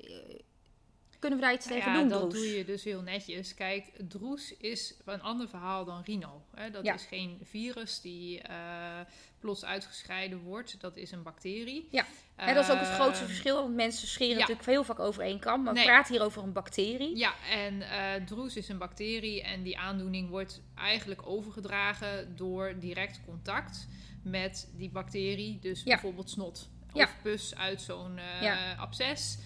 kunnen 1.19 1.39
we 1.39 1.45
daar 1.45 1.53
iets 1.53 1.65
Nou 1.67 1.77
tegen 1.79 1.93
ja, 1.93 1.99
doen, 1.99 2.07
dat 2.09 2.31
doe 2.31 2.55
je 2.55 2.65
dus 2.65 2.83
heel 2.83 3.01
netjes. 3.01 3.53
Kijk, 3.53 3.91
droes 4.09 4.57
is 4.57 4.95
een 5.05 5.21
ander 5.21 5.49
verhaal 5.49 5.85
dan 5.85 6.01
rhino. 6.05 6.41
Hè? 6.55 6.69
Dat 6.71 6.85
Ja. 6.85 6.93
is 6.93 7.03
geen 7.05 7.39
virus 7.43 8.01
die 8.01 8.41
eh, 8.41 8.99
plots 9.39 9.65
uitgescheiden 9.65 10.39
wordt. 10.39 10.81
Dat 10.81 10.95
is 10.97 11.11
een 11.11 11.23
bacterie. 11.23 11.87
Ja. 11.91 12.05
Hè, 12.35 12.53
dat 12.53 12.63
is 12.65 12.71
ook 12.71 12.79
het 12.79 12.87
grootste 12.89 13.25
verschil, 13.25 13.55
want 13.55 13.75
mensen 13.75 14.07
scheren 14.07 14.33
ja. 14.33 14.39
natuurlijk 14.39 14.67
heel 14.67 14.83
vaak 14.83 14.99
over 14.99 15.21
één 15.23 15.39
kam. 15.39 15.63
Maar 15.63 15.73
we 15.73 15.83
praten 15.83 16.13
hier 16.13 16.23
over 16.23 16.43
een 16.43 16.53
bacterie. 16.53 17.17
Ja, 17.17 17.33
en 17.51 17.81
eh 17.81 18.25
droes 18.25 18.55
is 18.55 18.69
een 18.69 18.77
bacterie 18.77 19.43
en 19.43 19.63
die 19.63 19.77
aandoening 19.77 20.29
wordt 20.29 20.61
eigenlijk 20.75 21.27
overgedragen 21.27 22.35
door 22.35 22.75
direct 22.79 23.19
contact 23.25 23.87
met 24.23 24.69
die 24.75 24.89
bacterie. 24.89 25.59
Dus 25.59 25.79
Ja. 25.83 25.85
bijvoorbeeld 25.85 26.29
snot 26.29 26.69
Ja. 26.93 27.03
of 27.03 27.15
pus 27.21 27.55
uit 27.55 27.81
zo'n 27.81 28.19
absces. 28.77 29.37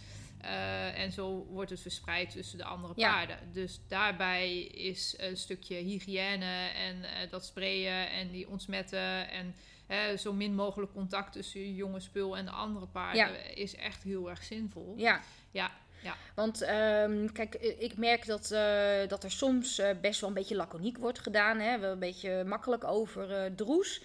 Eh, 0.41 0.99
en 0.99 1.11
zo 1.11 1.45
wordt 1.49 1.69
het 1.69 1.81
verspreid 1.81 2.29
tussen 2.29 2.57
de 2.57 2.63
andere 2.63 2.93
Ja. 2.95 3.11
paarden. 3.11 3.37
Dus 3.53 3.79
daarbij 3.87 4.59
is 4.61 5.13
een 5.17 5.37
stukje 5.37 5.75
hygiëne 5.75 6.67
en 6.67 7.05
dat 7.29 7.45
sprayen 7.45 8.09
en 8.11 8.31
die 8.31 8.49
ontsmetten 8.49 9.29
en 9.29 9.55
hè, 9.95 10.17
zo 10.17 10.33
min 10.33 10.55
mogelijk 10.55 10.93
contact 10.93 11.31
tussen 11.31 11.59
je 11.59 11.75
jonge 11.75 11.99
spul 11.99 12.37
en 12.37 12.45
de 12.45 12.51
andere 12.51 12.85
paarden 12.85 13.55
is 13.55 13.75
echt 13.75 14.03
heel 14.03 14.29
erg 14.29 14.43
zinvol. 14.43 14.93
Ja. 14.97 15.21
Ja, 15.51 15.71
ja. 16.01 16.15
Want 16.35 16.61
ehm, 16.61 17.27
kijk, 17.31 17.55
ik 17.55 17.97
merk 17.97 18.25
dat, 18.25 18.51
eh, 18.51 19.07
dat 19.07 19.23
er 19.23 19.31
soms 19.31 19.79
eh, 19.79 19.89
best 20.01 20.19
wel 20.19 20.29
een 20.29 20.35
beetje 20.35 20.55
laconiek 20.55 20.97
wordt 20.97 21.19
gedaan. 21.19 21.59
Hè? 21.59 21.79
Wel 21.79 21.91
een 21.91 21.99
beetje 21.99 22.43
makkelijk 22.43 22.83
over 22.83 23.31
eh, 23.31 23.51
droes. 23.55 24.01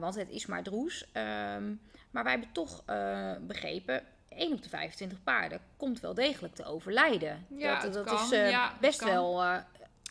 Want 0.00 0.14
het 0.14 0.30
is 0.30 0.46
maar 0.46 0.62
droes. 0.62 1.06
Ehm, 1.12 1.74
maar 2.10 2.22
wij 2.22 2.32
hebben 2.32 2.52
toch 2.52 2.84
begrepen... 3.40 4.02
1 4.28 4.52
op 4.52 4.62
de 4.62 4.68
25 4.68 5.22
paarden 5.22 5.60
komt 5.76 6.00
wel 6.00 6.14
degelijk 6.14 6.54
te 6.54 6.64
overlijden. 6.64 7.46
Ja, 7.56 7.74
dat 7.74 7.82
het 7.82 7.92
dat 7.92 8.04
kan. 8.04 8.22
is 8.22 8.50
Ja, 8.50 8.74
best 8.80 9.04
wel 9.04 9.42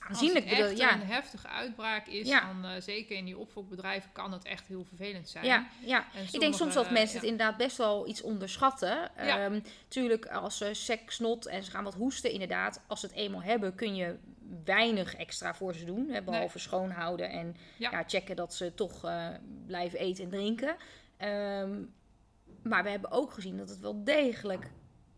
eh. 0.10 0.22
Als 0.22 0.34
het 0.34 0.44
bedoel- 0.50 0.66
echt 0.66 0.78
ja. 0.78 0.94
een 0.94 1.08
heftige 1.08 1.48
uitbraak 1.48 2.08
is, 2.08 2.28
Ja. 2.28 2.54
dan 2.54 2.72
eh, 2.72 2.82
zeker 2.82 3.16
in 3.18 3.26
die 3.26 3.38
opfokbedrijven 3.38 4.12
kan 4.12 4.32
het 4.32 4.44
echt 4.44 4.68
heel 4.68 4.84
vervelend 4.84 5.30
zijn. 5.30 5.46
Ja, 5.46 5.68
ja. 5.80 6.06
Ik 6.32 6.40
denk 6.40 6.54
soms 6.54 6.74
dat 6.74 6.90
mensen 6.92 7.16
ja. 7.16 7.22
het 7.22 7.30
inderdaad 7.32 7.58
best 7.58 7.78
wel 7.78 8.08
iets 8.08 8.22
onderschatten. 8.22 9.16
Ehm, 9.16 9.60
tuurlijk, 9.88 10.26
als 10.26 10.58
ze 10.58 10.74
sek, 10.74 11.12
snot 11.12 11.46
en 11.46 11.64
ze 11.64 11.72
gaan 11.72 11.84
wat 11.84 11.94
hoesten, 11.96 12.32
inderdaad. 12.32 12.82
Als 12.88 13.00
ze 13.00 13.06
het 13.06 13.16
eenmaal 13.16 13.42
hebben, 13.42 13.76
kun 13.76 13.96
je 13.96 14.16
weinig 14.66 15.16
extra 15.16 15.54
voor 15.56 15.74
ze 15.76 15.86
doen. 15.86 16.10
Hè, 16.10 16.22
behalve 16.22 16.60
schoonhouden 16.60 17.30
en 17.30 17.56
Ja. 17.78 17.92
ja. 17.92 18.04
checken 18.08 18.36
dat 18.36 18.54
ze 18.54 18.74
toch 18.74 19.06
eh, 19.06 19.28
blijven 19.66 20.00
eten 20.00 20.24
en 20.24 20.30
drinken. 20.30 20.76
Ehm, 21.18 21.82
maar 22.64 22.84
we 22.84 22.90
hebben 22.90 23.12
ook 23.12 23.34
gezien 23.34 23.58
dat 23.58 23.70
het 23.70 23.80
wel 23.80 24.04
degelijk 24.04 24.72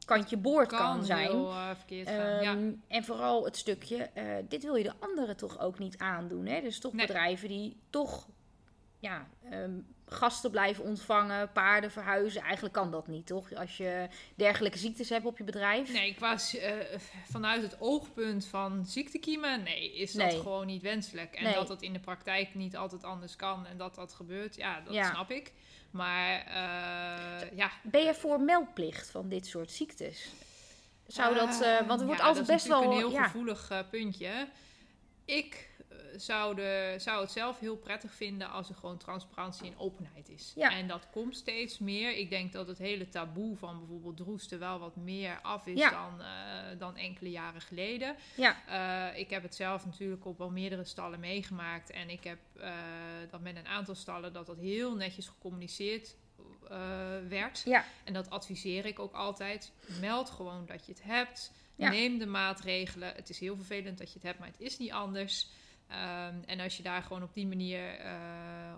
kantje 0.06 0.38
boord 0.38 0.68
kan, 0.68 1.06
zijn. 1.06 1.28
heel 1.28 1.50
eh, 1.50 1.70
verkeerd 1.76 2.08
gaan. 2.10 2.42
ja. 2.42 2.52
Ehm, 2.52 2.72
En 2.88 3.04
vooral 3.04 3.46
het 3.46 3.58
stukje, 3.58 3.98
eh, 3.98 4.24
dit 4.48 4.64
wil 4.64 4.76
je 4.76 4.84
de 4.84 4.94
anderen 5.00 5.38
toch 5.38 5.60
ook 5.60 5.80
niet 5.80 5.98
aandoen. 5.98 6.46
Hè? 6.46 6.62
Dus 6.62 6.80
toch 6.80 6.94
Nee. 6.94 7.06
bedrijven 7.08 7.48
die 7.48 7.78
toch 7.90 8.28
ja, 9.00 9.28
ehm, 9.50 9.72
gasten 10.06 10.52
blijven 10.52 10.84
ontvangen, 10.84 11.52
paarden 11.52 11.92
verhuizen. 11.92 12.42
Eigenlijk 12.42 12.74
kan 12.74 12.92
dat 12.92 13.08
niet, 13.08 13.26
toch? 13.28 13.54
Als 13.54 13.78
je 13.78 14.08
dergelijke 14.36 14.78
ziektes 14.78 15.10
hebt 15.10 15.26
op 15.26 15.38
je 15.38 15.44
bedrijf. 15.44 15.92
Nee, 15.94 16.14
qua, 16.16 16.38
eh, 16.60 17.00
vanuit 17.30 17.62
het 17.62 17.76
oogpunt 17.80 18.46
van 18.46 18.86
ziektekiemen, 18.86 19.64
nee, 19.64 19.96
is 19.96 20.12
dat 20.14 20.28
Nee. 20.32 20.40
gewoon 20.40 20.66
niet 20.66 20.82
wenselijk. 20.82 21.36
En 21.36 21.44
Nee. 21.44 21.54
dat 21.54 21.68
dat 21.68 21.82
in 21.82 21.94
de 21.94 22.00
praktijk 22.00 22.56
niet 22.56 22.76
altijd 22.76 23.04
anders 23.04 23.36
kan 23.36 23.66
en 23.66 23.78
dat 23.78 23.96
dat 23.96 24.14
gebeurt, 24.14 24.56
ja, 24.56 24.82
dat 24.82 24.94
Ja. 24.94 25.10
snap 25.14 25.32
ik. 25.32 25.54
Maar 25.92 26.46
eh, 26.46 27.58
ja, 27.58 27.72
Ben 27.84 28.04
je 28.04 28.14
voor 28.14 28.42
meldplicht 28.42 29.10
van 29.12 29.30
dit 29.30 29.46
soort 29.46 29.72
ziektes? 29.72 30.30
Zou 31.08 31.36
dat, 31.36 31.62
eh, 31.62 31.88
want 31.88 32.00
er 32.00 32.06
wordt 32.06 32.22
ja, 32.22 32.28
altijd 32.28 32.48
dat 32.48 32.56
is 32.56 32.64
best 32.64 32.68
wel... 32.68 32.78
natuurlijk 32.78 33.06
een 33.06 33.12
heel 33.12 33.22
ja, 33.22 33.28
gevoelig 33.28 33.70
eh, 33.70 33.80
puntje. 33.90 34.48
Ik 35.26 35.70
eh, 36.14 37.00
zou, 37.00 37.22
het 37.22 37.32
zelf 37.32 37.60
heel 37.60 37.76
prettig 37.78 38.14
vinden 38.14 38.50
als 38.50 38.70
er 38.70 38.76
gewoon 38.76 38.98
transparantie 38.98 39.68
en 39.72 39.78
openheid 39.80 40.30
is. 40.30 40.52
Ja. 40.56 40.72
En 40.72 40.88
dat 40.88 41.08
komt 41.12 41.36
steeds 41.36 41.80
meer. 41.80 42.18
Ik 42.18 42.30
denk 42.30 42.52
dat 42.52 42.68
het 42.68 42.78
hele 42.78 43.10
taboe 43.10 43.58
van 43.58 43.78
bijvoorbeeld 43.80 44.18
droesten 44.18 44.60
wel 44.60 44.80
wat 44.80 44.96
meer 44.96 45.40
af 45.42 45.66
is 45.68 45.78
Ja. 45.78 45.90
dan, 45.90 46.22
eh, 46.22 46.80
dan 46.80 46.96
enkele 46.98 47.30
jaren 47.30 47.62
geleden. 47.62 48.16
ja, 48.36 48.58
Eh, 49.12 49.20
ik 49.20 49.30
heb 49.30 49.44
het 49.44 49.56
zelf 49.56 49.86
natuurlijk 49.86 50.26
op 50.26 50.38
wel 50.38 50.50
meerdere 50.50 50.84
stallen 50.84 51.20
meegemaakt. 51.20 51.90
En 51.90 52.10
ik 52.10 52.24
heb 52.24 52.40
eh, 52.60 52.74
dat 53.30 53.42
met 53.42 53.56
een 53.56 53.68
aantal 53.68 53.96
stallen 53.96 54.34
dat 54.34 54.46
dat 54.46 54.58
heel 54.58 54.96
netjes 54.96 55.28
gecommuniceerd 55.28 56.16
werd. 57.30 57.62
ja, 57.66 57.86
En 58.04 58.14
dat 58.14 58.30
adviseer 58.30 58.86
ik 58.86 59.00
ook 59.00 59.14
altijd. 59.14 59.72
Meld 60.00 60.30
gewoon 60.30 60.66
dat 60.66 60.86
je 60.86 60.92
het 60.92 61.04
hebt. 61.04 61.52
Ja. 61.76 61.90
Neem 61.90 62.18
de 62.18 62.26
maatregelen. 62.26 63.14
Het 63.16 63.30
is 63.30 63.40
heel 63.40 63.56
vervelend 63.56 63.98
dat 63.98 64.08
je 64.08 64.14
het 64.14 64.24
hebt, 64.24 64.40
maar 64.40 64.48
het 64.48 64.60
is 64.62 64.78
niet 64.78 64.92
anders. 64.92 65.48
Ehm, 65.92 66.36
en 66.46 66.60
als 66.60 66.78
je 66.78 66.84
daar 66.84 67.02
gewoon 67.04 67.24
op 67.24 67.34
die 67.34 67.48
manier 67.48 68.00
eh, 68.00 68.12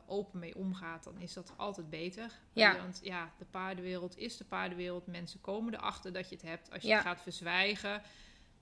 open 0.06 0.40
mee 0.40 0.56
omgaat, 0.56 1.04
dan 1.04 1.20
is 1.22 1.34
dat 1.34 1.54
altijd 1.58 1.90
beter. 1.90 2.32
Ja. 2.54 2.78
Want 2.78 3.00
ja, 3.04 3.30
de 3.38 3.46
paardenwereld 3.46 4.18
is 4.18 4.38
de 4.38 4.44
paardenwereld. 4.46 5.08
Mensen 5.08 5.42
komen 5.42 5.74
erachter 5.74 6.14
dat 6.14 6.30
je 6.30 6.36
het 6.36 6.46
hebt. 6.46 6.72
Als 6.72 6.82
je 6.82 6.88
Ja. 6.88 6.96
het 6.96 7.06
gaat 7.06 7.22
verzwijgen, 7.22 8.02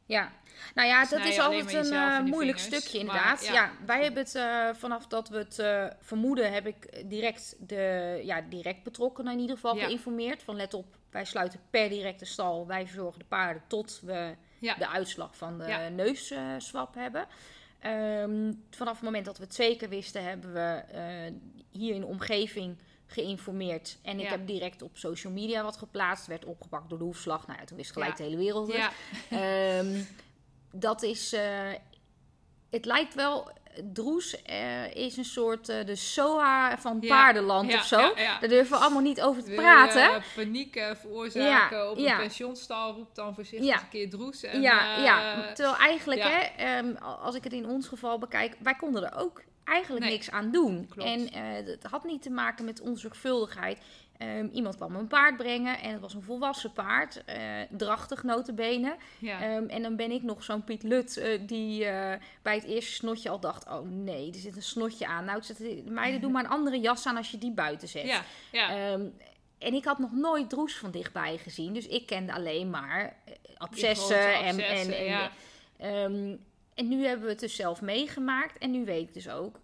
ja. 0.06 0.32
Nou 0.76 0.88
ja, 0.88 1.06
dat 1.06 1.26
is 1.26 1.39
altijd 1.39 1.74
een 1.74 1.93
eh, 1.93 2.20
moeilijk 2.20 2.60
vingers. 2.60 2.84
stukje 2.84 3.06
Maar, 3.06 3.16
inderdaad. 3.16 3.45
ja. 3.45 3.54
ja. 3.54 3.72
wij 3.86 4.04
hebben 4.04 4.24
het 4.24 4.36
eh, 4.36 4.70
vanaf 4.74 5.08
dat 5.08 5.30
we 5.30 5.38
het 5.38 5.95
vermoeden, 6.02 6.54
heb 6.54 6.68
ik 6.68 7.10
direct, 7.10 7.56
de, 7.60 8.20
ja, 8.24 8.41
direct 8.41 8.84
betrokkenen 8.84 9.34
in 9.34 9.39
ieder 9.39 9.56
geval 9.56 9.76
geïnformeerd. 9.76 10.43
Van 10.43 10.56
let 10.56 10.74
op, 10.74 10.86
wij 11.10 11.26
sluiten 11.26 11.60
per 11.70 11.89
direct 11.89 12.20
de 12.20 12.26
stal. 12.26 12.68
Wij 12.68 12.86
verzorgen 12.86 13.20
de 13.20 13.26
paarden 13.26 13.64
tot 13.68 14.02
we 14.04 14.36
de 14.60 14.88
uitslag 14.88 15.38
van 15.38 15.58
de 15.58 15.68
Ja. 15.68 15.88
neusswap 15.89 16.93
hebben. 16.95 17.28
Ehm, 17.82 18.54
vanaf 18.70 18.94
het 18.96 19.04
moment 19.04 19.26
dat 19.26 19.38
we 19.38 19.44
het 19.44 19.56
zeker 19.56 19.90
wisten, 19.90 20.24
hebben 20.24 20.54
we 20.54 20.60
eh, 20.92 21.34
hier 21.72 21.94
in 21.94 22.00
de 22.02 22.08
omgeving 22.08 22.78
geïnformeerd. 23.06 23.98
En 24.02 24.18
ik 24.20 24.24
Ja. 24.26 24.30
heb 24.32 24.48
direct 24.48 24.82
op 24.82 24.98
social 24.98 25.34
media 25.34 25.64
wat 25.64 25.78
geplaatst. 25.78 26.28
Werd 26.28 26.46
opgepakt 26.46 26.90
door 26.90 26.98
de 26.98 27.04
hoefslag. 27.04 27.48
Nou 27.48 27.60
ja, 27.60 27.66
toen 27.66 27.78
wist 27.78 27.92
gelijk 27.92 28.12
Ja. 28.12 28.18
de 28.18 28.24
hele 28.24 28.38
wereld 28.38 28.68
het. 28.68 28.78
ja, 28.78 28.92
Ehm, 29.30 30.02
dat 30.72 31.02
is... 31.04 31.34
eh, 31.34 31.70
het 32.70 32.86
lijkt 32.86 33.14
wel... 33.14 33.52
Droes 33.94 34.42
eh, 34.44 34.96
is 34.96 35.18
een 35.18 35.26
soort 35.26 35.70
eh, 35.70 35.86
de 35.86 35.96
SOA 35.96 36.78
van 36.78 36.98
Ja. 37.02 37.08
paardenland 37.08 37.72
Ja, 37.72 37.78
of 37.78 37.86
zo. 37.86 38.00
ja. 38.16 38.40
Daar 38.40 38.50
durven 38.50 38.78
we 38.78 38.84
allemaal 38.84 39.02
niet 39.02 39.22
over 39.22 39.44
te 39.44 39.50
Wil 39.50 39.60
je, 39.60 39.66
praten. 39.66 40.02
eh, 40.04 40.22
paniek 40.36 40.82
veroorzaken 41.00 41.90
op 41.92 41.98
een 41.98 42.18
pensionstal, 42.18 42.94
roep 42.94 43.16
dan 43.16 43.36
voorzichtig 43.36 43.82
een 43.82 43.90
keer 43.90 44.10
droes. 44.10 44.44
En, 44.44 44.62
ja, 44.62 44.98
ja, 45.04 45.54
terwijl 45.54 45.76
eigenlijk, 45.78 46.24
hè, 46.24 46.40
ehm, 46.66 46.96
als 47.22 47.36
ik 47.36 47.44
het 47.44 47.54
in 47.54 47.66
ons 47.66 47.88
geval 47.88 48.18
bekijk, 48.20 48.56
wij 48.60 48.76
konden 48.76 49.04
er 49.12 49.18
ook 49.20 49.42
eigenlijk 49.64 50.06
Nee, 50.06 50.14
niks 50.14 50.32
aan 50.32 50.52
doen. 50.52 50.88
klopt. 50.90 51.10
En 51.10 51.34
het 51.66 51.84
had 51.90 52.04
niet 52.04 52.22
te 52.22 52.30
maken 52.30 52.66
met 52.66 52.82
onzorgvuldigheid. 52.82 53.78
Ehm, 54.22 54.48
iemand 54.52 54.76
kwam 54.76 54.96
een 54.96 55.08
paard 55.08 55.38
brengen 55.38 55.80
en 55.80 55.92
het 55.92 56.02
was 56.02 56.14
een 56.14 56.22
volwassen 56.22 56.74
paard, 56.74 57.24
eh, 57.26 57.40
drachtig 57.70 58.24
notenbenen. 58.24 58.96
ja. 59.20 59.42
Ehm, 59.42 59.68
en 59.68 59.82
dan 59.82 59.96
ben 59.96 60.12
ik 60.12 60.24
nog 60.24 60.44
zo'n 60.44 60.64
Piet 60.64 60.84
Lut 60.84 61.18
eh, 61.18 61.40
die 61.42 61.86
eh, 61.86 62.20
bij 62.42 62.56
het 62.56 62.64
eerste 62.64 62.92
snotje 62.92 63.30
al 63.30 63.40
dacht, 63.40 63.68
oh 63.68 63.88
nee, 63.90 64.32
er 64.32 64.40
zit 64.40 64.56
een 64.56 64.62
snotje 64.62 65.08
aan. 65.08 65.26
Nou, 65.26 65.44
zet, 65.44 65.90
meiden, 65.90 66.22
doe 66.22 66.32
maar 66.32 66.44
een 66.44 66.50
andere 66.50 66.80
jas 66.80 67.06
aan 67.06 67.18
als 67.18 67.32
je 67.32 67.38
die 67.38 67.52
buiten 67.52 67.88
zet. 67.88 68.06
ja, 68.06 68.24
ja. 68.52 68.70
Ehm, 68.70 69.06
en 69.58 69.74
ik 69.74 69.86
had 69.86 70.00
nog 70.00 70.12
nooit 70.12 70.50
droes 70.50 70.78
van 70.78 70.92
dichtbij 70.92 71.38
gezien. 71.38 71.74
Dus 71.74 71.88
ik 71.88 72.06
kende 72.06 72.34
alleen 72.34 72.70
maar 72.70 73.16
abscessen. 73.58 74.34
En, 74.34 74.60
en, 74.60 74.92
en, 74.92 75.32
ehm, 75.78 76.36
en 76.74 76.88
nu 76.88 77.06
hebben 77.06 77.26
we 77.26 77.32
het 77.32 77.40
dus 77.40 77.56
zelf 77.56 77.82
meegemaakt. 77.82 78.58
En 78.58 78.72
nu 78.72 78.86
weet 78.86 79.08
ik 79.08 79.14
dus 79.14 79.30
ook... 79.30 79.60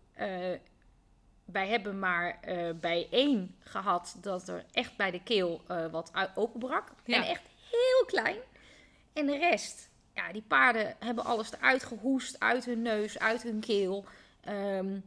wij 1.51 1.67
hebben 1.67 1.99
maar 1.99 2.37
eh, 2.41 2.69
bij 2.79 3.07
één 3.11 3.55
gehad 3.59 4.17
dat 4.21 4.47
er 4.47 4.65
echt 4.71 4.95
bij 4.97 5.11
de 5.11 5.23
keel 5.23 5.61
eh, 5.67 5.85
wat 5.91 6.11
openbrak. 6.35 6.91
Ja. 7.05 7.15
En 7.15 7.23
echt 7.23 7.43
heel 7.71 8.05
klein. 8.05 8.37
En 9.13 9.25
de 9.25 9.37
rest... 9.37 9.89
Ja, 10.13 10.31
die 10.31 10.41
paarden 10.47 10.95
hebben 10.99 11.25
alles 11.25 11.51
eruit 11.53 11.83
gehoest. 11.83 12.39
Uit 12.39 12.65
hun 12.65 12.81
neus, 12.81 13.19
uit 13.19 13.43
hun 13.43 13.59
keel. 13.59 14.05
Ehm, 14.43 14.99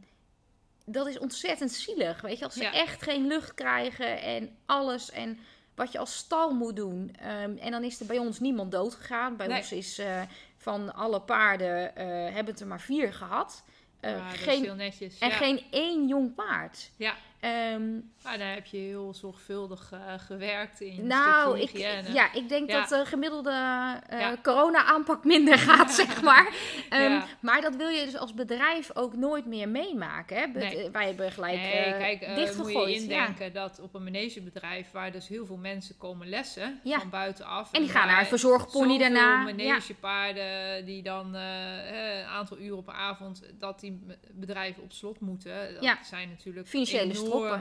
dat 0.85 1.07
is 1.07 1.19
ontzettend 1.19 1.71
zielig. 1.71 2.21
Weet 2.21 2.37
je, 2.39 2.45
als 2.45 2.53
ze 2.53 2.63
Ja. 2.63 2.73
echt 2.73 3.03
geen 3.03 3.27
lucht 3.27 3.53
krijgen 3.53 4.21
en 4.21 4.57
alles. 4.65 5.11
En 5.11 5.39
wat 5.75 5.91
je 5.91 5.97
als 5.99 6.15
stal 6.15 6.53
moet 6.53 6.75
doen. 6.75 7.15
Ehm, 7.19 7.57
en 7.57 7.71
dan 7.71 7.83
is 7.83 7.99
er 7.99 8.05
bij 8.05 8.17
ons 8.17 8.39
niemand 8.39 8.71
dood 8.71 8.95
gegaan. 8.95 9.35
Bij 9.37 9.47
Nee. 9.47 9.57
ons 9.57 9.71
is 9.71 9.97
eh, 9.97 10.21
van 10.57 10.93
alle 10.95 11.21
paarden 11.21 11.93
hebben 12.33 12.53
het 12.53 12.59
er 12.59 12.67
maar 12.67 12.81
vier 12.81 13.13
gehad. 13.13 13.63
Eh, 14.01 14.11
Ja, 14.11 14.25
dat 14.29 14.33
is 14.33 14.41
geen, 14.41 14.63
heel 14.63 14.75
netjes. 14.75 15.19
en 15.19 15.29
ja. 15.29 15.35
geen 15.35 15.63
één 15.69 16.07
jong 16.07 16.35
paard. 16.35 16.89
Ja, 16.95 17.15
Ehm, 17.41 17.91
maar 18.23 18.37
daar 18.37 18.53
heb 18.53 18.65
je 18.65 18.77
heel 18.77 19.13
zorgvuldig 19.13 19.91
eh, 19.91 19.99
gewerkt 20.17 20.81
in 20.81 21.07
nou, 21.07 21.59
ik, 21.59 21.77
ja, 22.13 22.33
ik 22.33 22.49
denk 22.49 22.69
Ja. 22.69 22.79
dat 22.79 22.89
de 22.89 23.05
gemiddelde 23.05 23.49
eh, 23.49 24.19
Ja. 24.19 24.37
corona-aanpak 24.43 25.23
minder 25.23 25.57
gaat, 25.69 25.91
zeg 25.93 26.21
maar. 26.21 26.53
Ehm, 26.89 27.01
Ja. 27.01 27.25
Maar 27.39 27.61
dat 27.61 27.75
wil 27.75 27.87
je 27.87 28.05
dus 28.05 28.17
als 28.17 28.33
bedrijf 28.33 28.95
ook 28.95 29.15
nooit 29.15 29.45
meer 29.45 29.69
meemaken. 29.69 30.37
Hè? 30.37 30.47
Be- 30.51 30.59
Nee. 30.59 30.89
Wij 30.89 31.05
hebben 31.05 31.31
gelijk 31.31 31.55
Nee, 31.55 31.71
eh, 31.71 31.97
kijk, 31.99 32.21
eh, 32.21 32.27
moet 32.27 32.37
dichtgegooid. 32.37 32.89
je 32.95 33.01
indenken 33.01 33.53
dat 33.53 33.79
op 33.79 33.93
een 33.95 34.03
manegebedrijf 34.03 34.91
waar 34.91 35.11
dus 35.11 35.27
heel 35.27 35.45
veel 35.45 35.57
mensen 35.57 35.97
komen 35.97 36.29
lessen 36.29 36.79
van 36.83 37.09
buitenaf. 37.09 37.71
En 37.71 37.81
die 37.81 37.89
gaan 37.89 38.07
naar 38.07 38.19
een 38.19 38.25
verzorgpony 38.25 38.97
daarna. 38.97 39.43
Manegepaarden 39.43 40.85
die 40.85 41.01
dan 41.03 41.35
eh, 41.35 42.19
een 42.19 42.25
aantal 42.25 42.57
uur 42.59 42.75
op 42.75 42.87
een 42.87 42.93
avond 42.93 43.43
dat 43.59 43.79
die 43.79 44.05
bedrijven 44.31 44.83
op 44.83 44.91
slot 44.91 45.19
moeten. 45.19 45.73
Dat 45.73 45.83
Ja. 45.83 45.97
zijn 46.03 46.29
natuurlijk 46.29 46.67
Financiële 46.67 47.13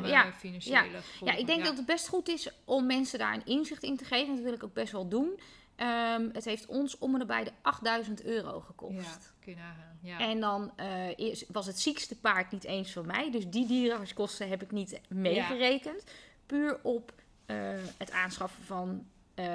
ja. 0.08 0.32
financiële 0.32 0.76
Ja, 0.76 0.82
gevolgen. 1.00 1.38
ik 1.38 1.46
denk 1.46 1.64
dat 1.64 1.76
het 1.76 1.86
best 1.86 2.08
goed 2.08 2.28
is 2.28 2.48
om 2.64 2.86
mensen 2.86 3.18
daar 3.18 3.34
een 3.34 3.44
inzicht 3.46 3.82
in 3.82 3.96
te 3.96 4.04
geven. 4.04 4.28
En 4.28 4.34
dat 4.34 4.44
wil 4.44 4.52
ik 4.52 4.64
ook 4.64 4.74
best 4.74 4.92
wel 4.92 5.08
doen. 5.08 5.40
Ehm, 5.76 6.28
het 6.32 6.44
heeft 6.44 6.66
ons 6.66 6.98
om 6.98 7.12
en 7.12 7.18
nabij 7.18 7.44
de 7.44 7.52
8000 7.62 8.22
euro 8.24 8.60
gekost. 8.60 8.94
Ja, 8.96 9.16
kun 9.40 9.52
je 9.52 9.58
nagaan. 9.58 9.98
Ja. 10.02 10.18
En 10.18 10.40
dan 10.40 10.72
eh, 10.76 11.18
is- 11.18 11.44
was 11.48 11.66
het 11.66 11.80
ziekste 11.80 12.16
paard 12.18 12.52
niet 12.52 12.64
eens 12.64 12.92
van 12.92 13.06
mij. 13.06 13.30
Dus 13.30 13.48
die 13.48 13.66
dierenartskosten 13.66 14.48
heb 14.48 14.62
ik 14.62 14.70
niet 14.70 15.00
meegerekend. 15.08 16.04
Puur 16.46 16.78
op 16.82 17.12
eh, 17.46 17.56
het 17.98 18.10
aanschaffen 18.10 18.64
van 18.64 19.06
eh, 19.34 19.46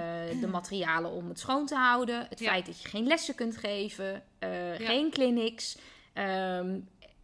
de 0.41 0.47
materialen 0.51 1.11
om 1.11 1.27
het 1.29 1.39
schoon 1.39 1.65
te 1.65 1.75
houden. 1.75 2.25
Het 2.29 2.39
Ja. 2.39 2.49
feit 2.51 2.65
dat 2.65 2.81
je 2.81 2.87
geen 2.87 3.07
lessen 3.07 3.35
kunt 3.35 3.57
geven. 3.57 4.23
Ja. 4.39 4.75
Geen 4.75 5.11
clinics. 5.11 5.77
Ehm, 6.13 6.79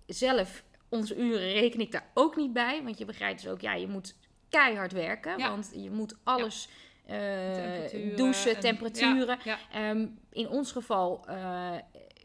zelf, 0.07 0.63
onze 0.91 1.15
uren 1.15 1.39
reken 1.51 1.79
ik 1.79 1.91
daar 1.91 2.09
ook 2.13 2.35
niet 2.35 2.53
bij. 2.53 2.81
Want 2.83 2.97
je 2.97 3.05
begrijpt 3.05 3.41
dus 3.41 3.51
ook, 3.51 3.61
ja, 3.61 3.73
je 3.73 3.87
moet 3.87 4.15
keihard 4.49 4.91
werken. 4.91 5.37
Ja. 5.37 5.49
Want 5.49 5.71
je 5.75 5.91
moet 5.91 6.15
alles 6.23 6.69
eh, 7.05 7.17
Temperaturen 7.53 8.15
douchen, 8.15 8.55
en- 8.55 8.59
temperaturen. 8.61 9.37
Ehm, 9.71 10.07
in 10.31 10.49
ons 10.49 10.71
geval 10.71 11.23
eh, 11.27 11.71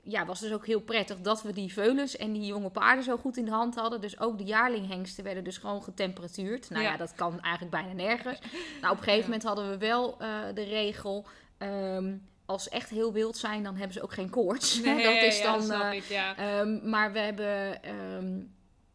ja, 0.03 0.27
was 0.27 0.41
het 0.41 0.49
dus 0.49 0.59
ook 0.59 0.67
heel 0.67 0.81
prettig 0.81 1.21
dat 1.21 1.43
we 1.43 1.53
die 1.53 1.73
veulens 1.73 2.17
en 2.17 2.33
die 2.33 2.47
jonge 2.47 2.71
paarden 2.71 3.05
zo 3.05 3.17
goed 3.17 3.37
in 3.37 3.45
de 3.45 3.51
hand 3.51 3.75
hadden. 3.75 4.01
Dus 4.01 4.21
ook 4.21 4.39
de 4.39 4.45
jaarlinghengsten 4.45 5.25
werden 5.25 5.45
dus 5.45 5.59
gewoon 5.59 5.83
getemperatuurd. 5.83 6.71
Nou 6.71 6.83
ja, 6.83 6.91
Ja. 6.91 6.97
dat 6.97 7.15
kan 7.15 7.41
eigenlijk 7.41 7.75
bijna 7.75 7.93
nergens. 7.93 8.39
Nou, 8.81 8.93
op 8.93 8.99
een 8.99 9.05
gegeven 9.05 9.25
moment 9.25 9.43
hadden 9.43 9.71
we 9.71 9.79
wel 9.79 10.17
eh, 10.21 10.29
de 10.55 10.63
regel... 10.65 11.27
ehm, 11.59 12.17
als 12.47 12.63
ze 12.63 12.71
echt 12.71 12.91
heel 12.91 13.13
wild 13.13 13.37
zijn, 13.37 13.63
dan 13.63 13.75
hebben 13.77 13.93
ze 13.93 14.03
ook 14.03 14.13
geen 14.13 14.31
koorts. 14.31 14.81
Nee, 14.83 15.03
dat 15.03 15.23
is 15.23 15.43
dan. 15.43 15.63
snap 15.63 15.83
eh, 15.83 15.93
ik, 15.93 16.05
ja. 16.05 16.37
Ehm, 16.37 16.89
maar 16.91 17.13
we 17.13 17.19
hebben 17.19 17.81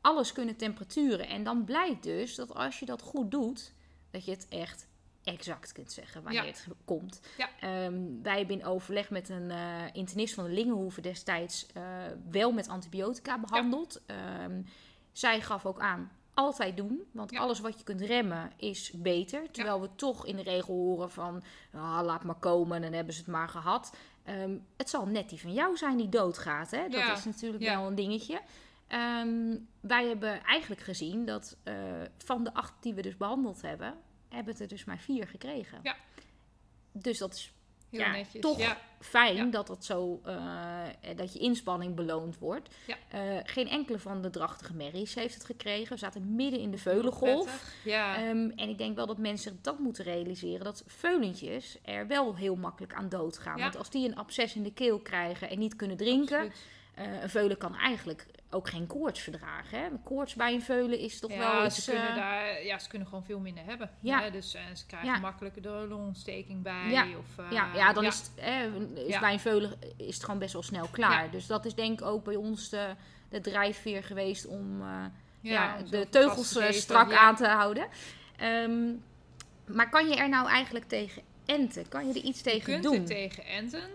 alles 0.01 0.31
kunnen 0.31 0.55
temperaturen. 0.55 1.27
En 1.27 1.43
dan 1.43 1.63
blijkt 1.63 2.03
dus 2.03 2.35
dat 2.35 2.53
als 2.53 2.79
je 2.79 2.85
dat 2.85 3.01
goed 3.01 3.31
doet, 3.31 3.73
dat 4.11 4.25
je 4.25 4.31
het 4.31 4.47
echt 4.49 4.87
exact 5.23 5.71
kunt 5.71 5.91
zeggen 5.91 6.23
wanneer 6.23 6.41
Ja. 6.43 6.47
het 6.47 6.67
komt. 6.85 7.21
Ja. 7.37 7.49
Ehm, 7.59 8.01
wij 8.21 8.37
hebben 8.37 8.59
in 8.59 8.65
overleg 8.65 9.09
met 9.09 9.29
een 9.29 9.51
eh, 9.51 9.83
internist 9.93 10.33
van 10.33 10.43
de 10.43 10.49
Lingenhoeve 10.51 11.01
destijds 11.01 11.65
eh, 11.73 11.83
wel 12.31 12.51
met 12.51 12.67
antibiotica 12.67 13.39
behandeld. 13.39 14.01
Ehm, 14.05 14.61
zij 15.11 15.41
gaf 15.41 15.65
ook 15.65 15.79
aan. 15.79 16.11
Altijd 16.33 16.77
doen, 16.77 17.01
want 17.11 17.31
Ja. 17.31 17.39
alles 17.39 17.59
wat 17.59 17.77
je 17.77 17.83
kunt 17.83 18.01
remmen 18.01 18.51
is 18.57 18.91
beter. 18.95 19.51
Terwijl 19.51 19.81
we 19.81 19.89
toch 19.95 20.25
in 20.25 20.35
de 20.35 20.43
regel 20.43 20.73
horen 20.73 21.11
van, 21.11 21.43
ah, 21.73 21.99
laat 22.03 22.23
maar 22.23 22.35
komen 22.35 22.75
en 22.75 22.81
dan 22.81 22.93
hebben 22.93 23.13
ze 23.13 23.19
het 23.19 23.29
maar 23.29 23.49
gehad. 23.49 23.95
Ehm, 24.23 24.57
het 24.77 24.89
zal 24.89 25.05
net 25.05 25.29
die 25.29 25.39
van 25.39 25.53
jou 25.53 25.77
zijn 25.77 25.97
die 25.97 26.09
doodgaat. 26.09 26.71
Hè? 26.71 26.81
Dat 26.89 26.99
Ja, 26.99 27.13
is 27.13 27.25
natuurlijk 27.25 27.63
wel 27.63 27.87
een 27.87 27.95
dingetje. 27.95 28.41
Ehm, 28.91 29.57
wij 29.81 30.05
hebben 30.07 30.43
eigenlijk 30.43 30.81
gezien 30.81 31.25
dat 31.25 31.57
eh, 31.63 31.73
van 32.17 32.43
de 32.43 32.53
acht 32.53 32.73
die 32.79 32.93
we 32.93 33.01
dus 33.01 33.17
behandeld 33.17 33.61
hebben, 33.61 33.93
hebben 34.29 34.53
het 34.53 34.61
er 34.61 34.67
dus 34.67 34.85
maar 34.85 34.99
vier 34.99 35.27
gekregen. 35.27 35.79
Ja. 35.83 35.95
Dus 36.91 37.17
dat 37.17 37.33
is 37.33 37.53
Heel 37.89 37.99
ja, 37.99 38.11
netjes. 38.11 38.41
toch 38.41 38.59
Ja. 38.59 38.77
fijn 38.99 39.35
Ja. 39.35 39.45
dat, 39.45 39.67
dat, 39.67 39.85
zo, 39.85 40.21
eh, 40.23 40.87
dat 41.15 41.33
je 41.33 41.39
inspanning 41.39 41.95
beloond 41.95 42.37
wordt. 42.39 42.75
Ja. 42.87 42.95
Eh, 43.09 43.37
geen 43.43 43.67
enkele 43.67 43.99
van 43.99 44.21
de 44.21 44.29
drachtige 44.29 44.73
merries 44.73 45.15
heeft 45.15 45.33
het 45.33 45.45
gekregen. 45.45 45.93
We 45.93 45.99
zaten 45.99 46.35
midden 46.35 46.59
in 46.59 46.71
de 46.71 46.77
veulengolf. 46.77 47.73
Ja. 47.83 48.15
Ehm, 48.15 48.49
en 48.55 48.69
ik 48.69 48.77
denk 48.77 48.95
wel 48.95 49.05
dat 49.07 49.17
mensen 49.17 49.59
dat 49.61 49.79
moeten 49.79 50.03
realiseren. 50.03 50.63
Dat 50.63 50.83
veulentjes 50.87 51.77
er 51.83 52.07
wel 52.07 52.35
heel 52.35 52.55
makkelijk 52.55 52.93
aan 52.93 53.09
doodgaan. 53.09 53.57
Ja. 53.57 53.63
Want 53.63 53.77
als 53.77 53.89
die 53.89 54.07
een 54.07 54.15
absces 54.15 54.55
in 54.55 54.63
de 54.63 54.73
keel 54.73 54.99
krijgen 54.99 55.49
en 55.49 55.59
niet 55.59 55.75
kunnen 55.75 55.97
drinken. 55.97 56.37
Absoluut. 56.37 56.79
Eh, 56.93 57.21
een 57.21 57.29
veulen 57.29 57.57
kan 57.57 57.75
eigenlijk 57.75 58.25
ook 58.49 58.69
geen 58.69 58.87
koorts 58.87 59.19
verdragen. 59.19 59.79
Hè? 59.79 59.85
Een 59.85 60.03
koorts 60.03 60.33
bij 60.35 60.53
een 60.53 60.61
veulen 60.61 60.99
is 60.99 61.19
toch 61.19 61.31
ja, 61.31 61.37
wel 61.37 61.63
eens... 61.63 61.83
ze 61.83 61.91
kunnen 61.91 62.09
eh, 62.09 62.15
daar, 62.15 62.65
ja, 62.65 62.79
ze 62.79 62.89
kunnen 62.89 63.07
gewoon 63.07 63.23
veel 63.23 63.39
minder 63.39 63.63
hebben. 63.65 63.89
Ja. 63.99 64.21
Hè? 64.21 64.31
Dus 64.31 64.53
eh, 64.53 64.61
ze 64.75 64.85
krijgen 64.85 65.09
Ja. 65.09 65.19
makkelijker 65.19 65.61
de 65.61 65.85
longontsteking 65.89 66.61
bij. 66.61 66.89
Ja. 66.89 67.05
Of, 67.17 67.51
ja, 67.51 67.69
ja, 67.75 67.93
dan 67.93 68.03
ja. 68.03 68.09
is, 68.09 68.17
het, 68.17 68.31
hè, 68.35 68.85
is 68.95 69.19
bij 69.19 69.33
een 69.33 69.39
veulen 69.39 69.73
is 69.97 70.15
het 70.15 70.23
gewoon 70.23 70.39
best 70.39 70.53
wel 70.53 70.63
snel 70.63 70.87
klaar. 70.91 71.31
Dus 71.31 71.47
dat 71.47 71.65
is 71.65 71.75
denk 71.75 71.99
ik 71.99 72.05
ook 72.05 72.23
bij 72.23 72.35
ons 72.35 72.69
de, 72.69 72.95
de 73.29 73.41
drijfveer 73.41 74.03
geweest 74.03 74.47
om... 74.47 74.83
Ja, 75.43 75.77
om 75.77 75.89
de 75.89 76.09
teugels 76.09 76.51
te 76.51 76.71
strak 76.71 77.13
aan 77.13 77.35
te 77.35 77.47
houden. 77.47 77.87
Ehm, 78.37 78.93
maar 79.65 79.89
kan 79.89 80.09
je 80.09 80.15
er 80.15 80.29
nou 80.29 80.47
eigenlijk 80.49 80.85
tegen 80.85 81.21
enten? 81.45 81.89
Kan 81.89 82.07
je 82.07 82.13
er 82.13 82.25
iets 82.25 82.37
Je 82.37 82.43
tegen 82.43 82.71
kunt 82.71 82.83
doen? 82.83 82.95
er 82.95 83.05
tegen 83.05 83.45
enten. 83.45 83.89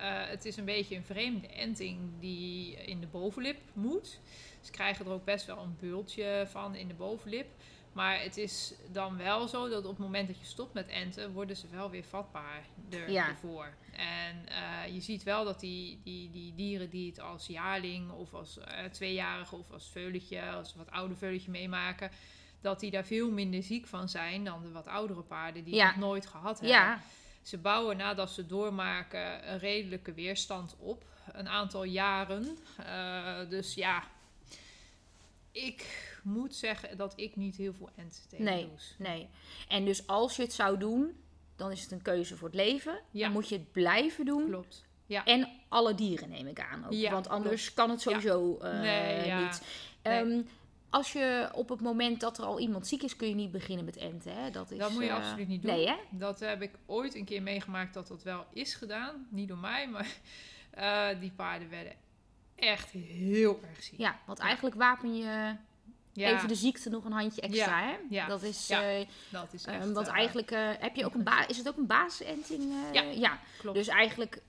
Eh, 0.00 0.28
het 0.28 0.44
is 0.44 0.56
een 0.56 0.64
beetje 0.64 0.96
een 0.96 1.04
vreemde 1.04 1.46
enting 1.46 1.98
die 2.20 2.74
in 2.76 3.00
de 3.00 3.06
bovenlip 3.06 3.58
moet. 3.72 4.18
Ze 4.60 4.70
krijgen 4.70 5.06
er 5.06 5.12
ook 5.12 5.24
best 5.24 5.46
wel 5.46 5.58
een 5.58 5.76
bultje 5.80 6.46
van 6.50 6.74
in 6.74 6.88
de 6.88 6.94
bovenlip. 6.94 7.46
Maar 7.92 8.20
het 8.22 8.36
is 8.36 8.74
dan 8.92 9.16
wel 9.16 9.48
zo 9.48 9.68
dat 9.68 9.84
op 9.84 9.90
het 9.90 9.98
moment 9.98 10.26
dat 10.28 10.38
je 10.38 10.44
stopt 10.44 10.74
met 10.74 10.88
enten, 10.88 11.32
worden 11.32 11.56
ze 11.56 11.66
wel 11.70 11.90
weer 11.90 12.04
vatbaar 12.04 12.62
er, 12.90 13.10
Ja. 13.10 13.28
ervoor. 13.28 13.74
En 13.92 14.46
eh, 14.48 14.94
je 14.94 15.00
ziet 15.00 15.22
wel 15.22 15.44
dat 15.44 15.60
die, 15.60 16.00
die, 16.04 16.30
die 16.30 16.54
dieren 16.54 16.90
die 16.90 17.08
het 17.10 17.20
als 17.20 17.46
jaarling 17.46 18.10
of 18.10 18.34
als 18.34 18.58
eh, 18.58 18.84
tweejarige 18.84 19.56
of 19.56 19.70
als 19.72 19.88
veuletje, 19.90 20.42
als 20.50 20.74
wat 20.74 20.90
oude 20.90 21.14
veuletje 21.16 21.50
meemaken, 21.50 22.10
dat 22.60 22.80
die 22.80 22.90
daar 22.90 23.04
veel 23.04 23.30
minder 23.30 23.62
ziek 23.62 23.86
van 23.86 24.08
zijn 24.08 24.44
dan 24.44 24.62
de 24.62 24.70
wat 24.72 24.86
oudere 24.86 25.22
paarden 25.22 25.64
die 25.64 25.74
Ja. 25.74 25.86
het 25.86 25.96
nooit 25.96 26.26
gehad 26.26 26.60
hebben. 26.60 26.68
Ja, 26.78 27.00
Ze 27.48 27.58
bouwen 27.58 27.96
nadat 27.96 28.30
ze 28.30 28.46
doormaken 28.46 29.50
een 29.52 29.58
redelijke 29.58 30.12
weerstand 30.12 30.76
op. 30.78 31.04
Een 31.32 31.48
aantal 31.48 31.84
jaren. 31.84 32.58
Eh, 32.76 33.48
dus 33.48 33.74
ja, 33.74 34.02
ik 35.52 35.86
moet 36.22 36.54
zeggen 36.54 36.96
dat 36.96 37.12
ik 37.16 37.36
niet 37.36 37.56
heel 37.56 37.72
veel 37.72 37.90
ent 37.96 38.26
tegen 38.28 38.44
Nee. 38.44 38.62
doe. 38.66 38.78
nee. 38.98 39.28
En 39.68 39.84
dus 39.84 40.06
als 40.06 40.36
je 40.36 40.42
het 40.42 40.52
zou 40.52 40.78
doen, 40.78 41.22
dan 41.56 41.70
is 41.70 41.82
het 41.82 41.90
een 41.90 42.02
keuze 42.02 42.36
voor 42.36 42.48
het 42.48 42.56
leven. 42.56 43.00
Ja. 43.10 43.22
Dan 43.24 43.32
moet 43.32 43.48
je 43.48 43.54
het 43.56 43.72
blijven 43.72 44.24
doen. 44.24 44.46
Klopt. 44.46 44.84
Ja. 45.06 45.24
En 45.24 45.48
alle 45.68 45.94
dieren 45.94 46.28
neem 46.28 46.46
ik 46.46 46.60
aan 46.60 46.84
ook. 46.86 46.92
Ja, 46.92 47.10
Want 47.10 47.28
anders 47.28 47.74
kan 47.74 47.90
het 47.90 48.00
sowieso 48.00 48.58
eh, 48.58 48.80
Nee, 48.80 49.26
ja. 49.26 49.40
niet. 49.44 49.62
Nee. 50.02 50.46
Als 50.90 51.12
je 51.12 51.48
op 51.52 51.68
het 51.68 51.80
moment 51.80 52.20
dat 52.20 52.38
er 52.38 52.44
al 52.44 52.58
iemand 52.58 52.86
ziek 52.86 53.02
is, 53.02 53.16
kun 53.16 53.28
je 53.28 53.34
niet 53.34 53.50
beginnen 53.50 53.84
met 53.84 53.96
enten. 53.96 54.32
Hè? 54.36 54.50
Dat, 54.50 54.70
is, 54.70 54.78
Dat 54.78 54.90
moet 54.90 55.02
je 55.02 55.08
eh, 55.08 55.14
absoluut 55.16 55.48
niet 55.48 55.62
doen. 55.62 55.70
Nee, 55.70 55.86
hè? 55.86 55.94
Dat 56.10 56.40
heb 56.40 56.62
ik 56.62 56.70
ooit 56.86 57.14
een 57.14 57.24
keer 57.24 57.42
meegemaakt 57.42 57.94
dat 57.94 58.08
dat 58.08 58.22
wel 58.22 58.46
is 58.52 58.74
gedaan. 58.74 59.26
Niet 59.30 59.48
door 59.48 59.58
mij, 59.58 59.88
maar 59.88 60.06
eh, 60.70 61.20
die 61.20 61.30
paarden 61.36 61.70
werden 61.70 61.92
echt 62.54 62.90
heel 62.90 63.60
erg 63.70 63.82
ziek. 63.82 63.98
Ja, 63.98 64.18
want 64.26 64.38
eigenlijk 64.38 64.76
wapen 64.76 65.16
je 65.16 65.54
Ja, 66.12 66.28
even 66.36 66.48
de 66.48 66.54
ziekte 66.54 66.90
nog 66.90 67.04
een 67.04 67.12
handje 67.12 67.40
extra, 67.40 67.82
hè? 67.88 67.96
ja, 68.10 68.26
Dat 68.26 68.42
is... 68.42 68.70
eh, 68.70 69.06
dat 69.28 69.52
is 69.52 69.64
echt... 69.64 69.92
want 69.92 70.06
eigenlijk 70.06 70.50
heb 70.78 70.96
je 70.96 71.04
ook 71.04 71.14
een 71.14 71.24
ba- 71.24 71.48
is 71.48 71.56
het 71.58 71.68
ook 71.68 71.76
een 71.76 71.86
basisenting? 71.86 72.72
Ja. 73.14 73.38
klopt. 73.58 73.76
Dus 73.76 73.88
eigenlijk 73.88 74.42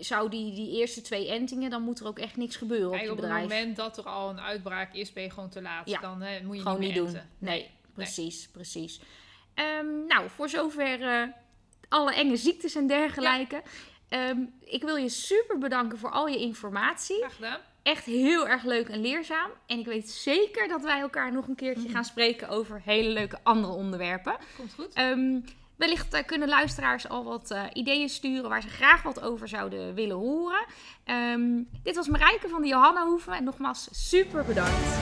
zou 0.00 0.30
die, 0.30 0.54
die 0.54 0.78
eerste 0.78 1.00
twee 1.00 1.28
entingen, 1.28 1.70
dan 1.70 1.82
moet 1.82 2.00
er 2.00 2.06
ook 2.06 2.18
echt 2.18 2.36
niks 2.36 2.56
gebeuren 2.56 2.90
Kijk, 2.90 3.02
op 3.04 3.10
op 3.10 3.16
het 3.16 3.26
bedrijf. 3.26 3.48
moment 3.48 3.76
dat 3.76 3.98
er 3.98 4.04
al 4.04 4.30
een 4.30 4.40
uitbraak 4.40 4.94
is, 4.94 5.12
ben 5.12 5.22
je 5.22 5.30
gewoon 5.30 5.48
te 5.48 5.62
laat. 5.62 5.88
Ja, 5.88 6.00
Dan 6.00 6.20
hè, 6.22 6.42
moet 6.42 6.56
je 6.56 6.62
Gewoon 6.62 6.80
niet 6.80 6.94
niet 6.94 7.02
meer 7.02 7.12
doen. 7.12 7.20
Nee, 7.38 7.70
precies, 7.94 8.48
precies. 8.48 9.00
Ehm, 9.54 10.06
nou, 10.06 10.28
voor 10.34 10.48
zover 10.48 11.02
eh, 11.02 11.22
alle 11.88 12.14
enge 12.14 12.36
ziektes 12.36 12.74
en 12.74 12.86
dergelijke. 12.86 13.62
Ehm, 14.08 14.38
ik 14.64 14.82
wil 14.82 14.96
je 14.96 15.08
super 15.08 15.58
bedanken 15.58 15.98
voor 15.98 16.10
al 16.10 16.26
je 16.28 16.38
informatie. 16.38 17.16
Graag 17.18 17.34
gedaan. 17.34 17.60
Echt 17.82 18.04
heel 18.04 18.48
erg 18.48 18.64
leuk 18.64 18.88
en 18.88 19.00
leerzaam. 19.00 19.50
En 19.66 19.78
ik 19.78 19.86
weet 19.86 20.10
zeker 20.10 20.68
dat 20.68 20.82
wij 20.82 21.00
elkaar 21.00 21.32
nog 21.32 21.48
een 21.48 21.54
keertje 21.54 21.88
gaan 21.88 22.04
spreken 22.04 22.48
over 22.48 22.80
hele 22.84 23.08
leuke 23.08 23.38
andere 23.42 23.72
onderwerpen. 23.72 24.36
Komt 24.56 24.72
goed. 24.74 24.92
Ehm, 24.92 25.38
wellicht 25.76 26.14
eh, 26.14 26.24
kunnen 26.26 26.48
luisteraars 26.48 27.08
al 27.08 27.24
wat 27.24 27.50
eh, 27.50 27.62
ideeën 27.72 28.08
sturen 28.08 28.48
waar 28.48 28.62
ze 28.62 28.68
graag 28.68 29.02
wat 29.02 29.20
over 29.20 29.48
zouden 29.48 29.94
willen 29.94 30.16
horen. 30.16 30.66
Ehm, 31.04 31.62
dit 31.82 31.96
was 31.96 32.08
Marijke 32.08 32.48
van 32.48 32.62
de 32.62 32.68
Johanna 32.68 33.06
Hoeven. 33.06 33.32
En 33.32 33.44
nogmaals 33.44 33.88
super 33.92 34.44
bedankt. 34.44 34.96